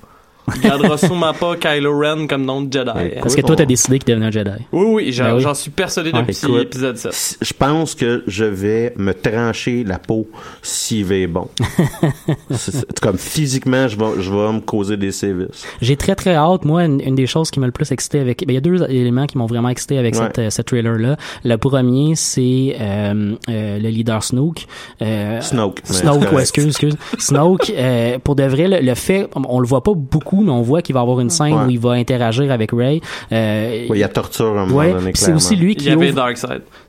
Il 0.55 0.61
gardera 0.61 0.97
sûrement 0.97 1.33
pas 1.33 1.55
Kylo 1.57 1.99
Ren 1.99 2.27
comme 2.27 2.45
nom 2.45 2.61
de 2.61 2.71
Jedi. 2.71 2.89
Écoute, 3.05 3.19
Parce 3.21 3.35
que 3.35 3.41
toi, 3.41 3.51
on- 3.51 3.55
t'as 3.55 3.65
décidé 3.65 3.99
qu'il 3.99 4.09
devenait 4.13 4.27
un 4.27 4.31
Jedi. 4.31 4.51
Oui, 4.71 4.85
oui, 4.89 5.11
j'en 5.11 5.37
Ben 5.37 5.45
oui. 5.49 5.55
suis 5.55 5.71
persuadé 5.71 6.11
depuis 6.11 6.37
Écoute, 6.41 6.57
l'épisode 6.59 6.97
7. 6.97 7.37
Je 7.41 7.53
pense 7.53 7.95
que 7.95 8.23
je 8.27 8.45
vais 8.45 8.93
me 8.97 9.13
trancher 9.13 9.83
la 9.83 9.99
peau 9.99 10.27
s'il 10.61 11.11
est 11.11 11.27
bon. 11.27 11.47
C'est- 12.51 12.71
c'est 12.71 12.99
comme 12.99 13.17
physiquement, 13.17 13.87
je 13.87 13.97
vais, 13.97 14.21
je 14.21 14.31
vais 14.31 14.53
me 14.53 14.59
causer 14.61 14.97
des 14.97 15.11
sévices. 15.11 15.65
J'ai 15.81 15.95
très 15.97 16.15
très 16.15 16.35
hâte. 16.35 16.65
Moi, 16.65 16.85
une, 16.85 17.01
une 17.01 17.15
des 17.15 17.27
choses 17.27 17.51
qui 17.51 17.59
m'a 17.59 17.65
le 17.65 17.71
plus 17.71 17.91
excité 17.91 18.19
avec, 18.19 18.39
ben, 18.45 18.53
il 18.53 18.55
y 18.55 18.57
a 18.57 18.61
deux 18.61 18.83
éléments 18.89 19.25
qui 19.25 19.37
m'ont 19.37 19.45
vraiment 19.45 19.69
excité 19.69 19.97
avec 19.97 20.15
Ouais. 20.15 20.21
cette, 20.21 20.39
euh, 20.39 20.49
ce 20.49 20.61
trailer 20.61 20.97
là. 20.97 21.17
Le 21.43 21.57
premier, 21.57 22.15
c'est 22.15 22.75
euh, 22.79 23.35
euh, 23.49 23.79
le 23.79 23.89
leader 23.89 24.23
Snoke. 24.23 24.65
Euh, 25.01 25.41
Snoke. 25.41 25.81
mais 25.89 25.95
Snoke, 25.95 26.31
ouais, 26.31 26.41
excuse, 26.41 26.67
excuse. 26.67 26.95
Snoke, 27.19 27.69
euh, 27.75 28.17
pour 28.23 28.35
de 28.35 28.43
vrai, 28.43 28.67
le, 28.67 28.79
le 28.79 28.95
fait, 28.95 29.27
on, 29.35 29.41
on 29.49 29.59
le 29.59 29.67
voit 29.67 29.83
pas 29.83 29.93
beaucoup, 29.93 30.36
mais 30.41 30.51
on 30.51 30.61
voit 30.61 30.81
qu'il 30.81 30.93
va 30.95 31.01
avoir 31.01 31.19
une 31.19 31.29
scène 31.29 31.53
Ouais. 31.53 31.65
où 31.65 31.69
il 31.69 31.79
va 31.79 31.91
interagir 31.91 32.51
avec 32.51 32.71
Ray. 32.71 33.01
Euh, 33.31 33.87
Ouais, 33.89 33.97
il 33.97 33.99
y 33.99 34.03
a 34.03 34.07
torture 34.09 34.57
à 34.57 34.61
un 34.61 34.69
ouais, 34.71 34.93
c'est 35.13 35.33
aussi 35.33 35.55
lui 35.55 35.71
Il 35.73 35.75
qui 35.77 35.85
y 35.85 35.91
avait 35.91 36.11
ouvre, 36.11 36.25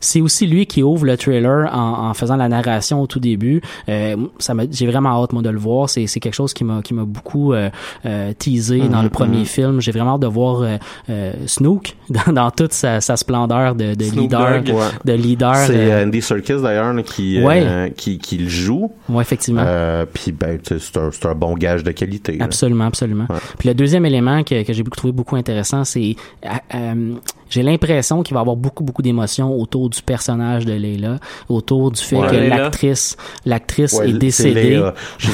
c'est 0.01 0.21
aussi 0.21 0.47
lui 0.47 0.67
qui 0.67 0.83
ouvre 0.83 1.05
le 1.05 1.17
trailer 1.17 1.69
en, 1.75 2.09
en 2.11 2.15
faisant 2.15 2.37
la 2.37 2.49
narration 2.49 3.01
au 3.03 3.07
tout 3.07 3.21
début. 3.21 3.61
Euh, 3.89 4.17
ça 4.39 4.55
m'a, 4.55 4.65
j'ai 4.71 4.87
vraiment 4.87 5.23
hâte 5.23 5.33
moi 5.33 5.43
de 5.43 5.51
le 5.51 5.59
voir. 5.59 5.89
C'est, 5.91 6.07
c'est 6.07 6.21
quelque 6.21 6.35
chose 6.35 6.53
qui 6.55 6.65
m'a 6.65 6.83
qui 6.83 6.95
m'a 6.95 7.05
beaucoup 7.05 7.53
euh, 7.53 7.71
euh, 8.07 8.33
teasé 8.39 8.79
dans 8.81 8.99
Mhm, 8.99 9.05
le 9.05 9.11
premier 9.11 9.45
film. 9.45 9.81
J'ai 9.81 9.93
vraiment 9.93 10.15
hâte 10.15 10.21
de 10.23 10.27
voir 10.27 10.63
euh, 10.63 10.77
euh, 11.11 11.33
Snook 11.47 11.95
dans, 12.11 12.33
dans 12.33 12.51
toute 12.51 12.73
sa, 12.73 13.01
sa 13.01 13.17
splendeur 13.17 13.75
de, 13.75 13.95
de 13.95 14.05
leader, 14.05 14.63
Dogg. 14.63 14.75
De 15.05 15.13
leader. 15.13 15.55
C'est 15.57 16.03
Andy 16.03 16.23
Serkis 16.23 16.61
d'ailleurs 16.63 16.95
qui, 17.05 17.43
Ouais. 17.43 17.63
euh, 17.65 17.89
qui, 17.91 18.19
qui 18.19 18.39
le 18.39 18.49
joue. 18.49 18.91
ouais, 19.09 19.23
effectivement. 19.23 19.63
Euh, 19.65 20.05
Puis 20.13 20.33
ben, 20.33 20.59
tu 20.59 20.75
sais, 20.75 20.81
c'est 20.81 20.99
un, 20.99 21.11
c'est 21.13 21.27
un 21.27 21.35
bon 21.35 21.55
gage 21.55 21.85
de 21.85 21.91
qualité. 21.93 22.37
là. 22.37 22.45
Absolument, 22.45 22.85
absolument. 22.87 23.27
Ouais. 23.31 23.37
Puis 23.59 23.69
le 23.69 23.75
deuxième 23.75 24.07
élément 24.07 24.43
que, 24.45 24.63
que 24.63 24.73
j'ai 24.73 24.85
trouvé 24.85 25.13
beaucoup 25.13 25.37
intéressant, 25.37 25.85
c'est 25.85 26.17
euh, 26.45 26.49
euh, 26.75 27.15
j'ai 27.51 27.63
l'impression 27.63 28.23
qu'il 28.23 28.35
va 28.35 28.41
y 28.41 28.43
avoir 28.43 28.57
beaucoup 28.57 28.85
beaucoup 28.85 29.03
d'émotions 29.03 29.55
autour 29.59 29.91
du 29.91 30.03
personnage 30.03 30.65
de 30.67 30.73
Leila, 30.73 31.17
autour 31.49 31.91
du 31.91 32.01
fait 32.03 32.17
Ouais. 32.17 32.29
que 32.29 32.37
l'actrice 32.37 33.17
l'actrice 33.45 33.93
Ouais, 33.95 34.11
est 34.11 34.13
décédée. 34.15 34.83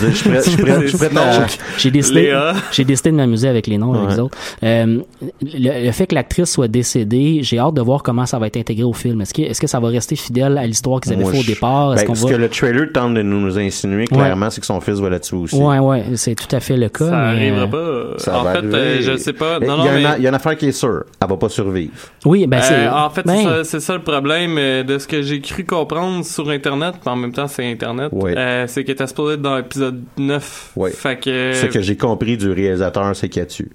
J'ai 1.79 1.91
décidé, 1.91 2.33
j'ai 2.73 2.85
décidé 2.85 3.11
de 3.11 3.17
m'amuser 3.17 3.49
avec 3.49 3.67
les 3.67 3.79
noms 3.79 3.93
avec 3.95 4.05
Ouais. 4.09 4.15
les 4.15 4.21
autres. 4.21 4.39
Euh, 4.63 5.01
le, 5.43 5.87
le 5.87 5.93
fait 5.93 6.07
que 6.07 6.15
l'actrice 6.15 6.51
soit 6.51 6.69
décédée, 6.69 7.41
j'ai 7.43 7.59
hâte 7.59 7.75
de 7.75 7.81
voir 7.81 8.03
comment 8.03 8.27
ça 8.27 8.39
va 8.39 8.47
être 8.47 8.57
intégré 8.57 8.85
au 8.85 8.93
film. 8.93 9.21
Est-ce 9.21 9.33
que, 9.35 9.43
est-ce 9.43 9.61
que 9.61 9.67
ça 9.67 9.81
va 9.81 9.89
rester 9.89 10.17
fidèle 10.17 10.59
à 10.59 10.67
l'histoire 10.67 11.01
qu'ils 11.01 11.13
avaient 11.13 11.23
Moi, 11.23 11.33
fait 11.33 11.41
au 11.41 11.43
départ? 11.43 11.95
Est-ce 11.95 12.03
Ben, 12.03 12.07
qu'on 12.09 12.15
ce 12.15 12.25
va... 12.25 12.31
que 12.31 12.37
le 12.37 12.49
trailer 12.49 12.93
tente 12.93 13.15
de 13.15 13.23
nous 13.23 13.59
insinuer, 13.59 14.07
clairement, 14.07 14.51
c'est 14.51 14.61
que 14.61 14.67
son 14.67 14.81
fils 14.81 14.99
va 15.01 15.11
là-dessus 15.11 15.35
aussi. 15.35 15.57
Ouais, 15.57 15.79
ouais, 15.79 16.05
c'est 16.17 16.35
tout 16.35 16.55
à 16.55 16.61
fait 16.61 16.77
le 16.77 16.89
cas. 16.89 17.05
Ça 17.07 17.11
mais, 17.11 17.51
arrivera 17.51 17.69
euh, 17.73 18.13
pas. 18.15 18.19
Ça 18.19 18.41
en 18.41 18.45
fait, 18.53 18.65
euh, 18.65 18.99
je 19.01 19.17
sais 19.17 19.33
pas. 19.33 19.59
Non, 19.61 19.67
il, 19.67 19.79
non, 19.79 19.85
y 19.85 19.89
a 19.89 19.93
mais... 20.17 20.23
y 20.23 20.27
a 20.27 20.29
une 20.29 20.35
affaire 20.35 20.57
qui 20.57 20.67
est 20.67 20.73
sûre. 20.73 21.05
Elle 21.21 21.29
va 21.29 21.37
pas 21.37 21.49
survivre. 21.49 21.93
Oui, 22.25 22.47
ben 22.47 22.61
c'est. 22.63 22.87
Euh, 22.87 22.93
en 22.93 23.11
fait, 23.11 23.23
ben, 23.27 23.65
c'est 23.65 23.81
ça- 23.81 23.95
le 23.95 24.03
problème 24.03 24.57
euh, 24.59 24.83
de 24.83 24.99
ce 24.99 25.07
que 25.07 25.23
j'ai 25.23 25.41
cru 25.41 25.65
comprendre 25.65 26.25
sur 26.25 26.49
Internet, 26.51 26.95
puis 27.01 27.11
en 27.11 27.17
même 27.17 27.33
temps, 27.33 27.47
c'est 27.49 27.71
Internet. 27.71 28.11
Euh, 28.15 28.65
c'est 28.67 28.85
qu'elle 28.85 28.95
était 28.95 29.07
supposée 29.07 29.35
être 29.35 29.43
dans 29.43 29.57
l'épisode 29.57 30.03
9. 30.17 30.73
Ouais. 30.77 30.91
Fait 30.91 31.19
que... 31.19 31.53
Ce 31.55 31.67
que 31.67 31.81
j'ai 31.81 31.97
compris 31.97 32.37
du 32.37 32.51
réalisateur, 32.51 33.15
c'est 33.15 33.29
qu'il 33.29 33.43
a 33.43 33.47
tué. 33.47 33.69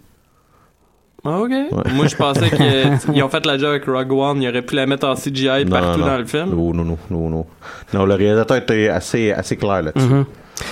Ah, 1.25 1.39
ok. 1.39 1.51
Moi, 1.93 2.07
je 2.07 2.15
pensais 2.15 2.49
qu'ils 2.49 3.23
ont 3.23 3.29
fait 3.29 3.45
la 3.45 3.57
job 3.57 3.69
avec 3.69 3.85
Rogue 3.85 4.11
One. 4.11 4.41
Ils 4.41 4.49
auraient 4.49 4.61
pu 4.61 4.75
la 4.75 4.85
mettre 4.85 5.07
en 5.07 5.15
CGI 5.15 5.65
Non, 5.65 5.69
partout 5.71 5.99
non. 5.99 6.05
dans 6.05 6.17
le 6.17 6.25
film. 6.25 6.49
Non, 6.49 6.73
non, 6.73 6.83
non, 6.85 6.97
non, 7.09 7.29
non. 7.29 7.45
Non, 7.93 8.05
le 8.05 8.13
réalisateur 8.15 8.57
était 8.57 8.87
assez, 8.87 9.31
assez 9.31 9.57
clair 9.57 9.81
là-dessus. 9.81 10.07
Mhm. 10.07 10.25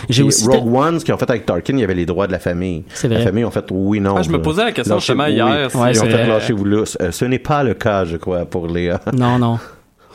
J'ai 0.10 0.24
aussi 0.24 0.48
Rogue 0.48 0.74
One, 0.74 1.00
ce 1.00 1.06
qu'ils 1.06 1.14
ont 1.14 1.18
fait 1.18 1.30
avec 1.30 1.46
Tarkin, 1.46 1.74
il 1.74 1.80
y 1.80 1.84
avait 1.84 1.96
les 1.96 2.06
droits 2.06 2.28
de 2.28 2.32
la 2.32 2.40
famille. 2.40 2.84
C'est 2.94 3.08
vrai. 3.08 3.20
La 3.20 3.24
famille 3.26 3.46
ont 3.46 3.52
fait 3.52 3.66
oui, 3.72 4.00
non. 4.00 4.16
Ah, 4.18 4.22
je 4.22 4.30
me 4.30 4.38
euh, 4.38 4.42
posais 4.42 4.64
la 4.66 4.72
question 4.72 5.00
justement 5.00 5.26
oui. 5.26 5.34
hier, 5.34 5.70
Ouais, 5.76 5.92
Ils 5.94 6.00
ont 6.02 6.06
fait 6.06 6.12
vrai. 6.12 6.28
lâchez-vous 6.28 6.66
là. 6.66 6.84
Euh, 7.02 7.12
Ce 7.12 7.26
n'est 7.26 7.40
pas 7.40 7.64
le 7.64 7.74
cas, 7.74 8.06
je 8.06 8.18
crois, 8.18 8.46
pour 8.46 8.68
les. 8.68 8.94
Non, 9.14 9.38
non. 9.40 9.60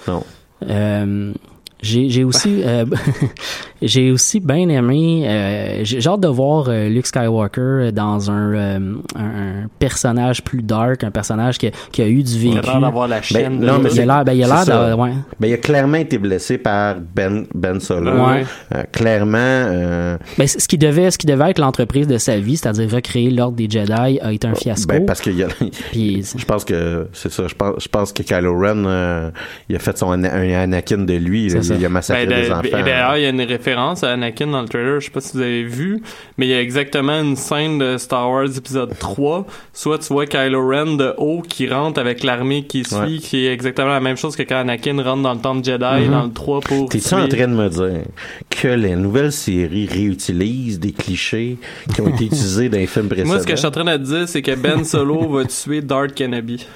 non. 0.09 0.23
Euh, 0.69 1.33
j'ai 1.81 2.09
j'ai 2.11 2.23
aussi 2.25 2.63
euh, 2.65 2.85
j'ai 3.83 4.11
aussi 4.11 4.41
bien 4.41 4.69
aimé 4.69 5.25
euh, 5.27 5.81
j'ai 5.83 6.07
hâte 6.09 6.21
de 6.21 6.29
voir 6.29 6.67
euh, 6.69 6.89
Luke 6.89 7.07
Skywalker 7.07 7.91
dans 7.93 8.31
un, 8.31 8.55
euh, 8.55 8.79
un, 9.17 9.23
un 9.25 9.69
personnage 9.79 10.43
plus 10.43 10.63
dark 10.63 11.05
un 11.05 11.11
personnage 11.11 11.59
qui, 11.59 11.67
a- 11.69 11.71
qui 11.91 12.03
a 12.03 12.07
eu 12.09 12.23
du 12.23 12.33
Il 12.33 12.55
vécu 12.55 12.59
a 12.69 12.73
l'air 12.73 12.81
d'avoir 12.81 13.09
la 13.09 13.23
chaîne. 13.23 13.61
de 13.61 13.67
non, 13.67 13.79
mais 13.79 13.91
il 13.93 14.01
a 14.01 14.07
l'air 14.07 14.25
ben, 14.25 14.33
il 14.33 14.45
a 14.45 14.97
ouais 14.97 15.11
Ben, 15.41 15.49
il 15.49 15.53
a 15.55 15.57
clairement 15.59 15.99
été 15.99 16.19
blessé 16.19 16.59
par 16.59 16.97
Ben, 17.15 17.45
ben 17.55 17.81
Solo. 17.81 18.13
Ouais. 18.13 18.45
Euh, 18.75 18.83
clairement, 18.93 19.37
euh, 19.39 20.17
ben, 20.39 20.47
ce 20.47 20.67
qui 20.69 20.79
devait 20.79 21.11
ce 21.11 21.19
qui 21.19 21.27
devait 21.27 21.51
être 21.51 21.59
l'entreprise 21.59 22.07
de 22.07 22.19
sa 22.19 22.39
vie 22.39 22.57
c'est-à-dire 22.57 22.91
recréer 22.91 23.31
l'ordre 23.31 23.57
des 23.57 23.69
Jedi 23.69 23.93
a 24.21 24.33
été 24.33 24.47
un 24.47 24.55
fiasco 24.55 24.89
ben, 24.93 25.05
parce 25.07 25.21
qu'il 25.21 25.37
y 25.37 25.43
a, 25.43 25.49
Puis- 25.93 26.25
je 26.37 26.45
pense 26.45 26.65
que 26.65 27.09
c'est 27.13 27.31
ça. 27.33 27.47
Je 27.49 27.55
pense, 27.55 27.75
je 27.83 27.89
pense 27.89 28.13
que 28.13 28.23
Kylo 28.23 28.59
Ren, 28.59 28.85
euh, 28.87 29.31
il 29.69 29.77
a 29.77 29.79
fait 29.79 29.97
son 29.99 30.11
un 30.13 30.23
Anakin 30.25 30.99
de 30.99 31.15
lui. 31.15 31.51
C'est 31.51 31.59
Il, 31.59 31.65
ça. 31.65 31.75
il 31.75 31.85
a 31.85 31.89
massacré 31.89 32.27
Ben, 32.27 32.43
des 32.43 32.49
de- 32.49 32.53
enfants. 32.53 32.63
et 32.79 32.83
D'ailleurs, 32.83 33.17
il 33.17 33.23
y 33.23 33.27
a 33.27 33.29
une 33.31 33.41
référence 33.43 33.72
à 33.79 34.13
Anakin 34.13 34.47
dans 34.49 34.63
le 34.63 34.69
trailer, 34.69 35.01
je 35.01 35.07
sais 35.07 35.11
pas 35.11 35.21
si 35.21 35.33
vous 35.37 35.43
avez 35.43 35.63
vu, 35.65 36.03
mais 36.39 36.47
il 36.47 36.51
y 36.51 36.55
a 36.55 36.61
exactement 36.61 37.21
une 37.21 37.37
scène 37.37 37.79
de 37.79 37.97
Star 37.99 38.31
Wars 38.31 38.45
épisode 38.57 38.97
3. 38.99 39.47
Soit 39.73 39.99
tu 39.99 40.13
vois 40.13 40.27
Kylo 40.27 40.69
Ren 40.69 40.97
de 40.97 41.15
haut 41.19 41.43
qui 41.43 41.69
rentre 41.69 42.01
avec 42.01 42.23
l'armée 42.23 42.65
qui 42.67 42.85
suit, 42.85 42.97
Ouais. 42.97 43.19
qui 43.19 43.47
est 43.47 43.53
exactement 43.53 43.89
la 43.89 44.01
même 44.01 44.17
chose 44.17 44.37
que 44.37 44.43
quand 44.43 44.57
Anakin 44.57 45.03
rentre 45.03 45.23
dans 45.23 45.35
le 45.35 45.41
temple 45.41 45.65
Jedi 45.65 45.85
Mhm. 46.05 46.11
dans 46.11 46.25
le 46.25 46.33
3 46.33 46.61
pour 46.61 46.89
T'es-tu 46.89 47.15
en 47.15 47.29
train 47.29 47.49
de 47.49 47.55
me 47.55 47.69
dire 47.69 48.03
que 48.51 48.69
les 48.69 48.97
nouvelles 48.97 49.33
séries 49.33 49.87
réutilisent 49.87 50.79
des 50.81 50.93
clichés 50.93 51.59
qui 51.95 52.01
ont 52.01 52.09
été 52.09 52.25
utilisés 52.27 52.69
dans 52.69 52.79
les 52.79 52.87
films 52.87 53.09
précédents? 53.09 53.29
Moi, 53.29 53.41
ce 53.41 53.47
que 53.47 53.53
je 53.53 53.57
suis 53.57 53.67
en 53.67 53.71
train 53.71 53.85
de 53.85 53.97
te 53.97 54.03
dire, 54.03 54.29
c'est 54.29 54.43
que 54.43 54.55
Ben 54.55 54.85
Solo 54.85 55.29
va 55.33 55.45
tuer 55.45 55.81
Darth 55.81 56.15
Kenobi. 56.15 56.67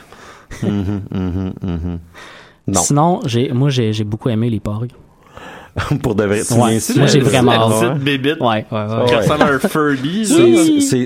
Mhm, 0.63 1.03
mhm, 1.13 1.53
mhm. 1.63 1.99
Non. 2.69 2.81
sinon 2.81 3.21
j'ai 3.27 3.53
moi 3.53 3.69
j'ai 3.71 3.93
j'ai 3.93 4.03
beaucoup 4.05 4.29
aimé 4.29 4.51
les 4.51 4.59
porgs 4.61 4.89
Pour 6.03 6.15
de 6.15 6.25
vrai. 6.25 6.43
tu 6.47 6.55
Ouais. 6.55 6.79
Moi, 6.97 7.07
j'ai 7.07 7.21
vraiment 7.21 7.53
la 7.53 7.89
petite 7.89 8.03
bébite 8.05 8.41
ouais 8.41 8.65
ouais 8.71 8.79
ouais, 8.79 9.07
qui 9.09 9.15
ressemble 9.15 9.43
à 9.43 9.47
un 9.49 9.59
Furby. 9.59 10.27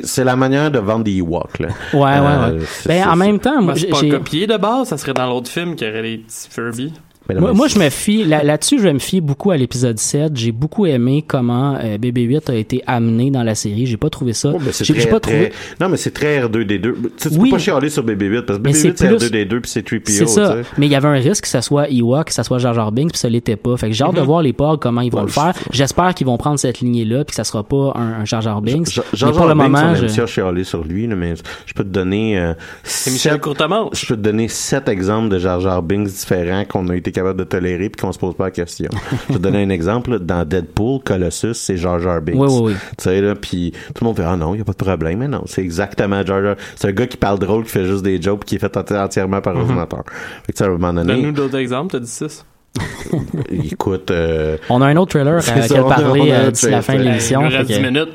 C'est- 0.05 0.25
la 0.25 0.37
manière 0.37 0.71
de 0.71 0.79
vendre 0.79 1.05
des 1.05 1.17
Ewoks, 1.17 1.59
là. 1.59 1.69
ouais 1.93 2.01
ouais, 2.01 2.09
Euh, 2.19 2.53
ouais. 2.59 2.65
c'est- 2.67 2.89
ben 2.89 3.09
en 3.09 3.17
même 3.17 3.39
temps 3.41 3.61
moi 3.63 3.75
j'ai 3.75 3.89
pas 3.89 4.01
copié 4.01 4.47
de 4.47 4.57
base, 4.57 4.89
ça 4.89 4.97
serait 4.99 5.15
dans 5.15 5.27
l'autre 5.27 5.51
film 5.51 5.75
qu'il 5.75 5.89
y 5.89 5.91
aurait 5.91 6.03
les 6.03 6.19
petits 6.19 6.47
Furby. 6.51 6.93
Moi, 7.39 7.69
je 7.69 7.79
me 7.79 7.89
fie 7.91 8.25
là- 8.25 8.43
là-dessus, 8.43 8.79
je 8.81 8.89
me 8.89 8.99
fie 8.99 9.21
beaucoup 9.21 9.51
à 9.51 9.57
l'épisode 9.57 9.99
7. 9.99 10.37
J'ai 10.37 10.53
beaucoup 10.53 10.87
aimé 10.87 11.25
comment 11.27 11.77
euh, 11.77 11.99
BB-8 11.99 12.51
a 12.51 12.55
été 12.55 12.83
amené 12.87 13.31
dans 13.31 13.43
la 13.43 13.55
série. 13.55 13.87
J'ai 13.87 13.97
pas 13.97 14.11
trouvé 14.11 14.33
ça. 14.33 14.53
Oh, 14.55 14.59
ben, 14.59 14.73
j'ai 14.81 14.95
pas 15.07 15.21
très- 15.21 15.51
trouvé. 15.51 15.53
Non, 15.81 15.89
mais 15.89 15.97
c'est 15.97 16.11
très 16.13 16.41
R2D2. 16.43 16.81
Tu, 16.81 16.93
sais, 17.17 17.31
tu 17.31 17.37
Oui. 17.39 17.51
peux 17.51 17.57
pas 17.57 17.63
chialer 17.63 17.91
sur 17.91 18.03
BB-8 18.05 18.43
parce 18.43 18.59
que 18.59 18.65
Mais 18.65 18.73
c'est 18.73 18.89
BB-8 18.91 18.97
c'est 18.99 19.07
plus- 19.07 19.17
R2D2 19.29 19.61
puis 19.61 19.71
c'est 19.71 19.83
3PO. 19.87 20.01
C'est 20.13 20.27
ça. 20.27 20.49
tu 20.57 20.63
sais. 20.63 20.69
Mais 20.79 20.87
il 20.87 20.93
y 20.93 20.95
avait 20.95 21.09
un 21.09 21.13
risque 21.13 21.43
que 21.45 21.49
ça 21.49 21.63
soit 21.63 21.89
Ewok, 21.91 22.27
que 22.29 22.33
ça 22.33 22.43
soit 22.45 22.59
Jar 22.59 22.75
Jar 22.75 22.91
Binks, 22.93 23.11
puis 23.13 23.19
ça 23.19 23.29
l'était 23.29 23.57
pas. 23.57 23.77
Fait 23.77 23.89
que 23.89 23.93
j'ai 23.93 24.05
hâte 24.05 24.15
de 24.15 24.21
voir 24.21 24.43
les 24.43 24.53
porgs 24.53 24.81
comment 24.81 25.01
ils 25.03 25.11
vont 25.13 25.19
Ouais, 25.19 25.25
le 25.25 25.31
faire. 25.31 25.53
J'espère 25.71 26.15
qu'ils 26.15 26.27
vont 26.27 26.37
prendre 26.39 26.59
cette 26.59 26.81
lignée-là, 26.81 27.25
puis 27.25 27.31
que 27.31 27.35
ça 27.37 27.45
sera 27.45 27.63
pas 27.63 27.93
un, 27.97 28.21
un 28.21 28.25
Jar 28.25 28.41
Jar 28.41 28.61
Binks. 28.63 28.89
Mais 28.97 29.33
pour 29.33 29.47
le 29.47 29.55
Binks, 29.55 29.71
moment, 29.71 29.93
on 29.93 29.95
je... 29.95 30.27
chialer 30.27 30.65
sur 30.65 30.85
lui, 30.85 31.07
mais 31.09 31.35
je 31.67 31.73
peux 31.75 31.85
te 31.85 31.89
donner 31.89 32.39
euh, 32.39 32.55
C'est 32.83 33.11
Michel 33.11 33.33
sept- 33.33 33.41
Courtemanche. 33.41 34.01
je 34.03 34.07
peux 34.07 34.17
te 34.17 34.21
donner 34.23 34.49
sept 34.49 34.89
exemples 34.89 35.29
de 35.29 35.39
Jar 35.39 35.61
Jar 35.61 35.83
Binks 35.83 36.07
différents 36.09 36.65
qu'on 36.65 36.89
a 36.89 36.97
été 36.97 37.13
capable 37.21 37.39
de 37.39 37.45
tolérer 37.45 37.89
puis 37.91 38.01
qu'on 38.01 38.13
se 38.13 38.19
pose 38.19 38.35
pas 38.35 38.45
la 38.45 38.51
question. 38.51 38.89
je 39.29 39.33
vais 39.33 39.39
te 39.39 39.43
donner 39.43 39.63
un 39.63 39.71
exemple. 39.71 40.11
là. 40.13 40.19
Dans 40.19 40.45
Deadpool, 40.45 41.01
Colossus, 41.05 41.55
c'est 41.55 41.77
Jar 41.77 41.99
Jar 42.01 42.21
Binks. 42.21 42.37
Oui, 42.39 42.49
oui, 42.51 42.61
oui. 42.65 42.73
Tu 42.99 43.05
sais, 43.05 43.21
là, 43.21 43.35
puis 43.35 43.73
tout 43.95 44.03
le 44.05 44.07
monde 44.07 44.17
fait, 44.17 44.25
ah 44.27 44.37
non, 44.37 44.55
il 44.55 44.59
y 44.59 44.61
a 44.61 44.65
pas 44.65 44.73
de 44.73 44.77
problème. 44.77 45.19
Mais 45.19 45.29
non, 45.29 45.43
c'est 45.47 45.63
exactement 45.63 46.25
Jar 46.25 46.43
Jar. 46.43 46.57
C'est 46.77 46.89
un 46.89 46.93
gars 46.93 47.07
qui 47.07 47.17
parle 47.17 47.39
drôle, 47.39 47.65
qui 47.65 47.71
fait 47.71 47.85
juste 47.87 48.03
des 48.03 48.21
jokes, 48.21 48.45
qui 48.45 48.57
est 48.57 48.59
fait 48.59 48.75
enti- 48.77 48.97
entièrement 48.99 49.41
par 49.41 49.57
ordinateur. 49.57 50.03
Fait 50.47 50.53
que, 50.53 50.59
tu 50.59 50.59
sais, 50.59 50.65
à 50.65 50.67
un 50.69 50.71
moment 50.71 50.93
donné, 50.93 51.15
Donne-nous 51.15 51.33
d'autres 51.33 51.57
exemples, 51.59 51.93
t'as 51.93 52.01
dit 52.01 52.07
6. 52.11 52.45
écoute, 53.51 54.13
euh, 54.13 54.57
On 54.69 54.81
a 54.81 54.87
un 54.87 54.97
autre 54.97 55.11
trailer 55.11 55.35
à 55.39 55.41
ça, 55.41 55.55
quel 55.67 55.81
on 55.81 55.91
a- 55.91 55.95
parler 55.97 56.33
d'ici 56.53 56.71
la 56.71 56.83
fin 56.83 56.95
de 56.97 57.03
l'émission. 57.03 57.41
Il 57.49 57.57
reste 57.57 57.69
que- 57.69 57.75
10 57.75 57.81
minutes. 57.83 58.15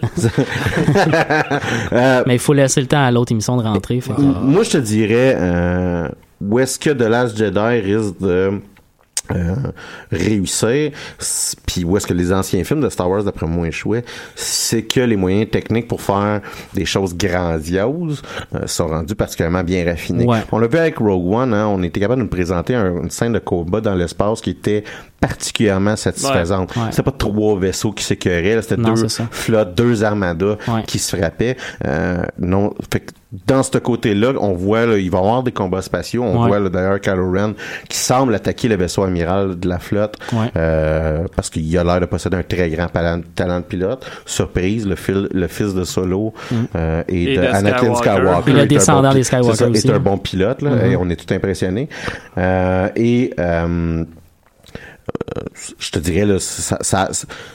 Mais 2.25 2.35
il 2.35 2.39
faut 2.39 2.53
laisser 2.53 2.81
le 2.81 2.87
temps 2.87 3.03
à 3.03 3.11
l'autre 3.11 3.31
émission 3.31 3.57
de 3.57 3.63
rentrer. 3.63 3.99
fait 4.01 4.13
que- 4.13 4.21
Moi, 4.21 4.63
je 4.63 4.69
te 4.71 4.77
dirais, 4.77 5.35
euh, 5.37 6.07
où 6.41 6.59
est-ce 6.59 6.79
que 6.79 6.89
The 6.89 7.01
Last 7.01 7.37
Jedi 7.37 7.59
risque 7.81 8.19
de 8.21 8.51
euh, 9.31 9.55
réussir, 10.11 10.91
puis 11.65 11.83
où 11.83 11.97
est-ce 11.97 12.07
que 12.07 12.13
les 12.13 12.31
anciens 12.33 12.63
films 12.63 12.81
de 12.81 12.89
Star 12.89 13.09
Wars, 13.09 13.23
d'après 13.23 13.45
moi, 13.47 13.67
échouaient, 13.67 14.03
c'est 14.35 14.83
que 14.83 14.99
les 15.01 15.15
moyens 15.15 15.49
techniques 15.49 15.87
pour 15.87 16.01
faire 16.01 16.41
des 16.73 16.85
choses 16.85 17.15
grandioses 17.15 18.21
euh, 18.53 18.67
sont 18.67 18.87
rendus 18.87 19.15
particulièrement 19.15 19.63
bien 19.63 19.85
raffinés. 19.85 20.25
Ouais. 20.25 20.39
On 20.51 20.59
l'a 20.59 20.67
vu 20.67 20.77
avec 20.77 20.97
Rogue 20.97 21.31
One, 21.33 21.53
hein, 21.53 21.67
on 21.67 21.81
était 21.83 21.99
capable 21.99 22.19
de 22.19 22.23
nous 22.25 22.29
présenter 22.29 22.75
un- 22.75 23.03
une 23.03 23.09
scène 23.09 23.33
de 23.33 23.39
combat 23.39 23.81
dans 23.81 23.95
l'espace 23.95 24.41
qui 24.41 24.51
était 24.51 24.83
particulièrement 25.19 25.95
satisfaisante. 25.95 26.75
Ouais. 26.75 26.81
Ouais. 26.83 26.87
C'était 26.91 27.03
pas 27.03 27.11
trois 27.11 27.57
vaisseaux 27.59 27.91
qui 27.91 28.03
là, 28.55 28.61
c'était 28.61 28.77
deux 28.77 28.91
flottes, 29.31 29.75
deux 29.75 30.03
armadas 30.03 30.57
qui 30.85 30.99
se 30.99 31.15
frappaient. 31.15 31.57
Euh, 31.85 32.23
non, 32.39 32.73
fait 32.91 33.11
dans 33.47 33.63
ce 33.63 33.77
côté-là, 33.77 34.33
on 34.39 34.53
voit, 34.53 34.85
là, 34.85 34.97
il 34.97 35.09
va 35.09 35.17
y 35.17 35.21
avoir 35.21 35.43
des 35.43 35.51
combats 35.51 35.81
spatiaux. 35.81 36.23
On 36.23 36.41
Ouais. 36.41 36.47
voit 36.47 36.59
là, 36.59 36.69
d'ailleurs 36.69 36.99
Kylo 37.01 37.31
Ren 37.31 37.53
qui 37.89 37.97
semble 37.97 38.33
attaquer 38.35 38.67
le 38.67 38.75
vaisseau 38.75 39.03
amiral 39.03 39.59
de 39.59 39.67
la 39.67 39.79
flotte 39.79 40.17
Ouais. 40.33 40.49
euh, 40.57 41.25
parce 41.35 41.49
qu'il 41.49 41.77
a 41.77 41.83
l'air 41.83 41.99
de 41.99 42.05
posséder 42.05 42.37
un 42.37 42.43
très 42.43 42.69
grand 42.69 42.87
talent, 42.87 43.57
de 43.59 43.63
pilote. 43.63 44.05
Surprise, 44.25 44.87
le, 44.87 44.95
fil- 44.95 45.27
le 45.33 45.47
fils 45.47 45.73
de 45.73 45.83
Solo 45.83 46.33
euh, 46.75 47.03
et, 47.07 47.33
Et 47.33 47.37
de 47.37 47.41
de 47.41 47.47
Anakin 47.47 47.77
Skywalker. 47.95 48.09
Skywalker. 48.11 48.49
Et 48.49 48.53
le 48.53 48.59
est 48.59 48.61
un 48.61 48.65
descendant 48.65 49.01
bon 49.09 49.13
des 49.13 49.19
pi- 49.19 49.25
Skywalker 49.25 49.51
c'est 49.51 49.63
ça, 49.63 49.69
aussi, 49.69 49.87
est 49.87 49.91
un 49.91 49.95
hein. 49.95 49.99
bon 49.99 50.17
pilote, 50.17 50.61
là, 50.61 50.69
Mhm. 50.71 50.91
et 50.91 50.95
on 50.97 51.09
est 51.09 51.15
tout 51.15 51.33
impressionné. 51.33 51.89
Euh, 52.37 52.89
et 52.95 53.31
euh, 53.39 54.03
je 55.79 55.91
te 55.91 55.99
dirais 55.99 56.25
là, 56.25 56.37
ça, 56.39 56.77
ça, 56.81 57.09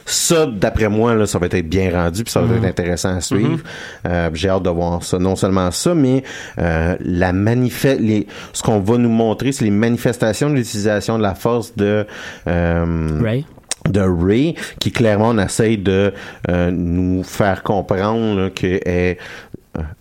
ça, 0.07 0.47
d'après 0.47 0.89
moi 0.89 1.15
là, 1.15 1.27
ça 1.27 1.39
va 1.39 1.47
être 1.47 1.69
bien 1.69 1.91
rendu 1.93 2.25
puis 2.25 2.33
ça 2.33 2.41
va 2.41 2.57
être 2.57 2.65
intéressant 2.65 3.17
à 3.17 3.21
suivre. 3.21 3.61
Euh, 4.07 4.31
J'ai 4.33 4.49
hâte 4.49 4.63
de 4.63 4.71
voir 4.71 5.03
ça. 5.03 5.19
Non 5.19 5.37
seulement 5.37 5.71
ça, 5.71 5.95
mais 5.95 6.23
euh, 6.59 6.97
la 7.01 7.33
manifeste, 7.33 8.01
les, 8.01 8.27
ce 8.53 8.63
qu'on 8.63 8.81
va 8.81 8.97
nous 8.99 9.09
montrer, 9.11 9.53
c'est 9.53 9.65
les 9.65 9.71
manifestations 9.71 10.51
de 10.51 10.55
l'utilisation 10.55 11.19
de 11.19 11.23
la 11.23 11.35
force 11.35 11.75
de 11.77 12.07
euh, 12.47 13.21
Ray. 13.23 13.45
de 13.89 14.01
Ray, 14.01 14.55
qui 14.79 14.93
clairement 14.93 15.31
on 15.31 15.39
essaye 15.39 15.79
de 15.79 16.13
euh, 16.49 16.71
nous 16.71 17.23
faire 17.23 17.63
comprendre 17.63 18.49
qu'elle 18.51 18.81
est 18.85 19.19
euh, 19.19 19.23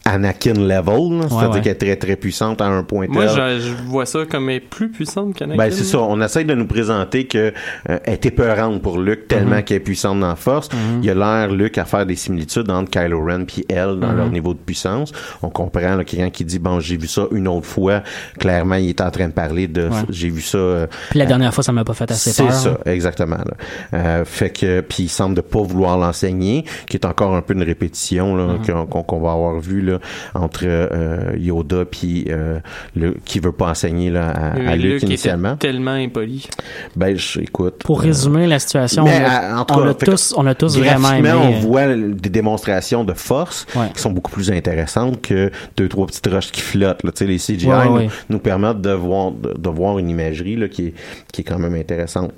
Anakin 0.06 0.54
level, 0.54 1.20
là. 1.20 1.28
c'est-à-dire 1.30 1.50
ouais. 1.52 1.62
qu'elle 1.62 1.72
est 1.74 1.76
très 1.76 1.96
très 1.96 2.16
puissante 2.16 2.60
à 2.62 2.66
un 2.66 2.82
point 2.84 3.06
Moi, 3.08 3.28
tel. 3.28 3.60
je, 3.62 3.68
je 3.68 3.74
vois 3.88 4.08
ça 4.08 4.26
comme 4.26 4.50
elle 4.50 4.56
est 4.56 4.60
plus 4.60 4.90
puissante 4.90 5.36
qu'Anakin. 5.36 5.58
Ben 5.64 5.72
c'est 5.72 5.84
ça, 5.84 6.00
on 6.00 6.20
essaie 6.22 6.44
de 6.44 6.56
nous 6.56 6.66
présenter 6.66 7.28
que 7.28 7.54
euh, 7.90 8.00
elle 8.04 8.14
est 8.14 8.26
épeurante 8.26 8.82
pour 8.82 8.98
Luke 8.98 9.28
tellement 9.28 9.58
Mhm. 9.58 9.64
qu'elle 9.64 9.78
est 9.78 9.82
puissante 9.82 10.20
dans 10.20 10.28
la 10.30 10.36
force. 10.36 10.70
Il 11.02 11.06
y 11.06 11.10
a 11.12 11.14
l'air 11.14 11.52
Luke 11.52 11.78
à 11.78 11.86
faire 11.86 12.06
des 12.08 12.16
similitudes 12.16 12.70
entre 12.72 12.90
Kylo 12.90 13.24
Ren 13.24 13.46
puis 13.46 13.64
elle 13.70 14.00
dans 14.00 14.08
Mhm. 14.10 14.18
leur 14.18 14.30
niveau 14.30 14.54
de 14.56 14.60
puissance. 14.60 15.12
On 15.44 15.50
comprend 15.50 15.96
là, 15.96 16.04
quelqu'un 16.04 16.32
qui 16.32 16.46
dit 16.46 16.58
bon 16.60 16.80
j'ai 16.80 16.98
vu 16.98 17.08
ça 17.08 17.28
une 17.32 17.48
autre 17.48 17.68
fois. 17.68 18.02
Clairement 18.40 18.76
il 18.76 18.90
est 18.90 19.02
en 19.02 19.12
train 19.12 19.28
de 19.28 19.34
parler 19.34 19.68
de 19.68 19.84
Ouais. 19.90 19.96
j'ai 20.10 20.30
vu 20.30 20.42
ça. 20.42 20.58
euh, 20.58 20.88
Puis 21.12 21.20
la 21.20 21.26
dernière 21.28 21.54
fois, 21.54 21.64
ça 21.64 21.72
m'a 21.72 21.84
pas 21.84 21.94
fait 21.94 22.10
assez 22.10 22.32
c'est 22.32 22.44
peur. 22.44 22.54
ça, 22.54 22.70
hein. 22.72 22.92
exactement. 22.92 23.38
Là. 23.38 23.54
Euh, 23.94 24.26
fait 24.26 24.50
que 24.50 24.82
puis 24.82 25.04
il 25.04 25.10
semble 25.10 25.36
de 25.36 25.42
pas 25.42 25.62
vouloir 25.62 25.98
l'enseigner, 25.98 26.66
qui 26.88 26.98
est 26.98 27.06
encore 27.06 27.36
un 27.36 27.42
peu 27.42 27.54
une 27.54 27.64
répétition 27.64 28.36
là, 28.36 28.46
Mhm. 28.54 28.66
qu'on- 28.66 28.86
qu'on 28.88 29.04
qu'on 29.04 29.20
va 29.20 29.32
avoir 29.34 29.59
vu 29.60 29.82
là 29.82 30.00
entre 30.34 30.62
euh, 30.66 31.34
Yoda 31.38 31.86
puis 31.86 32.26
euh, 32.30 32.60
le 32.96 33.16
qui 33.26 33.40
veut 33.40 33.52
pas 33.52 33.70
enseigner 33.70 34.10
là 34.10 34.30
à, 34.30 34.52
à 34.54 34.76
Luke 34.76 34.94
Luke 34.94 35.04
initialement. 35.04 35.54
était 35.56 35.68
tellement 35.68 35.92
impoli. 35.92 36.48
Ben 36.96 37.16
je, 37.18 37.40
écoute. 37.42 37.84
Pour 37.84 38.00
euh, 38.00 38.04
résumer 38.04 38.48
la 38.48 38.60
situation, 38.60 39.04
mais, 39.04 39.22
on 39.22 39.26
a, 39.26 39.62
on 39.62 39.66
cas, 39.66 39.94
tous, 40.06 40.34
on 40.38 40.46
a 40.46 40.56
tous 40.56 40.78
vraiment 40.78 41.12
aimé. 41.14 41.32
on 41.32 41.54
euh, 41.54 41.60
voit 41.60 41.88
des 41.96 42.30
démonstrations 42.30 43.04
de 43.04 43.14
force 43.14 43.66
Ouais. 43.76 43.88
qui 43.94 44.02
sont 44.02 44.12
beaucoup 44.12 44.32
plus 44.32 44.52
intéressantes 44.52 45.22
que 45.22 45.52
deux 45.78 45.88
trois 45.88 46.08
petites 46.08 46.28
roches 46.28 46.52
qui 46.52 46.62
flottent. 46.62 47.04
Là. 47.04 47.12
Tu 47.12 47.18
sais, 47.20 47.26
les 47.26 47.38
CGI 47.38 47.68
Ouais, 47.68 47.76
ouais, 47.76 47.86
nous, 47.88 47.96
ouais. 47.98 48.10
nous 48.30 48.40
permettent 48.40 48.82
de 48.82 48.92
voir 48.92 49.32
de, 49.32 49.54
de 49.58 49.70
voir 49.70 50.00
une 50.00 50.10
imagerie 50.10 50.56
là, 50.56 50.68
qui 50.68 50.88
est 50.88 50.94
qui 51.32 51.42
est 51.42 51.44
quand 51.44 51.60
même 51.60 51.76
intéressante. 51.76 52.32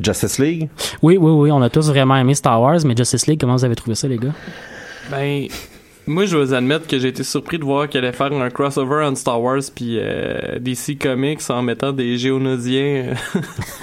Justice 0.00 0.38
League? 0.38 0.68
Oui, 1.02 1.16
oui, 1.16 1.30
oui, 1.30 1.52
on 1.52 1.62
a 1.62 1.70
tous 1.70 1.88
vraiment 1.88 2.16
aimé 2.16 2.34
Star 2.34 2.60
Wars, 2.60 2.78
mais 2.84 2.96
Justice 2.96 3.26
League, 3.26 3.38
comment 3.40 3.54
vous 3.54 3.64
avez 3.64 3.76
trouvé 3.76 3.94
ça, 3.94 4.08
les 4.08 4.16
gars? 4.18 4.32
Ben, 5.10 5.46
Moi, 6.06 6.26
je 6.26 6.36
vais 6.36 6.52
admettre 6.54 6.88
que 6.88 6.98
j'ai 6.98 7.08
été 7.08 7.22
surpris 7.22 7.58
de 7.58 7.64
voir 7.64 7.88
qu'elle 7.88 8.04
allait 8.04 8.12
faire 8.16 8.32
un 8.32 8.50
crossover 8.50 9.04
entre 9.04 9.18
Star 9.18 9.40
Wars 9.40 9.60
puis 9.74 9.98
euh, 10.00 10.58
DC 10.58 10.98
Comics 11.00 11.40
en 11.48 11.62
mettant 11.62 11.92
des 11.92 12.18
géonosiens. 12.18 13.14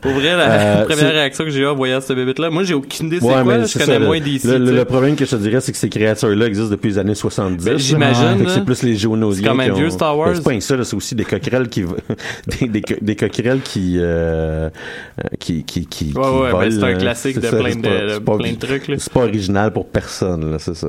Pour 0.00 0.12
vrai, 0.12 0.36
la 0.36 0.50
Euh, 0.52 0.84
première 0.88 1.12
réaction 1.12 1.44
que 1.44 1.50
j'ai 1.50 1.60
eue 1.60 1.66
en 1.66 1.74
voyant 1.74 2.00
cette 2.00 2.16
bébête 2.16 2.38
là 2.38 2.50
moi 2.50 2.62
j'ai 2.64 2.74
aucune 2.74 3.06
idée 3.06 3.18
c'est 3.20 3.26
Ouais, 3.26 3.42
quoi, 3.42 3.64
je 3.64 3.72
connais 3.72 3.84
ça, 3.86 3.98
moins 3.98 4.18
le- 4.18 4.24
DC. 4.24 4.44
Le, 4.44 4.84
problème 4.84 5.16
que 5.16 5.24
je 5.24 5.30
te 5.30 5.36
dirais, 5.36 5.60
c'est 5.60 5.72
que 5.72 5.78
ces 5.78 5.88
créatures-là 5.88 6.46
existent 6.46 6.70
depuis 6.70 6.90
les 6.90 6.98
années 6.98 7.14
70. 7.14 7.64
Ben, 7.64 7.78
j'imagine, 7.78 8.44
là. 8.44 8.50
C'est 8.54 8.64
plus 8.64 8.82
les 8.82 8.94
géonosiens. 8.96 9.42
C'est 9.42 9.48
comme 9.48 9.60
un 9.60 9.64
qui 9.64 9.70
ont- 9.72 9.74
vieux 9.76 9.90
Star 9.90 10.16
Wars. 10.18 10.28
Ben, 10.28 10.36
C'est 10.36 10.42
pas 10.42 10.60
ça, 10.60 10.84
c'est 10.84 10.96
aussi 10.96 11.14
des 11.14 11.24
coquerelles 11.24 11.68
qui, 11.68 11.84
des, 12.60 12.68
des, 12.68 12.82
co- 12.82 12.94
des 13.00 13.16
coquerelles 13.16 13.60
qui, 13.62 13.96
euh, 13.98 14.02
euh, 14.68 14.68
qui, 15.38 15.64
qui, 15.64 15.86
qui, 15.86 16.12
qui 16.12 16.18
Ouais, 16.18 16.24
ouais, 16.24 16.52
ben, 16.52 16.70
c'est 16.70 16.82
un 16.84 16.94
classique 16.94 17.40
de 17.40 17.46
ça, 17.46 17.56
plein 17.56 17.74
de- 17.76 18.18
pas- 18.18 18.36
plein 18.36 18.52
de 18.52 18.58
trucs. 18.58 18.84
C'est 18.98 19.12
pas 19.12 19.20
original 19.24 19.72
pour 19.72 19.86
personne, 19.88 20.51
là, 20.51 20.51
c'est 20.58 20.74
ça. 20.74 20.88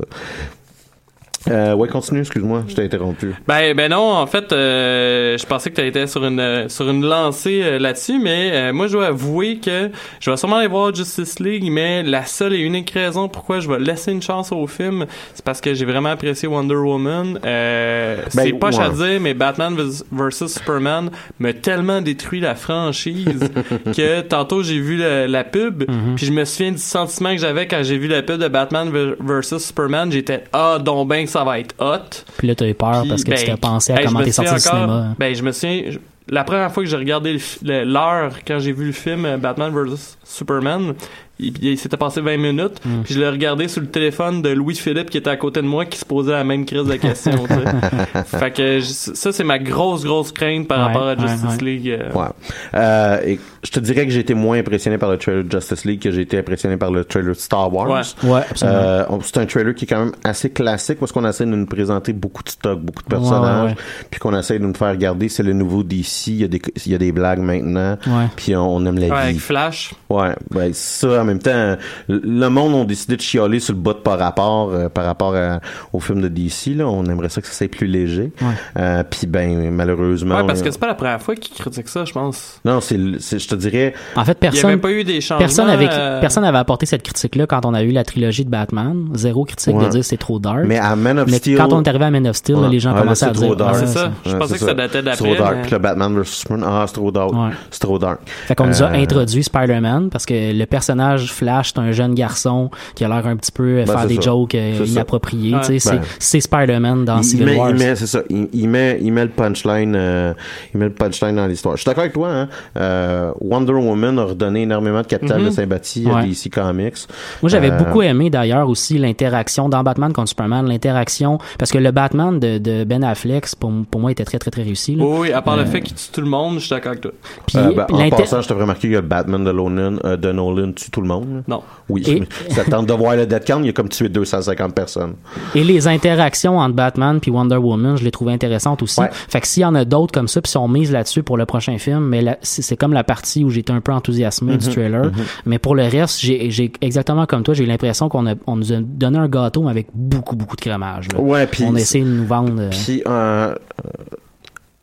Euh, 1.50 1.74
ouais, 1.74 1.88
continue, 1.88 2.20
excuse-moi, 2.20 2.64
je 2.68 2.74
t'ai 2.74 2.84
interrompu. 2.84 3.34
Ben, 3.46 3.74
ben 3.74 3.90
non, 3.90 4.12
en 4.14 4.26
fait, 4.26 4.50
euh, 4.52 5.36
je 5.36 5.44
pensais 5.46 5.70
que 5.70 5.80
tu 5.80 5.86
étais 5.86 6.06
sur 6.06 6.24
une 6.24 6.68
sur 6.68 6.88
une 6.88 7.04
lancée 7.04 7.60
euh, 7.62 7.78
là-dessus, 7.78 8.18
mais 8.18 8.50
euh, 8.52 8.72
moi, 8.72 8.86
je 8.86 8.92
dois 8.92 9.08
avouer 9.08 9.58
que 9.58 9.90
je 10.20 10.30
vais 10.30 10.36
sûrement 10.36 10.56
aller 10.56 10.68
voir 10.68 10.94
Justice 10.94 11.40
League, 11.40 11.68
mais 11.70 12.02
la 12.02 12.24
seule 12.24 12.54
et 12.54 12.60
unique 12.60 12.90
raison 12.90 13.28
pourquoi 13.28 13.60
je 13.60 13.68
vais 13.68 13.78
laisser 13.78 14.10
une 14.12 14.22
chance 14.22 14.52
au 14.52 14.66
film, 14.66 15.04
c'est 15.34 15.44
parce 15.44 15.60
que 15.60 15.74
j'ai 15.74 15.84
vraiment 15.84 16.10
apprécié 16.10 16.48
Wonder 16.48 16.76
Woman. 16.76 17.38
Euh, 17.44 18.16
c'est 18.28 18.52
Ben, 18.52 18.58
pas 18.58 18.68
à 18.82 18.88
ouais. 18.88 18.94
dire, 19.10 19.20
mais 19.20 19.34
Batman 19.34 19.74
vs 19.76 20.46
Superman 20.48 21.10
m'a 21.38 21.52
tellement 21.52 22.00
détruit 22.00 22.40
la 22.40 22.54
franchise 22.54 23.50
que 23.94 24.22
tantôt 24.22 24.62
j'ai 24.62 24.80
vu 24.80 24.96
la, 24.96 25.26
la 25.26 25.44
pub, 25.44 25.84
puis 26.16 26.26
je 26.26 26.32
me 26.32 26.44
souviens 26.44 26.72
du 26.72 26.78
sentiment 26.78 27.32
que 27.32 27.38
j'avais 27.40 27.66
quand 27.68 27.82
j'ai 27.82 27.98
vu 27.98 28.08
la 28.08 28.22
pub 28.22 28.38
de 28.40 28.48
Batman 28.48 28.90
vs 29.20 29.58
Superman. 29.58 30.10
J'étais 30.10 30.44
ah 30.52 30.78
donc 30.82 31.08
ben 31.08 31.26
ça 31.34 31.42
va 31.44 31.58
être 31.58 31.74
hot. 31.80 32.22
Puis 32.38 32.46
là, 32.48 32.54
t'as 32.54 32.66
eu 32.68 32.74
peur 32.74 33.00
Puis, 33.00 33.08
parce 33.10 33.24
que 33.24 33.30
ben, 33.30 33.38
tu 33.38 33.44
t'es 33.46 33.56
pensé 33.56 33.92
à 33.92 34.00
hey, 34.00 34.06
comment 34.06 34.22
t'es 34.22 34.30
sorti 34.32 34.50
du 34.54 34.56
encore- 34.68 34.72
cinéma. 34.78 35.14
Ben, 35.18 35.34
je 35.34 35.42
me 35.42 35.50
souviens, 35.52 35.82
je- 35.90 35.98
la 36.28 36.44
première 36.44 36.72
fois 36.72 36.82
que 36.84 36.88
j'ai 36.88 36.96
regardé 36.96 37.38
l'heure, 37.62 38.32
quand 38.46 38.58
j'ai 38.60 38.72
vu 38.72 38.86
le 38.86 38.92
film 38.92 39.24
euh, 39.26 39.36
Batman 39.36 39.72
vs 39.72 40.16
Superman, 40.24 40.94
il, 41.38 41.64
il 41.64 41.78
s'était 41.78 41.96
passé 41.96 42.20
20 42.20 42.36
minutes, 42.36 42.80
Mm. 42.84 43.02
puis 43.04 43.14
je 43.14 43.20
l'ai 43.20 43.28
regardé 43.28 43.68
sur 43.68 43.80
le 43.80 43.88
téléphone 43.88 44.40
de 44.42 44.50
Louis-Philippe 44.50 45.10
qui 45.10 45.18
était 45.18 45.30
à 45.30 45.36
côté 45.36 45.62
de 45.62 45.66
moi, 45.66 45.84
qui 45.84 45.98
se 45.98 46.04
posait 46.04 46.32
la 46.32 46.44
même 46.44 46.64
crise 46.64 46.84
de 46.84 46.94
questions. 46.96 47.44
Fait 48.26 48.50
que 48.52 48.78
je- 48.80 48.84
ça, 49.14 49.32
c'est 49.32 49.44
ma 49.44 49.58
grosse, 49.58 50.04
grosse 50.04 50.32
crainte 50.32 50.68
par 50.68 50.78
Ouais, 50.78 50.84
rapport 50.86 51.08
à 51.08 51.16
Justice 51.16 51.56
ouais. 51.58 51.64
League. 51.64 51.88
euh. 51.90 52.12
Ouais. 52.12 52.26
Euh, 52.74 53.20
et 53.26 53.40
je 53.62 53.70
te 53.70 53.80
dirais 53.80 54.04
que 54.04 54.10
j'ai 54.12 54.20
été 54.20 54.34
moins 54.34 54.58
impressionné 54.58 54.98
par 54.98 55.10
le 55.10 55.18
trailer 55.18 55.44
de 55.44 55.50
Justice 55.50 55.84
League 55.84 56.00
que 56.00 56.10
j'ai 56.10 56.22
été 56.22 56.38
impressionné 56.38 56.76
par 56.76 56.90
le 56.90 57.04
trailer 57.04 57.34
de 57.34 57.38
Star 57.38 57.72
Wars. 57.72 57.88
Ouais. 57.88 58.30
Ouais, 58.30 58.40
absolument. 58.50 58.78
Euh, 58.78 59.04
c'est 59.22 59.38
un 59.38 59.46
trailer 59.46 59.74
qui 59.74 59.84
est 59.84 59.88
quand 59.88 60.04
même 60.04 60.14
assez 60.24 60.50
classique 60.50 60.98
parce 60.98 61.12
qu'on 61.12 61.26
essaie 61.28 61.44
de 61.46 61.50
nous 61.50 61.66
présenter 61.66 62.12
beaucoup 62.12 62.42
de 62.42 62.48
stock, 62.50 62.80
beaucoup 62.80 63.02
de 63.02 63.08
personnages, 63.08 63.62
Ouais, 63.64 63.70
ouais, 63.70 63.76
puis 64.10 64.20
qu'on 64.20 64.36
essaie 64.38 64.58
de 64.58 64.64
nous 64.64 64.74
faire 64.74 64.90
regarder 64.90 65.28
c'est 65.28 65.42
le 65.42 65.52
nouveau 65.52 65.82
DC, 65.82 66.28
il 66.28 66.36
y 66.36 66.44
a 66.44 66.48
des, 66.48 66.60
il 66.86 66.92
y 66.92 66.94
a 66.94 66.98
des 66.98 67.12
blagues 67.12 67.38
maintenant, 67.40 67.96
Ouais. 68.06 68.26
puis 68.36 68.54
on, 68.56 68.76
on 68.76 68.86
aime 68.86 68.98
la 68.98 69.08
Ouais, 69.08 69.08
vie. 69.08 69.28
avec 69.30 69.38
Flash. 69.40 69.94
Ouais, 70.10 70.34
ben 70.50 70.72
ça 70.72 71.23
en 71.24 71.26
même 71.26 71.38
temps, 71.40 71.76
le 72.08 72.48
monde 72.48 72.74
ont 72.74 72.84
décidé 72.84 73.16
de 73.16 73.20
chialer 73.22 73.60
sur 73.60 73.74
le 73.74 73.80
bas 73.80 73.92
de 73.94 73.98
par 73.98 74.18
rapport 74.18 74.70
euh, 74.72 74.88
par 74.88 75.04
rapport 75.04 75.34
à- 75.34 75.60
au 75.92 76.00
film 76.00 76.20
de 76.20 76.28
DC 76.28 76.74
là, 76.76 76.86
on 76.88 77.04
aimerait 77.06 77.28
ça 77.28 77.40
que 77.40 77.46
ça 77.46 77.52
soit 77.52 77.68
plus 77.68 77.86
léger. 77.86 78.32
Ouais. 78.40 78.46
Euh, 78.78 79.02
puis 79.08 79.26
ben 79.26 79.70
malheureusement 79.70 80.36
Ouais, 80.36 80.46
parce 80.46 80.62
que 80.62 80.70
c'est 80.70 80.78
pas 80.78 80.86
la 80.86 80.94
première 80.94 81.20
fois 81.20 81.34
qu'ils 81.34 81.54
critiquent 81.54 81.88
ça, 81.88 82.04
je 82.04 82.12
pense. 82.12 82.60
non, 82.64 82.80
c'est 82.80 82.98
c'est 83.18 83.38
je 83.38 83.48
te 83.48 83.54
dirais 83.54 83.94
En 84.16 84.24
fait, 84.24 84.36
Il 84.40 84.44
y 84.44 84.48
avait 84.48 84.56
personne, 84.60 84.80
pas 84.80 84.90
eu 84.90 85.04
des 85.04 85.20
changements. 85.20 85.38
personne, 85.38 85.68
avait, 85.68 85.88
euh, 85.90 86.20
personne 86.20 86.44
avait 86.44 86.58
apporté 86.58 86.86
cette 86.86 87.02
critique-là 87.02 87.46
quand 87.46 87.64
on 87.66 87.74
a 87.74 87.82
eu 87.82 87.90
la 87.90 88.04
trilogie 88.04 88.44
de 88.44 88.50
Batman. 88.50 89.06
Zéro 89.14 89.44
critique 89.44 89.74
Ouais. 89.76 89.84
de 89.86 89.90
dire 89.90 90.04
c'est 90.04 90.16
trop 90.16 90.38
dark. 90.38 90.64
mais 90.66 90.78
à 90.78 90.94
Man 90.96 91.18
of 91.18 91.28
Mais 91.30 91.38
Steel 91.38 91.56
quand 91.56 91.72
on 91.72 91.82
est 91.82 91.88
arrivé 91.88 92.04
à 92.04 92.10
Man 92.10 92.26
of 92.26 92.36
Steel, 92.36 92.56
là, 92.60 92.68
les 92.68 92.80
gens 92.80 92.94
commençaient 92.94 93.24
c'est 93.26 93.30
à 93.30 93.34
trop 93.34 93.46
dire 93.46 93.56
dark. 93.56 93.74
ah, 93.74 93.78
C'est 93.80 93.86
ça. 93.86 94.12
Je 94.26 94.36
pensais 94.36 94.52
c'est 94.54 94.58
que 94.60 94.64
ça 94.66 94.74
datait 94.74 94.98
C'est 94.98 95.02
d'après. 95.02 95.24
trop 95.24 95.34
dark. 95.36 95.54
mais- 95.56 95.62
Puis 95.62 95.70
le 95.72 95.78
Batman 95.78 96.14
vs 96.18 96.24
Superman, 96.24 96.68
ah, 96.68 96.84
c'est 96.86 96.94
trop 96.94 97.10
dark. 97.10 97.32
Ouais. 97.32 97.50
C'est 97.70 97.80
trop 97.80 97.98
dark. 97.98 98.20
Fait 98.46 98.54
qu'on 98.54 98.66
nous 98.66 98.82
a 98.82 98.88
introduit 98.90 99.42
Spider-Man 99.42 100.10
parce 100.10 100.26
que 100.26 100.52
le 100.52 100.64
personnage 100.66 101.13
Flash, 101.18 101.72
c'est 101.74 101.80
un 101.80 101.92
jeune 101.92 102.14
garçon 102.14 102.70
qui 102.94 103.04
a 103.04 103.08
l'air 103.08 103.26
un 103.26 103.36
petit 103.36 103.52
peu 103.52 103.62
euh, 103.80 103.84
Ben, 103.86 103.96
faire 103.98 104.06
des 104.06 104.16
ça. 104.16 104.20
jokes 104.22 104.54
euh, 104.54 104.84
inappropriés. 104.86 105.54
Ouais. 105.54 105.60
tu 105.60 105.66
sais, 105.66 105.78
c'est- 105.78 105.90
Ben. 105.96 106.02
c'est 106.18 106.40
Spider-Man 106.40 107.04
dans 107.04 107.16
il, 107.18 107.20
il 107.20 107.24
Civil 107.24 107.46
met, 107.46 107.56
War. 107.56 107.70
il 107.70 107.76
met, 107.76 107.96
c'est 107.96 108.06
ça, 108.06 108.20
il, 108.30 108.48
il 108.52 108.68
met, 108.68 108.98
il 109.00 109.12
met 109.12 109.22
le 109.24 109.30
punchline, 109.30 109.94
euh, 109.96 110.32
il 110.74 110.78
met 110.80 110.86
le 110.86 110.92
punchline 110.92 111.36
dans 111.36 111.46
l'histoire. 111.46 111.76
Je 111.76 111.82
suis 111.82 111.86
d'accord 111.86 112.02
avec 112.02 112.12
toi, 112.14 112.28
hein. 112.30 112.48
Euh, 112.76 113.32
Wonder 113.40 113.72
Woman 113.72 114.18
a 114.18 114.24
redonné 114.24 114.62
énormément 114.62 115.02
de 115.02 115.06
capital 115.06 115.40
Mhm. 115.40 115.46
de 115.46 115.50
sympathie 115.50 116.06
à 116.08 116.14
Ouais. 116.16 116.26
DC 116.26 116.50
Comics. 116.50 116.94
Moi, 117.42 117.48
j'avais 117.50 117.70
Euh, 117.70 117.76
beaucoup 117.78 118.02
aimé 118.02 118.30
d'ailleurs 118.30 118.68
aussi 118.68 118.98
l'interaction 118.98 119.68
dans 119.68 119.82
Batman 119.82 120.12
contre 120.12 120.28
Superman, 120.28 120.66
l'interaction 120.68 121.38
parce 121.58 121.70
que 121.70 121.78
le 121.78 121.90
Batman 121.90 122.38
de, 122.38 122.58
de 122.58 122.84
Ben 122.84 123.02
Affleck, 123.04 123.46
pour, 123.58 123.72
pour 123.90 124.00
moi, 124.00 124.10
était 124.12 124.24
très 124.24 124.38
très 124.38 124.50
très 124.50 124.62
réussi. 124.62 124.94
là. 124.96 125.04
Oui, 125.04 125.32
à 125.32 125.42
part 125.42 125.54
Euh, 125.54 125.58
le 125.58 125.64
fait 125.66 125.80
qu'il 125.80 125.94
tue 125.94 126.08
tout 126.12 126.20
le 126.20 126.26
monde, 126.26 126.54
je 126.54 126.60
suis 126.66 126.70
d'accord 126.70 126.90
avec 126.92 127.00
toi. 127.02 127.12
Puis 127.46 127.58
Euh, 127.58 127.72
ben, 127.74 127.86
en 127.90 128.10
passant, 128.10 128.40
je 128.40 128.48
t'avais 128.48 128.62
remarqué 128.62 128.88
que 128.88 128.94
le 128.94 129.00
Batman 129.00 129.44
de 129.44 129.52
Nolan, 129.52 129.96
euh, 130.04 130.16
de 130.16 130.32
Nolan 130.32 130.72
tue 130.72 130.90
tout 130.90 131.00
le 131.00 131.03
monde. 131.04 131.44
Non. 131.48 131.62
Oui. 131.88 132.02
Et- 132.06 132.52
Ça 132.52 132.64
tente 132.64 132.86
de 132.86 132.92
voir 132.92 133.16
le 133.16 133.26
dead 133.26 133.44
count, 133.44 133.60
il 133.62 133.68
a 133.70 133.72
comme 133.72 133.88
tué 133.88 134.08
250 134.08 134.74
personnes. 134.74 135.14
Et 135.54 135.64
les 135.64 135.86
interactions 135.88 136.58
entre 136.58 136.74
Batman 136.74 137.20
puis 137.20 137.30
Wonder 137.30 137.56
Woman, 137.56 137.96
je 137.96 138.04
les 138.04 138.10
trouvais 138.10 138.32
intéressantes 138.32 138.82
aussi. 138.82 139.00
Ouais. 139.00 139.10
Fait 139.28 139.40
que 139.40 139.46
s'il 139.46 139.62
y 139.62 139.66
en 139.66 139.74
a 139.74 139.84
d'autres 139.84 140.12
comme 140.12 140.28
ça, 140.28 140.40
puis 140.40 140.50
si 140.50 140.56
on 140.56 140.68
mise 140.68 140.90
là-dessus 140.92 141.22
pour 141.22 141.36
le 141.36 141.46
prochain 141.46 141.78
film, 141.78 142.00
mais 142.08 142.38
c'est 142.42 142.76
comme 142.76 142.92
la 142.92 143.04
partie 143.04 143.44
où 143.44 143.50
j'étais 143.50 143.72
un 143.72 143.80
peu 143.80 143.92
enthousiasmé 143.92 144.52
Mhm. 144.52 144.58
du 144.58 144.68
trailer. 144.70 145.10
Mais 145.46 145.58
pour 145.58 145.74
le 145.74 145.84
reste, 145.84 146.20
j'ai 146.20 146.72
exactement 146.80 147.26
comme 147.26 147.42
toi, 147.42 147.54
j'ai 147.54 147.66
l'impression 147.66 148.08
qu'on 148.08 148.24
on 148.46 148.56
nous 148.56 148.72
a 148.72 148.76
donné 148.80 149.18
un 149.18 149.28
gâteau 149.28 149.62
mais 149.62 149.70
avec 149.70 149.86
beaucoup 149.94 150.36
beaucoup 150.36 150.56
de 150.56 150.60
crémage. 150.60 151.08
là. 151.12 151.20
Ouais, 151.20 151.46
puis 151.46 151.64
on 151.64 151.74
essaie 151.76 152.00
de 152.00 152.04
nous 152.06 152.26
vendre. 152.26 152.70
Puis 152.70 153.02
euh, 153.06 153.54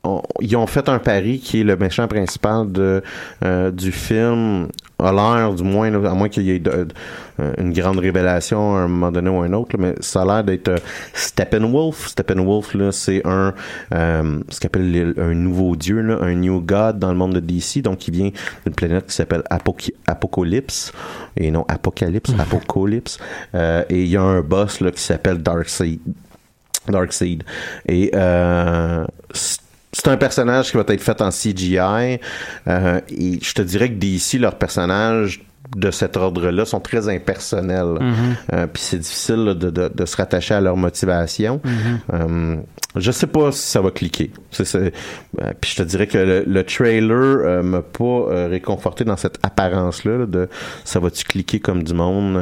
on- 0.03 0.22
ils 0.40 0.56
ont 0.56 0.65
fait 0.68 0.90
un 0.90 0.98
pari 0.99 1.40
qui 1.40 1.61
est 1.61 1.64
le 1.64 1.76
méchant 1.78 2.07
principal 2.07 2.72
de 2.72 3.03
euh, 3.44 3.69
du 3.72 3.91
film 3.91 4.68
a 4.98 5.11
l'air 5.11 5.53
du 5.53 5.64
moins 5.64 5.94
à 6.06 6.14
moins 6.14 6.30
qu'il 6.30 6.44
y 6.44 6.52
ait 6.52 6.60
de- 6.60 6.69
de- 6.72 6.88
euh, 7.40 7.53
une 7.57 7.72
grande 7.73 7.99
révélation 7.99 8.76
à 8.76 8.80
un 8.82 8.88
moment 8.88 9.11
donné 9.11 9.30
ou 9.30 9.41
un 9.41 9.53
autre 9.53 9.76
là, 9.78 9.84
mais 9.88 9.95
ça 9.99 10.22
a 10.22 10.26
l'air 10.26 10.44
d'être 10.44 10.68
euh, 10.69 10.78
Steppenwolf. 11.14 12.07
Steppenwolf 12.07 12.73
là 12.73 12.91
c'est 12.91 13.22
un 13.26 13.53
euh, 13.94 14.40
ce 14.49 14.60
qu'on 14.60 14.68
appelle 14.68 15.14
un 15.18 15.34
nouveau 15.34 15.76
dieu 15.76 16.02
là, 16.02 16.18
un 16.22 16.34
new 16.36 16.60
god 16.61 16.98
dans 16.99 17.10
le 17.11 17.18
monde 17.18 17.34
de 17.34 17.40
DC 17.40 17.82
donc 17.84 18.07
il 18.07 18.14
vient 18.14 18.32
d'une 18.65 18.76
planète 18.76 19.07
qui 19.07 19.14
s'appelle 19.15 19.44
Apoc- 19.49 19.94
Apocalypse 20.07 20.91
et 21.38 21.52
non 21.52 21.64
Apocalypse 21.68 22.32
Apocalypse 22.40 23.19
Euh, 23.53 23.84
et 23.90 24.02
il 24.03 24.07
y 24.10 24.18
a 24.18 24.22
un 24.23 24.41
boss 24.41 24.80
là 24.82 24.91
qui 24.91 25.02
s'appelle 25.02 25.38
Darkseid. 25.44 25.99
Darkseid. 26.88 27.44
Et 27.88 28.11
euh, 28.15 29.06
c'est 29.93 30.07
un 30.07 30.18
personnage 30.18 30.72
qui 30.72 30.77
va 30.77 30.84
être 30.88 31.01
fait 31.01 31.22
en 31.22 31.30
CGI. 31.30 32.19
euh, 32.68 33.01
et 33.09 33.39
je 33.41 33.53
te 33.53 33.61
dirais 33.61 33.89
que 33.89 33.95
DC, 33.95 34.39
leurs 34.39 34.57
personnages 34.57 35.41
de 35.76 35.91
cet 35.91 36.18
ordre-là 36.18 36.65
sont 36.65 36.80
très 36.80 37.07
impersonnels. 37.10 37.98
Euh, 38.53 38.68
Puis 38.68 38.84
c'est 38.84 38.98
difficile 38.99 39.45
là, 39.45 39.53
de, 39.53 39.69
de, 39.69 39.91
de 39.93 40.06
se 40.06 40.18
rattacher 40.18 40.53
à 40.53 40.61
leur 40.61 40.76
motivation. 40.77 41.61
Euh, 42.14 42.56
je 42.95 43.11
sais 43.11 43.27
pas 43.27 43.52
si 43.53 43.60
ça 43.72 43.80
va 43.80 43.89
cliquer. 43.91 44.31
Euh, 44.60 44.89
puis 45.61 45.72
je 45.72 45.76
te 45.77 45.84
dirais 45.84 46.07
que 46.07 46.18
le, 46.18 46.43
le 46.45 46.64
trailer 46.65 47.14
euh, 47.15 47.64
m'a 47.64 47.81
pas 47.81 48.48
réconforté 48.49 49.06
dans 49.06 49.15
cette 49.15 49.39
apparence-là 49.43 50.18
là, 50.18 50.26
de 50.26 50.49
ça 50.84 50.99
va-tu 50.99 51.23
cliquer 51.23 51.60
comme 51.60 51.84
du 51.84 51.93
monde. 51.93 52.38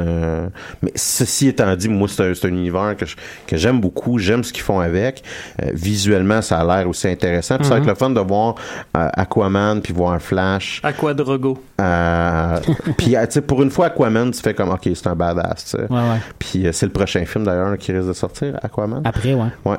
mais 0.82 0.92
ceci 0.96 1.48
étant 1.48 1.76
dit, 1.76 1.88
moi 1.88 2.08
c'est 2.08 2.44
un, 2.44 2.48
univers 2.48 2.96
que, 2.96 3.56
j'aime 3.56 3.80
beaucoup. 3.80 4.18
J'aime 4.18 4.42
ce 4.42 4.52
qu'ils 4.52 4.62
font 4.62 4.80
avec. 4.80 5.22
Visuellement, 5.72 6.42
ça 6.42 6.58
a 6.58 6.64
l'air 6.64 6.88
aussi 6.88 7.06
intéressant. 7.06 7.56
Puis 7.58 7.66
ça 7.66 7.74
va 7.74 7.80
être 7.80 7.86
le 7.86 7.94
fun 7.94 8.10
de 8.10 8.20
voir 8.20 8.56
Aquaman 8.94 9.80
puis 9.80 9.92
voir 9.92 10.20
Flash. 10.20 10.80
Aqua 10.82 11.14
Drogo. 11.14 11.58
Euh, 11.80 12.58
puis 12.98 13.16
sais 13.28 13.40
pour 13.42 13.62
une 13.62 13.70
fois 13.70 13.86
Aquaman, 13.86 14.30
tu 14.30 14.40
fais 14.40 14.54
comme 14.54 14.70
ok 14.70 14.88
c'est 14.94 15.06
un 15.06 15.14
badass. 15.16 15.64
tu 15.64 15.70
sais. 15.70 15.82
Ouais, 15.90 15.98
ouais. 15.98 16.20
Puis 16.38 16.66
euh, 16.66 16.72
c'est 16.72 16.86
le 16.86 16.92
prochain 16.92 17.24
film 17.24 17.44
d'ailleurs 17.44 17.76
qui 17.78 17.92
risque 17.92 18.08
de 18.08 18.12
sortir, 18.12 18.58
Aquaman. 18.62 19.02
Après, 19.04 19.34
ouais. 19.34 19.48
Ouais. 19.64 19.76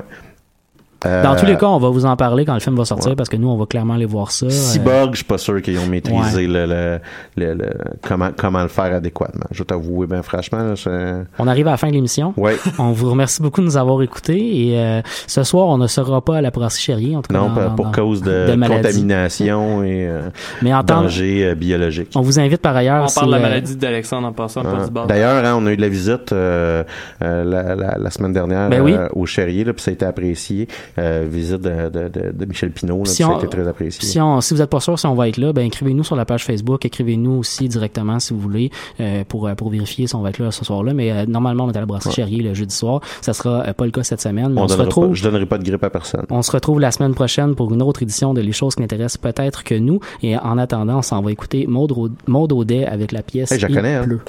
Euh, 1.04 1.22
Dans 1.22 1.34
tous 1.36 1.46
les 1.46 1.56
cas, 1.56 1.66
on 1.66 1.78
va 1.78 1.88
vous 1.88 2.06
en 2.06 2.16
parler 2.16 2.44
quand 2.44 2.54
le 2.54 2.60
film 2.60 2.76
va 2.76 2.84
sortir 2.84 3.10
ouais. 3.10 3.16
parce 3.16 3.28
que 3.28 3.36
nous, 3.36 3.48
on 3.48 3.56
va 3.56 3.66
clairement 3.66 3.94
aller 3.94 4.04
voir 4.06 4.30
ça. 4.30 4.46
Euh, 4.46 4.50
Cyborg, 4.50 5.10
je 5.12 5.16
suis 5.16 5.24
pas 5.24 5.38
sûr 5.38 5.60
qu'ils 5.62 5.78
ont 5.78 5.86
maîtrisé 5.86 6.46
le, 6.46 6.66
le, 6.66 6.98
le, 7.36 7.54
le- 7.54 7.70
comment 8.06 8.30
comment 8.36 8.62
le 8.62 8.68
faire 8.68 8.94
adéquatement. 8.94 9.46
Je 9.50 9.58
vais 9.58 9.64
t'avouer 9.64 10.06
bien 10.06 10.22
franchement. 10.22 10.58
Là, 10.62 10.74
je- 10.74 11.22
On 11.38 11.46
arrive 11.48 11.66
à 11.68 11.72
la 11.72 11.76
fin 11.76 11.88
de 11.88 11.92
l'émission. 11.94 12.34
Ouais. 12.36 12.56
On 12.78 12.92
vous 12.92 13.10
remercie 13.10 13.42
beaucoup 13.42 13.60
de 13.60 13.66
nous 13.66 13.76
avoir 13.76 14.00
écoutés 14.02 14.68
et 14.68 14.78
euh, 14.78 15.00
ce 15.26 15.42
soir, 15.42 15.66
on 15.68 15.78
ne 15.78 15.86
sera 15.86 16.24
pas 16.24 16.36
à 16.36 16.40
la 16.40 16.50
brasserie 16.50 17.16
en 17.16 17.22
tout 17.22 17.32
cas. 17.32 17.38
Non, 17.40 17.48
dans- 17.48 17.54
pas- 17.54 17.64
dans- 17.68 17.74
pour 17.74 17.84
dans- 17.86 17.92
cause 17.92 18.22
de, 18.22 18.46
de 18.50 18.54
maladie. 18.54 18.82
contamination 18.82 19.82
et 19.84 20.06
euh, 20.08 20.20
Mais 20.62 20.72
en 20.72 20.82
temps, 20.84 21.02
danger 21.02 21.46
euh, 21.46 21.54
biologique. 21.54 22.10
on 22.14 22.20
vous 22.20 22.38
invite 22.38 22.60
par 22.60 22.76
ailleurs. 22.76 23.06
On 23.08 23.12
parle 23.12 23.26
de 23.26 23.32
la 23.32 23.38
euh, 23.38 23.42
maladie 23.42 23.76
d'Alexandre 23.76 24.28
en 24.28 24.32
passant, 24.32 24.62
pas 24.62 24.68
Ah. 24.96 25.06
D'ailleurs, 25.08 25.44
hein, 25.44 25.54
on 25.58 25.66
a 25.66 25.72
eu 25.72 25.76
de 25.76 25.80
la 25.82 25.88
visite 25.88 26.32
euh, 26.32 26.84
euh, 27.22 27.44
la, 27.44 27.74
la, 27.74 27.98
la 27.98 28.10
semaine 28.10 28.32
dernière 28.32 28.68
Ben 28.68 28.80
oui. 28.80 28.92
euh, 28.94 29.08
au 29.14 29.26
Cherrier, 29.26 29.64
là, 29.64 29.72
puis 29.72 29.82
ça 29.82 29.90
a 29.90 29.94
été 29.94 30.04
apprécié. 30.04 30.68
Euh, 30.98 31.26
visite 31.30 31.60
de, 31.62 31.88
de, 31.88 32.08
de, 32.08 32.32
de 32.32 32.44
Michel 32.44 32.70
Pinault. 32.70 32.98
Là, 32.98 33.04
Si 33.06 33.22
puis 33.22 33.30
ça 33.32 33.36
a 33.36 33.38
été 33.38 33.48
très 33.48 33.66
apprécié. 33.68 34.08
Si, 34.08 34.20
on, 34.20 34.40
si 34.40 34.54
vous 34.54 34.62
êtes 34.62 34.70
pas 34.70 34.80
sûr 34.80 34.98
si 34.98 35.06
on 35.06 35.14
va 35.14 35.28
être 35.28 35.36
là, 35.38 35.52
ben 35.52 35.66
écrivez-nous 35.66 36.04
sur 36.04 36.16
la 36.16 36.24
page 36.24 36.44
Facebook, 36.44 36.84
écrivez-nous 36.84 37.32
aussi 37.32 37.68
directement 37.68 38.18
si 38.20 38.32
vous 38.34 38.40
voulez 38.40 38.70
euh, 39.00 39.24
pour 39.26 39.46
euh, 39.48 39.54
pour 39.54 39.70
vérifier 39.70 40.06
si 40.06 40.14
on 40.14 40.20
va 40.22 40.30
être 40.30 40.38
là 40.38 40.50
ce 40.50 40.64
soir-là. 40.64 40.92
Mais 40.94 41.10
euh, 41.12 41.26
normalement, 41.26 41.64
on 41.64 41.70
est 41.70 41.76
à 41.76 41.80
la 41.80 41.86
brasserie 41.86 42.10
Ouais. 42.10 42.16
Charrier 42.16 42.42
le 42.42 42.52
jeudi 42.54 42.74
soir. 42.74 43.00
Ça 43.20 43.32
sera 43.32 43.62
pas 43.74 43.84
le 43.84 43.90
cas 43.90 44.02
cette 44.02 44.20
semaine, 44.20 44.52
mais 44.52 44.60
on, 44.60 44.64
On 44.64 44.68
se 44.68 44.76
retrouve. 44.76 45.08
pas, 45.08 45.14
je 45.14 45.22
donnerai 45.22 45.46
pas 45.46 45.58
de 45.58 45.64
grippe 45.64 45.82
à 45.84 45.90
personne. 45.90 46.24
On 46.30 46.42
se 46.42 46.50
retrouve 46.52 46.80
la 46.80 46.90
semaine 46.90 47.14
prochaine 47.14 47.54
pour 47.54 47.72
une 47.72 47.80
autre 47.82 48.02
édition 48.02 48.34
de 48.34 48.40
Les 48.40 48.52
choses 48.52 48.74
qui 48.74 48.82
n'intéressent 48.82 49.16
peut-être 49.18 49.64
que 49.64 49.74
nous. 49.74 50.00
Et 50.22 50.36
en 50.36 50.58
attendant, 50.58 50.98
on 50.98 51.02
s'en 51.02 51.22
va 51.22 51.30
écouter 51.32 51.66
Maud, 51.66 51.92
Au- 51.92 52.08
Maud 52.26 52.52
Audet 52.52 52.84
avec 52.86 53.12
la 53.12 53.22
pièce 53.22 53.50
Hey, 53.52 53.58
Il 53.66 53.74
connais, 53.74 53.94
hein. 53.94 54.02
pleut. 54.04 54.20